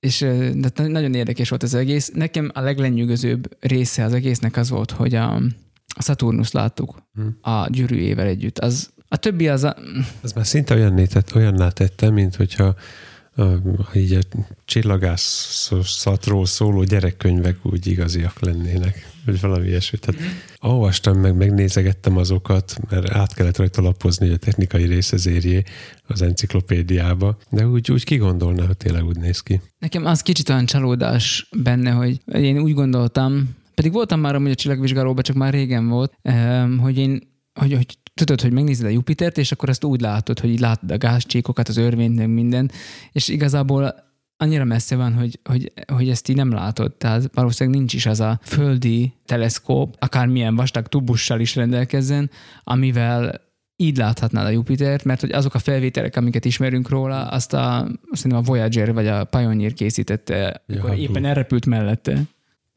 és 0.00 0.18
de 0.54 0.70
nagyon 0.86 1.14
érdekes 1.14 1.48
volt 1.48 1.62
az 1.62 1.74
egész. 1.74 2.10
Nekem 2.14 2.50
a 2.54 2.60
leglenyűgözőbb 2.60 3.56
része 3.60 4.04
az 4.04 4.12
egésznek 4.12 4.56
az 4.56 4.70
volt, 4.70 4.90
hogy 4.90 5.14
a, 5.14 5.34
a 5.96 6.02
Saturnus 6.02 6.50
láttuk 6.50 7.04
Hm. 7.12 7.50
a 7.50 7.66
gyűrűjével 7.70 8.26
együtt. 8.26 8.58
Az, 8.58 8.94
a 9.08 9.16
többi 9.16 9.48
az 9.48 9.64
a, 9.64 9.76
Ez 10.22 10.32
már 10.32 10.46
szinte 10.46 10.74
olyan 10.74 10.92
nétett, 10.92 11.34
olyanná 11.34 11.68
tette, 11.68 12.10
mint 12.10 12.36
hogyha 12.36 12.74
a, 13.36 13.42
így 13.94 14.12
a 14.12 14.20
csillagászatról 14.64 16.46
szóló 16.46 16.82
gyerekkönyvek 16.82 17.56
úgy 17.62 17.86
igaziak 17.86 18.40
lennének, 18.40 19.10
vagy 19.24 19.40
valami 19.40 19.66
ilyesmi. 19.66 19.98
Tehát 19.98 20.20
olvastam 20.60 21.18
meg, 21.18 21.36
megnézegettem 21.36 22.16
azokat, 22.16 22.78
mert 22.90 23.10
át 23.10 23.34
kellett 23.34 23.56
rajta 23.56 23.82
lapozni, 23.82 24.26
hogy 24.26 24.34
a 24.34 24.38
technikai 24.38 24.84
rész 24.84 25.12
az 25.12 25.26
érjé 25.26 25.62
az 26.06 26.22
enciklopédiába, 26.22 27.36
de 27.50 27.66
úgy, 27.66 27.92
úgy 27.92 28.04
kigondolná, 28.04 28.66
hogy 28.66 28.76
tényleg 28.76 29.04
úgy 29.04 29.18
néz 29.18 29.40
ki. 29.40 29.60
nekem 29.78 30.04
az 30.04 30.20
kicsit 30.20 30.48
olyan 30.48 30.66
csalódás 30.66 31.48
benne, 31.56 31.90
hogy 31.90 32.20
én 32.32 32.58
úgy 32.58 32.74
gondoltam, 32.74 33.56
pedig 33.74 33.92
voltam 33.92 34.20
már 34.20 34.34
amúgy 34.34 34.50
a 34.50 34.54
csillagvizsgálóban, 34.54 35.22
csak 35.22 35.36
már 35.36 35.52
régen 35.52 35.88
volt, 35.88 36.12
hogy 36.78 36.98
én 36.98 37.34
hogy, 37.54 37.72
hogy 37.72 37.98
tudod, 38.16 38.40
hogy 38.40 38.52
megnézed 38.52 38.86
a 38.86 38.90
Jupitert, 38.90 39.38
és 39.38 39.52
akkor 39.52 39.68
azt 39.68 39.84
úgy 39.84 40.00
látod, 40.00 40.38
hogy 40.40 40.50
így 40.50 40.60
látod 40.60 40.90
a 40.90 40.98
gázcsíkokat, 40.98 41.68
az 41.68 41.76
örvényt, 41.76 42.16
meg 42.16 42.28
minden, 42.28 42.70
és 43.12 43.28
igazából 43.28 43.94
annyira 44.36 44.64
messze 44.64 44.96
van, 44.96 45.14
hogy, 45.14 45.40
hogy, 45.44 45.72
hogy 45.92 46.08
ezt 46.08 46.28
így 46.28 46.36
nem 46.36 46.50
látod. 46.52 46.92
Tehát 46.92 47.30
valószínűleg 47.34 47.78
nincs 47.78 47.92
is 47.94 48.06
az 48.06 48.20
a 48.20 48.40
földi 48.42 49.12
teleszkóp, 49.24 49.96
akármilyen 49.98 50.54
vastag 50.54 50.86
tubussal 50.86 51.40
is 51.40 51.54
rendelkezzen, 51.54 52.30
amivel 52.64 53.40
így 53.76 53.96
láthatnád 53.96 54.46
a 54.46 54.50
Jupitert, 54.50 55.04
mert 55.04 55.20
hogy 55.20 55.32
azok 55.32 55.54
a 55.54 55.58
felvételek, 55.58 56.16
amiket 56.16 56.44
ismerünk 56.44 56.88
róla, 56.88 57.26
azt 57.28 57.52
a, 57.52 57.88
szerintem 58.12 58.40
a 58.40 58.44
Voyager 58.44 58.92
vagy 58.92 59.06
a 59.06 59.24
Pioneer 59.24 59.72
készítette, 59.72 60.36
Ja, 60.36 60.52
amikor 60.68 60.88
Hubble. 60.90 61.04
éppen 61.04 61.24
elrepült 61.24 61.66
mellette. 61.66 62.22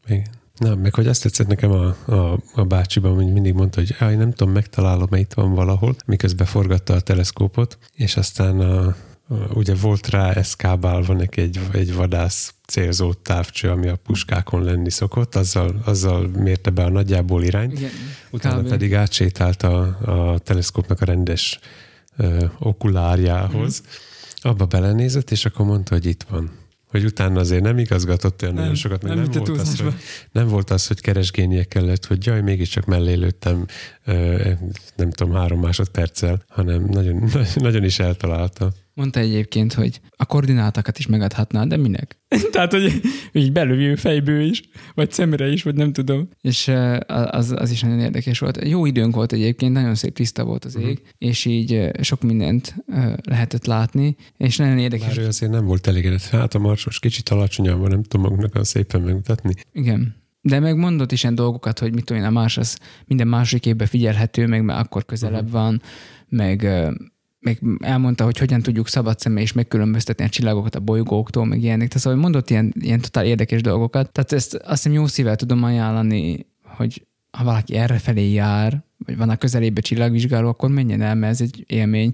Igen. 0.07 0.25
Na, 0.59 0.75
meg 0.75 0.93
hogy 0.93 1.07
azt 1.07 1.21
tetszett 1.21 1.47
nekem 1.47 1.71
a, 1.71 1.95
a, 2.05 2.39
a 2.53 2.63
bácsiban, 2.63 3.15
hogy 3.15 3.31
mindig 3.31 3.53
mondta, 3.53 3.79
hogy 3.79 3.95
"Á, 3.99 4.11
én 4.11 4.17
nem 4.17 4.31
tudom, 4.31 4.53
megtalálom, 4.53 5.07
mert 5.09 5.23
itt 5.23 5.33
van 5.33 5.53
valahol, 5.53 5.95
miközben 6.05 6.47
forgatta 6.47 6.93
a 6.93 6.99
teleszkópot, 6.99 7.77
és 7.93 8.17
aztán 8.17 8.59
a, 8.59 8.85
a, 8.87 8.95
ugye 9.53 9.75
volt 9.75 10.09
rá 10.09 10.31
eszkábálva 10.31 11.13
neki 11.13 11.41
egy, 11.41 11.59
egy 11.71 11.93
vadász 11.95 12.53
célzó 12.67 13.13
távcső, 13.13 13.69
ami 13.69 13.87
a 13.87 13.95
puskákon 13.95 14.63
lenni 14.63 14.89
szokott, 14.89 15.35
azzal, 15.35 15.81
azzal 15.85 16.27
mérte 16.27 16.69
be 16.69 16.83
a 16.83 16.89
nagyjából 16.89 17.43
irányt, 17.43 17.73
Igen, 17.77 17.89
utána 18.31 18.61
kb. 18.61 18.67
pedig 18.67 18.93
átsétált 18.95 19.63
a, 19.63 19.79
a 20.05 20.39
teleszkópnak 20.39 21.01
a 21.01 21.05
rendes 21.05 21.59
ö, 22.17 22.45
okulárjához, 22.59 23.81
abba 24.41 24.65
belenézett, 24.65 25.31
és 25.31 25.45
akkor 25.45 25.65
mondta, 25.65 25.93
hogy 25.93 26.05
itt 26.05 26.25
van. 26.29 26.51
Hogy 26.89 27.05
utána 27.05 27.39
azért 27.39 27.63
nem 27.63 27.77
igazgatott 27.77 28.41
olyan 28.41 28.53
Nem, 28.53 28.63
nagyon 28.63 28.79
sokat, 28.79 29.03
mert 29.03 29.15
nem 29.15 29.23
nem, 29.23 29.43
volt 29.43 29.59
az, 29.59 29.79
hogy, 29.79 29.93
nem 30.31 30.47
volt 30.47 30.69
az, 30.69 30.87
hogy 30.87 31.01
keresgénie 31.01 31.63
kellett, 31.63 32.05
hogy 32.05 32.25
jaj, 32.25 32.41
mégiscsak 32.41 32.85
mellé 32.85 33.13
lőttem, 33.13 33.65
nem 34.95 35.11
tudom, 35.11 35.33
három 35.33 35.59
másodperccel, 35.59 36.43
hanem 36.47 36.83
nagyon, 36.83 37.29
nagyon 37.55 37.83
is 37.83 37.99
eltalálta. 37.99 38.71
Mondta 38.99 39.19
egyébként, 39.19 39.73
hogy 39.73 39.99
a 40.15 40.25
koordinátákat 40.25 40.99
is 40.99 41.07
megadhatná, 41.07 41.63
de 41.63 41.77
minek? 41.77 42.19
Tehát, 42.51 42.71
hogy 42.71 43.01
így 43.31 43.51
belövi 43.51 43.83
ő 43.83 43.95
fejből 43.95 44.41
is, 44.41 44.61
vagy 44.95 45.11
szemre 45.11 45.51
is, 45.51 45.63
vagy 45.63 45.75
nem 45.75 45.93
tudom. 45.93 46.29
És 46.41 46.67
az, 47.07 47.53
az 47.57 47.71
is 47.71 47.81
nagyon 47.81 47.99
érdekes 47.99 48.39
volt. 48.39 48.67
Jó 48.67 48.85
időnk 48.85 49.15
volt 49.15 49.31
egyébként, 49.31 49.73
nagyon 49.73 49.95
szép 49.95 50.15
tiszta 50.15 50.43
volt 50.43 50.65
az 50.65 50.75
ég, 50.77 50.99
Mhm. 51.01 51.07
és 51.17 51.45
így 51.45 51.89
sok 52.01 52.21
mindent 52.21 52.75
eh, 52.87 53.13
lehetett 53.23 53.65
látni, 53.65 54.15
és 54.37 54.57
nagyon 54.57 54.77
érdekes. 54.77 55.07
Bár 55.15 55.17
ő 55.17 55.27
azért 55.27 55.51
nem 55.51 55.65
volt 55.65 55.87
elégedett. 55.87 56.21
Hát 56.23 56.53
a 56.55 56.59
marsos 56.59 56.99
kicsit 56.99 57.29
alacsonyabb 57.29 57.87
nem 57.87 58.03
tudom 58.03 58.21
magunknak 58.21 58.53
olyan 58.53 58.65
szépen 58.65 59.01
megmutatni. 59.01 59.53
Igen. 59.73 60.15
De 60.41 60.59
meg 60.59 60.75
mondott 60.77 61.11
is 61.11 61.21
ilyen 61.23 61.35
dolgokat, 61.35 61.79
hogy 61.79 61.93
mit 61.93 62.05
tudom 62.05 62.21
én, 62.21 62.27
a 62.27 62.31
más 62.31 62.57
az 62.57 62.79
minden 63.05 63.27
másik 63.27 63.65
évben 63.65 63.87
figyelhető, 63.87 64.47
meg 64.47 64.63
már 64.63 64.79
akkor 64.79 65.05
közelebb 65.05 65.43
Mhm. 65.43 65.51
van, 65.53 65.81
meg, 66.29 66.67
ö, 67.41 67.49
meg 67.49 67.59
elmondta, 67.79 68.23
hogy 68.23 68.37
hogyan 68.37 68.61
tudjuk 68.61 68.87
szabad 68.87 69.19
szemmel 69.19 69.43
is 69.43 69.53
megkülönböztetni 69.53 70.25
a 70.25 70.29
csillagokat 70.29 70.75
a 70.75 70.79
bolygóktól, 70.79 71.45
meg 71.45 71.61
ilyenek. 71.61 71.87
Tehát 71.87 72.03
szóval 72.03 72.19
mondott 72.19 72.49
ilyen, 72.49 72.73
ilyen 72.79 73.01
totál 73.01 73.25
érdekes 73.25 73.61
dolgokat. 73.61 74.11
Tehát 74.11 74.31
ezt 74.31 74.53
azt 74.53 74.83
hiszem 74.83 74.91
jó 74.91 75.07
szívvel 75.07 75.35
tudom 75.35 75.63
ajánlani, 75.63 76.45
hogy 76.63 77.07
ha 77.31 77.43
valaki 77.43 77.75
errefelé 77.75 78.31
jár, 78.31 78.83
vagy 79.05 79.17
van 79.17 79.29
a 79.29 79.37
közelébe 79.37 79.81
csillagvizsgáló, 79.81 80.47
akkor 80.47 80.69
menjen 80.69 81.01
el, 81.01 81.15
mert 81.15 81.33
ez 81.33 81.41
egy 81.41 81.63
élmény. 81.67 82.13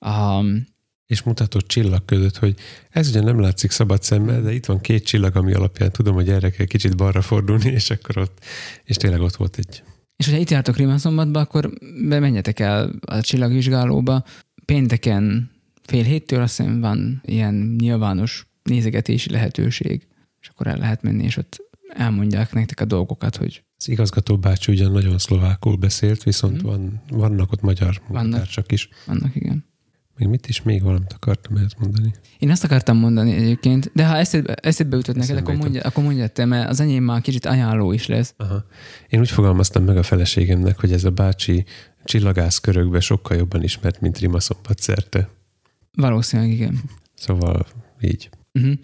Um, 0.00 0.66
és 1.06 1.22
mutatott 1.22 1.66
csillag 1.66 2.04
között, 2.04 2.36
hogy 2.36 2.54
ez 2.90 3.08
ugye 3.08 3.20
nem 3.20 3.40
látszik 3.40 3.70
szabad 3.70 4.02
szemmel, 4.02 4.42
de 4.42 4.52
itt 4.52 4.66
van 4.66 4.80
két 4.80 5.04
csillag, 5.04 5.36
ami 5.36 5.52
alapján 5.52 5.92
tudom, 5.92 6.14
hogy 6.14 6.28
erre 6.28 6.50
kell 6.50 6.66
kicsit 6.66 6.96
balra 6.96 7.22
fordulni, 7.22 7.70
és 7.70 7.90
akkor 7.90 8.18
ott, 8.18 8.44
és 8.84 8.96
tényleg 8.96 9.20
ott 9.20 9.36
volt 9.36 9.56
egy 9.58 9.82
És 10.16 10.24
hogyha 10.24 10.40
itt 10.40 10.50
jártok 10.50 10.76
Rimaszombatba, 10.76 11.40
akkor 11.40 11.70
bemenjetek 12.08 12.60
el 12.60 12.92
a 13.00 13.20
csillagvizsgálóba. 13.20 14.24
Pénteken 14.64 15.50
fél 15.82 16.02
héttől 16.02 16.42
azt 16.42 16.56
hiszem 16.56 16.80
van 16.80 17.20
ilyen 17.24 17.54
nyilvános 17.78 18.46
nézegetési 18.62 19.30
lehetőség, 19.30 20.06
és 20.40 20.48
akkor 20.48 20.66
el 20.66 20.76
lehet 20.76 21.02
menni, 21.02 21.24
és 21.24 21.36
ott 21.36 21.62
elmondják 21.88 22.52
nektek 22.52 22.80
a 22.80 22.84
dolgokat, 22.84 23.36
hogy 23.36 23.64
Az 23.78 23.88
igazgató 23.88 24.38
bácsi 24.38 24.72
ugyan 24.72 24.92
nagyon 24.92 25.18
szlovákul 25.18 25.76
beszélt, 25.76 26.22
viszont 26.22 26.56
Mhm. 26.56 26.66
van, 26.66 27.02
vannak 27.08 27.52
ott 27.52 27.60
magyar 27.60 28.02
munkatársak 28.08 28.72
is. 28.72 28.88
vannak, 29.06 29.36
igen. 29.36 29.64
Még 30.16 30.28
mit 30.28 30.46
is, 30.46 30.62
még 30.62 30.82
valamit 30.82 31.12
akartam 31.12 31.56
ezt 31.56 31.78
mondani. 31.78 32.12
Én 32.38 32.50
azt 32.50 32.64
akartam 32.64 32.96
mondani 32.96 33.32
egyébként, 33.32 33.90
de 33.94 34.06
ha 34.06 34.16
eszedbe, 34.16 34.54
eszedbe 34.54 34.96
jutott 34.96 35.16
neked, 35.16 35.36
akkor 35.36 35.54
mondja, 35.54 35.80
akkor 35.80 36.04
mondjad 36.04 36.32
te, 36.32 36.44
mert 36.44 36.68
az 36.68 36.80
enyém 36.80 37.04
már 37.04 37.20
kicsit 37.20 37.46
ajánló 37.46 37.92
is 37.92 38.06
lesz. 38.06 38.34
Aha. 38.36 38.64
Én 39.08 39.20
úgy 39.20 39.30
fogalmaztam 39.30 39.84
meg 39.84 39.96
a 39.96 40.02
feleségemnek, 40.02 40.80
hogy 40.80 40.92
ez 40.92 41.04
a 41.04 41.10
bácsi 41.10 41.64
csillagász 42.04 42.58
körökbe 42.58 43.00
sokkal 43.00 43.36
jobban 43.36 43.62
ismert, 43.62 44.00
mint 44.00 44.18
Rimaszombat 44.18 44.80
szerte. 44.80 45.28
Valószínűleg 45.92 46.52
igen. 46.52 46.80
Szóval 47.14 47.66
így. 48.00 48.30
Uh-huh. 48.52 48.74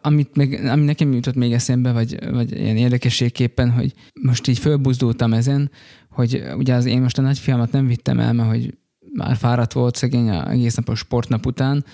amit 0.00 0.36
még, 0.36 0.64
ami 0.64 0.84
nekem 0.84 1.12
jutott 1.12 1.34
még 1.34 1.52
eszembe, 1.52 1.92
vagy, 1.92 2.30
vagy 2.30 2.52
ilyen 2.52 2.76
érdekességképpen, 2.76 3.70
hogy 3.70 3.92
most 4.22 4.46
így 4.46 4.58
fölbuzdultam 4.58 5.32
ezen, 5.32 5.70
hogy 6.10 6.42
ugye 6.56 6.74
az 6.74 6.84
én 6.84 7.00
most 7.00 7.18
a 7.18 7.22
nagyfiamat 7.22 7.72
nem 7.72 7.86
vittem 7.86 8.20
el, 8.20 8.32
mert 8.32 8.48
hogy 8.48 8.74
már 9.16 9.36
fáradt 9.36 9.72
volt 9.72 9.96
szegény 9.96 10.30
a 10.30 10.50
egész 10.50 10.74
napos 10.74 10.98
sportnap 10.98 11.46
után, 11.46 11.84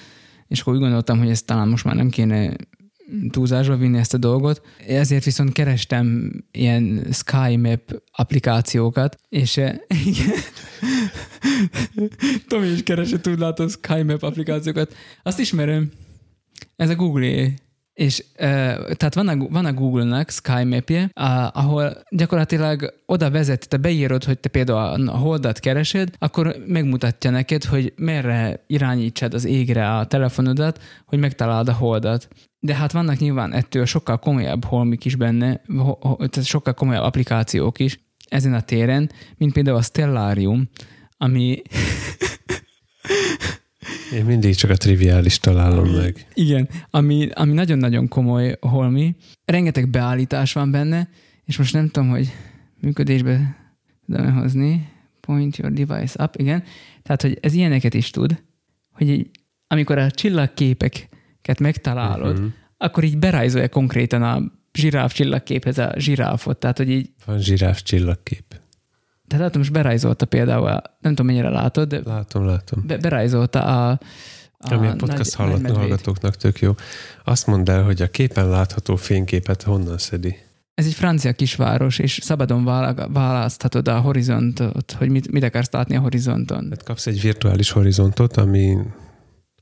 és 0.48 0.60
akkor 0.60 0.74
úgy 0.74 0.80
gondoltam, 0.80 1.18
hogy 1.18 1.30
ezt 1.30 1.46
talán 1.46 1.68
most 1.68 1.84
már 1.84 1.94
nem 1.94 2.08
kéne 2.08 2.56
túlzásba 3.30 3.76
vinni 3.76 3.98
ezt 3.98 4.14
a 4.14 4.18
dolgot. 4.18 4.62
Ezért 4.86 5.24
viszont 5.24 5.52
kerestem 5.52 6.32
ilyen 6.50 7.06
Sky 7.12 7.56
Map 7.56 8.02
applikációkat, 8.12 9.16
és 9.28 9.56
eh, 9.56 9.74
igen, 10.06 10.36
Tomi 12.48 12.66
is 12.66 12.82
keresi, 12.82 13.20
tud 13.20 13.38
látni 13.38 13.68
Sky 13.68 14.02
Map 14.02 14.22
applikációkat. 14.22 14.94
Azt 15.22 15.38
ismerem, 15.38 15.90
ez 16.76 16.90
a 16.90 16.94
Google 16.94 17.52
és 18.00 18.24
tehát 18.96 19.14
van 19.14 19.28
a, 19.28 19.36
van 19.36 19.64
a 19.64 19.72
Google-nak 19.72 20.30
Sky 20.30 20.64
Mapje, 20.64 21.02
uh, 21.02 21.56
ahol 21.56 22.02
gyakorlatilag 22.10 22.94
oda 23.06 23.30
vezet, 23.30 23.68
te 23.68 23.76
beírod, 23.76 24.24
hogy 24.24 24.38
te 24.38 24.48
például 24.48 25.08
a 25.08 25.16
holdat 25.16 25.58
keresed, 25.58 26.10
akkor 26.18 26.56
megmutatja 26.66 27.30
neked, 27.30 27.64
hogy 27.64 27.92
merre 27.96 28.64
irányítsad 28.66 29.34
az 29.34 29.44
égre 29.44 29.96
a 29.96 30.06
telefonodat, 30.06 30.80
hogy 31.06 31.18
megtaláld 31.18 31.68
a 31.68 31.72
holdat. 31.72 32.28
De 32.58 32.74
hát 32.74 32.92
vannak 32.92 33.18
nyilván 33.18 33.52
ettől 33.52 33.84
sokkal 33.84 34.18
komolyabb 34.18 34.64
holmik 34.64 35.04
is 35.04 35.16
benne, 35.16 35.62
tehát 36.16 36.44
sokkal 36.44 36.74
komolyabb 36.74 37.04
applikációk 37.04 37.78
is 37.78 38.00
ezen 38.28 38.54
a 38.54 38.60
téren, 38.60 39.10
mint 39.36 39.52
például 39.52 39.76
a 39.76 39.82
Stellarium, 39.82 40.68
ami 41.16 41.62
Én 44.14 44.24
mindig 44.24 44.54
csak 44.54 44.70
a 44.70 44.76
triviális 44.76 45.38
találom 45.38 45.88
ami, 45.88 45.96
meg. 45.96 46.26
Igen, 46.34 46.68
ami, 46.90 47.28
ami 47.32 47.52
nagyon-nagyon 47.52 48.08
komoly 48.08 48.56
holmi. 48.60 49.16
Rengeteg 49.44 49.88
beállítás 49.88 50.52
van 50.52 50.70
benne, 50.70 51.08
és 51.44 51.58
most 51.58 51.72
nem 51.72 51.88
tudom, 51.88 52.08
hogy 52.08 52.32
működésbe 52.80 53.56
tudom 54.06 54.32
hozni. 54.32 54.88
Point 55.20 55.56
your 55.56 55.72
device 55.72 56.24
up, 56.24 56.34
igen. 56.36 56.62
Tehát, 57.02 57.22
hogy 57.22 57.38
ez 57.40 57.54
ilyeneket 57.54 57.94
is 57.94 58.10
tud, 58.10 58.42
hogy 58.90 59.08
így, 59.08 59.30
amikor 59.66 59.98
a 59.98 60.10
csillagképeket 60.10 61.60
megtalálod, 61.60 62.38
uh-huh. 62.38 62.52
akkor 62.76 63.04
így 63.04 63.18
berajzolja 63.18 63.68
konkrétan 63.68 64.22
a 64.22 64.52
zsiráf 64.72 65.12
csillagképhez 65.12 65.78
a 65.78 65.94
zsiráfot. 65.96 66.58
Tehát, 66.58 66.76
hogy 66.76 66.90
így... 66.90 67.10
Van 67.24 67.40
zsiráf 67.40 67.82
csillagkép. 67.82 68.59
Tehát 69.30 69.44
látom, 69.44 69.60
most 69.60 69.72
berajzolta 69.72 70.26
például, 70.26 70.64
nem 71.00 71.14
tudom 71.14 71.26
mennyire 71.26 71.48
látod, 71.48 71.88
de 71.88 72.00
látom, 72.04 72.44
látom. 72.44 72.86
Be, 72.86 72.96
berajzolta 72.96 73.62
a, 73.62 73.90
a 74.58 74.74
Ami 74.74 74.86
a 74.86 74.94
podcast 74.96 75.38
nagy, 75.38 75.70
hallgatóknak 75.70 76.36
tök 76.36 76.58
jó. 76.58 76.74
Azt 77.24 77.46
mondd 77.46 77.70
el, 77.70 77.82
hogy 77.82 78.02
a 78.02 78.10
képen 78.10 78.48
látható 78.48 78.96
fényképet 78.96 79.62
honnan 79.62 79.98
szedi? 79.98 80.36
Ez 80.74 80.86
egy 80.86 80.94
francia 80.94 81.32
kisváros, 81.32 81.98
és 81.98 82.18
szabadon 82.22 82.64
választhatod 83.12 83.88
a 83.88 84.00
horizontot, 84.00 84.92
hogy 84.92 85.08
mit, 85.08 85.32
mit 85.32 85.42
akarsz 85.42 85.70
látni 85.70 85.96
a 85.96 86.00
horizonton. 86.00 86.66
Hát 86.70 86.82
kapsz 86.82 87.06
egy 87.06 87.20
virtuális 87.20 87.70
horizontot, 87.70 88.36
ami 88.36 88.76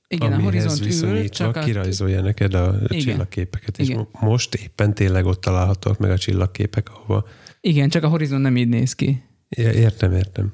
igen, 0.09 0.33
a 0.33 0.41
horizont 0.41 1.03
ül, 1.03 1.29
csak 1.29 1.61
kirajzolja 1.61 2.19
a... 2.19 2.23
neked 2.23 2.55
a 2.55 2.75
igen. 2.89 2.99
csillagképeket. 2.99 3.79
Igen. 3.79 3.99
És 3.99 4.19
most 4.21 4.55
éppen 4.55 4.95
tényleg 4.95 5.27
ott 5.27 5.41
találhatóak 5.41 5.99
meg 5.99 6.11
a 6.11 6.19
csillagképek, 6.19 6.89
ahova... 6.91 7.25
Igen, 7.61 7.89
csak 7.89 8.03
a 8.03 8.09
horizont 8.09 8.43
nem 8.43 8.57
így 8.57 8.69
néz 8.69 8.95
ki. 8.95 9.23
Értem, 9.49 10.13
értem. 10.13 10.53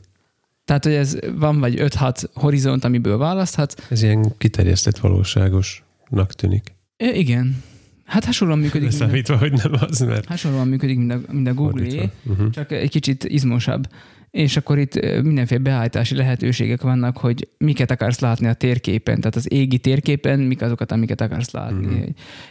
Tehát, 0.65 0.85
hogy 0.85 0.95
ez 0.95 1.19
van 1.37 1.61
vagy 1.61 1.75
5-6 1.79 2.25
horizont, 2.35 2.85
amiből 2.85 3.19
választhatsz. 3.19 3.75
Ez 3.91 4.03
ilyen 4.03 4.33
kiterjesztett 4.39 4.99
valóságosnak 4.99 6.33
tűnik. 6.33 6.75
É, 6.97 7.19
igen. 7.19 7.63
Hát 8.05 8.25
hasonlóan 8.25 8.59
működik. 8.59 8.91
Számítva, 8.91 9.37
hogy 9.37 9.53
nem 9.53 9.73
az, 9.81 10.01
mert... 10.01 10.25
Hasonlóan 10.25 10.69
működik, 10.69 10.99
mint 10.99 11.13
a, 11.13 11.21
mint 11.33 11.49
a 11.49 11.55
Google, 11.55 12.11
uh-huh. 12.25 12.51
csak 12.51 12.73
egy 12.73 12.91
kicsit 12.91 13.25
izmosabb. 13.25 13.89
És 14.31 14.57
akkor 14.57 14.79
itt 14.79 14.95
mindenféle 15.23 15.61
beállítási 15.61 16.15
lehetőségek 16.15 16.83
vannak, 16.83 17.17
hogy 17.17 17.49
miket 17.59 17.91
akarsz 17.91 18.19
látni 18.19 18.47
a 18.47 18.53
térképen, 18.53 19.19
tehát 19.21 19.37
az 19.37 19.53
égi 19.53 19.79
térképen, 19.79 20.41
mik 20.41 20.63
azokat, 20.63 20.93
amiket 20.93 21.21
akarsz 21.21 21.51
látni. 21.51 21.87
Uh-huh. 21.87 22.09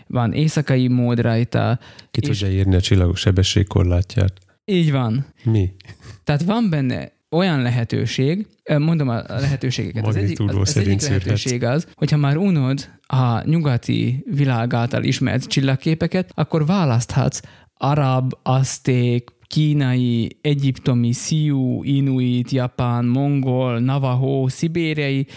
Van 0.08 0.34
éjszakai 0.34 0.88
mód 0.88 1.20
rajta. 1.20 1.80
Ki 2.12 2.20
és... 2.20 2.28
tudja 2.28 2.56
írni 2.56 2.76
a 2.76 2.82
csillagos 2.82 3.20
sebességkorlátját? 3.20 4.34
Így 4.66 4.92
van. 4.92 5.26
Mi? 5.44 5.74
Tehát 6.24 6.44
van 6.44 6.70
benne 6.70 7.12
olyan 7.30 7.62
lehetőség, 7.62 8.48
mondom 8.78 9.10
a 9.10 9.22
lehetőségeket. 9.28 10.08
Az 10.08 10.16
egyik, 10.16 10.40
az, 10.40 10.56
az 10.56 10.78
egyik 10.78 11.02
lehetőség 11.02 11.64
az, 11.64 11.88
hogyha 11.96 12.18
már 12.18 12.38
unod 12.38 12.90
a 13.08 13.48
nyugati 13.48 14.24
világ 14.36 14.74
által 14.74 15.04
ismert 15.04 15.48
csillagképeket, 15.48 16.32
akkor 16.34 16.66
választhatsz 16.66 17.42
arab, 17.78 18.34
azték, 18.44 19.30
kínai, 19.48 20.38
egyiptomi, 20.42 21.12
sziú, 21.12 21.84
inuit, 21.84 22.52
japán, 22.52 23.06
mongol, 23.06 23.80
navajo, 23.80 24.48
szibériai, 24.48 25.28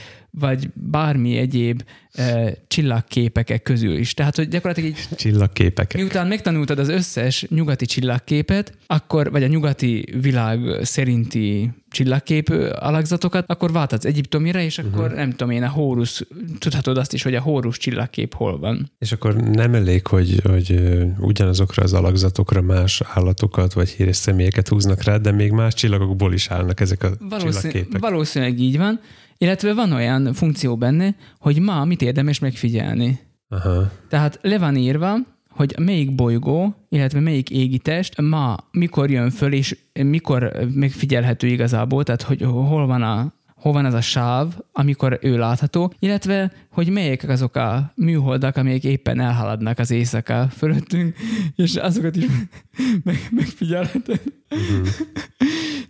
vagy 0.41 0.71
bármi 0.75 1.37
egyéb 1.37 1.83
e, 2.13 2.55
csillagképek 2.67 3.61
közül 3.63 3.97
is. 3.97 4.15
Tehát, 4.15 4.37
hogy 4.37 4.49
gyakorlatilag 4.49 4.91
így... 4.91 5.09
Csillagképek. 5.17 5.95
Miután 5.95 6.27
megtanultad 6.27 6.79
az 6.79 6.89
összes 6.89 7.47
nyugati 7.49 7.87
csillagképet, 7.87 8.73
akkor, 8.87 9.31
vagy 9.31 9.43
a 9.43 9.47
nyugati 9.47 10.05
világ 10.21 10.61
szerinti 10.83 11.71
csillagkép 11.91 12.49
alakzatokat, 12.73 13.45
akkor 13.47 13.73
váltatsz 13.73 14.05
egyiptomira, 14.05 14.61
és 14.61 14.79
akkor 14.79 15.01
uh-huh. 15.01 15.17
nem 15.17 15.31
tudom 15.31 15.51
én, 15.51 15.63
a 15.63 15.69
Hórusz, 15.69 16.23
tudhatod 16.59 16.99
azt 16.99 17.13
is, 17.13 17.23
hogy 17.23 17.35
a 17.35 17.41
Hórusz 17.41 17.79
csillagkép 17.79 18.35
hol 18.35 18.59
van. 18.59 18.93
És 18.99 19.13
akkor 19.13 19.35
nem 19.35 19.75
elég, 19.75 20.07
hogy, 20.07 20.41
hogy 20.43 20.81
ugyanazokra 21.19 21.83
az 21.83 21.93
alakzatokra 21.93 22.61
más 22.61 23.03
állatokat 23.15 23.73
vagy 23.73 23.89
híres 23.89 24.17
személyeket 24.17 24.69
húznak 24.69 25.03
rá, 25.03 25.17
de 25.17 25.31
még 25.31 25.51
más 25.51 25.75
csillagokból 25.75 26.33
is 26.33 26.49
állnak 26.49 26.81
ezek 26.81 27.03
a 27.03 27.11
Valószín, 27.19 27.51
csillagképek. 27.51 28.01
Valószínűleg 28.01 28.61
így 28.61 28.79
van. 28.79 29.01
Illetve 29.39 29.75
van 29.75 29.93
olyan 29.93 30.33
funkció 30.33 30.77
benne, 30.77 31.15
hogy 31.39 31.61
ma 31.61 31.85
mit 31.85 32.03
érdemes 32.03 32.39
megfigyelni. 32.39 33.21
Aha. 33.49 33.91
Tehát 34.09 34.39
le 34.43 34.59
van 34.59 34.77
írva, 34.77 35.17
hogy 35.49 35.75
melyik 35.79 36.15
bolygó, 36.15 36.75
illetve 36.89 37.21
melyik 37.21 37.51
égitest 37.51 38.21
ma 38.21 38.57
mikor 38.71 39.11
jön 39.11 39.31
föl, 39.31 39.53
és 39.53 39.79
mikor 39.93 40.69
megfigyelhető 40.75 41.47
igazából, 41.47 42.05
tehát 42.05 42.23
hogy 42.23 42.43
hol 42.43 42.87
van 42.87 43.03
a 43.03 43.35
hol 43.57 43.73
van 43.73 43.85
az 43.85 43.95
a 43.95 44.01
sáv, 44.01 44.55
amikor 44.73 45.19
ő 45.23 45.39
látható, 45.39 45.93
illetve 45.99 46.53
hogy 46.77 46.89
melyek 46.89 47.29
azok 47.29 47.57
a 47.57 47.93
műholdak, 47.95 48.57
amelyek 48.57 48.85
éppen 48.85 49.21
elhaladnak 49.21 49.79
az 49.79 49.91
éjszaka 49.91 50.49
fölöttünk, 50.57 51.17
és 51.55 51.75
azokat 51.75 52.17
is 52.17 52.25
meg, 53.05 53.29
megfigyelheted. 53.31 54.21
Uh-huh. 54.51 54.89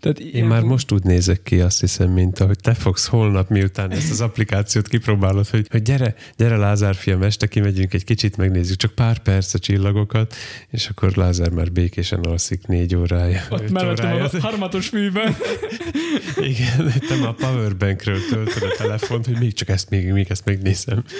Tehát 0.00 0.18
Én 0.18 0.44
már 0.44 0.60
fog... 0.60 0.68
most 0.68 0.92
úgy 0.92 1.02
nézek 1.02 1.42
ki, 1.42 1.60
azt 1.60 1.80
hiszem, 1.80 2.10
mint 2.10 2.40
ahogy 2.40 2.58
te 2.60 2.74
fogsz 2.74 3.06
holnap, 3.06 3.48
miután 3.48 3.90
ezt 3.90 4.10
az 4.10 4.20
applikációt 4.20 4.88
kipróbálod, 4.88 5.48
hogy, 5.48 5.66
hogy 5.70 5.82
gyere, 5.82 6.14
gyere 6.36 6.56
Lázár 6.56 6.94
fiam, 6.94 7.22
este 7.22 7.46
kimegyünk 7.46 7.94
egy 7.94 8.04
kicsit, 8.04 8.36
megnézzük 8.36 8.76
csak 8.76 8.92
pár 8.92 9.18
perc 9.18 9.54
a 9.54 9.58
csillagokat, 9.58 10.34
és 10.70 10.88
akkor 10.88 11.12
Lázár 11.16 11.50
már 11.50 11.72
békésen 11.72 12.20
alszik 12.20 12.66
négy 12.66 12.94
órája. 12.94 13.42
Ott 13.50 13.70
mellettem 13.70 14.22
a 14.22 14.40
harmatos 14.40 14.90
műben. 14.90 15.36
Igen, 16.36 16.92
te 17.08 17.26
a 17.26 17.32
powerbankről 17.32 18.18
töltöd 18.30 18.62
a 18.62 18.74
telefont, 18.76 19.26
hogy 19.26 19.38
még 19.38 19.52
csak 19.52 19.68
ezt, 19.68 19.90
még, 19.90 20.12
még 20.12 20.26
ezt 20.30 20.44
megnézem. 20.84 21.04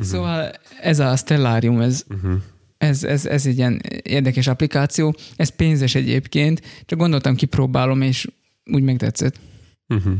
Szóval 0.00 0.52
ez 0.80 0.98
a 0.98 1.16
Stellarium, 1.16 1.80
ez 1.80 2.04
uh-huh 2.08 2.40
ez, 2.84 3.04
ez, 3.04 3.26
ez 3.26 3.46
egy 3.46 3.56
ilyen 3.56 3.80
érdekes 4.02 4.46
applikáció. 4.46 5.16
Ez 5.36 5.48
pénzes 5.48 5.94
egyébként, 5.94 6.62
csak 6.86 6.98
gondoltam, 6.98 7.34
kipróbálom, 7.34 8.02
és 8.02 8.26
úgy 8.64 8.82
megtetszett. 8.82 9.40
Uh-huh. 9.88 10.14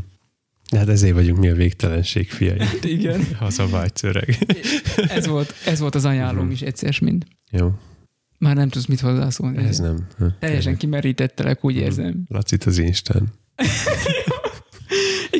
Hát 0.75 0.89
ezért 0.89 1.13
vagyunk 1.13 1.39
mi 1.39 1.49
a 1.49 1.55
végtelenség 1.55 2.29
fiai. 2.29 2.59
Igen. 2.97 3.21
Hazavágysz 3.37 4.03
öreg. 4.03 4.37
ez, 5.17 5.27
volt, 5.27 5.53
ez 5.65 5.79
volt 5.79 5.95
az 5.95 6.05
ajánlóm 6.05 6.37
uh-huh. 6.37 6.53
is 6.53 6.61
egyszer 6.61 6.97
mind. 7.01 7.25
Jó. 7.51 7.71
Már 8.37 8.55
nem 8.55 8.69
tudsz 8.69 8.85
mit 8.85 8.99
hozzászólni. 8.99 9.57
Ez 9.57 9.79
nem. 9.79 10.07
Teljesen 10.39 10.77
kimerítettelek, 10.77 11.65
úgy 11.65 11.75
érzem. 11.75 12.23
Lacit 12.27 12.63
az 12.63 12.77
Instán. 12.77 13.33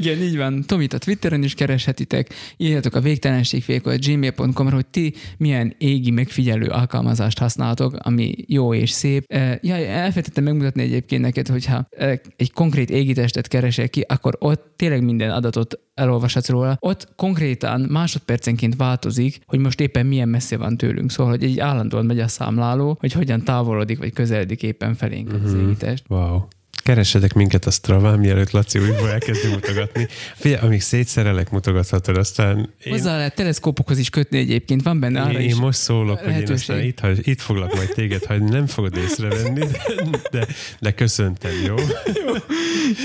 Igen, 0.06 0.22
így 0.22 0.38
van. 0.38 0.64
Tomit 0.65 0.94
a 0.94 0.98
Twitteren 0.98 1.44
is 1.44 1.53
kereshetitek. 1.53 2.30
Írjatok 2.57 2.95
a 2.95 2.99
végtelenségfékot 2.99 4.06
gmail.com 4.06 4.72
hogy 4.72 4.86
ti 4.86 5.14
milyen 5.38 5.76
égi 5.77 6.11
megfigyelő 6.11 6.68
alkalmazást 6.68 7.40
használtok, 7.40 7.95
ami 7.98 8.36
jó 8.48 8.73
és 8.73 8.90
szép. 8.90 9.34
Ja, 9.61 9.76
elfelejtettem 9.76 10.44
megmutatni 10.44 10.82
egyébként 10.82 11.22
neked, 11.22 11.48
hogyha 11.48 11.88
egy 12.36 12.52
konkrét 12.53 12.90
égitestet 12.90 13.48
keresel 13.48 13.90
ki, 13.90 14.02
akkor 14.07 14.36
ott 14.40 14.73
tényleg 14.76 15.03
minden 15.03 15.32
adatot 15.32 15.80
elolvashatsz 15.94 16.49
róla. 16.49 16.77
Ott 16.80 17.07
konkrétan 17.15 17.82
másodpercenként 17.82 18.76
változik, 18.76 19.40
hogy 19.45 19.60
most 19.60 19.80
éppen 19.80 20.06
milyen 20.06 20.30
messze 20.30 20.57
van 20.57 20.77
tőlünk. 20.77 21.11
Szóval, 21.11 21.32
hogy 21.32 21.44
egy 21.44 21.60
állandóan 21.60 22.06
megy 22.06 22.19
a 22.19 22.27
számláló, 22.27 22.98
hogy 22.99 23.11
hogyan 23.11 23.44
távolodik 23.44 23.98
vagy 23.98 24.14
közeledik 24.14 24.64
éppen 24.64 24.94
felénk 24.94 25.27
uh-huh. 25.27 25.44
az 25.44 25.53
mhm. 25.53 25.65
égitest. 25.65 26.03
Wow. 26.07 26.41
Keressetek 26.86 27.34
minket 27.34 27.66
a 27.66 27.72
Straván, 27.72 28.20
mielőtt 28.20 28.52
Laci 28.52 28.80
újból 28.80 29.10
elkezdi 29.10 29.48
mutogatni. 29.48 30.07
Figyelj, 30.36 30.66
amíg 30.66 30.82
szétszerelek, 30.82 31.49
mutogathatod, 31.49 32.18
aztán 32.18 32.57
én, 32.84 32.91
Hozzá 32.91 33.18
lehet 33.18 33.36
teleszkópokhoz 33.36 33.98
is 33.98 34.10
kötni 34.10 34.38
egyébként, 34.38 34.84
van 34.84 34.99
benne 34.99 35.22
arra 35.22 35.40
én 35.40 35.49
is. 35.49 35.56
most 35.56 35.78
szólok, 35.80 36.18
hogy 36.18 36.28
én 36.28 36.34
lehetőség. 36.34 36.70
aztán 36.70 36.84
itt, 36.84 36.99
hagy, 36.99 37.28
itt 37.28 37.41
foglak 37.41 37.76
majd 37.76 37.90
téged 37.94 38.24
hagyni, 38.24 38.49
nem 38.49 38.68
fogod 38.68 38.98
észrevenni, 38.98 39.60
de, 39.60 40.20
de, 40.32 40.48
de 40.80 40.91
köszöntem, 40.94 41.52
jó? 41.66 41.76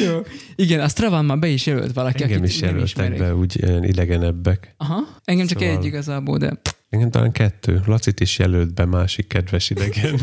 Jó. 0.07 0.21
Igen, 0.57 0.81
a 0.81 0.89
Straván 0.89 1.25
már 1.25 1.39
be 1.39 1.49
is 1.49 1.67
jelölt 1.67 1.93
valaki, 1.93 2.23
Engem 2.23 2.39
akit 2.39 2.51
is 2.51 2.61
jelöltek 2.61 3.17
be 3.17 3.35
úgy 3.35 3.63
ilyen 3.63 3.85
idegenebbek. 3.85 4.75
Aha, 4.77 5.21
engem 5.25 5.47
csak 5.47 5.61
Szóval- 5.61 5.77
egy 5.77 5.85
igazából, 5.85 6.39
de 6.39 6.61
Engem 6.91 7.11
talán 7.11 7.33
kettő. 7.33 7.81
Lacit 7.87 8.21
is 8.21 8.39
jelölt 8.39 8.75
be 8.75 8.85
másik 8.85 9.27
kedves 9.27 9.71
idegen. 9.71 10.21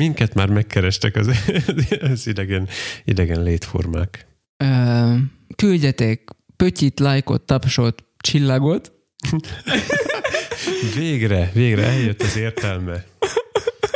Minket 0.00 0.34
már 0.34 0.48
megkerestek 0.48 1.16
az, 1.16 1.30
az 2.12 2.26
idegen, 2.26 2.68
idegen 3.04 3.42
létformák. 3.42 4.26
ö, 4.56 5.14
küldjetek 5.56 6.30
pötyit, 6.56 7.00
lájkot, 7.00 7.42
tapsot, 7.42 8.04
csillagot. 8.18 8.92
Végre, 10.96 11.50
végre 11.54 11.84
eljött 11.86 12.22
az 12.22 12.36
értelme. 12.36 13.04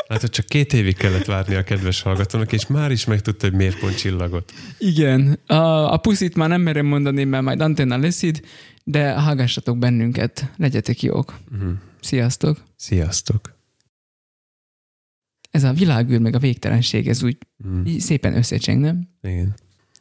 Hát 0.09 0.24
csak 0.24 0.47
két 0.47 0.72
évig 0.72 0.97
kellett 0.97 1.24
várni 1.24 1.55
a 1.55 1.62
kedves 1.62 2.02
hallgatónak, 2.02 2.52
és 2.52 2.66
már 2.66 2.90
is 2.90 3.05
megtudta, 3.05 3.47
hogy 3.47 3.56
miért 3.56 3.78
pont 3.78 3.97
csillagot. 3.97 4.52
Igen, 4.78 5.39
a, 5.47 5.93
a 5.93 5.97
puszit 5.97 6.36
már 6.36 6.48
nem 6.48 6.60
merem 6.60 6.86
mondani, 6.86 7.24
mert 7.24 7.44
majd 7.44 7.60
antenna 7.60 7.97
lesz 7.97 8.22
itt, 8.22 8.43
de 8.82 9.12
hallgassatok 9.12 9.78
bennünket, 9.78 10.51
legyetek 10.56 11.02
jók. 11.02 11.35
Uh-huh. 11.52 11.72
Sziasztok! 12.01 12.62
Sziasztok! 12.76 13.53
Ez 15.55 15.64
a 15.64 15.72
világűr, 15.72 16.18
meg 16.20 16.35
a 16.35 16.39
végtelenség, 16.39 17.09
ez 17.09 17.22
úgy 17.22 17.36
Mm, 17.68 17.85
így 17.85 18.01
szépen 18.01 18.36
összecseng, 18.36 18.81
nem? 18.81 19.09
igen. 19.22 19.55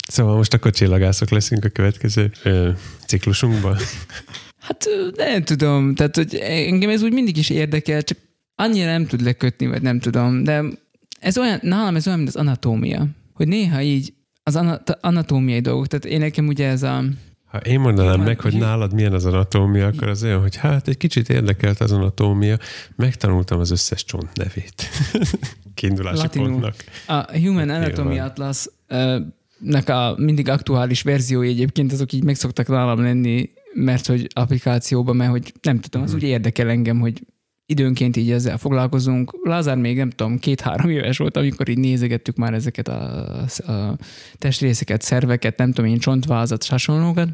Szóval 0.07 0.35
most 0.35 0.53
akkor 0.53 0.71
csillagászok 0.71 1.29
leszünk 1.29 1.65
a 1.65 1.69
következő 1.69 2.31
ö, 2.43 2.69
ciklusunkban. 3.07 3.77
Hát 4.57 4.85
nem 5.15 5.43
tudom, 5.43 5.95
tehát 5.95 6.15
hogy 6.15 6.35
engem 6.35 6.89
ez 6.89 7.03
úgy 7.03 7.13
mindig 7.13 7.37
is 7.37 7.49
érdekel, 7.49 8.01
csak 8.01 8.17
annyira 8.55 8.85
nem 8.85 9.05
tud 9.05 9.21
lekötni, 9.21 9.67
vagy 9.67 9.81
nem 9.81 9.99
tudom, 9.99 10.43
de 10.43 10.63
ez 11.19 11.37
olyan, 11.37 11.59
nálam 11.61 11.95
ez 11.95 12.05
olyan, 12.07 12.19
mint 12.19 12.29
az 12.29 12.35
anatómia, 12.41 13.07
hogy 13.33 13.47
néha 13.47 13.81
így 13.81 14.13
az 14.43 14.55
ana- 14.55 14.97
anatómiai 15.01 15.59
dolgok, 15.59 15.87
tehát 15.87 16.05
én 16.05 16.19
nekem 16.19 16.47
ugye 16.47 16.67
ez 16.67 16.83
a, 16.83 17.03
Ha 17.53 17.59
én 17.59 17.79
mondanám 17.79 18.21
meg, 18.21 18.39
hogy 18.39 18.57
nálad 18.57 18.93
milyen 18.93 19.13
az 19.13 19.25
anatómia, 19.25 19.87
akkor 19.87 20.07
az 20.07 20.23
olyan, 20.23 20.41
hogy 20.41 20.55
hát 20.55 20.87
egy 20.87 20.97
kicsit 20.97 21.29
érdekelt 21.29 21.79
az 21.79 21.91
anatómia, 21.91 22.57
megtanultam 22.95 23.59
az 23.59 23.71
összes 23.71 24.03
csont 24.05 24.29
nevét. 24.35 24.89
Kiindulási 25.73 26.17
Latinul. 26.17 26.49
pontnak. 26.49 26.75
a 27.07 27.37
Human 27.37 27.69
Anatomy. 27.69 28.19
Atlas 28.19 28.65
nek 29.59 29.89
a 29.89 30.15
mindig 30.17 30.49
aktuális 30.49 31.01
verziói 31.01 31.47
egyébként 31.49 31.91
azok 31.91 32.11
így 32.11 32.23
meg 32.23 32.35
szoktak 32.35 32.67
nálam 32.67 33.01
lenni, 33.01 33.49
mert 33.73 34.05
hogy 34.05 34.27
applikációban, 34.33 35.15
mert 35.15 35.31
hogy 35.31 35.53
nem 35.61 35.79
tudom, 35.79 36.01
az 36.01 36.09
Mhm. 36.11 36.17
úgy 36.17 36.23
érdekel 36.27 36.69
engem, 36.69 36.99
hogy 36.99 37.21
időnként 37.65 38.17
így 38.17 38.31
ezzel 38.31 38.57
foglalkozunk. 38.57 39.33
Lázár 39.43 39.77
még 39.77 39.97
nem 39.97 40.09
tudom, 40.09 40.39
két-három 40.39 40.89
éves 40.89 41.17
volt, 41.17 41.37
amikor 41.37 41.69
így 41.69 41.77
nézegettük 41.77 42.35
már 42.35 42.53
ezeket 42.53 42.87
a, 42.87 43.41
a 43.41 43.97
testrészeket, 44.37 45.01
szerveket, 45.01 45.57
nem 45.57 45.71
tudom 45.71 45.91
én, 45.91 45.99
csontvázat, 45.99 46.65
hasonlókat. 46.65 47.29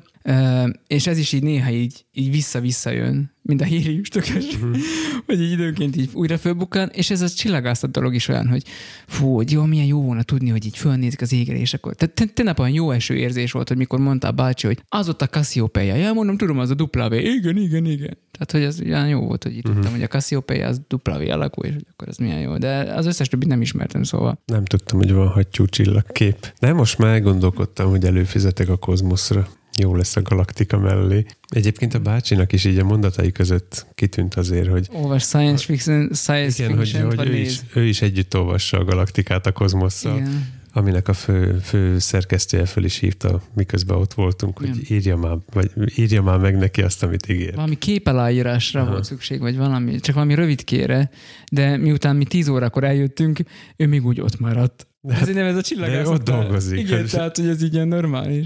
És 0.87 1.07
ez 1.07 1.17
is 1.17 1.31
így 1.31 1.43
néha 1.43 1.71
így, 1.71 2.05
így 2.13 2.31
vissza-vissza 2.31 2.89
jön, 2.89 3.31
mint 3.41 3.61
a 3.61 3.63
híri 3.63 4.01
tökös, 4.01 4.45
hogy 5.25 5.41
így 5.41 5.51
időnként 5.51 5.95
így 5.95 6.09
újra 6.13 6.37
fölbukkan, 6.37 6.89
és 6.93 7.09
ez 7.09 7.21
a 7.21 7.29
csillagászat 7.29 7.91
dolog 7.91 8.13
is 8.13 8.27
olyan, 8.27 8.47
hogy 8.47 8.63
fú, 9.07 9.35
hogy 9.35 9.51
jó, 9.51 9.63
milyen 9.63 9.85
jó 9.85 10.01
volna 10.01 10.23
tudni, 10.23 10.49
hogy 10.49 10.65
így 10.65 10.77
fölnézik 10.77 11.21
az 11.21 11.33
égre, 11.33 11.57
és 11.59 11.73
akkor. 11.73 11.95
Tehát 11.95 12.15
te- 12.15 12.25
tegnap 12.25 12.59
olyan 12.59 12.73
jó 12.73 12.91
eső 12.91 13.15
érzés 13.15 13.51
volt, 13.51 13.67
hogy 13.67 13.77
mikor 13.77 13.99
mondta 13.99 14.27
a 14.27 14.31
bácsi, 14.31 14.67
hogy 14.67 14.83
az 14.89 15.09
ott 15.09 15.21
a 15.21 15.27
Cassiopeia. 15.27 15.95
Ja, 15.95 16.13
mondom, 16.13 16.37
tudom, 16.37 16.59
az 16.59 16.69
a 16.69 16.73
dupla 16.73 17.09
V. 17.09 17.13
Igen, 17.13 17.57
igen, 17.57 17.85
igen. 17.85 18.17
Tehát, 18.31 18.51
hogy 18.51 18.61
ez 18.61 18.81
olyan 18.81 19.07
jó 19.07 19.19
volt, 19.19 19.43
hogy 19.43 19.55
így 19.55 19.61
tudtam, 19.61 19.91
hogy 19.91 20.03
a 20.03 20.07
Cassiopeia 20.07 20.67
az 20.67 20.81
dupla 20.87 21.19
V 21.19 21.29
alakú, 21.29 21.61
és 21.61 21.73
akkor 21.91 22.07
ez 22.07 22.17
milyen 22.17 22.39
jó. 22.39 22.57
De 22.57 22.75
az 22.77 23.05
összes 23.05 23.27
többit 23.27 23.47
nem 23.47 23.61
ismertem, 23.61 24.03
szóval. 24.03 24.41
Nem 24.45 24.65
tudtam, 24.65 24.97
hogy 24.97 25.11
van 25.11 25.27
hattyú 25.27 25.65
csillagkép. 25.65 26.53
De 26.59 26.73
most 26.73 26.97
már 26.97 27.21
gondolkodtam, 27.21 27.89
hogy 27.89 28.05
előfizetek 28.05 28.69
a 28.69 28.77
kozmoszra. 28.77 29.47
Jó 29.79 29.95
lesz 29.95 30.15
a 30.15 30.21
galaktika 30.21 30.77
mellé. 30.77 31.25
Egyébként 31.49 31.93
a 31.93 31.99
bácsinak 31.99 32.53
is 32.53 32.65
így 32.65 32.77
a 32.77 32.83
mondatai 32.83 33.31
között 33.31 33.85
kitűnt 33.95 34.35
azért, 34.35 34.69
hogy 34.69 34.87
Olvas 34.91 35.23
science 35.23 35.65
fiction, 35.65 36.09
science 36.13 36.63
igen, 36.63 36.77
hogy, 36.77 36.89
fiction, 36.89 37.15
hogy 37.15 37.27
ő, 37.29 37.35
is, 37.35 37.59
ő 37.73 37.85
is 37.85 38.01
együtt 38.01 38.35
olvassa 38.37 38.77
a 38.77 38.83
galaktikát 38.83 39.45
a 39.45 39.51
kozmosszal. 39.51 40.17
Igen. 40.17 40.57
aminek 40.73 41.07
a 41.07 41.13
fő, 41.13 41.59
fő 41.63 41.99
szerkesztője 41.99 42.65
föl 42.65 42.83
is 42.83 42.97
hívta, 42.97 43.41
miközben 43.53 43.97
ott 43.97 44.13
voltunk, 44.13 44.57
hogy 44.57 44.67
Igen. 44.67 44.81
írja 44.97 45.17
már, 45.17 45.37
vagy 45.53 45.71
írja 45.95 46.21
már 46.21 46.37
meg 46.39 46.57
neki 46.57 46.81
azt, 46.81 47.03
amit 47.03 47.29
ígér. 47.29 47.55
Valami 47.55 47.77
képeláírásra 47.77 48.81
Aha. 48.81 48.91
volt 48.91 49.03
szükség, 49.03 49.39
vagy 49.39 49.57
valami, 49.57 49.99
csak 49.99 50.15
valami 50.15 50.33
rövidkére, 50.35 51.09
de 51.51 51.77
miután 51.77 52.15
mi 52.15 52.23
tíz 52.23 52.47
órakor 52.47 52.83
eljöttünk, 52.83 53.39
ő 53.75 53.87
még 53.87 54.05
úgy 54.05 54.21
ott 54.21 54.39
maradt. 54.39 54.87
De 55.01 55.13
Hát, 55.13 55.21
Ezért 55.21 55.37
nem 55.37 55.45
ez 55.47 55.55
a 55.55 55.61
csillagászat. 55.61 56.13
ott 56.13 56.23
dolgozik. 56.23 56.79
Igen, 56.79 56.97
Hát- 56.99 57.11
tehát, 57.11 57.37
hogy 57.37 57.47
ez 57.47 57.63
így 57.63 57.73
ilyen 57.73 57.87
normális. 57.87 58.45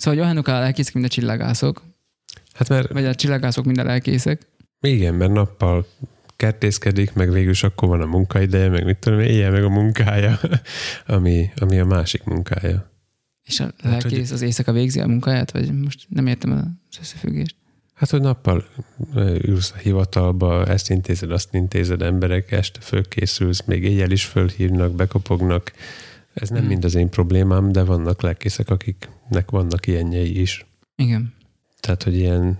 Szóval, 0.00 0.18
hogy 0.18 0.24
olyanok 0.28 0.48
áll 0.48 0.62
elkészek, 0.62 0.94
mint 0.94 1.06
a 1.06 1.08
csillagászok, 1.08 1.82
Hát 2.54 2.68
mert 2.68 2.92
vagy 2.92 3.04
a 3.04 3.14
csillagászok 3.14 3.64
minden 3.64 3.88
elkészek. 3.88 4.46
igen, 4.80 5.14
mert 5.14 5.32
nappal 5.32 5.86
kertészkedik, 6.36 7.12
meg 7.12 7.32
végül 7.32 7.50
is 7.50 7.62
akkor 7.62 7.88
van 7.88 8.00
a 8.00 8.06
munkaideje, 8.06 8.68
meg 8.68 8.84
mit 8.84 8.96
tudom, 8.98 9.20
én, 9.20 9.26
éjjel 9.28 9.50
meg 9.50 9.64
a 9.64 9.68
munkája, 9.68 10.38
ami, 11.06 11.50
ami 11.56 11.78
a 11.78 11.84
másik 11.84 12.24
munkája. 12.24 12.90
És 13.44 13.60
a 13.60 13.62
Hát, 13.64 14.02
lelkész 14.02 14.30
az 14.30 14.42
éjszaka 14.42 14.72
végzi 14.72 15.00
a 15.00 15.06
munkáját, 15.06 15.50
vagy 15.50 15.72
most 15.72 16.06
nem 16.08 16.26
értem 16.26 16.52
az 16.52 16.98
összefüggést. 17.00 17.56
Hát, 17.94 18.10
hogy 18.10 18.20
nappal 18.20 18.64
ülsz 19.42 19.72
a 19.74 19.78
hivatalba, 19.78 20.66
ezt 20.66 20.90
intézed, 20.90 21.30
azt 21.30 21.54
intézed, 21.54 22.02
emberek, 22.02 22.52
este 22.52 22.80
fölkészülsz, 22.80 23.64
még 23.64 23.84
éjjel 23.84 24.10
is 24.10 24.24
fölhívnak, 24.24 24.92
bekopognak. 24.92 25.72
Ez 26.34 26.48
nem 26.48 26.58
Hmm. 26.58 26.68
mind 26.68 26.84
az 26.84 26.94
én 26.94 27.08
problémám, 27.08 27.72
de 27.72 27.82
vannak 27.82 28.22
lelkészek, 28.22 28.70
akiknek 29.30 29.50
vannak 29.50 29.86
ilyenjei 29.86 30.40
is. 30.40 30.66
Igen. 30.96 31.34
Tehát, 31.80 32.02
hogy 32.02 32.14
ilyen 32.16 32.58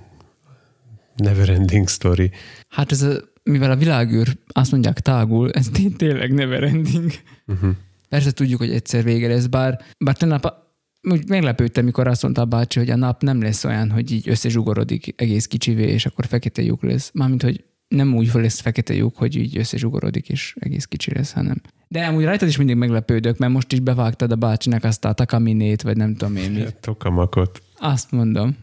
never 1.16 1.48
ending 1.48 1.88
story. 1.88 2.30
Hát 2.68 2.92
ez 2.92 3.02
a, 3.02 3.20
mivel 3.42 3.70
a 3.70 3.76
világűr 3.76 4.36
azt 4.46 4.70
mondják 4.70 5.00
tágul, 5.00 5.50
ez 5.50 5.68
té- 5.68 5.96
tényleg 5.96 6.32
never 6.32 6.62
ending. 6.62 7.12
Uh-huh. 7.46 7.70
Persze 8.08 8.30
tudjuk, 8.30 8.58
hogy 8.58 8.70
egyszer 8.70 9.02
vége 9.02 9.28
lesz, 9.28 9.46
bár, 9.46 9.80
bár 9.98 10.16
tegnap 10.16 10.68
úgy 11.02 11.28
meglepődtem, 11.28 11.84
mikor 11.84 12.06
azt 12.06 12.22
mondta 12.22 12.40
a 12.40 12.44
bácsi, 12.44 12.78
hogy 12.78 12.90
a 12.90 12.96
nap 12.96 13.22
nem 13.22 13.42
lesz 13.42 13.64
olyan, 13.64 13.90
hogy 13.90 14.10
így 14.12 14.28
összezsugorodik 14.28 15.14
egész 15.16 15.46
kicsivé, 15.46 15.86
és 15.86 16.06
akkor 16.06 16.26
fekete 16.26 16.62
lyuk 16.62 16.82
lesz. 16.82 17.10
Mármint, 17.14 17.42
hogy 17.42 17.64
nem 17.90 18.14
úgy 18.14 18.30
lesz 18.32 18.60
fekete 18.60 18.94
lyuk, 18.94 19.16
hogy 19.16 19.36
így 19.36 19.58
összezsugorodik, 19.58 20.28
és 20.28 20.54
egész 20.58 20.84
kicsi 20.84 21.14
lesz, 21.14 21.32
hanem. 21.32 21.60
De 21.88 22.04
amúgy 22.04 22.24
rajtad 22.24 22.48
is 22.48 22.56
mindig 22.56 22.76
meglepődök, 22.76 23.38
mert 23.38 23.52
most 23.52 23.72
is 23.72 23.80
bevágtad 23.80 24.32
a 24.32 24.36
bácsinak 24.36 24.84
azt 24.84 25.04
a 25.04 25.12
takaminét, 25.12 25.82
vagy 25.82 25.96
nem 25.96 26.14
tudom 26.14 26.36
én 26.36 26.50
mit. 26.50 26.76
Tokamakot. 26.80 27.62
Azt 27.78 28.10
mondom. 28.10 28.56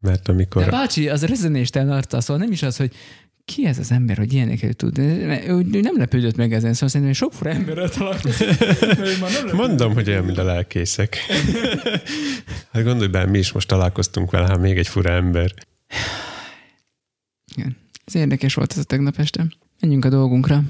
Mert 0.00 0.28
amikor... 0.28 0.62
De 0.62 0.68
a 0.68 0.70
bácsi 0.70 1.08
az 1.08 1.24
rezenéstelen 1.24 1.90
arca, 1.90 2.20
szóval 2.20 2.42
nem 2.42 2.52
is 2.52 2.62
az, 2.62 2.76
hogy 2.76 2.92
ki 3.44 3.66
ez 3.66 3.78
az 3.78 3.92
ember, 3.92 4.16
hogy 4.16 4.32
ilyeneket 4.32 4.76
tud. 4.76 4.98
Ő, 4.98 5.62
nem 5.70 5.96
lepődött 5.96 6.36
meg 6.36 6.52
ezen, 6.52 6.72
szóval 6.72 6.88
szerintem 6.88 7.14
sok 7.14 7.32
fura 7.32 7.50
emberrel 7.50 7.88
találkozik. 7.88 8.48
Mondom, 9.52 9.94
hogy 9.94 10.08
olyan, 10.08 10.24
mint 10.24 10.38
a 10.38 10.44
lelkészek. 10.44 11.16
hát 12.72 12.84
gondolj 12.84 13.08
bele, 13.08 13.30
mi 13.30 13.38
is 13.38 13.52
most 13.52 13.68
találkoztunk 13.68 14.30
vele, 14.30 14.46
hát 14.46 14.60
még 14.60 14.78
egy 14.78 14.88
fura 14.88 15.10
ember. 15.10 15.54
Igen. 17.56 17.76
Ez 18.08 18.14
érdekes 18.14 18.54
volt 18.54 18.72
ez 18.72 18.78
a 18.78 18.82
tegnap 18.84 19.18
este. 19.18 19.46
Menjünk 19.80 20.04
a 20.04 20.08
dolgunkra. 20.08 20.62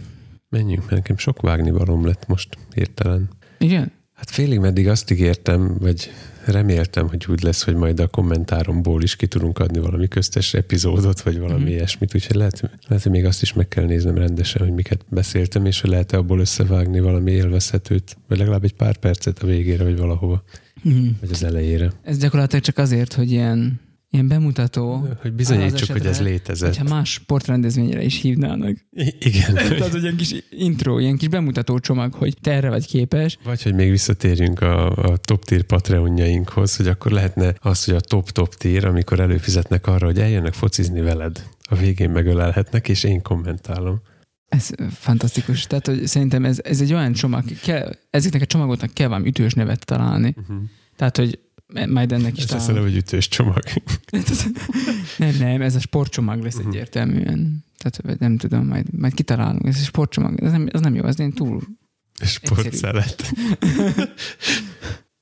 Menjünk, 0.49 0.81
mert 0.81 0.93
nekem 0.95 1.17
sok 1.17 1.41
vágni 1.41 1.71
valóm 1.71 2.07
lett 2.07 2.27
most 2.27 2.59
hirtelen. 2.75 3.29
Igen? 3.59 3.93
Hát 4.15 4.31
félig 4.31 4.59
meddig 4.59 4.89
azt 4.89 5.11
ígértem, 5.11 5.77
vagy 5.81 6.11
reméltem, 6.45 7.09
hogy 7.09 7.27
úgy 7.29 7.43
lesz, 7.43 7.65
hogy 7.65 7.75
majd 7.75 8.01
a 8.01 8.07
kommentáromból 8.09 9.03
is 9.03 9.17
ki 9.17 9.27
tudunk 9.27 9.59
adni 9.59 9.79
valami 9.79 10.09
köztes 10.09 10.55
epizódot, 10.55 11.21
vagy 11.21 11.39
valami 11.39 11.55
Mhm. 11.59 11.63
mm-hmm. 11.65 11.73
ilyesmit, 11.77 12.15
úgyhogy 12.15 12.37
lehet, 12.37 12.61
lehet, 12.89 13.03
hogy 13.03 13.13
még 13.13 13.25
azt 13.25 13.43
is 13.43 13.53
meg 13.53 13.69
kell 13.69 13.85
néznem 13.85 14.15
rendesen, 14.15 14.63
hogy 14.63 14.75
miket 14.75 15.05
beszéltem, 15.09 15.67
és 15.67 15.81
hogy 15.81 15.91
lehet-e 15.91 16.17
abból 16.17 16.41
összevágni 16.41 17.01
valami 17.01 17.31
élvezhetőt, 17.31 18.17
vagy 18.29 18.39
legalább 18.39 18.65
egy 18.65 18.75
pár 18.75 18.97
percet 18.97 19.39
a 19.39 19.47
végére, 19.47 19.85
vagy 19.85 19.97
valahova, 19.99 20.43
Mhm. 20.83 21.07
vagy 21.21 21.31
az 21.33 21.43
elejére. 21.45 21.93
Ez 22.03 22.19
gyakorlatilag 22.19 22.65
csak 22.65 22.79
azért, 22.79 23.13
hogy 23.13 23.31
ilyen, 23.31 23.81
ilyen 24.11 24.29
bemutató, 24.29 25.09
Hogy 25.21 25.33
bizonyítsuk, 25.33 25.81
Az 25.81 25.89
hogy 25.89 26.01
ez 26.01 26.07
esetre, 26.07 26.31
létezett. 26.31 26.77
hogyha 26.77 26.95
más 26.95 27.13
sportrendezvényre 27.13 28.03
is 28.03 28.21
hívnának. 28.21 28.77
I- 28.91 29.15
igen. 29.19 29.55
Tehát, 29.55 29.89
hogy 29.89 30.03
ilyen 30.03 30.17
kis 30.17 30.35
intro, 30.51 30.99
ilyen 30.99 31.17
kis 31.17 31.29
bemutató 31.29 31.79
csomag, 31.79 32.13
hogy 32.15 32.37
te 32.41 32.53
erre 32.53 32.69
vagy 32.69 32.87
képes. 32.87 33.39
Vagy 33.45 33.63
hogy 33.63 33.75
még 33.75 33.91
visszatérjünk 33.91 34.61
a, 34.61 34.91
a 34.97 35.17
top 35.17 35.45
tier 35.45 35.63
Patreonjainkhoz, 35.63 36.77
hogy 36.77 36.87
akkor 36.89 37.13
lehetne 37.13 37.55
az, 37.61 37.85
hogy 37.85 37.95
a 37.95 38.01
top-top 38.01 38.55
tier, 38.55 38.85
amikor 38.85 39.21
előfizetnek 39.21 39.87
arra, 39.87 40.07
hogy 40.07 40.19
eljönnek 40.19 40.53
focizni 40.53 41.01
veled, 41.01 41.47
a 41.71 41.77
végén 41.77 42.11
megölelhetnek, 42.11 42.89
és 42.89 43.05
én 43.05 43.23
kommentálom. 43.23 44.01
Ez 44.49 44.71
fantasztikus. 44.91 45.67
Tehát, 45.67 45.87
hogy 45.87 46.07
szerintem 46.07 46.45
ez, 46.45 46.59
ez 46.65 46.81
egy 46.81 46.93
olyan 46.93 47.13
csomag, 47.13 47.45
kell, 47.63 47.93
ezeknek 48.11 48.43
a 48.43 48.47
csomagoknak 48.47 48.95
kell 48.95 49.09
valami 49.09 49.29
ütős 49.29 49.53
nevet 49.55 49.85
találni. 49.85 50.35
Uh-huh. 50.39 50.57
Tehát, 50.97 51.17
hogy 51.17 51.39
majd 51.89 52.13
ennek 52.13 52.37
is 52.37 52.43
Ez 52.45 52.51
lesz 52.51 52.63
a 52.63 52.67
találunk. 52.67 52.75
neve, 52.75 52.81
hogy 52.89 52.97
ütős 52.97 53.29
csomag. 53.29 53.63
Nem, 55.19 55.35
nem, 55.39 55.63
ez 55.63 55.75
a 55.75 55.81
sportcsomag 55.81 56.43
lesz 56.43 56.57
Mhm. 56.57 56.69
egyértelműen. 56.69 57.65
Tehát 57.79 58.19
nem 58.21 58.37
tudom, 58.37 58.67
majd, 58.67 58.93
majd 58.99 59.15
kitalálunk. 59.15 59.67
Ez 59.67 59.77
egy 59.79 59.85
sportcsomag. 59.85 60.43
Ez 60.43 60.51
nem, 60.51 60.69
ez 60.73 60.81
nem 60.81 60.95
jó, 60.95 61.05
ez 61.05 61.21
én 61.21 61.33
túl... 61.33 61.63
Sportszelet. 62.25 63.31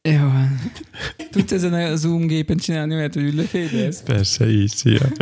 Jó 0.08 0.18
van. 0.18 0.60
Tudsz 1.30 1.52
ezen 1.52 1.72
a 1.72 1.96
Zoom 1.96 2.26
gépen 2.26 2.56
csinálni 2.56 2.94
olyat, 2.94 3.14
hogy 3.14 3.22
ülőfédez? 3.22 4.02
Persze, 4.02 4.50
így, 4.50 4.68
szia. 4.70 5.08